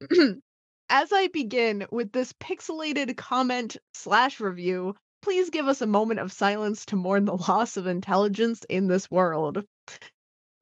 As 0.90 1.14
I 1.14 1.28
begin 1.28 1.86
with 1.92 2.12
this 2.12 2.34
pixelated 2.34 3.16
comment 3.16 3.78
slash 3.94 4.40
review, 4.40 4.96
please 5.22 5.52
give 5.52 5.68
us 5.68 5.82
a 5.82 5.88
moment 5.88 6.20
of 6.20 6.32
silence 6.32 6.86
to 6.88 6.96
mourn 6.96 7.26
the 7.26 7.38
loss 7.38 7.78
of 7.78 7.86
intelligence 7.86 8.66
in 8.70 8.88
this 8.88 9.12
world. 9.12 9.64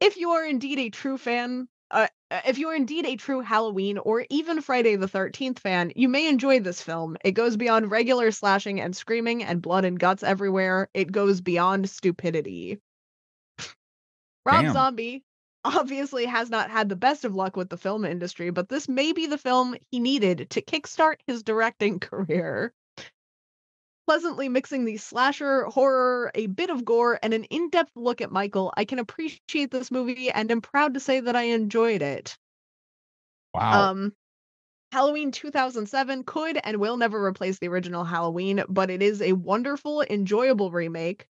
If 0.02 0.18
you 0.18 0.32
are 0.32 0.46
indeed 0.46 0.80
a 0.80 0.90
true 0.90 1.18
fan, 1.18 1.70
uh, 1.92 2.08
uh, 2.30 2.42
if 2.46 2.58
you 2.58 2.68
are 2.68 2.76
indeed 2.76 3.06
a 3.06 3.16
true 3.16 3.40
Halloween 3.42 3.98
or 3.98 4.26
even 4.30 4.62
Friday 4.62 4.96
the 4.96 5.08
13th 5.08 5.60
fan, 5.60 5.92
you 5.96 6.10
may 6.10 6.28
enjoy 6.28 6.60
this 6.60 6.82
film. 6.82 7.18
It 7.24 7.32
goes 7.32 7.56
beyond 7.56 7.92
regular 7.92 8.32
slashing 8.32 8.82
and 8.82 8.96
screaming 8.96 9.44
and 9.44 9.62
blood 9.62 9.86
and 9.86 10.00
guts 10.00 10.24
everywhere. 10.24 10.90
It 10.94 11.12
goes 11.12 11.42
beyond 11.42 11.90
stupidity. 11.90 12.80
Rob 14.46 14.64
Damn. 14.64 14.74
Zombie 14.74 15.24
obviously 15.64 16.26
has 16.26 16.50
not 16.50 16.70
had 16.70 16.90
the 16.90 16.96
best 16.96 17.26
of 17.26 17.36
luck 17.36 17.56
with 17.56 17.70
the 17.70 17.78
film 17.78 18.06
industry, 18.06 18.50
but 18.50 18.70
this 18.70 18.88
may 18.88 19.12
be 19.14 19.28
the 19.28 19.38
film 19.38 19.76
he 19.92 20.00
needed 20.00 20.50
to 20.52 20.62
kickstart 20.62 21.18
his 21.28 21.44
directing 21.44 22.00
career 22.02 22.74
pleasantly 24.08 24.48
mixing 24.48 24.86
the 24.86 24.96
slasher, 24.96 25.66
horror, 25.66 26.32
a 26.34 26.48
bit 26.48 26.70
of 26.70 26.86
gore, 26.86 27.20
and 27.22 27.34
an 27.34 27.44
in 27.46 27.70
depth 27.70 27.92
look 27.94 28.22
at 28.22 28.32
Michael, 28.32 28.74
I 28.78 28.86
can 28.86 29.00
appreciate 29.00 29.70
this 29.70 29.92
movie 29.92 30.32
and 30.32 30.50
am 30.50 30.62
proud 30.62 30.94
to 30.94 31.02
say 31.02 31.20
that 31.20 31.36
I 31.36 31.44
enjoyed 31.44 32.02
it. 32.02 32.38
Wow. 33.54 33.90
Um, 33.90 34.14
Halloween 34.94 35.32
2007 35.32 36.24
could 36.24 36.58
and 36.64 36.78
will 36.78 36.96
never 36.96 37.22
replace 37.22 37.60
the 37.60 37.68
original 37.68 38.06
Halloween, 38.06 38.64
but 38.70 38.90
it 38.90 39.02
is 39.02 39.22
a 39.22 39.34
wonderful, 39.34 40.02
enjoyable 40.04 40.72
remake. 40.72 41.28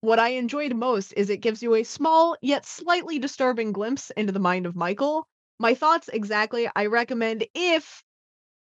What 0.00 0.20
I 0.20 0.28
enjoyed 0.28 0.76
most 0.76 1.12
is 1.16 1.30
it 1.30 1.38
gives 1.38 1.64
you 1.64 1.74
a 1.74 1.82
small 1.82 2.36
yet 2.40 2.64
slightly 2.64 3.18
disturbing 3.18 3.72
glimpse 3.72 4.10
into 4.10 4.30
the 4.32 4.38
mind 4.38 4.66
of 4.66 4.76
Michael. 4.76 5.26
My 5.58 5.74
thoughts 5.74 6.08
exactly, 6.12 6.70
I 6.76 6.86
recommend 6.86 7.44
if, 7.56 8.04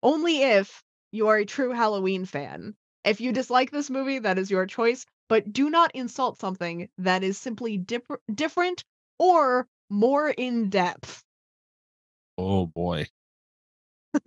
only 0.04 0.42
if, 0.42 0.84
you 1.10 1.26
are 1.26 1.38
a 1.38 1.44
true 1.44 1.72
Halloween 1.72 2.26
fan. 2.26 2.76
If 3.04 3.20
you 3.20 3.32
dislike 3.32 3.70
this 3.70 3.90
movie, 3.90 4.18
that 4.20 4.38
is 4.38 4.50
your 4.50 4.66
choice, 4.66 5.04
but 5.28 5.52
do 5.52 5.70
not 5.70 5.90
insult 5.94 6.38
something 6.38 6.88
that 6.98 7.22
is 7.22 7.38
simply 7.38 7.76
dip- 7.76 8.06
different 8.34 8.84
or 9.18 9.66
more 9.90 10.30
in 10.30 10.70
depth. 10.70 11.22
oh 12.38 12.66
boy. 12.66 13.06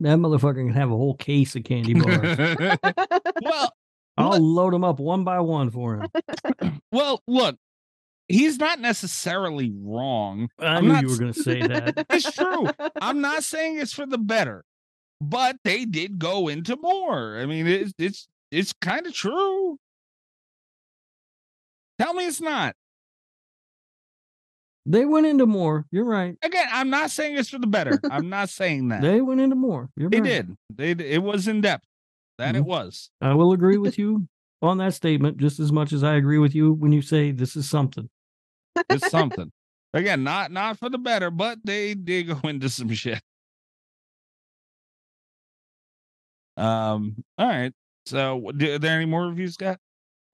That 0.00 0.18
motherfucker 0.18 0.56
can 0.56 0.72
have 0.72 0.90
a 0.90 0.96
whole 0.96 1.14
case 1.14 1.54
of 1.56 1.64
candy 1.64 1.94
bars. 1.94 2.36
well, 3.42 3.72
I'll 4.18 4.40
load 4.40 4.74
them 4.74 4.84
up 4.84 4.98
one 4.98 5.24
by 5.24 5.40
one 5.40 5.70
for 5.70 5.96
him. 6.60 6.80
well, 6.92 7.22
look, 7.26 7.56
he's 8.28 8.58
not 8.58 8.80
necessarily 8.80 9.72
wrong. 9.74 10.48
I 10.58 10.76
I'm 10.76 10.84
knew 10.84 10.92
not 10.92 11.02
you 11.02 11.08
were 11.08 11.16
going 11.16 11.32
to 11.32 11.42
say 11.42 11.66
that. 11.66 12.06
It's 12.10 12.30
true. 12.32 12.68
I'm 13.00 13.20
not 13.20 13.44
saying 13.44 13.78
it's 13.78 13.92
for 13.92 14.04
the 14.04 14.18
better, 14.18 14.64
but 15.20 15.56
they 15.64 15.84
did 15.84 16.18
go 16.18 16.48
into 16.48 16.76
more. 16.76 17.38
I 17.38 17.46
mean, 17.46 17.66
it's 17.66 17.92
it's 17.98 18.28
it's 18.50 18.72
kind 18.80 19.06
of 19.06 19.12
true. 19.14 19.78
Tell 21.98 22.14
me 22.14 22.26
it's 22.26 22.40
not. 22.40 22.74
They 24.86 25.06
went 25.06 25.26
into 25.26 25.46
more. 25.46 25.86
You're 25.90 26.04
right. 26.04 26.36
Again, 26.42 26.66
I'm 26.70 26.90
not 26.90 27.10
saying 27.10 27.38
it's 27.38 27.48
for 27.48 27.58
the 27.58 27.66
better. 27.66 28.00
I'm 28.10 28.28
not 28.28 28.50
saying 28.50 28.88
that. 28.88 29.00
They 29.00 29.20
went 29.22 29.40
into 29.40 29.56
more. 29.56 29.88
You're 29.96 30.10
They 30.10 30.20
right. 30.20 30.28
did. 30.46 30.56
They 30.74 30.90
it 30.90 31.22
was 31.22 31.48
in 31.48 31.60
depth. 31.62 31.86
That 32.38 32.56
it 32.56 32.62
Mhm. 32.62 32.66
was. 32.66 33.10
I 33.20 33.34
will 33.34 33.52
agree 33.52 33.78
with 33.78 33.98
you 33.98 34.26
on 34.60 34.78
that 34.78 34.92
statement 34.94 35.38
just 35.38 35.58
as 35.60 35.72
much 35.72 35.92
as 35.92 36.02
I 36.04 36.16
agree 36.16 36.38
with 36.38 36.54
you 36.54 36.72
when 36.72 36.92
you 36.92 37.00
say 37.00 37.30
this 37.30 37.56
is 37.56 37.68
something. 37.70 38.10
It's 38.88 39.08
something. 39.08 39.50
Again, 39.94 40.24
not 40.24 40.50
not 40.50 40.78
for 40.78 40.90
the 40.90 40.98
better, 40.98 41.30
but 41.30 41.58
they 41.64 41.94
did 41.94 42.24
go 42.24 42.40
into 42.48 42.68
some 42.68 42.92
shit. 42.92 43.22
Um. 46.56 47.16
All 47.38 47.48
right. 47.48 47.72
So, 48.06 48.50
do, 48.56 48.74
are 48.74 48.78
there 48.78 48.96
any 48.96 49.06
more 49.06 49.26
reviews, 49.26 49.54
Scott? 49.54 49.78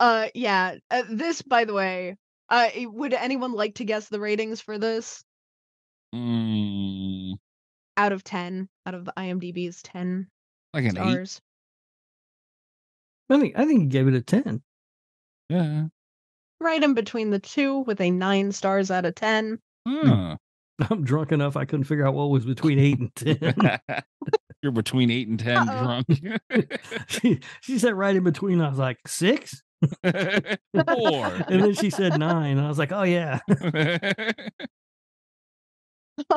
Uh, 0.01 0.29
yeah. 0.35 0.77
Uh, 0.91 1.03
this, 1.09 1.43
by 1.43 1.65
the 1.65 1.75
way, 1.75 2.17
uh, 2.49 2.69
would 2.77 3.15
anyone 3.15 3.53
like 3.53 3.77
to 3.77 3.85
guess 3.85 4.09
the 4.09 4.21
ratings 4.21 4.61
for 4.61 4.79
this? 4.79 5.23
Mm, 6.15 7.35
Out 7.97 8.13
of 8.13 8.25
ten, 8.25 8.69
out 8.87 8.95
of 8.95 9.05
the 9.05 9.13
IMDb's 9.17 9.83
ten 9.83 10.27
like 10.75 10.85
an 10.85 10.99
eight. 10.99 11.41
I 13.29 13.39
think 13.39 13.57
I 13.57 13.65
think 13.65 13.81
he 13.83 13.87
gave 13.87 14.09
it 14.09 14.15
a 14.15 14.21
ten. 14.23 14.63
Yeah. 15.49 15.85
Right 16.61 16.83
in 16.83 16.95
between 16.95 17.31
the 17.31 17.39
two, 17.39 17.79
with 17.81 18.01
a 18.01 18.11
nine 18.11 18.53
stars 18.53 18.91
out 18.91 19.05
of 19.07 19.15
ten. 19.15 19.61
Huh. 19.87 20.37
I'm 20.91 21.05
drunk 21.05 21.31
enough 21.31 21.57
I 21.57 21.65
couldn't 21.65 21.85
figure 21.85 22.07
out 22.07 22.15
what 22.15 22.31
was 22.31 22.45
between 22.45 22.79
eight 22.79 22.99
and 22.99 23.15
ten. 23.15 23.55
You're 24.63 24.73
between 24.73 25.11
eight 25.11 25.29
and 25.29 25.39
10 25.39 25.57
Uh-oh. 25.57 26.03
drunk. 26.07 26.41
she, 27.09 27.41
she 27.63 27.79
said 27.79 27.95
right 27.95 28.15
in 28.15 28.23
between. 28.25 28.61
I 28.61 28.69
was 28.69 28.79
like 28.79 28.99
six, 29.07 29.63
Four. 30.05 30.13
and 30.75 31.63
then 31.63 31.75
she 31.75 31.89
said 31.91 32.19
nine. 32.19 32.59
And 32.59 32.67
I 32.67 32.69
was 32.69 32.79
like, 32.79 32.93
oh 32.93 33.03
yeah. 33.05 33.41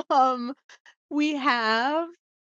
um 0.09 0.53
we 1.09 1.35
have 1.35 2.07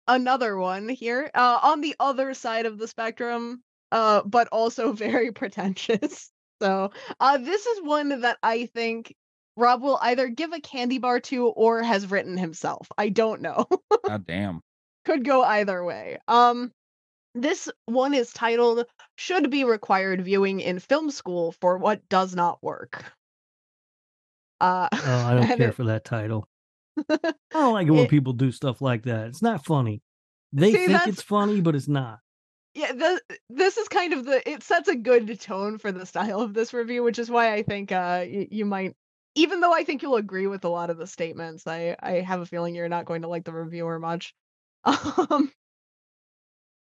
another 0.06 0.56
one 0.56 0.88
here 0.88 1.28
uh 1.34 1.59
on 1.62 1.80
the 1.80 1.97
other 1.98 2.34
side 2.34 2.66
of 2.66 2.78
the 2.78 2.86
spectrum 2.86 3.60
uh 3.90 4.22
but 4.24 4.47
also 4.52 4.93
very 4.93 5.32
pretentious 5.32 6.30
so 6.62 6.90
uh 7.18 7.36
this 7.38 7.66
is 7.66 7.82
one 7.82 8.20
that 8.20 8.38
i 8.44 8.66
think 8.66 9.12
rob 9.56 9.82
will 9.82 9.98
either 10.02 10.28
give 10.28 10.52
a 10.52 10.60
candy 10.60 10.98
bar 10.98 11.18
to 11.18 11.47
or 11.48 11.82
has 11.82 12.09
written 12.09 12.36
himself 12.36 12.86
i 12.97 13.09
don't 13.09 13.43
know 13.43 13.66
God 14.06 14.24
damn. 14.24 14.60
Could 15.07 15.24
go 15.24 15.43
either 15.43 15.83
way 15.85 16.19
um 16.28 16.70
this 17.35 17.69
one 17.87 18.12
is 18.15 18.33
titled 18.33 18.85
should 19.16 19.51
be 19.51 19.65
required 19.65 20.23
viewing 20.23 20.61
in 20.61 20.78
film 20.78 21.11
school 21.11 21.53
for 21.61 21.78
what 21.78 22.07
does 22.11 22.35
not 22.35 22.62
work 22.62 23.05
uh 24.61 24.89
Oh, 24.93 25.24
I 25.27 25.35
don't 25.47 25.57
care 25.57 25.69
it- 25.69 25.74
for 25.74 25.85
that 25.85 26.05
title. 26.05 26.49
I 27.11 27.35
don't 27.53 27.74
like 27.74 27.87
it 27.87 27.91
when 27.91 28.05
It- 28.05 28.11
people 28.11 28.33
do 28.33 28.51
stuff 28.51 28.81
like 28.81 29.03
that. 29.05 29.27
It's 29.28 29.43
not 29.43 29.65
funny. 29.66 30.01
They 30.53 30.73
See, 30.73 30.78
think 30.78 30.93
that's- 30.93 31.09
it's 31.09 31.23
funny, 31.23 31.61
but 31.61 31.74
it's 31.77 31.89
not. 31.89 32.20
yeah 32.74 32.93
the, 32.93 33.20
this 33.51 33.77
is 33.77 33.89
kind 33.89 34.12
of 34.15 34.24
the 34.24 34.49
it 34.51 34.62
sets 34.62 34.89
a 34.89 34.97
good 34.97 35.39
tone 35.41 35.77
for 35.78 35.93
the 35.93 36.07
style 36.07 36.41
of 36.41 36.55
this 36.55 36.73
review 36.74 37.03
which 37.03 37.19
is 37.19 37.31
why 37.31 37.53
i 37.55 37.62
think 37.62 37.91
uh 37.93 38.24
you 38.28 38.65
might 38.66 38.95
even 39.35 39.61
though 39.61 39.73
i 39.74 39.83
think 39.85 40.03
you'll 40.03 40.16
agree 40.16 40.47
with 40.47 40.65
a 40.65 40.69
lot 40.69 40.91
of 40.91 40.99
the 40.99 41.07
statements 41.07 41.66
i 41.66 41.97
i 42.03 42.12
have 42.20 42.41
a 42.41 42.47
feeling 42.47 42.74
you're 42.74 42.89
not 42.97 43.07
going 43.07 43.23
to 43.23 43.28
like 43.28 43.45
the 43.45 43.53
reviewer 43.53 43.99
much 43.99 44.35
um 45.31 45.51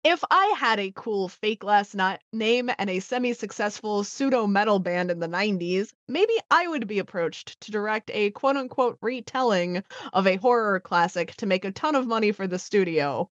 if 0.04 0.24
I 0.32 0.56
had 0.58 0.80
a 0.80 0.92
cool 0.96 1.30
fake 1.30 1.64
last 1.64 1.94
na- 1.94 2.18
name 2.34 2.72
and 2.80 2.90
a 2.90 3.00
semi 3.00 3.34
successful 3.34 4.04
pseudo 4.04 4.48
metal 4.48 4.80
band 4.80 5.12
in 5.12 5.20
the 5.20 5.28
90s, 5.28 5.94
maybe 6.08 6.34
I 6.50 6.68
would 6.68 6.88
be 6.88 6.98
approached 6.98 7.62
to 7.62 7.72
direct 7.72 8.10
a 8.12 8.32
quote 8.32 8.58
unquote 8.58 8.98
retelling 9.04 9.84
of 10.14 10.26
a 10.26 10.38
horror 10.38 10.80
classic 10.80 11.36
to 11.36 11.46
make 11.46 11.64
a 11.64 11.72
ton 11.72 11.94
of 11.94 12.08
money 12.08 12.32
for 12.32 12.48
the 12.48 12.58
studio. 12.58 13.30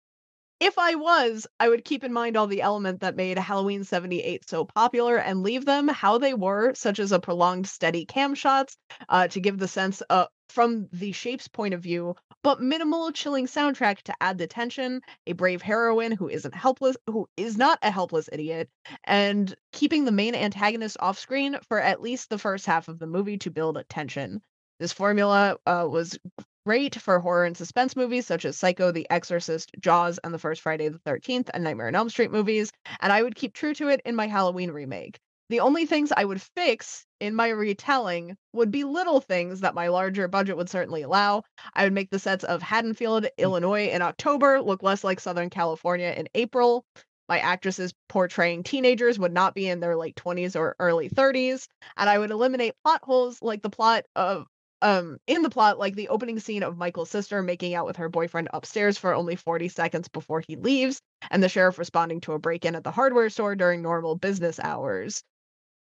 If 0.63 0.79
I 0.79 0.95
was, 0.95 1.49
I 1.59 1.69
would 1.69 1.85
keep 1.85 2.05
in 2.05 2.13
mind 2.13 2.37
all 2.37 2.47
the 2.47 2.63
element 2.63 3.01
that 3.01 3.17
made 3.17 3.37
Halloween 3.37 3.83
78 3.83 4.49
so 4.49 4.65
popular 4.65 5.17
and 5.17 5.43
leave 5.43 5.65
them 5.65 5.89
how 5.89 6.19
they 6.19 6.35
were, 6.35 6.73
such 6.75 7.01
as 7.01 7.11
a 7.11 7.19
prolonged 7.19 7.67
steady 7.67 8.05
cam 8.05 8.37
shots 8.37 8.77
uh, 9.09 9.27
to 9.27 9.41
give 9.41 9.59
the 9.59 9.67
sense 9.67 10.05
uh, 10.09 10.27
from 10.51 10.87
the 10.93 11.11
shape's 11.11 11.49
point 11.49 11.75
of 11.75 11.83
view, 11.83 12.15
but 12.45 12.61
minimal 12.61 13.11
chilling 13.11 13.49
soundtrack 13.49 14.03
to 14.03 14.15
add 14.21 14.39
the 14.39 14.47
tension, 14.47 15.01
a 15.27 15.33
brave 15.33 15.63
heroine 15.63 16.13
who 16.13 16.29
isn't 16.29 16.55
helpless, 16.55 16.97
who 17.09 17.29
is 17.37 17.57
not 17.59 17.81
a 17.83 17.91
helpless 17.91 18.29
idiot, 18.33 18.71
and 19.03 19.57
keeping 19.73 20.05
the 20.05 20.13
main 20.13 20.37
antagonist 20.37 20.97
off 21.01 21.19
screen 21.19 21.59
for 21.67 21.81
at 21.81 22.01
least 22.01 22.31
the 22.31 22.39
first 22.39 22.67
half 22.67 22.87
of 22.87 23.01
the 23.01 23.09
movie 23.09 23.39
to 23.39 23.51
build 23.51 23.83
tension. 23.89 24.41
This 24.79 24.93
formula 24.93 25.57
uh, 25.67 25.89
was 25.91 26.17
great 26.65 26.95
for 26.95 27.19
horror 27.19 27.45
and 27.45 27.57
suspense 27.57 27.97
movies 27.97 28.27
such 28.27 28.45
as 28.45 28.57
Psycho, 28.57 28.93
The 28.93 29.07
Exorcist, 29.11 29.73
Jaws, 29.81 30.19
and 30.23 30.33
the 30.33 30.39
first 30.39 30.61
Friday 30.61 30.89
the 30.89 30.99
13th 31.01 31.51
and 31.53 31.65
Nightmare 31.65 31.89
on 31.89 31.95
Elm 31.95 32.09
Street 32.09 32.31
movies, 32.31 32.73
and 33.01 33.13
I 33.13 33.23
would 33.23 33.35
keep 33.35 33.53
true 33.53 33.75
to 33.75 33.89
it 33.89 34.01
in 34.05 34.15
my 34.15 34.27
Halloween 34.27 34.71
remake. 34.71 35.19
The 35.49 35.61
only 35.61 35.85
things 35.87 36.13
I 36.17 36.25
would 36.25 36.41
fix 36.41 37.05
in 37.21 37.35
my 37.35 37.49
retelling 37.49 38.37
would 38.55 38.71
be 38.71 38.85
little 38.85 39.21
things 39.21 39.61
that 39.61 39.75
my 39.75 39.89
larger 39.89 40.27
budget 40.29 40.57
would 40.57 40.71
certainly 40.71 41.03
allow. 41.03 41.43
I 41.75 41.85
would 41.85 41.93
make 41.93 42.11
the 42.11 42.19
sets 42.19 42.45
of 42.45 42.63
Haddonfield, 42.63 43.25
mm. 43.25 43.31
Illinois 43.37 43.89
in 43.89 44.01
October 44.01 44.63
look 44.63 44.83
less 44.83 45.05
like 45.05 45.21
Southern 45.21 45.51
California 45.51 46.15
in 46.17 46.29
April. 46.35 46.87
My 47.29 47.39
actresses 47.39 47.93
portraying 48.09 48.63
teenagers 48.63 49.19
would 49.19 49.33
not 49.33 49.55
be 49.55 49.69
in 49.69 49.81
their 49.81 49.97
late 49.97 50.17
20s 50.17 50.59
or 50.59 50.77
early 50.79 51.11
30s, 51.11 51.67
and 51.97 52.09
I 52.09 52.19
would 52.19 52.31
eliminate 52.31 52.75
plot 52.85 53.01
holes 53.05 53.43
like 53.43 53.63
the 53.63 53.71
plot 53.71 54.05
of 54.17 54.47
um 54.83 55.19
in 55.27 55.43
the 55.43 55.51
plot 55.51 55.79
like 55.79 55.95
the 55.95 56.09
opening 56.09 56.39
scene 56.39 56.63
of 56.63 56.77
Michael's 56.77 57.11
sister 57.11 57.43
making 57.43 57.75
out 57.75 57.87
with 57.87 57.97
her 57.97 58.09
boyfriend 58.09 58.49
upstairs 58.53 58.99
for 58.99 59.15
only 59.15 59.37
40 59.37 59.69
seconds 59.69 60.09
before 60.09 60.43
he 60.47 60.57
leaves 60.57 61.01
and 61.31 61.43
the 61.43 61.49
sheriff 61.49 61.79
responding 61.79 62.21
to 62.23 62.33
a 62.33 62.39
break-in 62.39 62.75
at 62.75 62.85
the 62.85 62.91
hardware 62.91 63.31
store 63.31 63.57
during 63.57 63.83
normal 63.83 64.17
business 64.17 64.61
hours. 64.61 65.23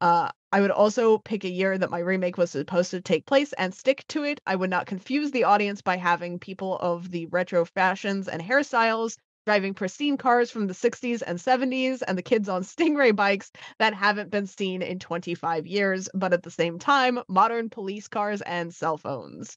Uh, 0.00 0.30
I 0.50 0.60
would 0.60 0.70
also 0.70 1.18
pick 1.18 1.44
a 1.44 1.50
year 1.50 1.78
that 1.78 1.90
my 1.90 2.00
remake 2.00 2.36
was 2.36 2.50
supposed 2.50 2.90
to 2.92 3.00
take 3.00 3.26
place 3.26 3.52
and 3.54 3.74
stick 3.74 4.04
to 4.08 4.24
it. 4.24 4.40
I 4.46 4.56
would 4.56 4.70
not 4.70 4.86
confuse 4.86 5.30
the 5.30 5.44
audience 5.44 5.82
by 5.82 5.96
having 5.96 6.38
people 6.38 6.76
of 6.78 7.10
the 7.10 7.26
retro 7.26 7.64
fashions 7.64 8.28
and 8.28 8.42
hairstyles 8.42 9.16
driving 9.46 9.74
pristine 9.74 10.16
cars 10.16 10.50
from 10.50 10.66
the 10.66 10.74
60s 10.74 11.22
and 11.26 11.38
70s 11.38 12.02
and 12.06 12.16
the 12.16 12.22
kids 12.22 12.48
on 12.48 12.62
Stingray 12.62 13.14
bikes 13.14 13.50
that 13.78 13.94
haven't 13.94 14.30
been 14.30 14.46
seen 14.46 14.82
in 14.82 14.98
25 14.98 15.66
years, 15.66 16.08
but 16.14 16.32
at 16.32 16.42
the 16.42 16.50
same 16.50 16.78
time, 16.78 17.20
modern 17.28 17.68
police 17.70 18.08
cars 18.08 18.40
and 18.42 18.74
cell 18.74 18.96
phones. 18.98 19.56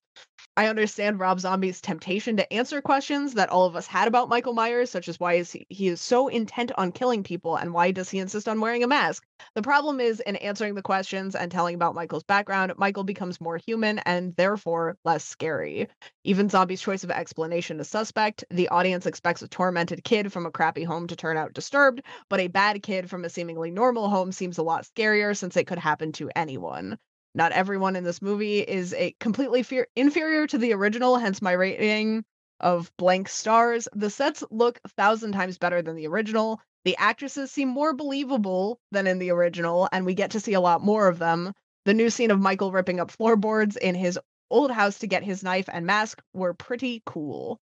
I 0.57 0.67
understand 0.67 1.19
Rob 1.19 1.41
Zombie's 1.41 1.81
temptation 1.81 2.37
to 2.37 2.53
answer 2.53 2.81
questions 2.81 3.33
that 3.33 3.49
all 3.49 3.65
of 3.65 3.75
us 3.75 3.87
had 3.87 4.07
about 4.07 4.29
Michael 4.29 4.53
Myers, 4.53 4.89
such 4.89 5.09
as 5.09 5.19
why 5.19 5.33
is 5.33 5.51
he, 5.51 5.65
he 5.69 5.89
is 5.89 5.99
so 5.99 6.29
intent 6.29 6.71
on 6.77 6.93
killing 6.93 7.23
people 7.23 7.57
and 7.57 7.73
why 7.73 7.91
does 7.91 8.09
he 8.09 8.19
insist 8.19 8.47
on 8.47 8.61
wearing 8.61 8.81
a 8.81 8.87
mask? 8.87 9.25
The 9.55 9.61
problem 9.61 9.99
is 9.99 10.21
in 10.21 10.37
answering 10.37 10.75
the 10.75 10.81
questions 10.81 11.35
and 11.35 11.51
telling 11.51 11.75
about 11.75 11.93
Michael's 11.93 12.23
background, 12.23 12.71
Michael 12.77 13.03
becomes 13.03 13.41
more 13.41 13.57
human 13.57 13.99
and 13.99 14.33
therefore 14.37 14.97
less 15.03 15.25
scary. 15.25 15.89
Even 16.23 16.47
Zombie's 16.47 16.81
choice 16.81 17.03
of 17.03 17.11
explanation 17.11 17.77
is 17.81 17.89
suspect. 17.89 18.45
The 18.49 18.69
audience 18.69 19.05
expects 19.05 19.41
a 19.41 19.49
tormented 19.49 20.05
kid 20.05 20.31
from 20.31 20.45
a 20.45 20.51
crappy 20.51 20.85
home 20.85 21.07
to 21.07 21.17
turn 21.17 21.35
out 21.35 21.53
disturbed, 21.53 22.01
but 22.29 22.39
a 22.39 22.47
bad 22.47 22.81
kid 22.81 23.09
from 23.09 23.25
a 23.25 23.29
seemingly 23.29 23.71
normal 23.71 24.07
home 24.09 24.31
seems 24.31 24.57
a 24.57 24.63
lot 24.63 24.85
scarier 24.85 25.35
since 25.35 25.57
it 25.57 25.67
could 25.67 25.79
happen 25.79 26.13
to 26.13 26.31
anyone. 26.33 26.97
Not 27.35 27.51
everyone 27.51 27.97
in 27.97 28.05
this 28.05 28.21
movie 28.21 28.59
is 28.59 28.93
a 28.93 29.13
completely 29.19 29.65
inferior 29.97 30.47
to 30.47 30.57
the 30.57 30.73
original, 30.73 31.17
hence 31.17 31.41
my 31.41 31.51
rating 31.51 32.23
of 32.61 32.89
blank 32.95 33.27
stars. 33.27 33.89
The 33.93 34.09
sets 34.09 34.41
look 34.49 34.79
a 34.85 34.89
thousand 34.89 35.33
times 35.33 35.57
better 35.57 35.81
than 35.81 35.97
the 35.97 36.07
original. 36.07 36.61
The 36.85 36.95
actresses 36.95 37.51
seem 37.51 37.67
more 37.67 37.93
believable 37.93 38.79
than 38.91 39.05
in 39.05 39.19
the 39.19 39.31
original, 39.31 39.89
and 39.91 40.05
we 40.05 40.13
get 40.13 40.31
to 40.31 40.39
see 40.39 40.53
a 40.53 40.61
lot 40.61 40.81
more 40.81 41.09
of 41.09 41.19
them. 41.19 41.51
The 41.83 41.93
new 41.93 42.09
scene 42.09 42.31
of 42.31 42.39
Michael 42.39 42.71
ripping 42.71 43.01
up 43.01 43.11
floorboards 43.11 43.75
in 43.75 43.95
his 43.95 44.17
old 44.49 44.71
house 44.71 44.99
to 44.99 45.07
get 45.07 45.23
his 45.23 45.43
knife 45.43 45.67
and 45.69 45.85
mask 45.85 46.21
were 46.33 46.53
pretty 46.53 47.03
cool. 47.05 47.59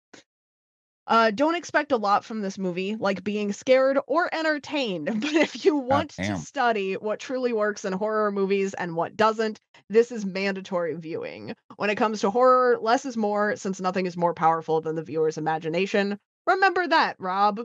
Uh, 1.11 1.29
don't 1.29 1.55
expect 1.55 1.91
a 1.91 1.97
lot 1.97 2.23
from 2.23 2.39
this 2.39 2.57
movie, 2.57 2.95
like 2.95 3.21
being 3.21 3.51
scared 3.51 3.99
or 4.07 4.33
entertained. 4.33 5.09
But 5.21 5.33
if 5.33 5.65
you 5.65 5.75
want 5.75 6.11
to 6.11 6.37
study 6.37 6.93
what 6.93 7.19
truly 7.19 7.51
works 7.51 7.83
in 7.83 7.91
horror 7.91 8.31
movies 8.31 8.73
and 8.73 8.95
what 8.95 9.17
doesn't, 9.17 9.59
this 9.89 10.09
is 10.09 10.25
mandatory 10.25 10.95
viewing. 10.95 11.53
When 11.75 11.89
it 11.89 11.97
comes 11.97 12.21
to 12.21 12.29
horror, 12.29 12.77
less 12.79 13.03
is 13.03 13.17
more, 13.17 13.57
since 13.57 13.81
nothing 13.81 14.05
is 14.05 14.15
more 14.15 14.33
powerful 14.33 14.79
than 14.79 14.95
the 14.95 15.03
viewer's 15.03 15.37
imagination. 15.37 16.17
Remember 16.47 16.87
that, 16.87 17.17
Rob. 17.19 17.59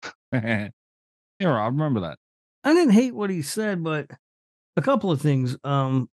yeah, 0.32 0.68
Rob, 1.42 1.72
remember 1.72 1.98
that. 2.02 2.18
I 2.62 2.74
didn't 2.74 2.94
hate 2.94 3.14
what 3.14 3.28
he 3.28 3.42
said, 3.42 3.82
but 3.82 4.08
a 4.76 4.82
couple 4.82 5.10
of 5.10 5.20
things. 5.20 5.56
Um, 5.64 6.08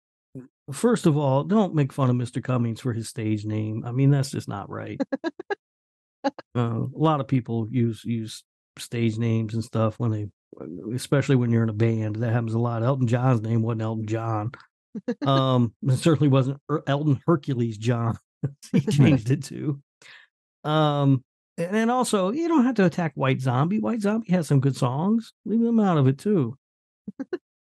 first 0.71 1.07
of 1.07 1.17
all, 1.17 1.43
don't 1.43 1.73
make 1.73 1.91
fun 1.91 2.11
of 2.11 2.15
Mr. 2.15 2.43
Cummings 2.43 2.81
for 2.81 2.93
his 2.93 3.09
stage 3.09 3.45
name. 3.45 3.83
I 3.83 3.91
mean, 3.91 4.11
that's 4.11 4.29
just 4.29 4.47
not 4.47 4.69
right. 4.69 5.01
uh, 6.55 6.59
a 6.83 6.87
lot 6.93 7.19
of 7.19 7.27
people 7.27 7.67
use 7.69 8.03
use 8.03 8.43
stage 8.77 9.17
names 9.17 9.53
and 9.53 9.63
stuff 9.63 9.99
when 9.99 10.11
they, 10.11 10.27
especially 10.95 11.35
when 11.35 11.51
you're 11.51 11.63
in 11.63 11.69
a 11.69 11.73
band. 11.73 12.17
That 12.17 12.33
happens 12.33 12.53
a 12.53 12.59
lot. 12.59 12.83
Elton 12.83 13.07
John's 13.07 13.41
name 13.41 13.61
wasn't 13.61 13.81
Elton 13.83 14.07
John. 14.07 14.51
Um, 15.25 15.73
it 15.83 15.97
certainly 15.97 16.27
wasn't 16.29 16.59
Elton 16.87 17.21
Hercules 17.25 17.77
John. 17.77 18.17
he 18.71 18.79
changed 18.91 19.31
it 19.31 19.43
to. 19.45 19.79
Um, 20.63 21.23
and 21.57 21.73
then 21.73 21.89
also, 21.89 22.31
you 22.31 22.47
don't 22.47 22.65
have 22.65 22.75
to 22.75 22.85
attack 22.85 23.13
White 23.15 23.41
Zombie. 23.41 23.79
White 23.79 24.01
Zombie 24.01 24.31
has 24.31 24.47
some 24.47 24.59
good 24.59 24.75
songs. 24.75 25.33
Leave 25.45 25.61
them 25.61 25.79
out 25.79 25.97
of 25.97 26.07
it 26.07 26.19
too. 26.19 26.55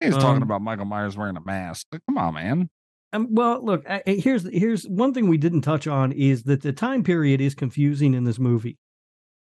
He's 0.00 0.14
talking 0.14 0.36
Um, 0.36 0.42
about 0.42 0.62
Michael 0.62 0.84
Myers 0.84 1.16
wearing 1.16 1.36
a 1.36 1.40
mask. 1.40 1.86
Come 2.06 2.18
on, 2.18 2.34
man. 2.34 2.70
Um, 3.12 3.28
well, 3.30 3.64
look, 3.64 3.88
I, 3.88 4.02
here's 4.06 4.48
here's 4.52 4.84
one 4.84 5.14
thing 5.14 5.28
we 5.28 5.38
didn't 5.38 5.62
touch 5.62 5.86
on 5.86 6.12
is 6.12 6.42
that 6.44 6.62
the 6.62 6.72
time 6.72 7.02
period 7.02 7.40
is 7.40 7.54
confusing 7.54 8.14
in 8.14 8.24
this 8.24 8.38
movie 8.38 8.76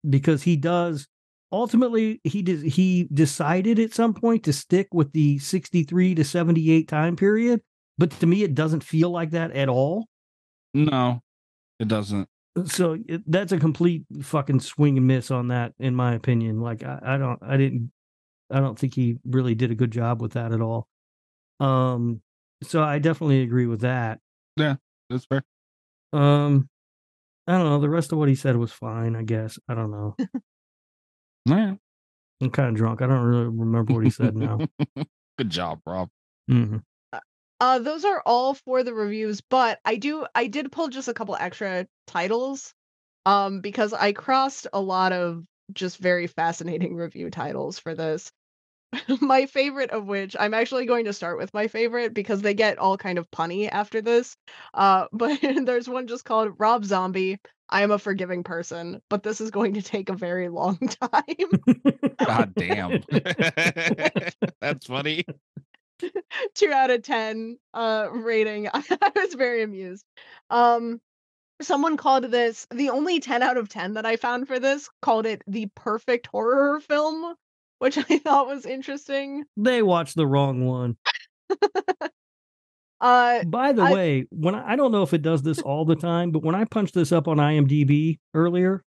because 0.07 0.43
he 0.43 0.55
does 0.55 1.07
ultimately 1.51 2.21
he 2.23 2.41
did 2.41 2.61
he 2.61 3.07
decided 3.13 3.79
at 3.79 3.93
some 3.93 4.13
point 4.13 4.43
to 4.43 4.53
stick 4.53 4.87
with 4.93 5.11
the 5.13 5.39
63 5.39 6.15
to 6.15 6.23
78 6.23 6.87
time 6.87 7.15
period, 7.15 7.61
but 7.97 8.11
to 8.11 8.27
me 8.27 8.43
it 8.43 8.53
doesn't 8.53 8.83
feel 8.83 9.09
like 9.09 9.31
that 9.31 9.51
at 9.51 9.69
all. 9.69 10.07
No, 10.73 11.21
it 11.79 11.87
doesn't. 11.87 12.27
So 12.65 12.97
it, 13.07 13.21
that's 13.25 13.51
a 13.51 13.59
complete 13.59 14.03
fucking 14.21 14.59
swing 14.59 14.97
and 14.97 15.07
miss 15.07 15.31
on 15.31 15.47
that, 15.49 15.73
in 15.79 15.95
my 15.95 16.13
opinion. 16.13 16.61
Like 16.61 16.83
I, 16.83 16.99
I 17.01 17.17
don't, 17.17 17.39
I 17.41 17.57
didn't, 17.57 17.91
I 18.51 18.59
don't 18.59 18.77
think 18.77 18.95
he 18.95 19.17
really 19.25 19.55
did 19.55 19.71
a 19.71 19.75
good 19.75 19.91
job 19.91 20.21
with 20.21 20.33
that 20.33 20.51
at 20.51 20.61
all. 20.61 20.87
Um, 21.59 22.21
so 22.63 22.83
I 22.83 22.99
definitely 22.99 23.41
agree 23.41 23.65
with 23.65 23.81
that. 23.81 24.19
Yeah, 24.57 24.75
that's 25.09 25.25
fair. 25.25 25.43
Um, 26.13 26.69
I 27.47 27.53
don't 27.53 27.65
know. 27.65 27.79
The 27.79 27.89
rest 27.89 28.11
of 28.11 28.17
what 28.17 28.29
he 28.29 28.35
said 28.35 28.55
was 28.57 28.71
fine. 28.71 29.15
I 29.15 29.23
guess 29.23 29.57
I 29.67 29.75
don't 29.75 29.91
know. 29.91 30.15
Yeah. 31.45 31.75
I'm 32.41 32.51
kind 32.51 32.69
of 32.69 32.75
drunk. 32.75 33.01
I 33.01 33.07
don't 33.07 33.23
really 33.23 33.45
remember 33.45 33.93
what 33.93 34.03
he 34.03 34.09
said 34.09 34.35
now. 34.35 34.59
Good 35.37 35.49
job, 35.49 35.81
Rob. 35.85 36.09
hmm 36.47 36.77
Uh, 37.59 37.79
those 37.79 38.05
are 38.05 38.21
all 38.25 38.53
for 38.53 38.83
the 38.83 38.93
reviews, 38.93 39.41
but 39.41 39.79
I 39.83 39.97
do 39.97 40.25
I 40.35 40.47
did 40.47 40.71
pull 40.71 40.87
just 40.87 41.07
a 41.07 41.13
couple 41.13 41.35
extra 41.35 41.87
titles, 42.07 42.73
um, 43.25 43.61
because 43.61 43.93
I 43.93 44.13
crossed 44.13 44.67
a 44.71 44.79
lot 44.79 45.11
of 45.11 45.43
just 45.73 45.97
very 45.97 46.27
fascinating 46.27 46.95
review 46.95 47.29
titles 47.29 47.77
for 47.79 47.93
this. 47.95 48.31
my 49.21 49.45
favorite 49.45 49.91
of 49.91 50.05
which 50.05 50.35
I'm 50.39 50.53
actually 50.53 50.85
going 50.85 51.05
to 51.05 51.13
start 51.13 51.37
with 51.37 51.53
my 51.53 51.67
favorite 51.67 52.13
because 52.13 52.41
they 52.41 52.53
get 52.53 52.77
all 52.77 52.97
kind 52.97 53.17
of 53.17 53.29
punny 53.31 53.69
after 53.71 54.01
this. 54.01 54.35
Uh, 54.73 55.05
but 55.13 55.39
there's 55.41 55.89
one 55.89 56.07
just 56.07 56.25
called 56.25 56.53
Rob 56.57 56.85
Zombie. 56.85 57.37
I 57.71 57.83
am 57.83 57.91
a 57.91 57.99
forgiving 57.99 58.43
person, 58.43 58.99
but 59.09 59.21
this 59.21 59.41
is 59.41 59.51
going 59.51 59.75
to 59.75 59.83
take 59.83 60.09
a 60.09 60.15
very 60.15 60.49
long 60.49 60.77
time. 61.01 61.85
God 62.25 62.55
damn. 62.55 63.03
that's 64.59 64.87
funny. 64.87 65.23
two 66.55 66.71
out 66.71 66.89
of 66.89 67.03
ten 67.03 67.57
uh 67.73 68.07
rating 68.11 68.69
i 68.73 69.11
was 69.15 69.33
very 69.33 69.63
amused 69.63 70.05
um 70.49 71.01
someone 71.61 71.97
called 71.97 72.23
this 72.23 72.65
the 72.71 72.89
only 72.89 73.19
10 73.19 73.43
out 73.43 73.57
of 73.57 73.67
10 73.67 73.95
that 73.95 74.05
i 74.05 74.15
found 74.15 74.47
for 74.47 74.59
this 74.59 74.89
called 75.01 75.25
it 75.25 75.41
the 75.47 75.67
perfect 75.75 76.27
horror 76.27 76.79
film 76.79 77.35
which 77.79 77.97
i 78.09 78.17
thought 78.19 78.47
was 78.47 78.65
interesting 78.65 79.43
They 79.57 79.81
watched 79.81 80.15
the 80.15 80.27
wrong 80.27 80.65
one. 80.65 80.95
uh 83.01 83.43
By 83.45 83.71
the 83.71 83.83
I- 83.83 83.93
way, 83.93 84.25
when 84.29 84.55
I, 84.55 84.73
I 84.73 84.75
don't 84.75 84.91
know 84.91 85.03
if 85.03 85.13
it 85.13 85.21
does 85.21 85.41
this 85.41 85.59
all 85.61 85.85
the 85.85 85.95
time, 85.95 86.31
but 86.31 86.43
when 86.43 86.55
I 86.55 86.65
punched 86.65 86.93
this 86.93 87.11
up 87.11 87.27
on 87.27 87.37
IMDb 87.37 88.19
earlier, 88.33 88.83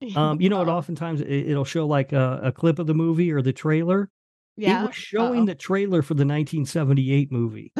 um, 0.16 0.40
you 0.40 0.48
know, 0.48 0.60
it 0.62 0.68
oftentimes 0.68 1.20
it, 1.20 1.28
it'll 1.30 1.64
show 1.64 1.86
like 1.86 2.12
a, 2.12 2.40
a 2.44 2.52
clip 2.52 2.78
of 2.78 2.86
the 2.86 2.94
movie 2.94 3.30
or 3.32 3.40
the 3.42 3.52
trailer. 3.52 4.10
yeah 4.56 4.82
It 4.84 4.86
was 4.88 4.96
showing 4.96 5.40
Uh-oh. 5.40 5.46
the 5.46 5.54
trailer 5.54 6.02
for 6.02 6.14
the 6.14 6.26
1978 6.26 7.30
movie. 7.32 7.72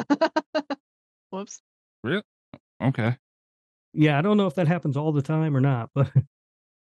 whoops 1.30 1.60
Really? 2.04 2.22
Okay. 2.82 3.16
yeah, 3.94 4.18
I 4.18 4.22
don't 4.22 4.36
know 4.36 4.46
if 4.46 4.54
that 4.56 4.68
happens 4.68 4.96
all 4.96 5.12
the 5.12 5.22
time 5.22 5.56
or 5.56 5.60
not, 5.60 5.90
but 5.94 6.10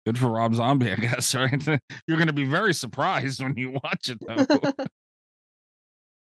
Good 0.05 0.17
for 0.19 0.27
Rob 0.27 0.53
Zombie, 0.55 0.91
I 0.91 0.95
guess. 0.95 1.33
Right? 1.35 1.65
You're 2.07 2.17
going 2.17 2.27
to 2.27 2.33
be 2.33 2.45
very 2.45 2.73
surprised 2.73 3.41
when 3.41 3.55
you 3.57 3.71
watch 3.83 4.09
it, 4.09 4.19
though. 4.25 4.71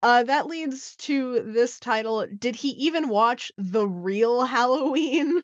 uh 0.03 0.23
that 0.23 0.47
leads 0.47 0.95
to 0.97 1.41
this 1.53 1.79
title 1.79 2.27
did 2.37 2.55
he 2.55 2.69
even 2.71 3.07
watch 3.09 3.51
the 3.57 3.87
real 3.87 4.43
halloween 4.43 5.41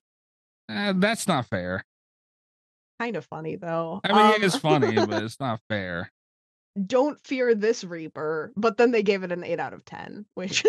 Eh, 0.69 0.93
that's 0.97 1.27
not 1.27 1.45
fair. 1.47 1.84
kind 2.99 3.15
of 3.15 3.26
funny 3.26 3.56
though 3.56 4.01
I 4.03 4.10
mean, 4.10 4.35
Um, 4.35 4.43
is 4.43 4.56
funny, 4.56 4.93
but 4.95 5.23
it's 5.23 5.39
not 5.39 5.60
fair. 5.69 6.11
don't 6.85 7.18
fear 7.26 7.56
this 7.56 7.84
reaper 7.85 8.51
but 8.57 8.77
then 8.77 8.91
they 8.91 9.01
gave 9.01 9.23
it 9.23 9.31
an 9.31 9.43
8 9.45 9.60
out 9.60 9.73
of 9.73 9.85
10 9.85 10.26
which 10.35 10.64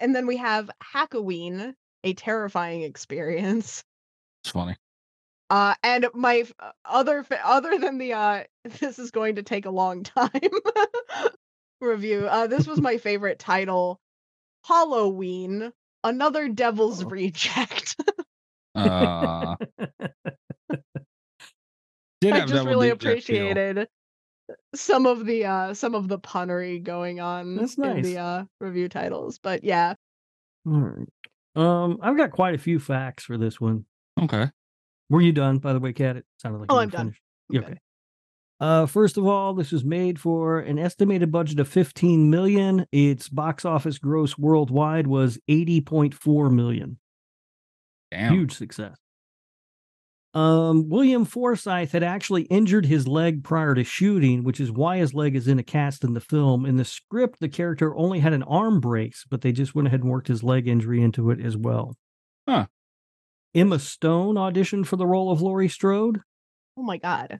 and 0.00 0.16
then 0.16 0.26
we 0.26 0.38
have 0.38 0.70
hackoween 0.82 1.74
a 2.04 2.14
terrifying 2.14 2.82
experience 2.82 3.84
It's 4.42 4.50
funny. 4.50 4.76
Uh, 5.50 5.74
and 5.82 6.06
my 6.14 6.44
other 6.84 7.26
other 7.44 7.78
than 7.78 7.98
the 7.98 8.12
uh, 8.14 8.44
this 8.80 8.98
is 8.98 9.10
going 9.10 9.36
to 9.36 9.42
take 9.42 9.66
a 9.66 9.70
long 9.70 10.02
time 10.04 10.30
review. 11.80 12.26
Uh, 12.26 12.46
this 12.46 12.66
was 12.66 12.80
my 12.80 12.96
favorite 12.96 13.38
title, 13.38 14.00
Halloween, 14.64 15.72
another 16.04 16.48
Devil's 16.48 17.04
Reject. 17.04 17.96
Uh, 18.74 19.56
I 22.24 22.46
just 22.46 22.64
really 22.64 22.90
Reject 22.90 23.02
feel. 23.02 23.12
appreciated 23.12 23.88
some 24.74 25.06
of 25.06 25.24
the 25.24 25.44
uh 25.44 25.74
some 25.74 25.94
of 25.94 26.08
the 26.08 26.18
punnery 26.18 26.82
going 26.82 27.20
on 27.20 27.56
That's 27.56 27.76
in 27.76 28.02
the 28.02 28.18
uh 28.18 28.44
review 28.60 28.88
titles. 28.88 29.38
But 29.38 29.64
yeah, 29.64 29.94
All 30.66 30.72
right. 30.72 31.08
Um, 31.54 31.98
I've 32.02 32.16
got 32.16 32.30
quite 32.30 32.54
a 32.54 32.58
few 32.58 32.78
facts 32.78 33.24
for 33.24 33.36
this 33.36 33.60
one. 33.60 33.84
Okay. 34.20 34.50
Were 35.12 35.20
you 35.20 35.32
done, 35.32 35.58
by 35.58 35.72
the 35.72 35.78
way, 35.80 35.92
Cat? 35.92 36.16
It 36.16 36.24
sounded 36.38 36.58
like 36.58 36.72
Oh, 36.72 36.74
you 36.74 36.78
were 36.78 36.82
I'm 36.84 36.88
done. 36.88 37.00
finished. 37.06 37.22
I'm 37.50 37.54
Yeah, 37.54 37.60
good. 37.60 37.68
okay. 37.70 37.78
Uh, 38.60 38.86
first 38.86 39.16
of 39.18 39.26
all, 39.26 39.54
this 39.54 39.72
was 39.72 39.84
made 39.84 40.20
for 40.20 40.60
an 40.60 40.78
estimated 40.78 41.30
budget 41.32 41.58
of 41.60 41.68
15 41.68 42.30
million. 42.30 42.86
Its 42.92 43.28
box 43.28 43.64
office 43.64 43.98
gross 43.98 44.38
worldwide 44.38 45.06
was 45.08 45.38
80.4 45.50 46.50
million. 46.52 46.98
Damn. 48.10 48.32
Huge 48.34 48.52
success. 48.54 48.96
Um, 50.34 50.88
William 50.88 51.24
Forsythe 51.26 51.92
had 51.92 52.02
actually 52.02 52.42
injured 52.44 52.86
his 52.86 53.06
leg 53.06 53.44
prior 53.44 53.74
to 53.74 53.84
shooting, 53.84 54.44
which 54.44 54.60
is 54.60 54.70
why 54.72 54.96
his 54.96 55.12
leg 55.12 55.36
is 55.36 55.46
in 55.46 55.58
a 55.58 55.62
cast 55.62 56.04
in 56.04 56.14
the 56.14 56.20
film. 56.20 56.64
In 56.64 56.76
the 56.76 56.86
script, 56.86 57.38
the 57.40 57.50
character 57.50 57.94
only 57.96 58.20
had 58.20 58.32
an 58.32 58.42
arm 58.44 58.80
brace, 58.80 59.24
but 59.28 59.42
they 59.42 59.52
just 59.52 59.74
went 59.74 59.88
ahead 59.88 60.00
and 60.00 60.10
worked 60.10 60.28
his 60.28 60.42
leg 60.42 60.66
injury 60.68 61.02
into 61.02 61.30
it 61.30 61.38
as 61.40 61.56
well. 61.56 61.96
Huh. 62.48 62.66
Emma 63.54 63.78
Stone 63.78 64.36
auditioned 64.36 64.86
for 64.86 64.96
the 64.96 65.06
role 65.06 65.30
of 65.30 65.42
Laurie 65.42 65.68
Strode. 65.68 66.20
oh 66.76 66.82
my 66.82 66.96
god, 66.98 67.38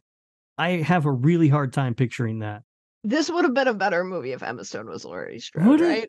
I 0.59 0.70
have 0.82 1.06
a 1.06 1.12
really 1.12 1.48
hard 1.48 1.72
time 1.72 1.94
picturing 1.94 2.40
that. 2.40 2.62
this 3.05 3.30
would 3.30 3.44
have 3.44 3.55
been 3.55 3.68
a 3.68 3.74
better 3.74 4.05
movie 4.05 4.32
if 4.32 4.43
Emma 4.43 4.64
Stone 4.64 4.89
was 4.89 5.05
Laurie 5.05 5.40
Strode, 5.40 5.66
Would 5.66 5.80
it? 5.80 5.86
right? 5.89 6.09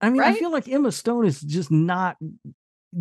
I 0.00 0.10
mean, 0.10 0.22
I 0.22 0.34
feel 0.34 0.50
like 0.50 0.68
Emma 0.68 0.90
Stone 0.92 1.26
is 1.26 1.40
just 1.40 1.70
not 1.70 2.16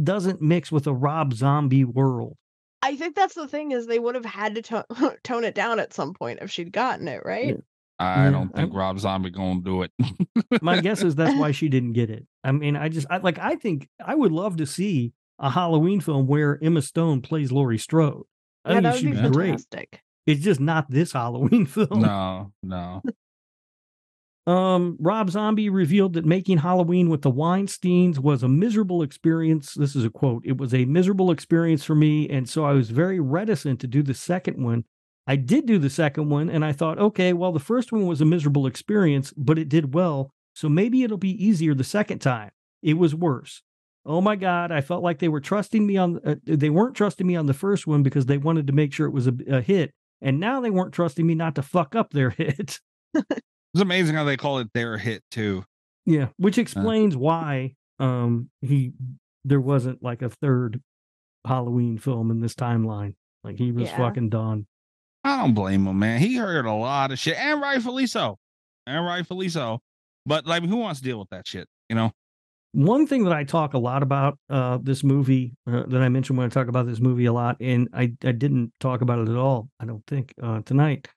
doesn't 0.03 0.41
mix 0.41 0.71
with 0.71 0.87
a 0.87 0.93
Rob 0.93 1.33
Zombie 1.33 1.83
world. 1.85 2.37
I 2.83 2.95
think 2.95 3.15
that's 3.15 3.35
the 3.35 3.47
thing 3.47 3.71
is 3.71 3.85
they 3.85 3.99
would 3.99 4.15
have 4.15 4.25
had 4.25 4.55
to 4.55 4.61
to- 4.63 5.17
tone 5.23 5.43
it 5.43 5.53
down 5.55 5.79
at 5.79 5.93
some 5.93 6.13
point 6.13 6.39
if 6.41 6.49
she'd 6.51 6.71
gotten 6.71 7.07
it 7.07 7.21
right. 7.25 7.57
I 7.99 8.25
Yeah, 8.25 8.31
don't 8.31 8.47
think 8.47 8.69
I'm- 8.69 8.75
Rob 8.75 8.99
Zombie 8.99 9.29
gonna 9.29 9.61
do 9.61 9.83
it. 9.83 9.91
My 10.61 10.79
guess 10.81 11.03
is 11.03 11.15
that's 11.15 11.35
why 11.39 11.51
she 11.51 11.69
didn't 11.69 11.93
get 11.93 12.09
it. 12.09 12.25
I 12.43 12.51
mean, 12.51 12.75
I 12.75 12.89
just 12.89 13.05
I, 13.09 13.17
like 13.17 13.37
I 13.37 13.55
think 13.55 13.87
I 14.03 14.15
would 14.15 14.31
love 14.31 14.57
to 14.57 14.65
see 14.65 15.13
a 15.41 15.49
Halloween 15.49 15.99
film 15.99 16.27
where 16.27 16.57
Emma 16.63 16.81
Stone 16.81 17.21
plays 17.21 17.51
Laurie 17.51 17.77
Strode. 17.79 18.23
I 18.63 18.73
yeah, 18.73 18.75
think 18.75 18.83
that 18.83 18.93
would 18.93 19.23
be 19.23 19.29
be 19.29 19.33
great. 19.33 19.49
fantastic. 19.49 20.01
It's 20.27 20.41
just 20.41 20.59
not 20.59 20.89
this 20.89 21.11
Halloween 21.11 21.65
film. 21.67 22.01
no, 22.01 22.53
no. 22.63 23.01
Um, 24.47 24.97
Rob 24.99 25.29
Zombie 25.29 25.69
revealed 25.69 26.13
that 26.13 26.25
making 26.25 26.59
Halloween 26.59 27.09
with 27.09 27.21
the 27.21 27.31
Weinsteins 27.31 28.17
was 28.17 28.41
a 28.43 28.47
miserable 28.47 29.03
experience. 29.03 29.73
This 29.73 29.95
is 29.95 30.03
a 30.03 30.09
quote. 30.09 30.43
It 30.45 30.57
was 30.57 30.73
a 30.73 30.85
miserable 30.85 31.31
experience 31.31 31.83
for 31.83 31.95
me, 31.95 32.27
and 32.29 32.49
so 32.49 32.65
I 32.65 32.73
was 32.73 32.89
very 32.89 33.19
reticent 33.19 33.79
to 33.81 33.87
do 33.87 34.01
the 34.01 34.13
second 34.15 34.63
one. 34.63 34.85
I 35.27 35.35
did 35.35 35.67
do 35.67 35.77
the 35.77 35.91
second 35.91 36.29
one, 36.29 36.49
and 36.49 36.65
I 36.65 36.71
thought, 36.71 36.97
okay, 36.97 37.33
well, 37.33 37.51
the 37.51 37.59
first 37.59 37.91
one 37.91 38.07
was 38.07 38.19
a 38.19 38.25
miserable 38.25 38.65
experience, 38.65 39.31
but 39.37 39.59
it 39.59 39.69
did 39.69 39.93
well, 39.93 40.31
so 40.55 40.67
maybe 40.67 41.03
it'll 41.03 41.17
be 41.17 41.43
easier 41.43 41.75
the 41.75 41.83
second 41.83 42.19
time. 42.19 42.49
It 42.81 42.95
was 42.95 43.13
worse. 43.13 43.61
Oh 44.05 44.21
my 44.21 44.35
God, 44.35 44.71
I 44.71 44.81
felt 44.81 45.03
like 45.03 45.19
they 45.19 45.27
were 45.29 45.39
trusting 45.41 45.85
me 45.85 45.97
on. 45.97 46.19
Uh, 46.25 46.35
they 46.43 46.69
weren't 46.69 46.95
trusting 46.95 47.25
me 47.25 47.35
on 47.35 47.45
the 47.45 47.53
first 47.53 47.85
one 47.85 48.01
because 48.03 48.25
they 48.25 48.37
wanted 48.37 48.67
to 48.67 48.73
make 48.73 48.93
sure 48.93 49.05
it 49.07 49.11
was 49.11 49.27
a, 49.27 49.33
a 49.47 49.61
hit, 49.61 49.91
and 50.21 50.39
now 50.39 50.59
they 50.59 50.69
weren't 50.71 50.93
trusting 50.93 51.25
me 51.25 51.35
not 51.35 51.55
to 51.55 51.61
fuck 51.61 51.95
up 51.95 52.11
their 52.11 52.29
hit. 52.37 52.79
It's 53.13 53.79
amazing 53.81 54.15
how 54.15 54.23
they 54.23 54.37
call 54.37 54.57
it 54.59 54.73
their 54.73 54.97
hit 54.97 55.23
too. 55.31 55.63
Yeah, 56.05 56.29
which 56.37 56.57
explains 56.57 57.15
why 57.15 57.75
um 57.99 58.49
he 58.61 58.93
there 59.45 59.61
wasn't 59.61 60.01
like 60.01 60.21
a 60.23 60.29
third 60.29 60.81
Halloween 61.45 61.97
film 61.97 62.31
in 62.31 62.39
this 62.41 62.55
timeline. 62.55 63.13
Like 63.43 63.57
he 63.57 63.71
was 63.71 63.89
Yeah. 63.89 63.97
fucking 63.97 64.29
done. 64.29 64.65
I 65.23 65.37
don't 65.41 65.53
blame 65.53 65.85
him, 65.85 65.99
man. 65.99 66.19
He 66.19 66.35
heard 66.35 66.65
a 66.65 66.73
lot 66.73 67.11
of 67.11 67.19
shit, 67.19 67.37
and 67.37 67.61
rightfully 67.61 68.07
so, 68.07 68.37
and 68.87 69.05
rightfully 69.05 69.49
so. 69.49 69.79
But 70.25 70.47
like, 70.47 70.63
who 70.63 70.77
wants 70.77 70.99
to 70.99 71.03
deal 71.05 71.19
with 71.19 71.29
that 71.29 71.47
shit? 71.47 71.67
You 71.89 71.95
know? 71.95 72.11
One 72.73 73.05
thing 73.05 73.25
that 73.25 73.33
I 73.33 73.43
talk 73.43 73.73
a 73.73 73.77
lot 73.77 74.01
about 74.01 74.37
uh 74.49 74.79
this 74.81 75.03
movie 75.03 75.53
uh, 75.67 75.83
that 75.87 76.01
I 76.01 76.09
mentioned 76.09 76.37
when 76.37 76.45
I 76.45 76.49
talk 76.49 76.67
about 76.67 76.85
this 76.85 76.99
movie 76.99 77.25
a 77.25 77.33
lot, 77.33 77.57
and 77.59 77.89
I 77.93 78.13
I 78.23 78.31
didn't 78.31 78.71
talk 78.79 79.01
about 79.01 79.19
it 79.19 79.29
at 79.29 79.35
all. 79.35 79.69
I 79.79 79.85
don't 79.85 80.05
think 80.07 80.33
uh 80.41 80.61
tonight 80.61 81.07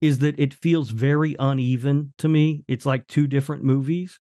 is 0.00 0.18
that 0.20 0.38
it 0.38 0.54
feels 0.54 0.90
very 0.90 1.36
uneven 1.38 2.14
to 2.18 2.28
me. 2.28 2.64
It's 2.68 2.86
like 2.86 3.06
two 3.06 3.26
different 3.26 3.64
movies. 3.64 4.18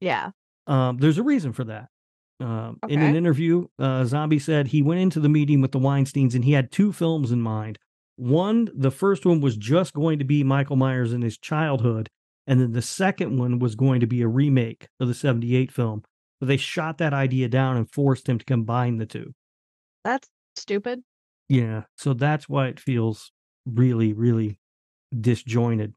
Yeah. 0.00 0.30
Um, 0.66 0.96
there's 0.98 1.18
a 1.18 1.22
reason 1.22 1.52
for 1.52 1.64
that. 1.64 1.88
Um, 2.40 2.80
In 2.88 3.00
an 3.00 3.14
interview, 3.14 3.68
uh, 3.78 4.04
Zombie 4.06 4.40
said 4.40 4.66
he 4.68 4.82
went 4.82 5.00
into 5.00 5.20
the 5.20 5.28
meeting 5.28 5.60
with 5.60 5.70
the 5.70 5.78
Weinsteins 5.78 6.34
and 6.34 6.44
he 6.44 6.52
had 6.52 6.72
two 6.72 6.92
films 6.92 7.30
in 7.30 7.40
mind. 7.40 7.78
One, 8.16 8.68
the 8.74 8.90
first 8.90 9.24
one 9.24 9.40
was 9.40 9.56
just 9.56 9.92
going 9.94 10.18
to 10.18 10.24
be 10.24 10.42
Michael 10.42 10.76
Myers 10.76 11.12
in 11.12 11.22
his 11.22 11.38
childhood, 11.38 12.10
and 12.46 12.60
then 12.60 12.72
the 12.72 12.82
second 12.82 13.38
one 13.38 13.58
was 13.60 13.74
going 13.76 14.00
to 14.00 14.06
be 14.06 14.20
a 14.22 14.28
remake 14.28 14.88
of 14.98 15.08
the 15.08 15.14
78 15.14 15.70
film. 15.70 16.02
But 16.40 16.46
they 16.48 16.56
shot 16.56 16.98
that 16.98 17.12
idea 17.14 17.48
down 17.48 17.76
and 17.76 17.90
forced 17.90 18.28
him 18.28 18.38
to 18.38 18.44
combine 18.44 18.98
the 18.98 19.06
two. 19.06 19.32
That's 20.04 20.28
stupid. 20.56 21.02
Yeah. 21.48 21.84
So 21.96 22.14
that's 22.14 22.48
why 22.48 22.68
it 22.68 22.80
feels 22.80 23.30
really, 23.66 24.12
really 24.12 24.58
disjointed. 25.18 25.94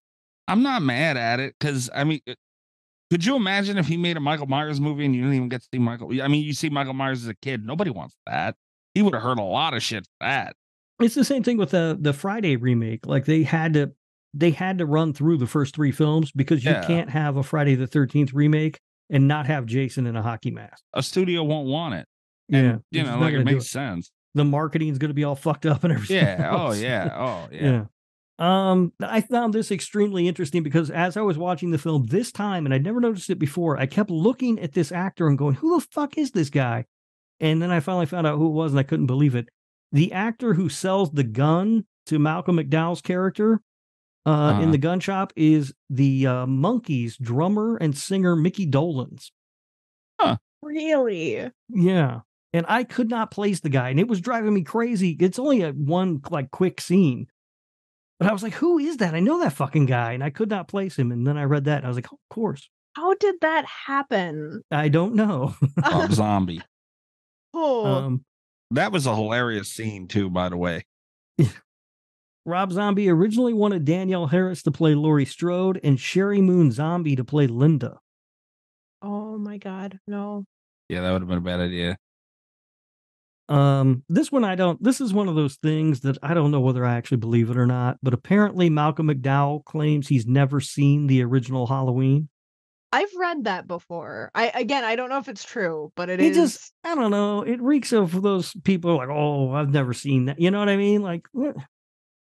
I'm 0.48 0.64
not 0.64 0.82
mad 0.82 1.18
at 1.18 1.40
it 1.40 1.56
because 1.60 1.90
I 1.94 2.04
mean, 2.04 2.22
uh, 2.30 2.34
could 3.12 3.26
you 3.26 3.36
imagine 3.36 3.78
if 3.78 3.88
he 3.88 3.98
made 3.98 4.18
a 4.18 4.20
Michael 4.20 4.48
Myers 4.48 4.80
movie 4.80 5.06
and 5.06 5.16
you 5.16 5.22
didn't 5.22 5.36
even 5.36 5.50
get 5.50 5.62
to 5.62 5.68
see 5.74 5.80
Michael? 5.80 6.10
I 6.22 6.28
mean, 6.28 6.44
you 6.44 6.54
see 6.54 6.70
Michael 6.70 6.94
Myers 6.94 7.24
as 7.24 7.30
a 7.30 7.36
kid. 7.36 7.66
Nobody 7.66 7.90
wants 7.90 8.16
that. 8.26 8.56
He 8.94 9.02
would 9.02 9.14
have 9.14 9.24
heard 9.24 9.40
a 9.40 9.44
lot 9.44 9.74
of 9.74 9.84
shit 9.84 10.06
for 10.06 10.28
that. 10.28 10.56
It's 11.00 11.16
the 11.16 11.26
same 11.26 11.44
thing 11.44 11.58
with 11.58 11.72
the 11.72 11.98
the 12.00 12.14
Friday 12.14 12.56
remake. 12.56 13.06
Like 13.06 13.26
they 13.26 13.44
had 13.44 13.74
to 13.74 13.92
they 14.34 14.52
had 14.52 14.78
to 14.80 14.86
run 14.86 15.14
through 15.14 15.38
the 15.38 15.48
first 15.48 15.76
three 15.76 15.92
films 15.92 16.32
because 16.32 16.64
you 16.64 16.72
Yeah. 16.72 16.86
can't 16.86 17.10
have 17.10 17.38
a 17.38 17.44
Friday 17.44 17.76
the 17.76 17.88
Thirteenth 17.88 18.34
remake 18.34 18.80
and 19.10 19.28
not 19.28 19.48
have 19.48 19.66
Jason 19.66 20.08
in 20.08 20.16
a 20.16 20.22
hockey 20.22 20.52
mask. 20.52 20.84
A 20.94 21.04
studio 21.04 21.44
won't 21.44 21.68
want 21.68 21.96
it. 21.96 22.08
Yeah, 22.50 22.78
You 22.92 23.04
know, 23.04 23.20
like 23.20 23.34
it 23.34 23.44
makes 23.44 23.70
sense. 23.70 24.12
The 24.34 24.46
marketing's 24.46 24.98
going 24.98 25.10
to 25.10 25.16
be 25.16 25.24
all 25.24 25.36
fucked 25.36 25.66
up 25.66 25.84
and 25.84 25.94
everything. 25.94 26.18
Yeah. 26.18 26.50
Oh 26.52 26.74
yeah. 26.74 27.10
Oh 27.16 27.48
yeah. 27.52 27.72
yeah. 27.72 27.84
Um, 28.40 28.94
I 29.02 29.22
found 29.22 29.54
this 29.54 29.72
extremely 29.72 30.28
interesting 30.28 30.62
because 30.62 30.92
as 30.92 31.18
I 31.18 31.22
was 31.22 31.38
watching 31.38 31.72
the 31.72 31.80
film 31.80 32.06
this 32.06 32.32
time, 32.32 32.66
and 32.66 32.74
I'd 32.74 32.84
never 32.84 33.00
noticed 33.02 33.30
it 33.32 33.40
before, 33.40 33.80
I 33.80 33.88
kept 33.88 34.12
looking 34.12 34.60
at 34.60 34.74
this 34.74 34.92
actor 34.92 35.28
and 35.28 35.38
going, 35.38 35.56
"Who 35.56 35.80
the 35.80 35.86
fuck 35.92 36.18
is 36.18 36.32
this 36.32 36.50
guy?" 36.52 36.86
And 37.40 37.62
then 37.62 37.72
I 37.72 37.80
finally 37.80 38.06
found 38.06 38.28
out 38.28 38.38
who 38.38 38.48
it 38.48 38.54
was, 38.54 38.72
and 38.72 38.80
I 38.80 38.84
couldn't 38.84 39.08
believe 39.08 39.34
it. 39.36 39.50
The 39.92 40.12
actor 40.14 40.54
who 40.54 40.70
sells 40.70 41.12
the 41.12 41.24
gun 41.24 41.86
to 42.08 42.20
Malcolm 42.20 42.58
McDowell's 42.58 43.02
character 43.02 43.62
uh, 44.28 44.30
Uh-huh. 44.30 44.62
in 44.62 44.72
the 44.72 44.78
gun 44.78 45.00
shop 45.00 45.34
is 45.36 45.74
the 45.90 46.28
uh, 46.28 46.46
Monkees 46.46 47.18
drummer 47.18 47.78
and 47.78 47.98
singer 47.98 48.36
Mickey 48.36 48.68
Dolenz. 48.68 49.32
Really? 50.62 51.50
Yeah. 51.70 52.22
And 52.54 52.66
I 52.68 52.84
could 52.84 53.10
not 53.10 53.30
place 53.32 53.60
the 53.60 53.70
guy, 53.70 53.90
and 53.90 54.00
it 54.00 54.08
was 54.08 54.20
driving 54.22 54.54
me 54.54 54.64
crazy. 54.64 55.16
It's 55.20 55.38
only 55.40 55.62
a 55.62 55.72
one 55.72 56.22
like 56.32 56.50
quick 56.52 56.82
scene. 56.82 57.28
But 58.20 58.28
I 58.30 58.34
was 58.34 58.42
like, 58.42 58.54
who 58.56 58.80
is 58.80 58.98
that? 58.98 59.14
I 59.14 59.20
know 59.20 59.40
that 59.42 59.54
fucking 59.54 59.86
guy, 59.86 60.14
and 60.14 60.24
I 60.24 60.32
could 60.32 60.50
not 60.50 60.68
place 60.68 60.98
him. 60.98 61.12
And 61.12 61.26
then 61.28 61.38
I 61.38 61.44
read 61.44 61.66
that, 61.66 61.78
and 61.78 61.86
I 61.86 61.90
was 61.90 61.98
like, 61.98 62.08
oh, 62.12 62.16
of 62.18 62.36
course. 62.36 62.68
How 62.96 63.14
did 63.14 63.36
that 63.42 63.66
happen? 63.66 64.64
I 64.72 64.88
don't 64.90 65.14
know. 65.14 65.56
Rob 65.84 66.12
Zombie. 66.14 66.62
Oh, 67.54 67.86
um, 67.86 68.26
That 68.72 68.92
was 68.92 69.06
a 69.08 69.16
hilarious 69.16 69.70
scene 69.72 70.08
too, 70.08 70.30
by 70.30 70.50
the 70.50 70.58
way. 70.58 70.86
Rob 72.48 72.72
Zombie 72.72 73.10
originally 73.10 73.54
wanted 73.54 73.84
Danielle 73.86 74.28
Harris 74.28 74.64
to 74.64 74.72
play 74.72 74.96
Laurie 74.96 75.26
Strode 75.26 75.80
and 75.84 75.98
Sheri 75.98 76.42
Moon 76.42 76.72
Zombie 76.72 77.16
to 77.18 77.24
play 77.26 77.46
Linda. 77.46 78.00
oh 79.02 79.38
my 79.38 79.58
god, 79.58 80.00
no. 80.08 80.46
Yeah, 80.90 81.02
that 81.02 81.12
would 81.12 81.22
have 81.22 81.28
been 81.30 81.40
a 81.40 81.42
bad 81.42 81.60
idea. 81.60 81.98
Um, 83.50 84.04
this 84.10 84.32
one 84.32 84.44
I 84.44 84.56
don't. 84.56 84.82
This 84.82 85.00
is 85.02 85.14
one 85.14 85.28
of 85.28 85.36
those 85.36 85.56
things 85.56 86.02
that 86.02 86.18
I 86.24 86.34
don't 86.34 86.52
know 86.52 86.60
whether 86.60 86.86
I 86.86 86.96
actually 86.96 87.18
believe 87.18 87.50
it 87.50 87.58
or 87.58 87.66
not. 87.66 87.98
But 88.02 88.14
apparently, 88.14 88.70
Malcolm 88.70 89.08
McDowell 89.08 89.64
claims 89.66 90.08
he's 90.08 90.26
never 90.26 90.60
seen 90.62 91.08
the 91.08 91.24
original 91.24 91.68
Halloween. 91.68 92.30
I've 92.94 93.14
read 93.18 93.44
that 93.44 93.68
before. 93.68 94.32
I 94.34 94.48
again, 94.54 94.84
I 94.86 94.96
don't 94.96 95.10
know 95.10 95.18
if 95.18 95.28
it's 95.28 95.44
true, 95.44 95.92
but 95.96 96.10
it 96.10 96.22
It 96.22 96.32
is. 96.32 96.38
just, 96.38 96.74
I 96.86 96.96
don't 96.96 97.12
know. 97.12 97.42
It 97.42 97.62
reeks 97.62 97.92
of 97.92 98.22
those 98.22 98.54
people 98.64 98.96
like, 98.98 99.10
oh, 99.10 99.52
I've 99.52 99.70
never 99.72 99.94
seen 99.94 100.26
that. 100.26 100.40
You 100.40 100.52
know 100.52 100.60
what 100.60 100.70
I 100.70 100.78
mean? 100.78 101.02
Like, 101.02 101.28
what? 101.34 101.56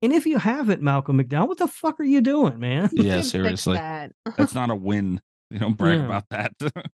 And 0.02 0.12
if 0.14 0.26
you 0.26 0.38
haven't, 0.40 0.82
Malcolm 0.82 1.20
McDowell, 1.22 1.48
what 1.48 1.58
the 1.60 1.68
fuck 1.68 2.00
are 2.00 2.04
you 2.04 2.22
doing, 2.22 2.60
man? 2.60 2.90
Yeah, 2.92 3.22
seriously. 3.22 3.76
that. 3.76 4.12
That's 4.38 4.56
not 4.56 4.70
a 4.72 4.76
win. 4.90 5.22
You 5.52 5.60
don't 5.60 5.78
brag 5.78 6.00
Yeah. 6.00 6.06
about 6.06 6.26
that. 6.30 6.54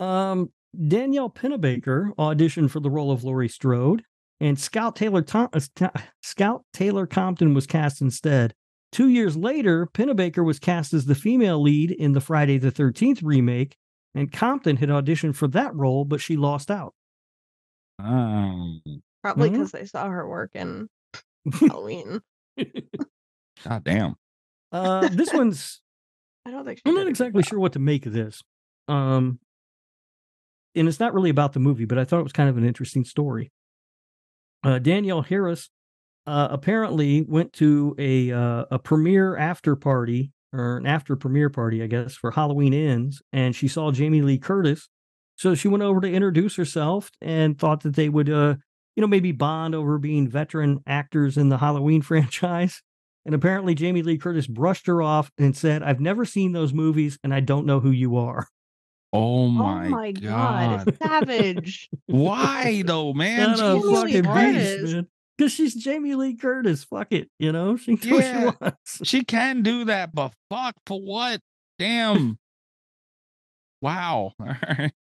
Um, 0.00 0.50
Danielle 0.88 1.30
Panabaker 1.30 2.12
auditioned 2.16 2.70
for 2.70 2.80
the 2.80 2.90
role 2.90 3.12
of 3.12 3.22
Laurie 3.22 3.48
Strode. 3.48 4.02
and 4.40 4.58
Scout 4.58 4.96
Taylor 4.96 5.22
Tom- 5.22 5.48
uh, 5.52 5.60
St- 5.60 5.92
Scout 6.22 6.64
Taylor 6.72 7.06
Compton 7.06 7.54
was 7.54 7.64
cast 7.66 8.00
instead. 8.00 8.54
Two 8.90 9.08
years 9.08 9.36
later, 9.36 9.86
Panabaker 9.86 10.44
was 10.44 10.58
cast 10.58 10.92
as 10.92 11.04
the 11.04 11.14
female 11.14 11.62
lead 11.62 11.92
in 11.92 12.12
the 12.12 12.20
Friday 12.20 12.58
the 12.58 12.72
13th 12.72 13.20
remake, 13.22 13.76
and 14.16 14.32
Compton 14.32 14.76
had 14.78 14.88
auditioned 14.88 15.36
for 15.36 15.46
that 15.48 15.72
role, 15.76 16.04
but 16.04 16.20
she 16.20 16.36
lost 16.36 16.72
out. 16.72 16.92
Um, 18.00 18.82
Probably 19.22 19.50
because 19.50 19.70
they 19.70 19.86
saw 19.86 20.08
her 20.08 20.28
work 20.28 20.50
in 20.54 20.88
Halloween. 21.52 22.20
God 23.64 23.84
damn. 23.84 24.14
Uh, 24.72 25.08
this 25.08 25.32
one's 25.34 25.80
I 26.46 26.50
don't 26.50 26.64
think 26.64 26.80
I'm 26.84 26.94
not 26.94 27.08
exactly 27.08 27.42
sure 27.42 27.58
what 27.58 27.72
to 27.72 27.78
make 27.78 28.06
of 28.06 28.12
this. 28.12 28.42
Um, 28.88 29.38
and 30.74 30.88
it's 30.88 31.00
not 31.00 31.14
really 31.14 31.30
about 31.30 31.52
the 31.52 31.60
movie, 31.60 31.84
but 31.84 31.98
I 31.98 32.04
thought 32.04 32.20
it 32.20 32.24
was 32.24 32.32
kind 32.32 32.50
of 32.50 32.56
an 32.58 32.66
interesting 32.66 33.04
story. 33.04 33.50
Uh, 34.62 34.78
Danielle 34.78 35.22
Harris 35.22 35.70
uh, 36.26 36.48
apparently 36.50 37.22
went 37.22 37.52
to 37.54 37.94
a 37.98 38.32
uh, 38.32 38.64
a 38.70 38.78
premiere 38.78 39.36
after 39.36 39.76
party 39.76 40.32
or 40.52 40.78
an 40.78 40.86
after 40.86 41.16
premiere 41.16 41.50
party, 41.50 41.82
I 41.82 41.86
guess, 41.86 42.14
for 42.14 42.30
Halloween 42.30 42.74
Ends, 42.74 43.22
and 43.32 43.54
she 43.54 43.68
saw 43.68 43.90
Jamie 43.90 44.22
Lee 44.22 44.38
Curtis. 44.38 44.88
So 45.36 45.54
she 45.54 45.68
went 45.68 45.82
over 45.82 46.00
to 46.00 46.10
introduce 46.10 46.56
herself 46.56 47.10
and 47.20 47.58
thought 47.58 47.82
that 47.82 47.96
they 47.96 48.08
would, 48.08 48.30
uh, 48.30 48.54
you 48.96 49.00
know, 49.00 49.06
maybe 49.06 49.32
bond 49.32 49.74
over 49.74 49.98
being 49.98 50.28
veteran 50.28 50.80
actors 50.86 51.36
in 51.36 51.48
the 51.48 51.58
Halloween 51.58 52.02
franchise. 52.10 52.82
And 53.26 53.34
apparently, 53.34 53.74
Jamie 53.74 54.02
Lee 54.02 54.18
Curtis 54.18 54.46
brushed 54.46 54.86
her 54.86 55.00
off 55.00 55.30
and 55.38 55.56
said, 55.56 55.82
I've 55.82 56.00
never 56.00 56.24
seen 56.24 56.52
those 56.52 56.72
movies 56.74 57.18
and 57.24 57.32
I 57.32 57.40
don't 57.40 57.64
know 57.66 57.80
who 57.80 57.90
you 57.90 58.16
are. 58.16 58.48
Oh 59.12 59.46
my, 59.48 59.86
Oh 59.86 59.88
my, 59.88 59.88
my 59.88 60.12
god. 60.12 60.86
god, 60.86 60.98
savage! 61.02 61.88
Why 62.06 62.82
though, 62.84 63.12
man? 63.14 63.50
Not 63.50 63.58
Jamie 63.58 63.82
Lee 63.84 63.94
fucking 63.94 64.24
Curtis. 64.24 64.80
beast, 64.82 64.94
man. 64.94 65.06
Because 65.38 65.52
she's 65.52 65.74
Jamie 65.74 66.14
Lee 66.16 66.36
Curtis. 66.36 66.84
Fuck 66.84 67.12
it. 67.12 67.30
You 67.38 67.50
know, 67.52 67.76
she 67.76 67.96
can 67.96 68.10
do 68.10 68.16
Yeah. 68.16 68.44
what 68.44 68.54
she 68.54 68.58
wants. 68.60 69.00
She 69.04 69.24
can 69.24 69.62
do 69.62 69.84
that, 69.86 70.14
but 70.14 70.32
fuck 70.50 70.74
for 70.86 71.00
what? 71.00 71.40
Damn. 71.78 72.38
wow. 73.80 74.32
All 74.40 74.46
right. 74.46 74.92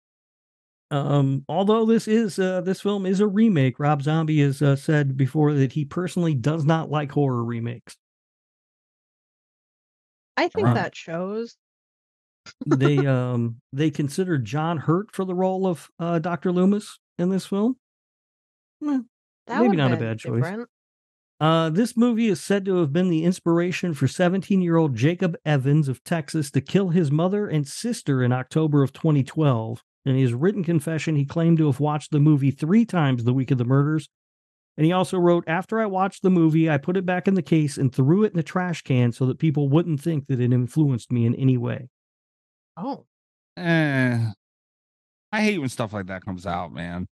Um, 0.93 1.47
although 1.49 1.87
this 1.87 2.07
is 2.07 2.39
uh, 2.39 2.61
this 2.61 2.83
film 2.83 3.07
is 3.07 3.21
a 3.21 3.27
remake, 3.27 3.81
Rob 3.81 4.03
Zombie 4.03 4.43
has 4.43 4.61
uh, 4.61 4.77
said 4.77 5.17
before 5.17 5.55
that 5.55 5.73
he 5.73 5.87
personally 5.87 6.35
does 6.35 6.67
not 6.67 6.91
like 6.91 7.11
horror 7.11 7.43
remakes. 7.43 7.97
I 10.37 10.49
think 10.49 10.67
that 10.67 10.95
shows. 10.95 11.57
they 12.67 12.99
um 13.07 13.57
they 13.73 13.91
considered 13.91 14.45
John 14.45 14.77
Hurt 14.77 15.15
for 15.15 15.25
the 15.25 15.35
role 15.35 15.67
of 15.67 15.89
uh, 15.99 16.19
Dr. 16.19 16.53
Loomis 16.53 16.99
in 17.19 17.31
this 17.31 17.47
film. 17.47 17.77
Eh, 18.87 19.01
Maybe 19.49 19.77
not 19.77 19.93
a 19.93 19.97
bad 19.97 20.19
choice. 20.19 20.43
different. 20.43 20.69
Uh, 21.41 21.71
this 21.71 21.97
movie 21.97 22.29
is 22.29 22.41
said 22.41 22.67
to 22.67 22.77
have 22.77 22.93
been 22.93 23.09
the 23.09 23.25
inspiration 23.25 23.95
for 23.95 24.07
17 24.07 24.61
year 24.61 24.77
old 24.77 24.95
Jacob 24.95 25.39
Evans 25.47 25.89
of 25.89 26.05
Texas 26.05 26.51
to 26.51 26.61
kill 26.61 26.91
his 26.91 27.11
mother 27.11 27.49
and 27.49 27.67
sister 27.67 28.23
in 28.23 28.31
October 28.31 28.83
of 28.83 28.93
2012. 28.93 29.83
In 30.05 30.17
his 30.17 30.35
written 30.35 30.65
confession, 30.65 31.15
he 31.17 31.25
claimed 31.25 31.59
to 31.59 31.67
have 31.67 31.79
watched 31.81 32.11
the 32.11 32.19
movie 32.21 32.51
three 32.51 32.85
times 32.85 33.25
the 33.25 33.33
week 33.33 33.51
of 33.51 33.59
the 33.59 33.65
murders. 33.65 34.09
And 34.77 34.85
he 34.87 34.93
also 34.93 35.19
wrote, 35.19 35.45
After 35.47 35.81
I 35.81 35.87
watched 35.87 36.23
the 36.23 36.31
movie, 36.31 36.69
I 36.69 36.79
put 36.79 36.97
it 36.97 37.07
back 37.07 37.29
in 37.29 37.35
the 37.35 37.43
case 37.43 37.77
and 37.77 37.95
threw 37.95 38.25
it 38.25 38.33
in 38.33 38.37
the 38.37 38.43
trash 38.43 38.83
can 38.83 39.13
so 39.13 39.27
that 39.27 39.39
people 39.39 39.69
wouldn't 39.69 40.01
think 40.01 40.27
that 40.27 40.41
it 40.41 40.53
influenced 40.53 41.13
me 41.13 41.27
in 41.27 41.35
any 41.35 41.57
way. 41.57 41.89
Oh, 42.77 43.05
Eh, 43.59 44.31
I 45.31 45.41
hate 45.43 45.59
when 45.59 45.69
stuff 45.69 45.93
like 45.93 46.07
that 46.07 46.25
comes 46.25 46.47
out, 46.47 46.73
man. 46.73 47.07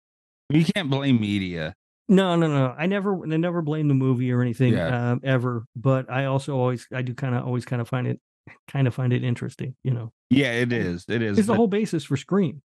You 0.51 0.65
can't 0.65 0.89
blame 0.89 1.21
media. 1.21 1.75
No, 2.09 2.37
no, 2.37 2.47
no. 2.47 2.75
I 2.79 2.87
never, 2.87 3.23
I 3.25 3.37
never 3.37 3.61
blame 3.61 3.89
the 3.89 3.95
movie 3.95 4.31
or 4.33 4.41
anything 4.41 4.73
Yeah. 4.73 5.11
um, 5.13 5.21
ever. 5.25 5.65
But 5.77 6.09
I 6.11 6.27
also 6.27 6.57
always, 6.57 6.87
I 6.95 7.03
do 7.03 7.13
kind 7.13 7.35
of 7.35 7.45
always 7.45 7.65
kind 7.65 7.83
of 7.83 7.89
find 7.89 8.07
it, 8.07 8.21
kind 8.69 8.87
of 8.87 8.95
find 8.95 9.13
it 9.13 9.25
interesting. 9.25 9.75
You 9.83 9.91
know, 9.91 10.13
Yeah, 10.31 10.53
it 10.53 10.73
is. 10.73 11.05
It 11.09 11.23
is. 11.23 11.39
it's 11.39 11.49
the 11.49 11.55
whole 11.57 11.67
basis 11.67 12.05
for 12.05 12.17
Scream. 12.17 12.63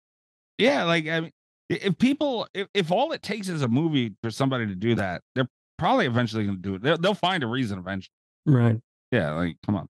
Yeah, 0.61 0.85
like 0.85 1.07
I 1.09 1.21
mean, 1.21 1.31
if 1.69 1.99
people, 1.99 2.47
if, 2.55 2.69
if 2.75 2.91
all 2.93 3.13
it 3.13 3.23
takes 3.23 3.49
is 3.49 3.63
a 3.63 3.69
movie 3.69 4.15
for 4.23 4.31
somebody 4.31 4.67
to 4.67 4.75
do 4.75 4.95
that, 4.97 5.23
they're 5.35 5.49
probably 5.79 6.07
eventually 6.07 6.45
going 6.45 6.57
to 6.57 6.63
do 6.63 6.75
it. 6.75 6.83
They'll, 6.83 6.99
they'll 6.99 7.15
find 7.15 7.43
a 7.43 7.47
reason 7.47 7.79
eventually. 7.79 8.11
Right. 8.47 8.79
Yeah, 9.13 9.33
like 9.35 9.57
come 9.65 9.77
on. 9.77 9.89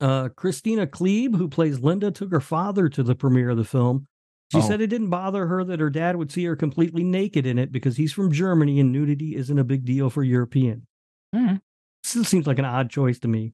Uh, 0.00 0.28
Kristina 0.28 0.86
Klebe, 0.86 1.36
who 1.36 1.48
plays 1.48 1.80
Linda, 1.80 2.10
took 2.10 2.30
her 2.30 2.40
father 2.40 2.88
to 2.88 3.02
the 3.02 3.14
premiere 3.16 3.50
of 3.50 3.56
the 3.56 3.64
film. 3.64 4.06
She 4.52 4.58
Oh. 4.58 4.60
said 4.62 4.80
it 4.80 4.86
didn't 4.86 5.10
bother 5.10 5.46
her 5.48 5.64
that 5.64 5.80
her 5.80 5.90
dad 5.90 6.16
would 6.16 6.30
see 6.30 6.44
her 6.44 6.56
completely 6.56 7.02
naked 7.04 7.44
in 7.46 7.58
it 7.58 7.70
because 7.72 7.96
he's 7.96 8.12
from 8.12 8.32
Germany 8.32 8.78
and 8.80 8.92
nudity 8.92 9.34
isn't 9.36 9.58
a 9.58 9.64
big 9.64 9.84
deal 9.84 10.08
for 10.08 10.22
European. 10.22 10.86
Mhm. 11.34 11.60
Still 12.04 12.24
seems 12.24 12.46
like 12.46 12.58
an 12.58 12.64
odd 12.64 12.88
choice 12.90 13.18
to 13.18 13.28
me. 13.28 13.52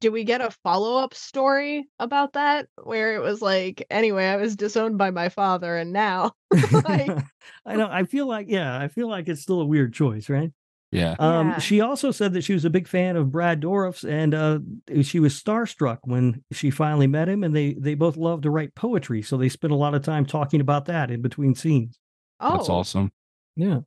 Did 0.00 0.10
we 0.12 0.24
get 0.24 0.40
a 0.40 0.50
follow 0.62 0.96
up 0.98 1.14
story 1.14 1.88
about 1.98 2.34
that 2.34 2.68
where 2.82 3.14
it 3.14 3.20
was 3.20 3.40
like, 3.40 3.86
anyway, 3.90 4.26
I 4.26 4.36
was 4.36 4.56
disowned 4.56 4.98
by 4.98 5.10
my 5.10 5.28
father, 5.30 5.76
and 5.76 5.92
now 5.92 6.32
Like- 6.72 7.10
I 7.66 7.76
know. 7.76 7.88
I 7.90 8.04
feel 8.04 8.26
like, 8.26 8.46
yeah, 8.48 8.78
I 8.78 8.88
feel 8.88 9.08
like 9.08 9.28
it's 9.28 9.40
still 9.42 9.60
a 9.60 9.66
weird 9.66 9.94
choice, 9.94 10.28
right? 10.28 10.50
Yeah. 10.92 11.16
Um, 11.18 11.48
Yeah. 11.50 11.58
She 11.58 11.80
also 11.80 12.10
said 12.10 12.34
that 12.34 12.44
she 12.44 12.52
was 12.52 12.64
a 12.64 12.70
big 12.70 12.86
fan 12.86 13.16
of 13.16 13.32
Brad 13.32 13.60
Dourif's, 13.60 14.04
and 14.04 14.34
uh, 14.34 14.58
she 15.02 15.18
was 15.20 15.34
starstruck 15.40 15.98
when 16.04 16.44
she 16.52 16.70
finally 16.70 17.06
met 17.08 17.28
him. 17.28 17.42
And 17.42 17.54
they 17.56 17.74
they 17.74 17.94
both 17.94 18.16
love 18.16 18.42
to 18.42 18.50
write 18.50 18.74
poetry, 18.74 19.20
so 19.22 19.36
they 19.36 19.48
spent 19.48 19.72
a 19.72 19.76
lot 19.76 19.94
of 19.94 20.02
time 20.02 20.24
talking 20.24 20.60
about 20.60 20.84
that 20.86 21.10
in 21.10 21.20
between 21.22 21.54
scenes. 21.54 21.98
oh, 22.40 22.56
That's 22.56 22.68
awesome. 22.68 23.10
Yeah. 23.56 23.80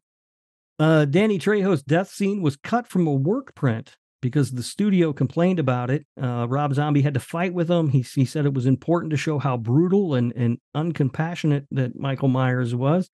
Uh, 0.80 1.06
Danny 1.06 1.40
Trejo's 1.40 1.82
death 1.82 2.10
scene 2.10 2.42
was 2.42 2.56
cut 2.58 2.88
from 2.88 3.08
a 3.08 3.14
work 3.14 3.56
print 3.56 3.96
because 4.22 4.52
the 4.52 4.64
studio 4.64 5.14
complained 5.14 5.60
about 5.60 5.90
it. 5.90 6.06
Uh, 6.22 6.48
Rob 6.48 6.74
Zombie 6.74 7.02
had 7.02 7.14
to 7.14 7.20
fight 7.20 7.54
with 7.54 7.68
them. 7.68 7.90
He, 7.90 8.02
he 8.02 8.26
said 8.26 8.46
it 8.46 8.54
was 8.54 8.66
important 8.66 9.12
to 9.12 9.18
show 9.18 9.40
how 9.40 9.58
brutal 9.58 10.16
and, 10.16 10.34
and 10.36 10.58
uncompassionate 10.76 11.68
that 11.72 11.98
Michael 12.00 12.28
Myers 12.28 12.74
was. 12.74 13.10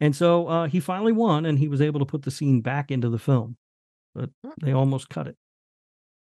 And 0.00 0.14
so 0.16 0.48
uh, 0.48 0.66
he 0.66 0.80
finally 0.80 1.12
won 1.12 1.46
and 1.46 1.58
he 1.58 1.68
was 1.68 1.80
able 1.80 2.00
to 2.00 2.06
put 2.06 2.22
the 2.22 2.30
scene 2.30 2.60
back 2.60 2.90
into 2.90 3.08
the 3.08 3.18
film. 3.18 3.56
But 4.14 4.30
they 4.60 4.72
almost 4.72 5.08
cut 5.08 5.28
it. 5.28 5.36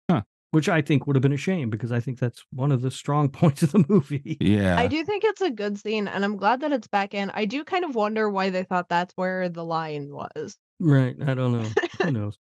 Huh. 0.10 0.24
Which 0.52 0.68
I 0.68 0.82
think 0.82 1.06
would 1.06 1.16
have 1.16 1.22
been 1.22 1.32
a 1.32 1.38
shame 1.38 1.70
because 1.70 1.92
I 1.92 2.00
think 2.00 2.20
that's 2.20 2.44
one 2.52 2.72
of 2.72 2.82
the 2.82 2.92
strong 2.92 3.30
points 3.30 3.64
of 3.64 3.72
the 3.72 3.86
movie. 3.88 4.38
Yeah. 4.42 4.78
I 4.78 4.88
do 4.88 5.06
think 5.06 5.24
it's 5.24 5.42
a 5.42 5.52
good 5.52 5.78
scene, 5.80 6.08
and 6.08 6.26
I'm 6.26 6.38
glad 6.38 6.62
that 6.62 6.74
it's 6.74 6.88
back 6.88 7.14
in. 7.14 7.30
I 7.34 7.46
do 7.46 7.64
kind 7.64 7.86
of 7.86 7.96
wonder 7.96 8.30
why 8.30 8.50
they 8.50 8.64
thought 8.64 8.90
that's 8.90 9.14
where 9.16 9.48
the 9.48 9.64
line 9.64 10.10
was. 10.12 10.58
Right. 10.80 11.16
I 11.26 11.34
don't 11.34 11.54
know. 11.54 11.70
Who 12.02 12.12
knows? 12.12 12.38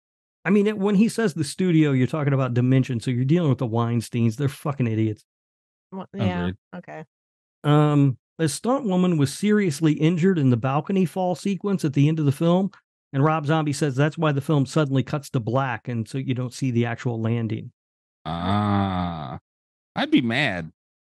I 0.44 0.50
mean, 0.50 0.66
it, 0.66 0.76
when 0.78 0.94
he 0.96 1.08
says 1.08 1.34
the 1.34 1.44
studio, 1.44 1.92
you're 1.92 2.06
talking 2.06 2.32
about 2.32 2.54
dimension. 2.54 2.98
So 3.00 3.10
you're 3.10 3.24
dealing 3.24 3.48
with 3.48 3.58
the 3.58 3.68
Weinsteins. 3.68 4.36
They're 4.36 4.48
fucking 4.48 4.86
idiots. 4.88 5.24
Wha- 5.92 6.06
Yeah. 6.14 6.40
Agreed. 6.40 6.56
Okay. 6.76 7.04
Um, 7.64 8.18
a 8.38 8.48
stunt 8.48 8.84
woman 8.86 9.18
was 9.18 9.32
seriously 9.32 9.92
injured 9.92 10.38
in 10.38 10.50
the 10.50 10.56
balcony 10.56 11.04
fall 11.04 11.34
sequence 11.34 11.84
at 11.84 11.92
the 11.92 12.08
end 12.08 12.18
of 12.18 12.24
the 12.24 12.32
film. 12.32 12.70
And 13.12 13.22
Rob 13.22 13.46
Zombie 13.46 13.72
says 13.74 13.94
that's 13.94 14.16
why 14.18 14.32
the 14.32 14.40
film 14.40 14.66
suddenly 14.66 15.02
cuts 15.02 15.30
to 15.30 15.40
black. 15.40 15.86
And 15.86 16.08
so 16.08 16.18
you 16.18 16.34
don't 16.34 16.52
see 16.54 16.70
the 16.70 16.86
actual 16.86 17.20
landing. 17.20 17.70
Ah, 18.24 19.38
I'd 19.94 20.10
be 20.10 20.22
mad. 20.22 20.70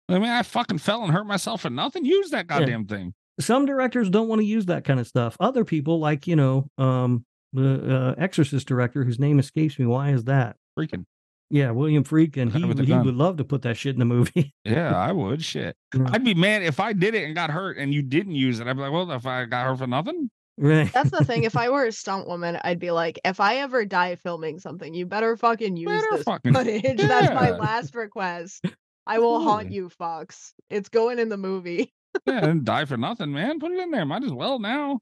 I 0.08 0.14
mean, 0.14 0.30
I 0.30 0.42
fucking 0.42 0.78
fell 0.78 1.02
and 1.04 1.12
hurt 1.12 1.26
myself 1.26 1.62
for 1.62 1.70
nothing. 1.70 2.04
Use 2.04 2.30
that 2.30 2.46
goddamn 2.46 2.86
thing. 2.86 3.14
Some 3.40 3.66
directors 3.66 4.08
don't 4.10 4.28
want 4.28 4.40
to 4.40 4.46
use 4.46 4.66
that 4.66 4.84
kind 4.84 4.98
of 5.00 5.06
stuff. 5.06 5.36
Other 5.38 5.64
people, 5.64 6.00
like, 6.00 6.26
you 6.26 6.34
know, 6.36 6.70
um, 6.78 7.24
the 7.52 8.14
uh, 8.18 8.22
Exorcist 8.22 8.66
director, 8.68 9.04
whose 9.04 9.18
name 9.18 9.38
escapes 9.38 9.78
me. 9.78 9.86
Why 9.86 10.10
is 10.10 10.24
that? 10.24 10.56
Freaking. 10.78 11.04
Yeah, 11.50 11.70
William 11.70 12.04
Friedkin. 12.04 12.52
He, 12.52 12.60
he 12.82 12.86
gun. 12.90 13.06
would 13.06 13.14
love 13.14 13.38
to 13.38 13.44
put 13.44 13.62
that 13.62 13.78
shit 13.78 13.94
in 13.94 13.98
the 13.98 14.04
movie. 14.04 14.54
Yeah, 14.64 14.94
I 14.96 15.12
would. 15.12 15.42
Shit. 15.42 15.76
Yeah. 15.94 16.06
I'd 16.12 16.22
be 16.24 16.34
mad 16.34 16.62
if 16.62 16.78
I 16.78 16.92
did 16.92 17.14
it 17.14 17.24
and 17.24 17.34
got 17.34 17.50
hurt 17.50 17.78
and 17.78 17.92
you 17.94 18.02
didn't 18.02 18.34
use 18.34 18.60
it. 18.60 18.66
I'd 18.66 18.74
be 18.74 18.82
like, 18.82 18.92
well, 18.92 19.10
if 19.12 19.24
I 19.24 19.46
got 19.46 19.66
hurt 19.66 19.78
for 19.78 19.86
nothing. 19.86 20.28
right. 20.58 20.92
That's 20.92 21.10
the 21.10 21.24
thing. 21.24 21.44
If 21.44 21.56
I 21.56 21.70
were 21.70 21.86
a 21.86 21.92
stunt 21.92 22.28
woman, 22.28 22.58
I'd 22.64 22.78
be 22.78 22.90
like, 22.90 23.18
if 23.24 23.40
I 23.40 23.56
ever 23.56 23.86
die 23.86 24.16
filming 24.16 24.58
something, 24.58 24.92
you 24.92 25.06
better 25.06 25.38
fucking 25.38 25.78
use 25.78 25.88
Better 25.88 26.06
this 26.12 26.24
fucking- 26.24 26.52
footage. 26.52 26.96
That's 26.98 27.34
my 27.34 27.50
last 27.52 27.94
request. 27.94 28.66
I 29.06 29.18
will 29.18 29.40
haunt 29.40 29.72
you, 29.72 29.88
Fox. 29.88 30.52
It's 30.68 30.90
going 30.90 31.18
in 31.18 31.30
the 31.30 31.38
movie. 31.38 31.94
Yeah, 32.26 32.44
and 32.44 32.62
die 32.64 32.84
for 32.84 32.98
nothing, 32.98 33.32
man. 33.32 33.58
Put 33.58 33.72
it 33.72 33.78
in 33.78 33.90
there. 33.90 34.04
Might 34.04 34.24
as 34.24 34.32
well 34.32 34.58
now. 34.58 35.00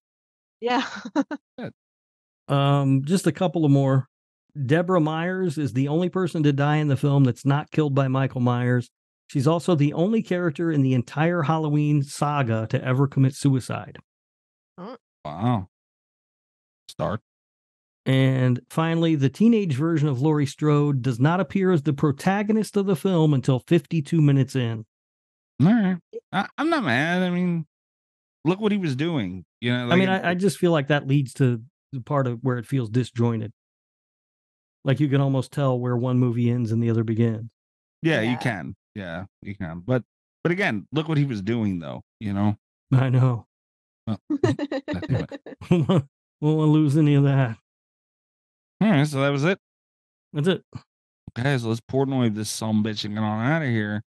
Yeah. 0.61 0.85
Um, 2.49 3.03
just 3.05 3.27
a 3.27 3.33
couple 3.33 3.65
of 3.65 3.71
more. 3.71 4.09
Deborah 4.65 5.01
Myers 5.01 5.59
is 5.59 5.73
the 5.73 5.89
only 5.89 6.09
person 6.09 6.43
to 6.43 6.53
die 6.53 6.77
in 6.77 6.89
the 6.89 6.97
film 6.97 7.25
that's 7.25 7.45
not 7.45 7.71
killed 7.71 7.95
by 7.95 8.09
Michael 8.09 8.41
Myers. 8.41 8.91
She's 9.29 9.47
also 9.47 9.75
the 9.75 9.93
only 9.93 10.23
character 10.23 10.71
in 10.71 10.83
the 10.83 10.95
entire 10.95 11.43
Halloween 11.43 12.03
saga 12.03 12.67
to 12.71 12.83
ever 12.83 13.07
commit 13.07 13.35
suicide. 13.35 13.99
Wow. 15.25 15.69
Start. 16.89 17.21
And 18.07 18.61
finally, 18.71 19.17
the 19.17 19.29
teenage 19.29 19.75
version 19.75 20.09
of 20.09 20.23
Laurie 20.23 20.47
Strode 20.47 21.03
does 21.03 21.19
not 21.19 21.41
appear 21.41 21.73
as 21.73 21.83
the 21.83 21.93
protagonist 21.93 22.77
of 22.77 22.87
the 22.87 22.95
film 22.95 23.35
until 23.35 23.59
52 23.67 24.23
minutes 24.23 24.55
in. 24.55 24.87
All 25.61 25.73
right. 25.73 25.97
I, 26.33 26.47
I'm 26.57 26.71
not 26.71 26.85
mad. 26.85 27.23
I 27.23 27.31
mean, 27.31 27.67
look 28.45 28.61
what 28.61 28.71
he 28.71 28.79
was 28.79 28.95
doing. 28.95 29.45
You 29.61 29.73
know, 29.73 29.91
I 29.91 29.97
mean, 29.97 30.09
I, 30.09 30.31
I 30.31 30.35
just 30.35 30.59
feel 30.59 30.71
like 30.71 30.89
that 30.89 31.09
leads 31.09 31.33
to 31.35 31.63
the 31.93 32.01
part 32.01 32.27
of 32.27 32.41
where 32.43 32.59
it 32.59 32.67
feels 32.67 32.91
disjointed. 32.91 33.53
Like 34.85 35.01
you 35.01 35.09
can 35.09 35.21
almost 35.21 35.53
tell 35.53 35.79
where 35.79 35.97
one 35.97 36.19
movie 36.19 36.51
ends 36.51 36.71
and 36.73 36.83
the 36.83 36.91
other 36.91 37.05
begins. 37.05 37.51
Yeah, 38.03 38.21
you 38.21 38.37
can. 38.37 38.77
Yeah, 38.95 39.25
you 39.43 39.55
can. 39.57 39.83
But 39.85 40.05
but 40.43 40.53
again, 40.53 40.87
look 40.93 41.09
what 41.09 41.19
he 41.19 41.25
was 41.25 41.43
doing 41.43 41.81
though. 41.81 42.03
You 42.21 42.33
know. 42.33 42.57
I 42.93 43.09
know. 43.09 43.47
Well, 44.07 44.21
God. 45.71 46.09
Won't 46.41 46.71
lose 46.71 46.97
any 46.97 47.15
of 47.15 47.25
that. 47.25 47.57
All 48.81 48.91
right, 48.91 49.07
so 49.07 49.21
that 49.23 49.31
was 49.31 49.45
it. 49.45 49.59
That's 50.33 50.49
it. 50.49 50.63
Okay, 51.39 51.57
so 51.59 51.69
let's 51.69 51.81
Portnoy 51.81 52.35
this 52.35 52.51
some 52.51 52.85
bitch 52.85 53.05
and 53.05 53.15
get 53.15 53.23
on 53.23 53.45
out 53.45 53.63
of 53.63 53.69
here. 53.69 54.03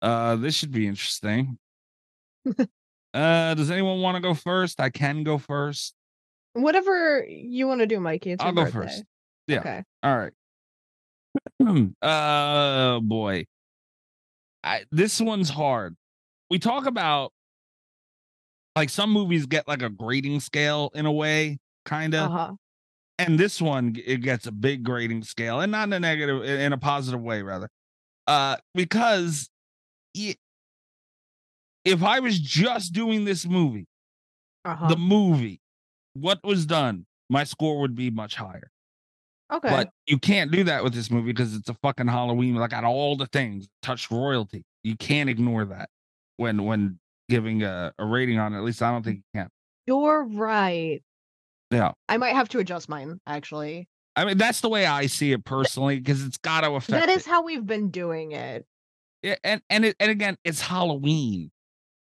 Uh, 0.00 0.36
this 0.36 0.54
should 0.54 0.72
be 0.72 0.86
interesting. 0.86 1.58
uh, 3.14 3.54
does 3.54 3.70
anyone 3.70 4.00
want 4.00 4.16
to 4.16 4.20
go 4.20 4.34
first? 4.34 4.80
I 4.80 4.90
can 4.90 5.24
go 5.24 5.38
first. 5.38 5.94
Whatever 6.54 7.24
you 7.28 7.66
want 7.68 7.80
to 7.80 7.86
do, 7.86 8.00
Mikey. 8.00 8.32
It's 8.32 8.42
your 8.42 8.48
I'll 8.48 8.54
go 8.54 8.64
birthday. 8.64 8.78
first. 8.80 9.04
Yeah. 9.46 9.58
Okay. 9.60 9.84
All 10.02 10.18
right. 10.18 10.32
uh 12.02 13.00
boy. 13.02 13.46
I 14.64 14.84
this 14.90 15.20
one's 15.20 15.50
hard. 15.50 15.96
We 16.50 16.58
talk 16.58 16.86
about 16.86 17.32
like 18.76 18.90
some 18.90 19.10
movies 19.10 19.46
get 19.46 19.68
like 19.68 19.82
a 19.82 19.88
grading 19.88 20.40
scale 20.40 20.90
in 20.94 21.06
a 21.06 21.12
way, 21.12 21.58
kind 21.84 22.14
of. 22.14 22.30
Uh-huh. 22.30 22.52
And 23.20 23.38
this 23.38 23.60
one 23.60 23.96
it 24.04 24.18
gets 24.22 24.46
a 24.46 24.52
big 24.52 24.84
grading 24.84 25.24
scale 25.24 25.60
and 25.60 25.72
not 25.72 25.88
in 25.88 25.92
a 25.92 26.00
negative 26.00 26.44
in 26.44 26.72
a 26.72 26.78
positive 26.78 27.20
way 27.20 27.42
rather. 27.42 27.68
Uh 28.26 28.56
because 28.74 29.48
y- 30.16 30.36
if 31.84 32.02
I 32.02 32.20
was 32.20 32.38
just 32.38 32.92
doing 32.92 33.24
this 33.24 33.46
movie, 33.46 33.86
Uh-huh. 34.64 34.88
the 34.88 34.96
movie, 34.96 35.60
what 36.14 36.40
was 36.44 36.66
done, 36.66 37.06
my 37.30 37.44
score 37.44 37.80
would 37.80 37.94
be 37.94 38.10
much 38.10 38.36
higher. 38.36 38.70
okay. 39.52 39.68
But 39.68 39.90
you 40.06 40.18
can't 40.18 40.50
do 40.50 40.64
that 40.64 40.84
with 40.84 40.94
this 40.94 41.10
movie 41.10 41.32
because 41.32 41.54
it's 41.54 41.68
a 41.68 41.74
fucking 41.74 42.08
Halloween. 42.08 42.54
Like 42.54 42.72
out 42.72 42.84
of 42.84 42.90
all 42.90 43.16
the 43.16 43.26
things, 43.26 43.68
touched 43.82 44.10
royalty. 44.10 44.64
You 44.82 44.96
can't 44.96 45.28
ignore 45.28 45.64
that 45.66 45.90
when 46.36 46.64
when 46.64 46.98
giving 47.28 47.62
a, 47.62 47.92
a 47.98 48.04
rating 48.04 48.38
on 48.38 48.54
it. 48.54 48.58
At 48.58 48.64
least 48.64 48.82
I 48.82 48.90
don't 48.90 49.02
mm. 49.02 49.04
think 49.04 49.16
you 49.18 49.40
can. 49.40 49.48
You're 49.86 50.24
right. 50.24 51.02
Yeah. 51.70 51.92
I 52.08 52.16
might 52.16 52.34
have 52.34 52.48
to 52.50 52.58
adjust 52.58 52.88
mine, 52.88 53.20
actually. 53.26 53.88
I 54.16 54.24
mean, 54.24 54.38
that's 54.38 54.60
the 54.60 54.68
way 54.68 54.84
I 54.84 55.06
see 55.06 55.32
it 55.32 55.44
personally, 55.44 55.98
because 55.98 56.24
it's 56.24 56.38
got 56.38 56.62
to 56.62 56.72
affect. 56.72 56.90
That 56.90 57.08
is 57.08 57.26
it. 57.26 57.30
how 57.30 57.44
we've 57.44 57.64
been 57.64 57.90
doing 57.90 58.32
it. 58.32 58.66
Yeah, 59.22 59.36
and 59.44 59.62
and 59.70 59.84
it, 59.84 59.96
and 60.00 60.10
again, 60.10 60.36
it's 60.44 60.60
Halloween. 60.60 61.50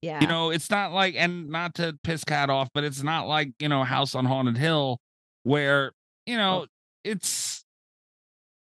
Yeah. 0.06 0.20
You 0.20 0.28
know, 0.28 0.50
it's 0.50 0.70
not 0.70 0.92
like, 0.92 1.16
and 1.16 1.48
not 1.48 1.74
to 1.74 1.98
piss 2.04 2.22
cat 2.22 2.48
off, 2.48 2.68
but 2.72 2.84
it's 2.84 3.02
not 3.02 3.26
like 3.26 3.50
you 3.58 3.68
know, 3.68 3.82
House 3.82 4.14
on 4.14 4.24
Haunted 4.24 4.56
Hill, 4.56 5.00
where 5.42 5.90
you 6.26 6.36
know 6.36 6.66
it's 7.02 7.64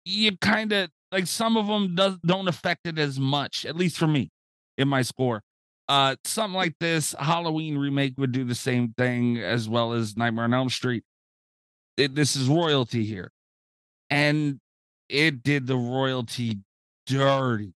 you 0.05 0.36
kind 0.39 0.73
of 0.73 0.90
like 1.11 1.27
some 1.27 1.56
of 1.56 1.66
them 1.66 1.97
does 1.97 2.19
don't 2.24 2.47
affect 2.47 2.86
it 2.86 3.01
as 3.01 3.19
much, 3.19 3.66
at 3.66 3.74
least 3.74 3.98
for 3.98 4.06
me, 4.06 4.31
in 4.78 4.86
my 4.86 5.02
score. 5.02 5.43
Uh, 5.89 6.15
something 6.24 6.56
like 6.56 6.77
this 6.78 7.16
Halloween 7.19 7.77
remake 7.77 8.15
would 8.16 8.31
do 8.31 8.44
the 8.44 8.55
same 8.55 8.94
thing 8.97 9.39
as 9.39 9.69
well 9.69 9.93
as 9.93 10.16
Nightmare 10.16 10.44
on 10.44 10.55
Elm 10.55 10.70
Street. 10.70 11.02
It, 11.97 12.15
this 12.15 12.36
is 12.36 12.48
royalty 12.48 13.05
here, 13.05 13.32
and 14.09 14.61
it 15.09 15.43
did 15.43 15.66
the 15.66 15.77
royalty 15.77 16.61
dirty. 17.06 17.74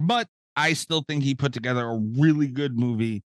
But 0.00 0.28
I 0.56 0.72
still 0.74 1.02
think 1.06 1.22
he 1.22 1.34
put 1.34 1.52
together 1.52 1.86
a 1.88 1.96
really 1.96 2.48
good 2.48 2.78
movie. 2.78 3.22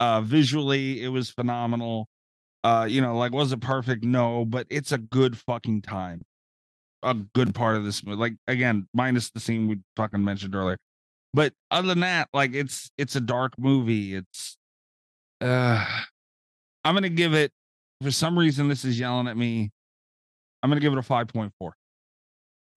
Uh, 0.00 0.20
visually, 0.20 1.02
it 1.02 1.08
was 1.08 1.30
phenomenal. 1.30 2.08
Uh, 2.64 2.86
you 2.88 3.00
know, 3.00 3.16
like 3.16 3.32
was 3.32 3.52
it 3.52 3.60
perfect? 3.60 4.04
No, 4.04 4.44
but 4.44 4.66
it's 4.70 4.92
a 4.92 4.98
good 4.98 5.36
fucking 5.38 5.82
time. 5.82 6.22
A 7.02 7.14
good 7.14 7.54
part 7.54 7.76
of 7.76 7.84
this 7.84 8.04
movie. 8.04 8.18
Like 8.18 8.34
again, 8.46 8.86
minus 8.94 9.30
the 9.30 9.40
scene 9.40 9.68
we 9.68 9.78
fucking 9.96 10.24
mentioned 10.24 10.54
earlier. 10.54 10.78
But 11.34 11.52
other 11.70 11.88
than 11.88 12.00
that, 12.00 12.28
like 12.32 12.54
it's 12.54 12.90
it's 12.98 13.16
a 13.16 13.20
dark 13.20 13.54
movie. 13.58 14.14
It's 14.14 14.56
uh 15.40 15.84
I'm 16.84 16.94
gonna 16.94 17.08
give 17.08 17.34
it 17.34 17.52
for 18.02 18.10
some 18.10 18.38
reason 18.38 18.68
this 18.68 18.84
is 18.84 18.98
yelling 18.98 19.28
at 19.28 19.36
me. 19.36 19.70
I'm 20.62 20.70
gonna 20.70 20.80
give 20.80 20.92
it 20.92 20.98
a 20.98 21.02
5.4. 21.02 21.50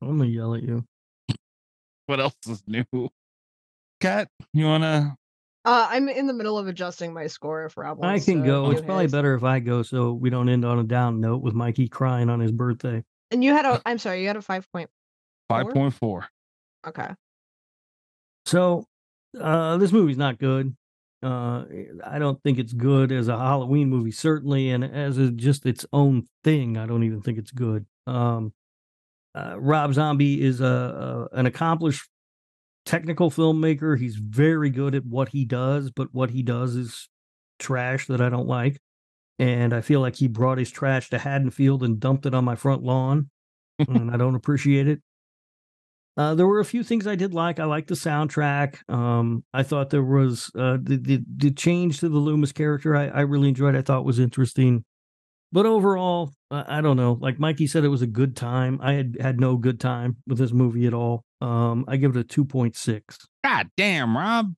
I'm 0.01 0.17
gonna 0.17 0.25
yell 0.25 0.55
at 0.55 0.63
you. 0.63 0.85
What 2.07 2.19
else 2.19 2.35
is 2.47 2.61
new? 2.67 2.85
Cat, 3.99 4.27
you 4.53 4.65
wanna 4.65 5.15
Uh, 5.63 5.87
I'm 5.89 6.07
in 6.09 6.27
the 6.27 6.33
middle 6.33 6.57
of 6.57 6.67
adjusting 6.67 7.13
my 7.13 7.27
score 7.27 7.65
if 7.65 7.75
Rob 7.77 8.03
I 8.03 8.19
can 8.19 8.41
to 8.41 8.45
go. 8.45 8.65
do 8.65 8.71
It's 8.71 8.81
probably 8.81 9.05
his. 9.05 9.11
better 9.11 9.33
if 9.35 9.43
I 9.43 9.59
go 9.59 9.81
so 9.83 10.13
we 10.13 10.29
don't 10.29 10.47
end 10.49 10.63
on 10.65 10.77
a 10.79 10.83
down 10.83 11.19
note 11.21 11.41
with 11.41 11.53
Mikey 11.55 11.87
crying 11.87 12.29
on 12.29 12.39
his 12.39 12.51
birthday. 12.51 13.03
And 13.31 13.43
you 13.43 13.53
had 13.53 13.65
a, 13.65 13.81
I'm 13.85 13.97
sorry, 13.97 14.21
you 14.21 14.27
had 14.27 14.37
a 14.37 14.41
five 14.41 14.67
point. 14.71 14.89
5.4. 15.51 16.25
Okay. 16.87 17.07
So, 18.45 18.85
uh, 19.39 19.77
this 19.77 19.91
movie's 19.91 20.17
not 20.17 20.37
good. 20.37 20.75
Uh, 21.23 21.65
I 22.03 22.19
don't 22.19 22.41
think 22.43 22.59
it's 22.59 22.73
good 22.73 23.11
as 23.11 23.27
a 23.27 23.37
Halloween 23.37 23.89
movie, 23.89 24.11
certainly, 24.11 24.69
and 24.69 24.83
as 24.83 25.17
a, 25.17 25.31
just 25.31 25.65
its 25.65 25.85
own 25.91 26.27
thing, 26.43 26.77
I 26.77 26.85
don't 26.85 27.03
even 27.03 27.21
think 27.21 27.39
it's 27.39 27.49
good. 27.51 27.85
Um, 28.05 28.53
uh, 29.33 29.55
Rob 29.59 29.93
Zombie 29.95 30.41
is 30.43 30.61
a, 30.61 31.27
a 31.33 31.37
an 31.37 31.45
accomplished 31.47 32.07
technical 32.85 33.31
filmmaker. 33.31 33.99
He's 33.99 34.15
very 34.15 34.69
good 34.69 34.95
at 34.95 35.05
what 35.05 35.29
he 35.29 35.45
does, 35.45 35.91
but 35.91 36.13
what 36.13 36.31
he 36.31 36.43
does 36.43 36.75
is 36.75 37.09
trash 37.59 38.07
that 38.07 38.21
I 38.21 38.29
don't 38.29 38.47
like. 38.47 38.79
And 39.37 39.73
I 39.73 39.81
feel 39.81 39.99
like 39.99 40.15
he 40.15 40.27
brought 40.27 40.57
his 40.57 40.71
trash 40.71 41.09
to 41.09 41.17
Haddonfield 41.17 41.83
and 41.83 41.99
dumped 41.99 42.25
it 42.25 42.33
on 42.33 42.45
my 42.45 42.55
front 42.55 42.83
lawn, 42.83 43.29
and 43.79 44.09
I 44.11 44.17
don't 44.17 44.35
appreciate 44.35 44.87
it. 44.87 45.01
Uh, 46.17 46.33
there 46.33 46.47
were 46.47 46.61
a 46.61 46.65
few 46.65 46.81
things 46.83 47.05
I 47.05 47.15
did 47.15 47.33
like. 47.33 47.59
I 47.59 47.65
liked 47.65 47.89
the 47.89 47.95
soundtrack. 47.95 48.89
Um, 48.89 49.43
I 49.53 49.63
thought 49.63 49.89
there 49.89 50.03
was 50.03 50.49
uh, 50.57 50.77
the, 50.81 50.95
the 50.95 51.25
the 51.35 51.51
change 51.51 51.99
to 51.99 52.07
the 52.07 52.17
Loomis 52.17 52.53
character. 52.53 52.95
I, 52.95 53.07
I 53.07 53.21
really 53.21 53.49
enjoyed. 53.49 53.75
I 53.75 53.81
thought 53.81 54.05
was 54.05 54.19
interesting. 54.19 54.85
But 55.51 55.65
overall, 55.65 56.31
I, 56.49 56.77
I 56.77 56.81
don't 56.81 56.95
know. 56.95 57.17
Like 57.19 57.37
Mikey 57.37 57.67
said, 57.67 57.83
it 57.83 57.89
was 57.89 58.01
a 58.01 58.07
good 58.07 58.37
time. 58.37 58.79
I 58.81 58.93
had 58.93 59.17
had 59.19 59.41
no 59.41 59.57
good 59.57 59.81
time 59.81 60.15
with 60.25 60.37
this 60.37 60.53
movie 60.53 60.87
at 60.87 60.93
all. 60.93 61.24
Um, 61.41 61.85
I 61.87 61.97
give 61.97 62.15
it 62.15 62.19
a 62.19 62.23
two 62.23 62.45
point 62.45 62.75
six. 62.75 63.17
God 63.43 63.69
damn, 63.77 64.17
Rob. 64.17 64.53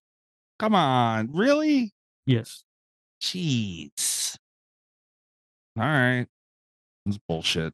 Come 0.60 0.76
on. 0.76 1.30
Really? 1.34 1.94
Yes. 2.26 2.64
Jeez. 3.22 4.38
All 5.78 5.84
right. 5.86 6.28
That's 7.06 7.20
bullshit. 7.28 7.74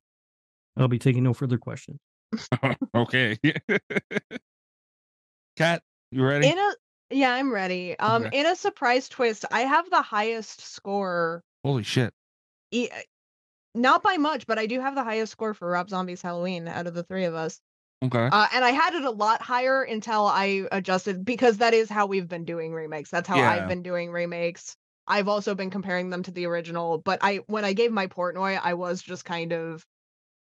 I'll 0.78 0.88
be 0.88 1.00
taking 1.00 1.24
no 1.24 1.34
further 1.34 1.58
questions. 1.58 2.00
okay. 2.96 3.38
Cat, 5.56 5.84
you 6.12 6.26
ready? 6.26 6.48
In 6.48 6.58
a 6.58 6.72
yeah, 7.12 7.32
I'm 7.34 7.52
ready. 7.52 7.98
Um, 8.00 8.24
Okay. 8.26 8.40
in 8.40 8.46
a 8.48 8.56
surprise 8.56 9.08
twist, 9.08 9.46
I 9.52 9.62
have 9.62 9.88
the 9.90 10.02
highest 10.02 10.62
score. 10.62 11.44
Holy 11.64 11.84
shit. 11.84 12.12
e- 12.72 12.90
Not 13.76 14.02
by 14.02 14.18
much, 14.18 14.48
but 14.48 14.58
I 14.58 14.66
do 14.66 14.80
have 14.80 14.96
the 14.96 15.04
highest 15.04 15.32
score 15.32 15.54
for 15.54 15.70
Rob 15.70 15.90
Zombie's 15.90 16.24
Halloween 16.24 16.68
out 16.68 16.88
of 16.88 16.96
the 16.96 17.04
three 17.04 17.26
of 17.26 17.36
us. 17.36 17.60
Okay. 18.04 18.30
Uh, 18.32 18.48
and 18.54 18.66
I 18.66 18.72
had 18.72 18.94
it 18.96 19.04
a 19.04 19.12
lot 19.12 19.42
higher 19.42 19.84
until 19.84 20.26
I 20.28 20.68
adjusted 20.72 21.24
because 21.24 21.58
that 21.60 21.74
is 21.74 21.90
how 21.90 22.06
we've 22.06 22.28
been 22.28 22.46
doing 22.46 22.74
remakes. 22.74 23.10
That's 23.10 23.28
how 23.28 23.38
Yeah. 23.38 23.50
I've 23.50 23.68
been 23.68 23.84
doing 23.84 24.12
remakes. 24.12 24.76
I've 25.08 25.28
also 25.28 25.56
been 25.56 25.70
comparing 25.70 26.10
them 26.10 26.24
to 26.24 26.32
the 26.32 26.46
original, 26.46 26.98
but 26.98 27.20
I 27.22 27.38
when 27.48 27.66
I 27.66 27.74
gave 27.74 27.92
my 27.92 28.08
Portnoy, 28.08 28.60
I 28.62 28.74
was 28.74 29.02
just 29.02 29.26
kind 29.26 29.52
of 29.54 29.86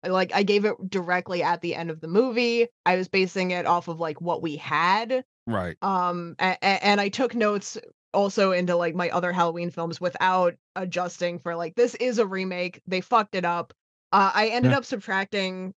like 0.07 0.33
I 0.35 0.43
gave 0.43 0.65
it 0.65 0.75
directly 0.89 1.43
at 1.43 1.61
the 1.61 1.75
end 1.75 1.91
of 1.91 2.01
the 2.01 2.09
movie. 2.09 2.69
I 2.87 2.97
was 2.97 3.09
basing 3.09 3.51
it 3.51 3.67
off 3.67 3.89
of 3.89 4.01
like 4.01 4.21
what 4.21 4.43
we 4.43 4.57
had. 4.57 5.25
right. 5.47 5.77
Um 5.83 6.37
a- 6.41 6.59
a- 6.63 6.85
and 6.85 7.01
I 7.01 7.09
took 7.09 7.35
notes 7.35 7.79
also 8.15 8.53
into 8.53 8.77
like 8.77 8.95
my 8.95 9.11
other 9.11 9.33
Halloween 9.33 9.71
films 9.71 10.01
without 10.01 10.55
adjusting 10.77 11.39
for 11.39 11.57
like 11.57 11.75
this 11.77 11.95
is 11.97 12.19
a 12.19 12.27
remake. 12.27 12.81
They 12.87 13.01
fucked 13.01 13.35
it 13.35 13.45
up. 13.45 13.73
Uh 14.13 14.33
I 14.35 14.49
ended 14.49 14.73
Yeah. 14.73 14.79
up 14.79 14.85
subtracting 14.85 15.75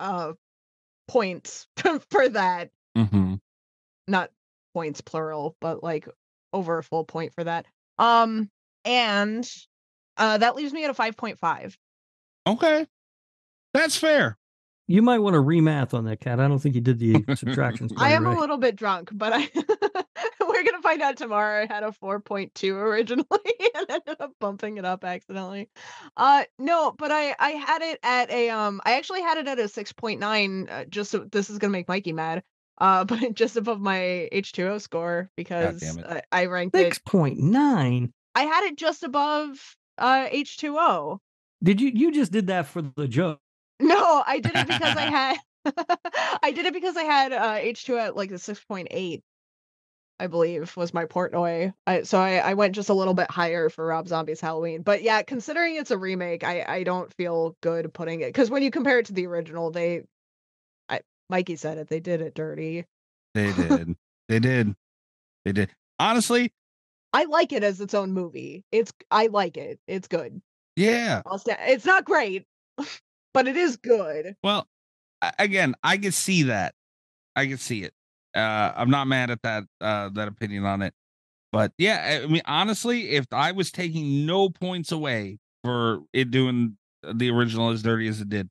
uh 0.00 0.32
points 1.10 1.66
for 2.10 2.28
that. 2.28 2.70
Mm-hmm. 2.96 3.34
Not 4.06 4.30
points 4.74 5.00
plural, 5.00 5.56
but 5.60 5.82
like 5.82 6.08
over 6.52 6.78
a 6.78 6.82
full 6.84 7.04
point 7.04 7.34
for 7.34 7.44
that. 7.44 7.66
Um 7.98 8.48
and 8.84 9.48
uh 10.16 10.38
that 10.38 10.54
leaves 10.54 10.72
me 10.72 10.84
at 10.84 10.90
a 10.90 10.94
5.5. 10.94 11.76
Okay. 12.46 12.86
That's 13.74 13.96
fair. 13.96 14.38
You 14.86 15.02
might 15.02 15.18
want 15.18 15.34
to 15.34 15.40
remath 15.40 15.94
on 15.94 16.04
that, 16.06 16.20
cat. 16.20 16.40
I 16.40 16.48
don't 16.48 16.58
think 16.58 16.74
you 16.74 16.80
did 16.80 16.98
the 16.98 17.24
subtractions. 17.36 17.92
I 17.96 18.12
am 18.12 18.26
right. 18.26 18.36
a 18.36 18.40
little 18.40 18.56
bit 18.56 18.74
drunk, 18.74 19.10
but 19.12 19.32
I 19.32 19.48
we're 20.60 20.70
gonna 20.70 20.82
find 20.82 21.02
out 21.02 21.16
tomorrow. 21.16 21.66
I 21.68 21.72
had 21.72 21.82
a 21.82 21.92
4.2 22.02 22.72
originally 22.74 23.26
and 23.74 23.86
ended 23.88 24.16
up 24.20 24.32
bumping 24.40 24.78
it 24.78 24.84
up 24.84 25.04
accidentally. 25.04 25.68
Uh 26.16 26.44
no, 26.58 26.92
but 26.92 27.10
I 27.10 27.34
I 27.38 27.50
had 27.50 27.82
it 27.82 27.98
at 28.02 28.30
a 28.30 28.50
um 28.50 28.80
I 28.84 28.96
actually 28.96 29.22
had 29.22 29.38
it 29.38 29.48
at 29.48 29.58
a 29.58 29.64
6.9 29.64 30.70
uh, 30.70 30.84
just 30.86 31.10
so 31.10 31.26
this 31.30 31.50
is 31.50 31.58
gonna 31.58 31.72
make 31.72 31.88
Mikey 31.88 32.12
mad. 32.12 32.42
Uh 32.78 33.04
but 33.06 33.34
just 33.34 33.56
above 33.56 33.80
my 33.80 34.28
H2O 34.32 34.80
score 34.80 35.30
because. 35.36 35.82
I, 35.98 36.22
I 36.32 36.46
ranked 36.46 36.76
it 36.76 36.84
Six 36.84 36.98
point 36.98 37.38
nine. 37.38 38.12
I 38.34 38.42
had 38.42 38.64
it 38.64 38.76
just 38.76 39.02
above 39.02 39.76
uh 39.98 40.26
H2O. 40.28 41.18
Did 41.62 41.80
you 41.80 41.90
you 41.94 42.12
just 42.12 42.32
did 42.32 42.46
that 42.48 42.66
for 42.66 42.82
the 42.82 43.08
joke? 43.08 43.38
No, 43.82 44.22
I 44.26 44.40
did 44.40 44.52
it 44.54 44.66
because 44.66 44.94
I 44.94 45.04
had 45.04 45.38
I 46.42 46.52
did 46.52 46.66
it 46.66 46.74
because 46.74 46.98
I 46.98 47.04
had 47.04 47.32
uh 47.32 47.54
H2 47.54 47.98
at 47.98 48.16
like 48.16 48.28
the 48.28 48.36
6.8, 48.36 49.22
I 50.20 50.26
believe, 50.26 50.76
was 50.76 50.92
my 50.92 51.06
Portnoy. 51.06 51.72
I 51.86 52.02
so 52.02 52.20
I, 52.20 52.34
I 52.36 52.54
went 52.54 52.74
just 52.74 52.90
a 52.90 52.94
little 52.94 53.14
bit 53.14 53.30
higher 53.30 53.70
for 53.70 53.86
Rob 53.86 54.06
Zombie's 54.06 54.40
Halloween. 54.40 54.82
But 54.82 55.02
yeah, 55.02 55.22
considering 55.22 55.76
it's 55.76 55.90
a 55.90 55.96
remake, 55.96 56.44
I, 56.44 56.62
I 56.68 56.82
don't 56.82 57.12
feel 57.14 57.56
good 57.62 57.92
putting 57.94 58.20
it 58.20 58.26
because 58.26 58.50
when 58.50 58.62
you 58.62 58.70
compare 58.70 58.98
it 58.98 59.06
to 59.06 59.14
the 59.14 59.26
original, 59.26 59.70
they 59.70 60.02
I 60.90 61.00
Mikey 61.30 61.56
said 61.56 61.78
it, 61.78 61.88
they 61.88 62.00
did 62.00 62.20
it 62.20 62.34
dirty. 62.34 62.84
They 63.34 63.50
did. 63.54 63.96
they 64.28 64.38
did. 64.40 64.74
They 65.46 65.52
did. 65.52 65.70
Honestly, 65.98 66.52
I 67.14 67.24
like 67.24 67.52
it 67.52 67.64
as 67.64 67.80
its 67.80 67.94
own 67.94 68.12
movie. 68.12 68.62
It's 68.70 68.92
I 69.10 69.28
like 69.28 69.56
it. 69.56 69.80
It's 69.86 70.06
good. 70.06 70.42
yeah. 70.76 71.22
It's 71.46 71.86
not 71.86 72.04
great, 72.04 72.44
but 73.32 73.48
it 73.48 73.56
is 73.56 73.78
good. 73.78 74.36
Well, 74.44 74.68
again, 75.38 75.74
I 75.82 75.96
can 75.96 76.12
see 76.12 76.42
that. 76.42 76.74
I 77.34 77.46
can 77.46 77.56
see 77.56 77.84
it. 77.84 77.94
Uh, 78.34 78.72
I'm 78.76 78.90
not 78.90 79.06
mad 79.06 79.30
at 79.30 79.42
that 79.42 79.64
uh, 79.80 80.08
that 80.14 80.28
opinion 80.28 80.64
on 80.64 80.82
it. 80.82 80.94
But 81.52 81.72
yeah, 81.78 82.20
I 82.22 82.26
mean, 82.26 82.42
honestly, 82.44 83.10
if 83.10 83.26
I 83.32 83.52
was 83.52 83.72
taking 83.72 84.24
no 84.24 84.48
points 84.50 84.92
away 84.92 85.38
for 85.64 86.00
it 86.12 86.30
doing 86.30 86.76
the 87.02 87.30
original 87.30 87.70
as 87.70 87.82
dirty 87.82 88.06
as 88.06 88.20
it 88.20 88.28
did, 88.28 88.48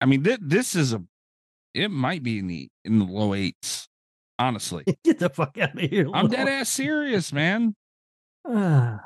I 0.00 0.06
mean, 0.06 0.22
th- 0.22 0.38
this 0.40 0.76
is 0.76 0.92
a, 0.92 1.02
it 1.74 1.90
might 1.90 2.22
be 2.22 2.38
in 2.38 2.46
the 2.46 2.68
in 2.84 2.98
the 3.00 3.04
low 3.04 3.34
eights. 3.34 3.88
Honestly, 4.38 4.84
Get 5.04 5.18
the 5.18 5.28
fuck 5.28 5.58
out 5.58 5.74
of 5.74 5.80
here. 5.90 6.08
I'm 6.14 6.28
dead 6.28 6.48
ass 6.48 6.68
serious, 6.68 7.32
man. 7.32 7.74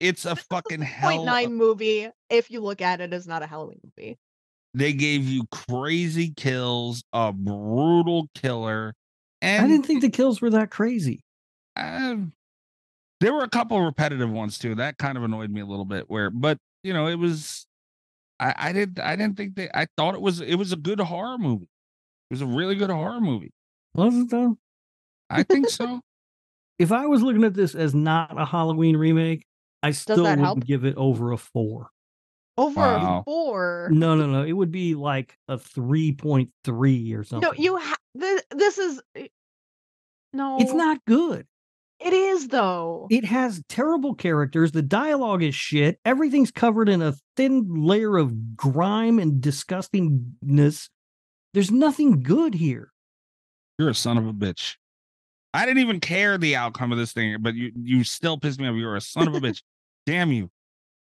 It's 0.00 0.24
a 0.24 0.34
fucking 0.34 0.80
Point 0.80 0.90
hell. 0.90 1.24
nine 1.24 1.54
movie, 1.54 2.08
if 2.28 2.50
you 2.50 2.60
look 2.60 2.82
at 2.82 3.00
it 3.00 3.12
as 3.12 3.28
not 3.28 3.44
a 3.44 3.46
Halloween 3.46 3.78
movie. 3.84 4.18
They 4.74 4.92
gave 4.92 5.28
you 5.28 5.44
crazy 5.52 6.32
kills, 6.36 7.04
a 7.12 7.32
brutal 7.32 8.26
killer, 8.34 8.94
and 9.42 9.64
I 9.64 9.68
didn't 9.68 9.86
think 9.86 10.00
the 10.00 10.10
kills 10.10 10.40
were 10.40 10.50
that 10.50 10.70
crazy. 10.70 11.24
Uh, 11.76 12.16
there 13.20 13.32
were 13.32 13.42
a 13.44 13.48
couple 13.48 13.80
repetitive 13.80 14.30
ones 14.30 14.58
too. 14.58 14.74
That 14.76 14.98
kind 14.98 15.18
of 15.18 15.24
annoyed 15.24 15.50
me 15.50 15.60
a 15.60 15.66
little 15.66 15.84
bit. 15.84 16.08
Where, 16.08 16.30
but 16.30 16.58
you 16.82 16.92
know, 16.94 17.08
it 17.08 17.18
was. 17.18 17.66
I 18.40 18.54
I 18.56 18.72
did 18.72 18.98
I 18.98 19.16
didn't 19.16 19.36
think 19.36 19.56
that 19.56 19.76
I 19.76 19.86
thought 19.96 20.14
it 20.14 20.20
was 20.20 20.40
it 20.40 20.54
was 20.54 20.72
a 20.72 20.76
good 20.76 21.00
horror 21.00 21.38
movie. 21.38 21.68
It 22.30 22.34
was 22.34 22.40
a 22.40 22.46
really 22.46 22.74
good 22.76 22.90
horror 22.90 23.20
movie. 23.20 23.52
Was 23.94 24.16
it 24.16 24.30
though? 24.30 24.56
I 25.28 25.42
think 25.42 25.68
so. 25.68 26.00
If 26.78 26.90
I 26.90 27.06
was 27.06 27.22
looking 27.22 27.44
at 27.44 27.54
this 27.54 27.76
as 27.76 27.94
not 27.94 28.40
a 28.40 28.44
Halloween 28.44 28.96
remake, 28.96 29.44
I 29.84 29.92
still 29.92 30.22
wouldn't 30.22 30.40
help? 30.40 30.64
give 30.64 30.84
it 30.84 30.96
over 30.96 31.30
a 31.30 31.36
four. 31.36 31.90
Over 32.58 32.80
Wow. 32.80 33.18
a 33.20 33.24
four. 33.24 33.88
No, 33.92 34.14
no, 34.14 34.26
no. 34.26 34.42
It 34.44 34.52
would 34.52 34.70
be 34.70 34.94
like 34.94 35.38
a 35.48 35.58
three 35.58 36.12
point 36.12 36.50
three 36.64 37.12
or 37.14 37.24
something. 37.24 37.48
No, 37.48 37.54
you 37.56 37.78
ha- 37.78 37.96
this, 38.14 38.42
this 38.50 38.78
is 38.78 39.00
eh, 39.16 39.28
no. 40.32 40.58
It's 40.60 40.74
not 40.74 40.98
good. 41.06 41.46
It 41.98 42.12
is 42.12 42.48
though. 42.48 43.06
It 43.10 43.24
has 43.24 43.62
terrible 43.68 44.14
characters. 44.14 44.72
The 44.72 44.82
dialogue 44.82 45.42
is 45.42 45.54
shit. 45.54 45.98
Everything's 46.04 46.50
covered 46.50 46.88
in 46.88 47.00
a 47.00 47.14
thin 47.36 47.66
layer 47.74 48.16
of 48.18 48.56
grime 48.56 49.18
and 49.18 49.40
disgustingness. 49.40 50.88
There's 51.54 51.70
nothing 51.70 52.22
good 52.22 52.54
here. 52.54 52.92
You're 53.78 53.90
a 53.90 53.94
son 53.94 54.18
of 54.18 54.26
a 54.26 54.32
bitch. 54.32 54.76
I 55.54 55.64
didn't 55.64 55.80
even 55.82 56.00
care 56.00 56.38
the 56.38 56.56
outcome 56.56 56.92
of 56.92 56.98
this 56.98 57.12
thing, 57.12 57.36
but 57.40 57.54
you 57.54 57.72
you 57.76 58.04
still 58.04 58.36
pissed 58.38 58.60
me 58.60 58.68
off. 58.68 58.76
You're 58.76 58.96
a 58.96 59.00
son 59.00 59.28
of 59.28 59.34
a 59.34 59.40
bitch. 59.40 59.62
Damn 60.06 60.32
you. 60.32 60.50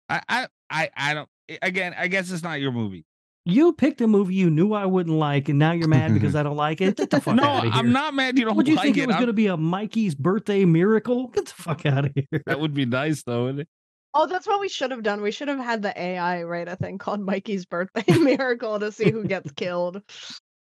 I 0.09 0.21
I 0.27 0.47
I 0.69 0.89
I 0.95 1.13
don't. 1.13 1.29
Again, 1.61 1.95
I 1.97 2.07
guess 2.07 2.31
it's 2.31 2.43
not 2.43 2.61
your 2.61 2.71
movie. 2.71 3.05
You 3.45 3.73
picked 3.73 4.01
a 4.01 4.07
movie 4.07 4.35
you 4.35 4.49
knew 4.49 4.73
I 4.73 4.85
wouldn't 4.85 5.15
like, 5.15 5.49
and 5.49 5.57
now 5.57 5.71
you're 5.71 5.87
mad 5.87 6.13
because 6.13 6.35
I 6.35 6.43
don't 6.43 6.57
like 6.57 6.81
it. 6.81 6.97
Get 6.97 7.09
the 7.09 7.21
fuck 7.21 7.35
no, 7.35 7.43
out 7.43 7.57
of 7.57 7.63
here. 7.63 7.71
I'm 7.73 7.91
not 7.91 8.13
mad. 8.13 8.37
You 8.37 8.45
don't 8.45 8.55
Would 8.55 8.67
you 8.67 8.75
like 8.75 8.83
think 8.83 8.97
it. 8.97 9.01
it 9.01 9.07
was 9.07 9.15
going 9.15 9.27
to 9.27 9.33
be 9.33 9.47
a 9.47 9.57
Mikey's 9.57 10.13
birthday 10.13 10.65
miracle? 10.65 11.27
Get 11.29 11.47
the 11.47 11.53
fuck 11.53 11.85
out 11.85 12.05
of 12.05 12.11
here. 12.13 12.43
That 12.45 12.59
would 12.59 12.73
be 12.73 12.85
nice, 12.85 13.23
though. 13.23 13.45
Wouldn't 13.45 13.61
it? 13.61 13.67
Oh, 14.13 14.25
that's 14.27 14.47
what 14.47 14.59
we 14.59 14.69
should 14.69 14.91
have 14.91 15.03
done. 15.03 15.21
We 15.21 15.31
should 15.31 15.47
have 15.47 15.59
had 15.59 15.81
the 15.81 15.99
AI 15.99 16.43
write 16.43 16.67
a 16.67 16.75
thing 16.75 16.97
called 16.97 17.21
Mikey's 17.21 17.65
Birthday 17.65 18.11
Miracle 18.17 18.79
to 18.79 18.91
see 18.91 19.11
who 19.11 19.23
gets 19.23 19.51
killed. 19.51 20.01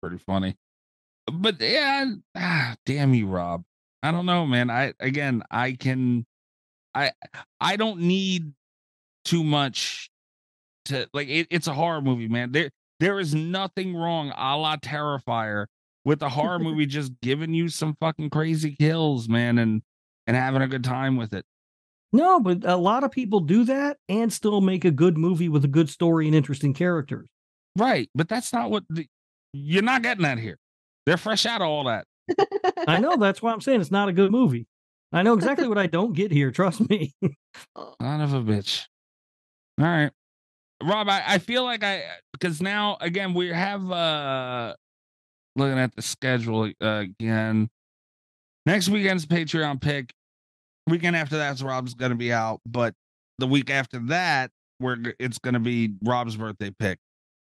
Pretty 0.01 0.17
funny. 0.17 0.55
But 1.31 1.59
yeah, 1.61 2.13
ah, 2.35 2.75
damn 2.85 3.13
you, 3.13 3.27
Rob. 3.27 3.63
I 4.03 4.11
don't 4.11 4.25
know, 4.25 4.45
man. 4.45 4.69
I 4.69 4.93
again, 4.99 5.43
I 5.51 5.73
can, 5.73 6.25
I 6.93 7.11
I 7.61 7.75
don't 7.75 8.01
need 8.01 8.53
too 9.29 9.43
much 9.43 10.09
to 10.85 11.07
like. 11.13 11.27
It, 11.29 11.47
it's 11.51 11.67
a 11.67 11.73
horror 11.73 12.01
movie, 12.01 12.27
man. 12.27 12.51
There 12.51 12.71
there 12.99 13.19
is 13.19 13.35
nothing 13.35 13.95
wrong, 13.95 14.33
a 14.35 14.57
la 14.57 14.77
Terrifier, 14.77 15.67
with 16.03 16.21
a 16.21 16.29
horror 16.29 16.59
movie 16.59 16.85
just 16.85 17.11
giving 17.21 17.53
you 17.53 17.69
some 17.69 17.95
fucking 17.99 18.31
crazy 18.31 18.75
kills, 18.75 19.29
man, 19.29 19.57
and 19.57 19.81
and 20.27 20.35
having 20.35 20.61
a 20.61 20.67
good 20.67 20.83
time 20.83 21.15
with 21.15 21.33
it. 21.33 21.45
No, 22.11 22.39
but 22.39 22.63
a 22.63 22.75
lot 22.75 23.03
of 23.03 23.11
people 23.11 23.39
do 23.39 23.65
that 23.65 23.97
and 24.07 24.33
still 24.33 24.61
make 24.61 24.83
a 24.83 24.91
good 24.91 25.15
movie 25.15 25.49
with 25.49 25.63
a 25.63 25.67
good 25.67 25.89
story 25.89 26.25
and 26.25 26.35
interesting 26.35 26.73
characters. 26.73 27.27
Right, 27.77 28.09
but 28.15 28.27
that's 28.27 28.51
not 28.51 28.71
what 28.71 28.83
the, 28.89 29.05
you're 29.53 29.83
not 29.83 30.01
getting 30.01 30.23
that 30.23 30.39
here. 30.39 30.57
They're 31.05 31.17
fresh 31.17 31.45
out 31.45 31.61
of 31.61 31.67
all 31.67 31.83
that. 31.85 32.05
I 32.87 32.99
know 32.99 33.15
that's 33.15 33.41
why 33.43 33.51
I'm 33.51 33.61
saying 33.61 33.81
it's 33.81 33.91
not 33.91 34.09
a 34.09 34.13
good 34.13 34.31
movie. 34.31 34.65
I 35.11 35.23
know 35.23 35.33
exactly 35.33 35.67
what 35.67 35.77
I 35.77 35.87
don't 35.87 36.13
get 36.13 36.31
here. 36.31 36.51
Trust 36.51 36.87
me. 36.89 37.13
Son 37.21 38.21
of 38.21 38.33
a 38.33 38.41
bitch. 38.41 38.85
All 39.79 39.85
right. 39.85 40.11
Rob, 40.83 41.09
I, 41.09 41.23
I 41.25 41.37
feel 41.39 41.63
like 41.63 41.83
I 41.83 42.03
because 42.33 42.61
now 42.61 42.97
again 43.01 43.33
we 43.33 43.47
have 43.49 43.89
uh 43.91 44.75
looking 45.55 45.79
at 45.79 45.95
the 45.95 46.01
schedule 46.01 46.71
uh, 46.81 46.87
again. 46.87 47.69
Next 48.65 48.89
weekend's 48.89 49.25
Patreon 49.25 49.81
pick. 49.81 50.13
Weekend 50.87 51.15
after 51.15 51.37
that's 51.37 51.61
Rob's 51.61 51.93
gonna 51.93 52.15
be 52.15 52.33
out, 52.33 52.59
but 52.65 52.93
the 53.37 53.47
week 53.47 53.69
after 53.69 53.99
that, 54.07 54.51
we're 54.79 54.97
it's 55.19 55.39
gonna 55.39 55.59
be 55.59 55.93
Rob's 56.03 56.35
birthday 56.35 56.71
pick. 56.77 56.99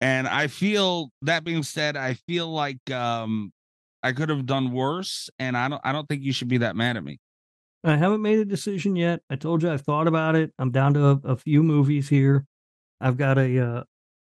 And 0.01 0.27
I 0.27 0.47
feel 0.47 1.09
that 1.23 1.43
being 1.43 1.63
said, 1.63 1.97
I 1.97 2.13
feel 2.13 2.47
like 2.47 2.91
um 2.91 3.51
I 4.03 4.11
could 4.13 4.29
have 4.29 4.45
done 4.45 4.71
worse, 4.71 5.29
and 5.39 5.57
I 5.57 5.67
don't 5.67 5.81
I 5.83 5.91
don't 5.91 6.07
think 6.07 6.23
you 6.23 6.33
should 6.33 6.47
be 6.47 6.59
that 6.59 6.75
mad 6.75 6.97
at 6.97 7.03
me. 7.03 7.17
I 7.83 7.95
haven't 7.95 8.21
made 8.21 8.39
a 8.39 8.45
decision 8.45 8.95
yet. 8.95 9.21
I 9.29 9.35
told 9.35 9.63
you 9.63 9.71
I've 9.71 9.81
thought 9.81 10.07
about 10.07 10.35
it. 10.35 10.51
I'm 10.59 10.71
down 10.71 10.93
to 10.95 11.05
a, 11.05 11.19
a 11.23 11.37
few 11.37 11.63
movies 11.63 12.09
here. 12.09 12.45
I've 12.99 13.17
got 13.17 13.37
a 13.37 13.59
uh, 13.59 13.83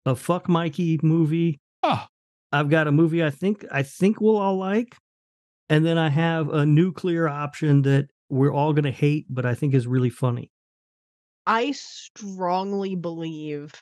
a 0.06 0.16
fuck 0.16 0.48
Mikey 0.48 1.00
movie. 1.02 1.60
Oh, 1.82 2.04
I've 2.52 2.70
got 2.70 2.86
a 2.86 2.92
movie 2.92 3.22
I 3.22 3.30
think 3.30 3.64
I 3.70 3.82
think 3.82 4.20
we'll 4.20 4.38
all 4.38 4.56
like, 4.56 4.96
and 5.68 5.84
then 5.84 5.98
I 5.98 6.08
have 6.08 6.48
a 6.48 6.64
nuclear 6.64 7.28
option 7.28 7.82
that 7.82 8.08
we're 8.30 8.52
all 8.52 8.72
gonna 8.72 8.90
hate, 8.90 9.26
but 9.28 9.44
I 9.44 9.54
think 9.54 9.74
is 9.74 9.86
really 9.86 10.10
funny. 10.10 10.50
I 11.46 11.72
strongly 11.72 12.94
believe 12.94 13.74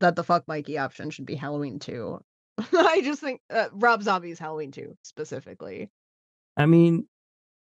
that 0.00 0.16
the 0.16 0.24
fuck 0.24 0.48
Mikey 0.48 0.78
option 0.78 1.10
should 1.10 1.26
be 1.26 1.36
Halloween 1.36 1.78
2. 1.78 2.20
I 2.72 3.00
just 3.02 3.20
think 3.20 3.40
uh, 3.50 3.68
Rob 3.72 4.02
Zombie's 4.02 4.38
Halloween 4.38 4.72
2 4.72 4.96
specifically. 5.02 5.90
I 6.56 6.66
mean, 6.66 7.06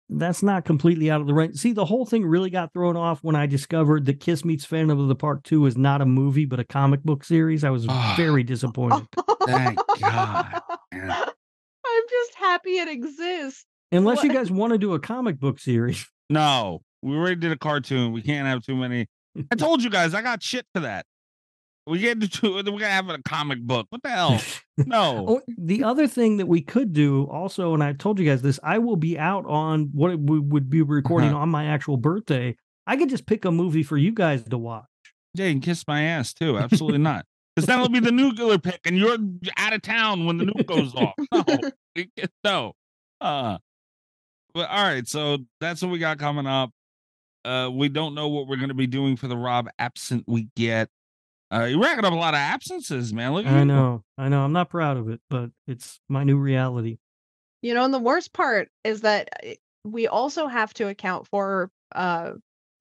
that's 0.08 0.42
not 0.42 0.64
completely 0.64 1.10
out 1.10 1.20
of 1.20 1.26
the 1.26 1.34
range. 1.34 1.56
See, 1.56 1.72
the 1.72 1.84
whole 1.84 2.06
thing 2.06 2.24
really 2.24 2.50
got 2.50 2.72
thrown 2.72 2.96
off 2.96 3.18
when 3.22 3.34
I 3.36 3.46
discovered 3.46 4.06
that 4.06 4.20
Kiss 4.20 4.44
Meets 4.44 4.64
Phantom 4.64 4.98
of 5.00 5.08
the 5.08 5.14
Park 5.16 5.42
2 5.44 5.66
is 5.66 5.76
not 5.76 6.00
a 6.00 6.06
movie, 6.06 6.44
but 6.44 6.60
a 6.60 6.64
comic 6.64 7.02
book 7.02 7.24
series. 7.24 7.64
I 7.64 7.70
was 7.70 7.86
Ah. 7.88 8.14
very 8.16 8.42
disappointed. 8.44 9.06
thank 9.46 9.78
God. 10.00 10.60
man. 10.92 11.10
I'm 11.10 12.02
just 12.10 12.34
happy 12.36 12.78
it 12.78 12.88
exists. 12.88 13.64
Unless 13.92 14.22
you 14.24 14.32
guys 14.32 14.50
want 14.50 14.72
to 14.72 14.78
do 14.78 14.94
a 14.94 15.00
comic 15.00 15.38
book 15.38 15.58
series. 15.58 16.06
No, 16.28 16.80
we 17.02 17.16
already 17.16 17.36
did 17.36 17.52
a 17.52 17.58
cartoon. 17.58 18.12
We 18.12 18.20
can't 18.22 18.46
have 18.46 18.62
too 18.62 18.74
many. 18.76 19.06
I 19.52 19.54
told 19.56 19.82
you 19.82 19.90
guys, 19.90 20.12
I 20.14 20.22
got 20.22 20.42
shit 20.42 20.66
for 20.74 20.80
that. 20.80 21.06
We 21.86 22.00
get 22.00 22.20
to 22.20 22.28
two. 22.28 22.54
We're 22.54 22.62
gonna 22.64 22.86
have 22.88 23.08
a 23.08 23.22
comic 23.22 23.60
book. 23.62 23.86
What 23.90 24.02
the 24.02 24.10
hell? 24.10 24.40
No. 24.78 25.24
Oh, 25.26 25.40
the 25.56 25.84
other 25.84 26.06
thing 26.06 26.36
that 26.36 26.46
we 26.46 26.60
could 26.60 26.92
do 26.92 27.24
also, 27.30 27.72
and 27.72 27.82
I 27.82 27.94
told 27.94 28.18
you 28.18 28.26
guys 28.26 28.42
this, 28.42 28.60
I 28.62 28.76
will 28.76 28.96
be 28.96 29.18
out 29.18 29.46
on 29.46 29.84
what 29.94 30.10
it- 30.10 30.20
we 30.20 30.38
would 30.38 30.68
be 30.68 30.82
recording 30.82 31.30
Uh-huh. 31.30 31.38
on 31.38 31.48
my 31.48 31.64
actual 31.64 31.96
birthday. 31.96 32.54
I 32.86 32.96
could 32.98 33.08
just 33.08 33.24
pick 33.24 33.46
a 33.46 33.50
movie 33.50 33.82
for 33.82 33.96
you 33.96 34.12
guys 34.12 34.44
to 34.44 34.58
watch. 34.58 34.84
Yeah, 35.32 35.46
you 35.46 35.52
can 35.54 35.60
kiss 35.62 35.82
my 35.88 36.02
ass 36.02 36.34
too. 36.34 36.58
Absolutely 36.58 36.98
not. 37.10 37.24
Because 37.54 37.66
that'll 37.68 37.88
be 37.88 38.00
the 38.00 38.12
nuclear 38.12 38.58
pick, 38.58 38.80
and 38.84 38.98
you're 38.98 39.16
out 39.56 39.72
of 39.72 39.80
town 39.80 40.26
when 40.26 40.36
the 40.36 40.44
nuke 40.44 40.66
goes 40.66 40.94
off. 40.94 41.14
No, 41.94 42.02
no. 42.44 42.72
Uh, 43.22 43.56
but 44.52 44.68
all 44.68 44.82
right. 44.84 45.08
So 45.08 45.38
that's 45.60 45.80
what 45.80 45.90
we 45.90 45.98
got 45.98 46.18
coming 46.18 46.46
up. 46.46 46.70
Uh, 47.46 47.70
we 47.72 47.88
don't 47.88 48.14
know 48.14 48.28
what 48.28 48.46
we're 48.46 48.56
gonna 48.56 48.74
be 48.74 48.86
doing 48.86 49.16
for 49.16 49.26
the 49.28 49.36
Rob 49.38 49.70
absent 49.78 50.24
week 50.26 50.48
yet. 50.56 50.90
Uh, 51.52 51.64
you're 51.64 51.80
racking 51.80 52.04
up 52.04 52.12
a 52.12 52.16
lot 52.16 52.34
of 52.34 52.38
absences, 52.38 53.12
man. 53.12 53.32
Look 53.32 53.46
at 53.46 53.52
I 53.52 53.58
you. 53.60 53.64
know, 53.64 54.02
I 54.18 54.28
know. 54.28 54.42
I'm 54.42 54.52
not 54.52 54.68
proud 54.68 54.96
of 54.96 55.08
it, 55.08 55.20
but 55.30 55.50
it's 55.66 56.00
my 56.08 56.24
new 56.24 56.36
reality. 56.38 56.98
You 57.62 57.74
know, 57.74 57.84
and 57.84 57.94
the 57.94 57.98
worst 58.00 58.32
part 58.32 58.68
is 58.84 59.02
that 59.02 59.28
uh, 59.44 59.50
we 59.84 60.08
also 60.08 60.46
have 60.48 60.74
to 60.74 60.88
account 60.88 61.26
for 61.28 61.70
uh 61.94 62.32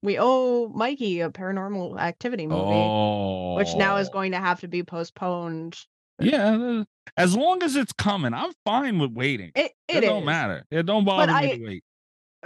We 0.02 0.18
owe 0.18 0.68
Mikey 0.68 1.20
a 1.20 1.30
paranormal 1.30 1.98
activity 2.00 2.46
movie, 2.46 2.60
Oh, 2.60 3.54
which 3.54 3.74
now 3.76 3.96
is 3.96 4.08
going 4.08 4.32
to 4.32 4.38
have 4.38 4.60
to 4.60 4.68
be 4.68 4.82
postponed. 4.82 5.78
Yeah, 6.18 6.56
uh, 6.56 6.84
as 7.16 7.36
long 7.36 7.62
as 7.62 7.76
it's 7.76 7.92
coming, 7.92 8.34
I'm 8.34 8.52
fine 8.64 8.98
with 8.98 9.12
waiting. 9.12 9.52
It 9.54 9.72
It, 9.88 9.98
it 9.98 10.00
don't 10.02 10.22
is. 10.22 10.26
matter. 10.26 10.64
It 10.70 10.84
don't 10.86 11.04
bother 11.04 11.32
me 11.32 11.38
I- 11.38 11.56
to 11.56 11.64
wait. 11.64 11.84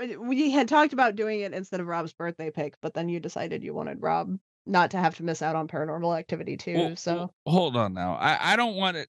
Uh, 0.00 0.20
We 0.20 0.50
had 0.50 0.68
talked 0.68 0.92
about 0.92 1.16
doing 1.16 1.40
it 1.40 1.52
instead 1.54 1.80
of 1.80 1.86
Rob's 1.86 2.12
birthday 2.12 2.50
pick, 2.50 2.74
but 2.82 2.92
then 2.94 3.08
you 3.08 3.20
decided 3.20 3.62
you 3.64 3.72
wanted 3.74 4.02
Rob 4.02 4.38
not 4.66 4.90
to 4.92 4.98
have 4.98 5.16
to 5.16 5.22
miss 5.22 5.42
out 5.42 5.56
on 5.56 5.66
paranormal 5.68 6.16
activity 6.18 6.56
too. 6.56 6.74
Well, 6.74 6.96
so 6.96 7.30
hold 7.46 7.76
on 7.76 7.94
now. 7.94 8.14
I, 8.14 8.52
I 8.52 8.56
don't 8.56 8.76
want 8.76 8.96
it. 8.96 9.08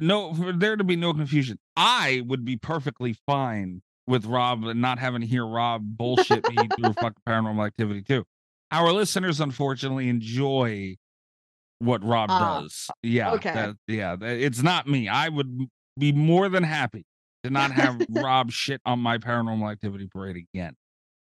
No, 0.00 0.34
for 0.34 0.52
there 0.52 0.76
to 0.76 0.84
be 0.84 0.96
no 0.96 1.12
confusion. 1.14 1.58
I 1.76 2.22
would 2.26 2.44
be 2.44 2.56
perfectly 2.56 3.14
fine 3.26 3.82
with 4.06 4.24
Rob 4.26 4.64
and 4.64 4.80
not 4.80 4.98
having 4.98 5.20
to 5.20 5.26
hear 5.26 5.46
Rob 5.46 5.82
bullshit 5.84 6.48
me 6.48 6.56
through 6.76 6.92
fucking 6.94 7.22
paranormal 7.28 7.64
activity 7.66 8.02
too. 8.02 8.24
Our 8.72 8.92
listeners, 8.92 9.40
unfortunately, 9.40 10.08
enjoy 10.08 10.96
what 11.78 12.04
Rob 12.04 12.28
Ah, 12.30 12.60
does. 12.60 12.88
Yeah, 13.02 13.32
okay. 13.32 13.52
that- 13.52 13.76
yeah. 13.86 14.16
It's 14.20 14.62
not 14.62 14.86
me. 14.86 15.08
I 15.08 15.28
would 15.28 15.68
be 15.98 16.12
more 16.12 16.48
than 16.48 16.62
happy 16.62 17.04
to 17.44 17.50
not 17.50 17.70
have 17.72 18.00
Rob 18.10 18.50
shit 18.50 18.80
on 18.84 18.98
my 19.00 19.18
paranormal 19.18 19.70
activity 19.70 20.08
parade 20.12 20.36
again. 20.52 20.74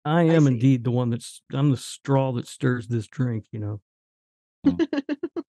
I 0.05 0.23
am 0.23 0.43
see. 0.45 0.53
indeed 0.53 0.83
the 0.83 0.91
one 0.91 1.09
that's 1.09 1.41
I'm 1.53 1.71
the 1.71 1.77
straw 1.77 2.31
that 2.33 2.47
stirs 2.47 2.87
this 2.87 3.07
drink, 3.07 3.45
you 3.51 3.59
know. 3.59 3.81
Hmm. 4.65 4.83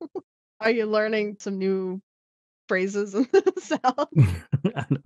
are 0.60 0.70
you 0.70 0.86
learning 0.86 1.36
some 1.40 1.58
new 1.58 2.00
phrases 2.68 3.14
in 3.14 3.28
the 3.32 3.52
South? 3.58 4.08
I 4.76 4.84
don't, 4.90 5.02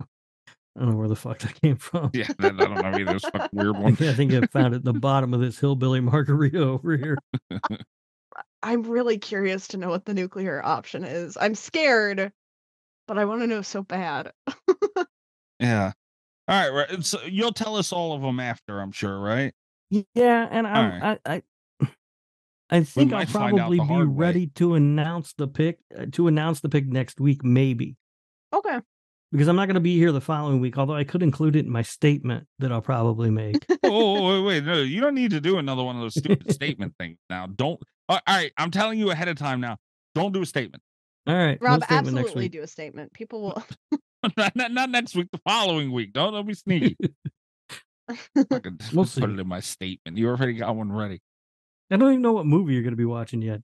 I 0.75 0.79
don't 0.79 0.89
know 0.89 0.95
where 0.97 1.07
the 1.07 1.15
fuck 1.15 1.39
that 1.39 1.59
came 1.61 1.77
from. 1.77 2.11
Yeah, 2.13 2.27
that, 2.39 2.53
I 2.53 2.57
don't 2.57 2.75
know 2.75 2.99
either. 2.99 3.15
It's 3.15 3.25
a 3.25 3.31
fucking 3.31 3.49
weird 3.57 3.77
one. 3.77 3.93
I 3.93 4.13
think 4.13 4.33
I 4.33 4.45
found 4.47 4.73
it 4.73 4.77
at 4.77 4.83
the 4.83 4.93
bottom 4.93 5.33
of 5.33 5.39
this 5.39 5.59
hillbilly 5.59 6.01
margarita 6.01 6.61
over 6.61 6.97
here. 6.97 7.17
I'm 8.61 8.83
really 8.83 9.17
curious 9.17 9.69
to 9.69 9.77
know 9.77 9.89
what 9.89 10.05
the 10.05 10.13
nuclear 10.13 10.61
option 10.63 11.03
is. 11.03 11.37
I'm 11.39 11.55
scared, 11.55 12.31
but 13.07 13.17
I 13.17 13.25
want 13.25 13.41
to 13.41 13.47
know 13.47 13.61
so 13.61 13.83
bad. 13.83 14.31
Yeah. 15.59 15.93
All 16.47 16.71
right, 16.71 16.87
right. 16.91 17.03
So 17.05 17.19
you'll 17.23 17.53
tell 17.53 17.75
us 17.75 17.91
all 17.91 18.13
of 18.13 18.21
them 18.21 18.39
after, 18.39 18.79
I'm 18.79 18.91
sure, 18.91 19.19
right? 19.19 19.53
Yeah, 19.89 20.47
and 20.51 20.67
I'm, 20.67 21.01
right. 21.01 21.19
I, 21.25 21.41
I, 21.81 21.87
I 22.69 22.83
think 22.83 23.13
I'll 23.13 23.19
might 23.19 23.29
find 23.29 23.53
out 23.59 23.69
probably 23.69 23.79
be 23.79 23.85
hard 23.85 24.09
way. 24.09 24.13
ready 24.27 24.47
to 24.55 24.75
announce 24.75 25.33
the 25.33 25.47
pick 25.47 25.79
uh, 25.97 26.05
to 26.13 26.27
announce 26.27 26.59
the 26.61 26.69
pick 26.69 26.85
next 26.87 27.19
week, 27.19 27.43
maybe 27.43 27.95
Okay. 28.53 28.79
because 29.31 29.47
I'm 29.47 29.55
not 29.55 29.65
going 29.67 29.75
to 29.75 29.79
be 29.81 29.97
here 29.97 30.11
the 30.11 30.21
following 30.21 30.59
week. 30.59 30.77
Although 30.77 30.95
I 30.95 31.03
could 31.03 31.21
include 31.23 31.55
it 31.55 31.65
in 31.65 31.71
my 31.71 31.81
statement 31.83 32.47
that 32.59 32.71
I'll 32.71 32.81
probably 32.81 33.29
make. 33.31 33.65
oh, 33.83 34.41
wait, 34.43 34.45
wait, 34.45 34.63
no, 34.65 34.81
you 34.81 35.01
don't 35.01 35.15
need 35.15 35.31
to 35.31 35.41
do 35.41 35.57
another 35.57 35.83
one 35.83 35.95
of 35.95 36.01
those 36.01 36.15
stupid 36.15 36.51
statement 36.53 36.93
things 36.99 37.17
now. 37.29 37.47
Don't. 37.47 37.79
All 38.09 38.19
all 38.27 38.35
right, 38.35 38.51
I'm 38.57 38.71
telling 38.71 38.99
you 38.99 39.11
ahead 39.11 39.27
of 39.27 39.37
time 39.37 39.61
now. 39.61 39.77
Don't 40.13 40.31
do 40.31 40.41
a 40.41 40.45
statement. 40.45 40.81
All 41.27 41.35
right, 41.35 41.59
no 41.61 41.67
Rob, 41.69 41.83
statement 41.83 42.15
next 42.15 42.27
absolutely 42.27 42.43
week. 42.45 42.51
do 42.51 42.61
a 42.61 42.67
statement. 42.67 43.13
People 43.13 43.41
will. 43.41 43.99
not, 44.37 44.55
not, 44.55 44.71
not 44.71 44.89
next 44.89 45.15
week, 45.15 45.27
the 45.31 45.39
following 45.47 45.91
week. 45.91 46.13
Don't, 46.13 46.33
don't 46.33 46.47
be 46.47 46.53
sneaky. 46.53 46.97
Fucking 48.51 48.79
We'll 48.93 49.05
put 49.05 49.09
see. 49.09 49.23
it 49.23 49.39
in 49.39 49.47
my 49.47 49.59
statement. 49.59 50.17
You 50.17 50.29
already 50.29 50.53
got 50.53 50.75
one 50.75 50.91
ready. 50.91 51.21
I 51.91 51.97
don't 51.97 52.09
even 52.11 52.21
know 52.21 52.33
what 52.33 52.45
movie 52.45 52.73
you're 52.73 52.83
going 52.83 52.93
to 52.93 52.97
be 52.97 53.05
watching 53.05 53.41
yet. 53.41 53.61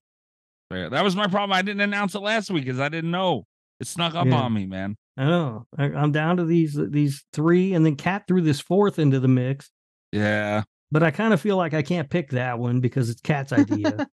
Yeah, 0.72 0.90
that 0.90 1.04
was 1.04 1.16
my 1.16 1.28
problem. 1.28 1.54
I 1.54 1.62
didn't 1.62 1.82
announce 1.82 2.16
it 2.16 2.20
last 2.22 2.50
week 2.50 2.66
because 2.66 2.80
I 2.80 2.90
didn't 2.90 3.12
know. 3.12 3.46
It 3.80 3.88
snuck 3.88 4.16
up 4.16 4.28
Yeah. 4.28 4.36
on 4.42 4.54
me, 4.54 4.66
man. 4.68 4.96
I 5.18 5.26
know 5.26 5.66
I, 5.78 5.86
I'm 5.86 6.12
down 6.12 6.38
to 6.38 6.46
these 6.46 6.80
these 6.90 7.24
three, 7.34 7.74
and 7.74 7.86
then 7.86 7.96
Cat 7.96 8.24
threw 8.28 8.42
this 8.42 8.62
fourth 8.62 8.98
into 9.00 9.20
the 9.20 9.28
mix. 9.28 9.70
Yeah. 10.12 10.64
But 10.92 11.04
I 11.04 11.12
kind 11.12 11.34
of 11.34 11.42
feel 11.42 11.58
like 11.58 11.74
I 11.74 11.82
can't 11.82 12.10
pick 12.10 12.30
that 12.32 12.58
one 12.60 12.80
because 12.80 13.10
it's 13.10 13.22
Cat's 13.22 13.52
idea. 13.52 14.08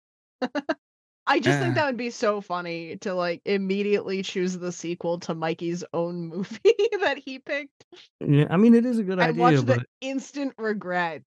I 1.27 1.39
just 1.39 1.57
Uh. 1.57 1.61
think 1.63 1.75
that 1.75 1.85
would 1.85 1.97
be 1.97 2.09
so 2.11 2.41
funny 2.41 2.97
to 2.97 3.13
like 3.13 3.41
immediately 3.45 4.21
choose 4.23 4.57
the 4.57 4.71
sequel 4.71 5.19
to 5.21 5.33
Mikey's 5.33 5.83
own 5.93 6.27
movie 6.29 6.59
that 7.01 7.17
he 7.17 7.39
picked 7.39 7.85
yeah, 8.19 8.47
I 8.49 8.57
mean 8.57 8.75
it 8.75 8.85
is 8.85 8.99
a 8.99 9.03
good 9.03 9.19
and 9.19 9.21
idea, 9.21 9.41
watch 9.41 9.65
but 9.65 9.79
the 9.79 9.85
instant 10.01 10.53
regret. 10.57 11.23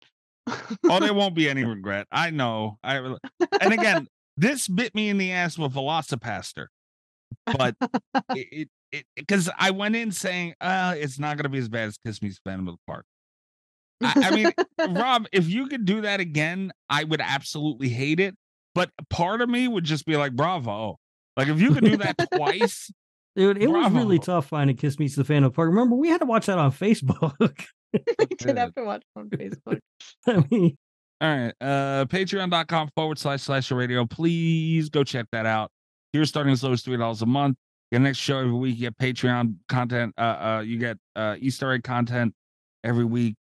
Oh, 0.89 0.99
there 0.99 1.13
won't 1.13 1.35
be 1.35 1.49
any 1.49 1.63
regret. 1.63 2.07
I 2.11 2.29
know. 2.31 2.77
I 2.83 2.97
and 2.97 3.73
again, 3.73 4.07
this 4.37 4.67
bit 4.67 4.93
me 4.95 5.09
in 5.09 5.17
the 5.17 5.31
ass 5.31 5.57
with 5.57 5.73
Velocipastor, 5.73 6.67
but 7.45 7.75
it 8.29 8.69
it 8.91 9.05
because 9.15 9.49
I 9.57 9.71
went 9.71 9.95
in 9.95 10.11
saying, 10.11 10.55
uh, 10.59 10.95
it's 10.97 11.19
not 11.19 11.37
gonna 11.37 11.49
be 11.49 11.59
as 11.59 11.69
bad 11.69 11.87
as 11.87 11.97
Kiss 11.97 12.21
Me 12.21 12.29
Spend 12.31 12.65
with 12.65 12.75
Park. 12.87 13.05
I, 14.01 14.13
I 14.17 14.31
mean, 14.31 14.51
Rob, 14.95 15.27
if 15.31 15.47
you 15.47 15.67
could 15.67 15.85
do 15.85 16.01
that 16.01 16.19
again, 16.19 16.73
I 16.89 17.03
would 17.05 17.21
absolutely 17.21 17.89
hate 17.89 18.19
it. 18.19 18.35
But 18.75 18.89
part 19.09 19.41
of 19.41 19.49
me 19.49 19.67
would 19.67 19.83
just 19.83 20.05
be 20.05 20.17
like, 20.17 20.35
bravo. 20.35 20.97
Like 21.37 21.47
if 21.47 21.59
you 21.59 21.73
could 21.73 21.83
do 21.83 21.97
that 21.97 22.15
twice, 22.35 22.91
dude, 23.35 23.61
it 23.61 23.67
was 23.67 23.91
really 23.91 24.19
tough 24.19 24.47
finding 24.47 24.75
Kiss 24.75 24.99
Meets 24.99 25.15
the 25.15 25.23
Fan 25.23 25.37
Phantom 25.37 25.51
Park. 25.51 25.69
Remember, 25.69 25.95
we 25.95 26.09
had 26.09 26.19
to 26.21 26.25
watch 26.25 26.45
that 26.47 26.57
on 26.57 26.71
Facebook. 26.71 27.33
we 27.93 28.25
did 28.37 28.57
have 28.57 28.73
to 28.75 28.83
watch 28.83 29.03
on 29.15 29.29
Facebook. 29.29 29.79
I 30.27 30.43
mean, 30.49 30.75
All 31.21 31.29
right. 31.29 31.53
Uh 31.61 32.05
patreon.com 32.05 32.89
forward 32.95 33.19
slash 33.19 33.43
slash 33.43 33.71
radio. 33.71 34.05
Please 34.05 34.89
go 34.89 35.03
check 35.03 35.27
that 35.31 35.45
out. 35.45 35.69
You're 36.11 36.25
starting 36.25 36.53
as 36.53 36.63
low 36.63 36.71
as 36.71 36.81
three 36.81 36.97
dollars 36.97 37.21
a 37.21 37.27
month. 37.27 37.57
Get 37.91 38.01
next 38.01 38.17
show 38.17 38.39
every 38.39 38.53
week. 38.53 38.75
You 38.77 38.89
get 38.89 38.97
Patreon 38.97 39.55
content. 39.69 40.13
Uh 40.17 40.21
uh 40.21 40.63
you 40.65 40.79
get 40.79 40.97
uh 41.15 41.35
Easter 41.39 41.71
egg 41.71 41.83
content 41.83 42.33
every 42.83 43.05
week. 43.05 43.35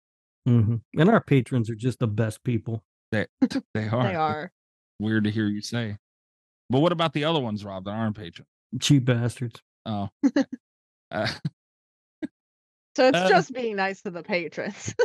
mhm. 0.47 0.81
and 0.97 1.09
our 1.09 1.21
patrons 1.21 1.69
are 1.69 1.75
just 1.75 1.99
the 1.99 2.07
best 2.07 2.43
people. 2.43 2.83
They 3.11 3.25
they 3.73 3.87
are. 3.87 4.03
They 4.03 4.15
are. 4.15 4.51
Weird 4.99 5.23
to 5.25 5.31
hear 5.31 5.47
you 5.47 5.61
say. 5.61 5.97
But 6.69 6.79
what 6.79 6.91
about 6.91 7.13
the 7.13 7.25
other 7.25 7.39
ones, 7.39 7.63
Rob, 7.65 7.85
that 7.85 7.91
aren't 7.91 8.15
patron? 8.17 8.45
Cheap 8.79 9.05
bastards. 9.05 9.61
Oh. 9.85 10.09
uh, 11.11 11.27
So 12.95 13.07
it's 13.07 13.17
Uh. 13.17 13.27
just 13.29 13.53
being 13.53 13.75
nice 13.75 14.01
to 14.03 14.11
the 14.11 14.23
patrons. 14.23 14.93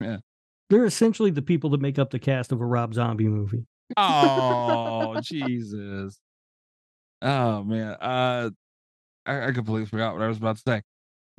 Yeah. 0.00 0.18
They're 0.70 0.84
essentially 0.84 1.30
the 1.30 1.40
people 1.40 1.70
that 1.70 1.80
make 1.80 1.98
up 1.98 2.10
the 2.10 2.18
cast 2.18 2.52
of 2.52 2.60
a 2.60 2.66
Rob 2.66 2.92
Zombie 2.94 3.28
movie. 3.28 3.64
oh 3.96 5.18
Jesus. 5.22 6.18
Oh 7.22 7.62
man. 7.64 7.92
Uh 8.00 8.50
I, 9.24 9.46
I 9.48 9.52
completely 9.52 9.86
forgot 9.86 10.12
what 10.14 10.22
I 10.22 10.28
was 10.28 10.36
about 10.36 10.56
to 10.56 10.62
say. 10.66 10.82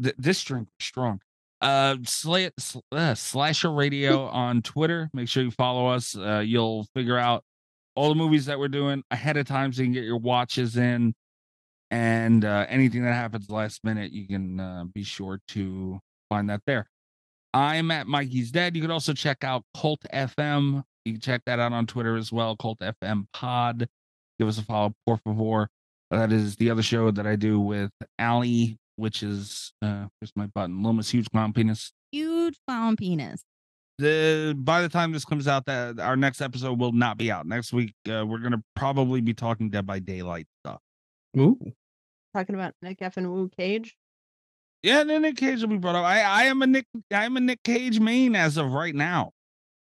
Th- 0.01 0.15
this 0.17 0.41
drink 0.43 0.67
was 0.79 0.85
strong. 0.87 1.19
Uh, 1.61 1.95
sla- 1.97 2.51
sl- 2.59 2.79
uh 2.91 3.15
slasher 3.15 3.71
radio 3.73 4.27
on 4.27 4.61
Twitter. 4.61 5.09
Make 5.13 5.29
sure 5.29 5.43
you 5.43 5.51
follow 5.51 5.87
us. 5.87 6.15
Uh, 6.15 6.43
you'll 6.45 6.85
figure 6.95 7.17
out 7.17 7.43
all 7.95 8.09
the 8.09 8.15
movies 8.15 8.45
that 8.45 8.59
we're 8.59 8.67
doing 8.67 9.03
ahead 9.11 9.37
of 9.37 9.45
time 9.45 9.71
so 9.71 9.81
you 9.81 9.87
can 9.87 9.93
get 9.93 10.03
your 10.03 10.17
watches 10.17 10.77
in. 10.77 11.13
And 11.91 12.43
uh, 12.43 12.65
anything 12.67 13.03
that 13.03 13.13
happens 13.13 13.49
last 13.49 13.83
minute, 13.83 14.11
you 14.11 14.27
can 14.27 14.59
uh, 14.59 14.83
be 14.93 15.03
sure 15.03 15.39
to 15.49 15.99
find 16.29 16.49
that 16.49 16.61
there. 16.65 16.87
I'm 17.53 17.89
at 17.91 18.05
Mikey's 18.07 18.51
Dead. 18.51 18.75
You 18.75 18.81
can 18.81 18.91
also 18.91 19.13
check 19.13 19.43
out 19.43 19.63
Cult 19.79 20.01
FM. 20.13 20.83
You 21.05 21.13
can 21.13 21.21
check 21.21 21.41
that 21.45 21.59
out 21.59 21.71
on 21.71 21.85
Twitter 21.87 22.17
as 22.17 22.31
well, 22.31 22.57
Cult 22.57 22.79
FM 22.79 23.27
Pod. 23.33 23.87
Give 24.39 24.47
us 24.47 24.57
a 24.57 24.63
follow, 24.63 24.93
por 25.05 25.17
favor. 25.17 25.69
That 26.11 26.33
is 26.33 26.57
the 26.57 26.69
other 26.69 26.83
show 26.83 27.11
that 27.11 27.25
I 27.25 27.35
do 27.37 27.59
with 27.59 27.91
Aly, 28.19 28.77
which 28.95 29.23
is 29.23 29.73
uh 29.81 30.05
where's 30.19 30.31
my 30.35 30.47
button? 30.47 30.83
Loma's 30.83 31.09
huge 31.09 31.29
clown 31.31 31.53
penis. 31.53 31.91
Huge 32.11 32.55
clown 32.67 32.95
penis. 32.95 33.43
The 33.97 34.55
by 34.57 34.81
the 34.81 34.89
time 34.89 35.11
this 35.11 35.25
comes 35.25 35.47
out, 35.47 35.65
that 35.67 35.99
our 35.99 36.17
next 36.17 36.41
episode 36.41 36.79
will 36.79 36.91
not 36.91 37.17
be 37.17 37.31
out. 37.31 37.45
Next 37.45 37.71
week, 37.71 37.93
uh, 38.09 38.25
we're 38.25 38.39
gonna 38.39 38.63
probably 38.75 39.21
be 39.21 39.33
talking 39.33 39.69
Dead 39.69 39.85
by 39.85 39.99
Daylight 39.99 40.47
stuff. 40.65 40.81
Ooh. 41.37 41.57
Talking 42.33 42.55
about 42.55 42.73
Nick 42.81 43.01
F 43.01 43.17
and 43.17 43.31
Wu 43.31 43.49
Cage. 43.57 43.95
Yeah, 44.83 45.01
and 45.01 45.09
then 45.09 45.21
Nick 45.21 45.37
Cage 45.37 45.61
will 45.61 45.69
be 45.69 45.77
brought 45.77 45.95
up. 45.95 46.05
I 46.05 46.21
I 46.21 46.43
am 46.43 46.61
a 46.61 46.67
Nick 46.67 46.85
I 47.11 47.25
am 47.25 47.37
a 47.37 47.39
Nick 47.39 47.63
Cage 47.63 47.99
main 47.99 48.35
as 48.35 48.57
of 48.57 48.73
right 48.73 48.93
now. 48.93 49.31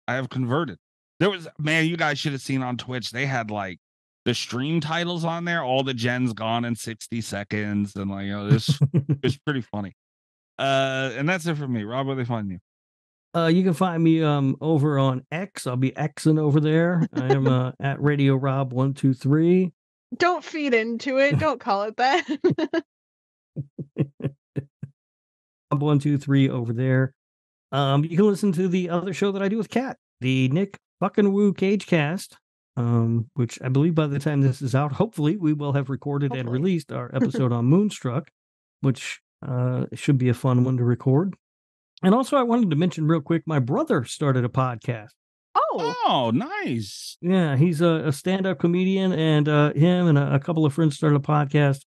I 0.09 0.15
have 0.15 0.29
converted. 0.29 0.79
There 1.21 1.31
was 1.31 1.47
man, 1.59 1.87
you 1.87 1.97
guys 1.97 2.19
should 2.19 2.33
have 2.33 2.43
seen 2.43 2.63
on 2.63 2.77
Twitch. 2.77 3.11
They 3.13 3.27
had 3.27 3.51
like 3.51 3.79
the 4.31 4.35
stream 4.35 4.81
titles 4.81 5.25
on 5.25 5.45
there, 5.45 5.65
all 5.65 5.83
the 5.83 5.93
gens 5.93 6.33
gone 6.33 6.65
in 6.65 6.77
60 6.77 7.21
seconds, 7.21 7.97
and 7.97 8.09
like 8.13 8.27
you 8.27 8.31
know, 8.31 8.49
this 8.49 8.79
it's 9.25 9.37
pretty 9.39 9.61
funny. 9.61 9.97
Uh, 10.57 11.11
and 11.17 11.29
that's 11.29 11.47
it 11.47 11.57
for 11.57 11.67
me. 11.67 11.83
Rob, 11.83 12.07
where 12.07 12.15
they 12.15 12.25
find 12.25 12.49
you? 12.49 12.61
Uh, 13.35 13.49
you 13.49 13.65
can 13.65 13.75
find 13.75 14.05
me 14.05 14.23
um 14.23 14.57
over 14.61 15.01
on 15.01 15.25
X. 15.33 15.67
I'll 15.67 15.77
be 15.77 15.91
Xing 15.91 16.39
over 16.39 16.61
there. 16.61 17.09
I 17.13 17.33
am 17.33 17.49
uh, 17.49 17.73
at 17.81 18.01
Radio 18.01 18.37
Rob 18.37 18.73
one 18.73 18.95
two 18.95 19.15
three. 19.15 19.73
Don't 20.17 20.45
feed 20.45 20.75
into 20.75 21.19
it. 21.19 21.41
Don't 21.41 21.59
call 21.59 21.83
it 21.83 21.97
that. 21.97 22.25
Rob 25.73 25.83
one 25.83 25.99
two 25.99 26.19
three 26.19 26.49
over 26.49 26.73
there. 26.73 27.15
Um, 27.73 28.05
you 28.05 28.17
can 28.17 28.29
listen 28.29 28.53
to 28.53 28.69
the 28.69 28.91
other 28.91 29.13
show 29.13 29.33
that 29.33 29.43
I 29.43 29.49
do 29.49 29.59
with 29.59 29.71
Cat, 29.71 29.97
the 30.21 30.49
Nick 30.51 30.79
fucking 31.01 31.33
Woo 31.33 31.53
Cage 31.53 31.87
Cast. 31.87 32.37
Um, 32.77 33.31
which 33.35 33.59
I 33.63 33.69
believe 33.69 33.95
by 33.95 34.07
the 34.07 34.19
time 34.19 34.41
this 34.41 34.63
is 34.63 34.75
out, 34.75 34.93
hopefully 34.93 35.37
we 35.37 35.53
will 35.53 35.73
have 35.73 35.91
recorded 35.91 36.33
and 36.35 36.49
released 36.49 36.93
our 36.93 37.11
episode 37.15 37.53
on 37.53 37.67
Moonstruck, 37.67 38.31
which 38.81 39.21
uh 39.47 39.87
should 39.95 40.19
be 40.19 40.29
a 40.29 40.35
fun 40.35 40.65
one 40.65 40.77
to 40.77 40.85
record. 40.85 41.35
And 42.03 42.15
also, 42.15 42.37
I 42.37 42.43
wanted 42.43 42.71
to 42.71 42.77
mention 42.77 43.07
real 43.07 43.21
quick, 43.21 43.43
my 43.47 43.59
brother 43.59 44.05
started 44.05 44.45
a 44.45 44.49
podcast. 44.49 45.11
Oh, 45.55 45.95
Oh, 46.07 46.31
nice. 46.33 47.19
Yeah, 47.21 47.57
he's 47.57 47.81
a, 47.81 48.05
a 48.07 48.13
stand-up 48.13 48.59
comedian, 48.59 49.13
and 49.13 49.49
uh, 49.49 49.73
him 49.75 50.07
and 50.09 50.17
a, 50.17 50.35
a 50.35 50.41
couple 50.41 50.65
of 50.65 50.73
friends 50.73 50.97
started 50.97 51.17
a 51.17 51.19
podcast 51.21 51.85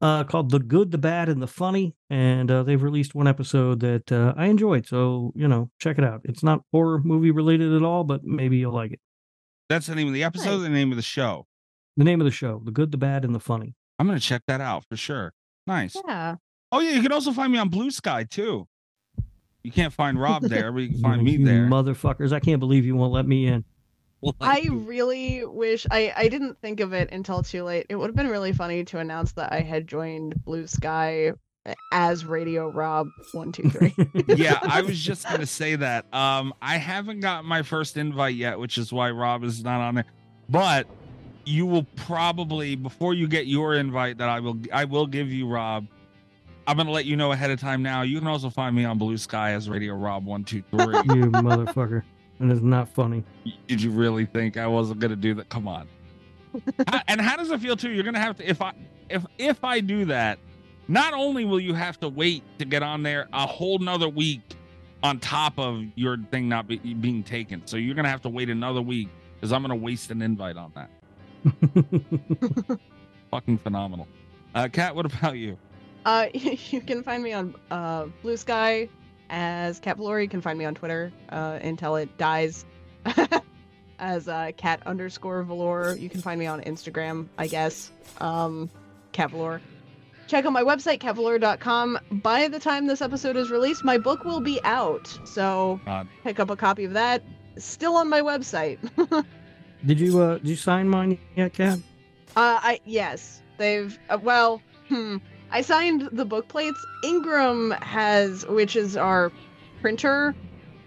uh, 0.00 0.24
called 0.24 0.50
"The 0.50 0.58
Good, 0.58 0.90
the 0.90 0.98
Bad, 0.98 1.28
and 1.28 1.42
the 1.42 1.46
Funny," 1.46 1.94
and 2.10 2.50
uh, 2.50 2.62
they've 2.62 2.82
released 2.82 3.14
one 3.14 3.26
episode 3.26 3.80
that 3.80 4.10
uh, 4.12 4.34
I 4.36 4.46
enjoyed. 4.46 4.86
So 4.86 5.32
you 5.34 5.48
know, 5.48 5.70
check 5.80 5.98
it 5.98 6.04
out. 6.04 6.20
It's 6.24 6.42
not 6.42 6.60
horror 6.72 7.00
movie 7.02 7.30
related 7.30 7.72
at 7.74 7.82
all, 7.82 8.04
but 8.04 8.24
maybe 8.24 8.58
you'll 8.58 8.74
like 8.74 8.92
it. 8.92 9.00
That's 9.72 9.86
the 9.86 9.94
name 9.94 10.08
of 10.08 10.12
the 10.14 10.22
episode, 10.22 10.56
Nice. 10.58 10.62
the 10.64 10.68
name 10.68 10.90
of 10.92 10.96
the 10.96 11.02
show. 11.02 11.46
The 11.96 12.04
name 12.04 12.20
of 12.20 12.26
the 12.26 12.30
show: 12.30 12.60
"The 12.64 12.70
Good, 12.70 12.92
the 12.92 12.98
Bad, 12.98 13.24
and 13.24 13.34
the 13.34 13.40
Funny." 13.40 13.74
I'm 13.98 14.06
gonna 14.06 14.20
check 14.20 14.42
that 14.46 14.60
out 14.60 14.84
for 14.88 14.96
sure. 14.96 15.32
Nice. 15.66 15.96
yeah. 16.06 16.36
Oh 16.70 16.80
yeah, 16.80 16.90
you 16.90 17.02
can 17.02 17.12
also 17.12 17.32
find 17.32 17.52
me 17.52 17.58
on 17.58 17.68
Blue 17.70 17.90
Sky 17.90 18.24
too. 18.24 18.68
You 19.62 19.70
can't 19.72 19.92
find 19.92 20.20
Rob 20.20 20.42
there, 20.42 20.72
but 20.72 20.80
you 20.80 20.88
can 20.90 21.00
find 21.00 21.22
me 21.22 21.36
there. 21.38 21.66
motherfuckers! 21.66 22.32
I 22.32 22.40
can't 22.40 22.60
believe 22.60 22.84
you 22.84 22.96
won't 22.96 23.12
let 23.12 23.26
me 23.26 23.46
in. 23.46 23.64
I 24.40 24.68
really 24.70 25.44
wish 25.44 25.86
I 25.90 26.12
I 26.16 26.28
didn't 26.28 26.58
think 26.60 26.80
of 26.80 26.92
it 26.92 27.10
until 27.10 27.42
too 27.42 27.64
late. 27.64 27.86
It 27.88 27.96
would 27.96 28.06
have 28.08 28.16
been 28.16 28.28
really 28.28 28.52
funny 28.52 28.84
to 28.84 28.98
announce 28.98 29.32
that 29.32 29.52
I 29.52 29.60
had 29.60 29.86
joined 29.88 30.44
Blue 30.44 30.66
Sky 30.66 31.32
as 31.92 32.24
Radio 32.24 32.68
Rob 32.68 33.08
one 33.32 33.52
two 33.52 33.70
three. 33.70 33.94
yeah, 34.28 34.58
I 34.62 34.82
was 34.82 34.98
just 35.04 35.28
gonna 35.28 35.46
say 35.46 35.76
that. 35.76 36.12
Um, 36.14 36.52
I 36.60 36.78
haven't 36.78 37.20
got 37.20 37.44
my 37.44 37.62
first 37.62 37.96
invite 37.96 38.34
yet, 38.34 38.58
which 38.58 38.78
is 38.78 38.92
why 38.92 39.10
Rob 39.10 39.44
is 39.44 39.62
not 39.62 39.80
on 39.80 39.94
there. 39.96 40.06
But 40.48 40.86
you 41.44 41.66
will 41.66 41.84
probably 41.96 42.76
before 42.76 43.14
you 43.14 43.26
get 43.28 43.46
your 43.46 43.74
invite 43.74 44.18
that 44.18 44.28
I 44.28 44.40
will 44.40 44.58
I 44.72 44.84
will 44.84 45.06
give 45.06 45.30
you, 45.32 45.46
Rob. 45.48 45.86
I'm 46.66 46.76
gonna 46.76 46.90
let 46.92 47.04
you 47.06 47.16
know 47.16 47.32
ahead 47.32 47.50
of 47.50 47.60
time 47.60 47.82
now. 47.82 48.02
You 48.02 48.18
can 48.18 48.28
also 48.28 48.48
find 48.50 48.74
me 48.74 48.84
on 48.84 48.98
Blue 48.98 49.16
Sky 49.16 49.52
as 49.52 49.68
Radio 49.68 49.94
Rob 49.94 50.24
one 50.24 50.44
two 50.44 50.62
three. 50.70 50.78
you 50.96 51.30
motherfucker! 51.30 52.02
And 52.38 52.50
it's 52.50 52.60
not 52.62 52.88
funny. 52.88 53.24
Did 53.68 53.82
you 53.82 53.90
really 53.90 54.26
think 54.26 54.56
I 54.56 54.66
wasn't 54.66 55.00
gonna 55.00 55.16
do 55.16 55.34
that? 55.34 55.48
Come 55.48 55.66
on. 55.68 55.88
How- 56.88 57.00
and 57.08 57.20
how 57.20 57.36
does 57.36 57.50
it 57.50 57.60
feel 57.60 57.76
too? 57.76 57.90
You're 57.92 58.04
gonna 58.04 58.20
have 58.20 58.36
to 58.36 58.48
if 58.48 58.60
I 58.62 58.72
if 59.08 59.24
if 59.38 59.64
I 59.64 59.80
do 59.80 60.04
that, 60.06 60.38
not 60.88 61.14
only 61.14 61.44
will 61.44 61.60
you 61.60 61.74
have 61.74 61.98
to 62.00 62.08
wait 62.08 62.42
to 62.58 62.64
get 62.64 62.82
on 62.82 63.02
there 63.02 63.28
a 63.32 63.46
whole 63.46 63.78
nother 63.78 64.08
week 64.08 64.42
on 65.02 65.18
top 65.18 65.58
of 65.58 65.84
your 65.94 66.16
thing 66.30 66.48
not 66.48 66.68
be, 66.68 66.76
being 66.76 67.22
taken. 67.22 67.66
So 67.66 67.76
you're 67.76 67.94
gonna 67.94 68.08
have 68.08 68.22
to 68.22 68.28
wait 68.28 68.50
another 68.50 68.82
week 68.82 69.08
because 69.34 69.52
I'm 69.52 69.62
gonna 69.62 69.76
waste 69.76 70.10
an 70.10 70.22
invite 70.22 70.56
on 70.56 70.72
that. 70.74 72.78
Fucking 73.30 73.58
phenomenal. 73.58 74.06
Uh 74.54 74.68
Cat, 74.68 74.94
what 74.94 75.06
about 75.06 75.36
you? 75.36 75.56
Uh, 76.04 76.26
you 76.34 76.80
can 76.80 77.02
find 77.02 77.22
me 77.22 77.32
on 77.32 77.54
uh, 77.70 78.06
Blue 78.22 78.36
Sky 78.36 78.88
as 79.30 79.78
Cat 79.78 79.98
Voleur. 79.98 80.22
You 80.22 80.28
can 80.28 80.40
find 80.40 80.58
me 80.58 80.64
on 80.64 80.74
Twitter 80.74 81.12
uh, 81.30 81.58
until 81.62 81.96
it 81.96 82.16
dies 82.18 82.64
as 83.98 84.28
uh, 84.28 84.50
cat 84.56 84.82
underscore 84.86 85.44
Voleur. 85.44 85.98
You 85.98 86.08
can 86.08 86.20
find 86.20 86.38
me 86.38 86.46
on 86.46 86.60
Instagram, 86.62 87.28
I 87.38 87.46
guess, 87.46 87.92
um, 88.20 88.70
Cat 89.12 89.30
Voleur. 89.30 89.60
Check 90.32 90.46
out 90.46 90.52
my 90.54 90.62
website, 90.62 90.98
Kevlar.com. 91.00 91.98
By 92.10 92.48
the 92.48 92.58
time 92.58 92.86
this 92.86 93.02
episode 93.02 93.36
is 93.36 93.50
released, 93.50 93.84
my 93.84 93.98
book 93.98 94.24
will 94.24 94.40
be 94.40 94.58
out. 94.64 95.06
So 95.24 95.78
God. 95.84 96.08
pick 96.24 96.40
up 96.40 96.48
a 96.48 96.56
copy 96.56 96.84
of 96.84 96.94
that. 96.94 97.22
Still 97.58 97.96
on 97.96 98.08
my 98.08 98.22
website. 98.22 98.78
Did 99.84 100.00
you 100.00 100.18
uh 100.22 100.38
did 100.38 100.48
you 100.48 100.56
sign 100.56 100.88
mine 100.88 101.18
yet, 101.36 101.60
uh 101.60 101.74
I 102.34 102.80
yes, 102.86 103.42
they've 103.58 103.98
uh, 104.08 104.16
well, 104.22 104.62
hmm. 104.88 105.18
I 105.50 105.60
signed 105.60 106.08
the 106.12 106.24
book 106.24 106.48
plates. 106.48 106.82
Ingram 107.04 107.72
has, 107.82 108.46
which 108.46 108.74
is 108.74 108.96
our 108.96 109.30
printer, 109.82 110.34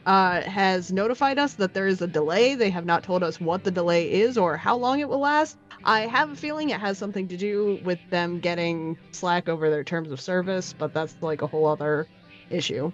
uh, 0.08 0.42
has 0.42 0.92
notified 0.92 1.38
us 1.38 1.54
that 1.54 1.76
there 1.76 1.86
is 1.86 2.02
a 2.02 2.08
delay. 2.08 2.56
They 2.56 2.72
have 2.72 2.86
not 2.86 3.04
told 3.04 3.22
us 3.22 3.40
what 3.40 3.64
the 3.64 3.70
delay 3.70 4.12
is 4.12 4.40
or 4.40 4.58
how 4.58 4.76
long 4.76 5.02
it 5.02 5.08
will 5.08 5.20
last. 5.20 5.56
I 5.86 6.02
have 6.02 6.32
a 6.32 6.36
feeling 6.36 6.70
it 6.70 6.80
has 6.80 6.98
something 6.98 7.28
to 7.28 7.38
do 7.38 7.80
with 7.84 8.00
them 8.10 8.40
getting 8.40 8.98
slack 9.12 9.48
over 9.48 9.70
their 9.70 9.84
terms 9.84 10.12
of 10.12 10.20
service, 10.20 10.74
but 10.74 10.94
that's 10.94 11.16
like 11.22 11.42
a 11.42 11.48
whole 11.48 11.68
other 11.68 12.08
issue. 12.50 12.92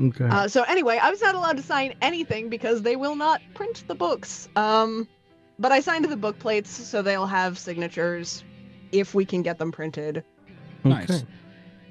Okay. 0.00 0.24
Uh, 0.24 0.48
so 0.48 0.62
anyway, 0.62 0.98
I 1.00 1.10
was 1.10 1.20
not 1.20 1.34
allowed 1.34 1.56
to 1.58 1.62
sign 1.62 1.94
anything 2.00 2.48
because 2.48 2.82
they 2.82 2.96
will 2.96 3.16
not 3.16 3.42
print 3.54 3.84
the 3.86 3.94
books. 3.94 4.48
Um, 4.56 5.06
but 5.58 5.72
I 5.72 5.80
signed 5.80 6.06
the 6.06 6.16
book 6.16 6.38
plates, 6.38 6.70
so 6.70 7.02
they'll 7.02 7.26
have 7.26 7.58
signatures 7.58 8.44
if 8.92 9.14
we 9.14 9.24
can 9.26 9.42
get 9.42 9.58
them 9.58 9.70
printed. 9.70 10.24
Nice. 10.84 11.10
Okay. 11.10 11.26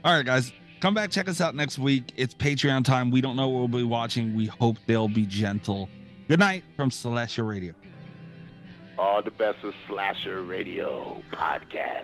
All 0.04 0.16
right, 0.16 0.26
guys. 0.26 0.52
Come 0.80 0.94
back, 0.94 1.12
check 1.12 1.28
us 1.28 1.42
out 1.42 1.56
next 1.56 1.78
week. 1.78 2.14
It's 2.16 2.34
Patreon 2.34 2.86
time. 2.86 3.12
We 3.12 3.20
don't 3.20 3.36
know 3.36 3.50
what 3.50 3.60
we'll 3.70 3.82
be 3.82 3.84
watching. 3.84 4.34
We 4.34 4.46
hope 4.46 4.78
they'll 4.88 5.10
be 5.10 5.26
gentle. 5.26 5.90
Good 6.30 6.40
night 6.40 6.64
from 6.78 6.90
Slasher 6.90 7.44
Radio. 7.44 7.74
All 9.00 9.24
the 9.24 9.32
best 9.32 9.64
of 9.64 9.74
Slasher 9.88 10.44
Radio 10.44 11.24
podcast. 11.32 12.04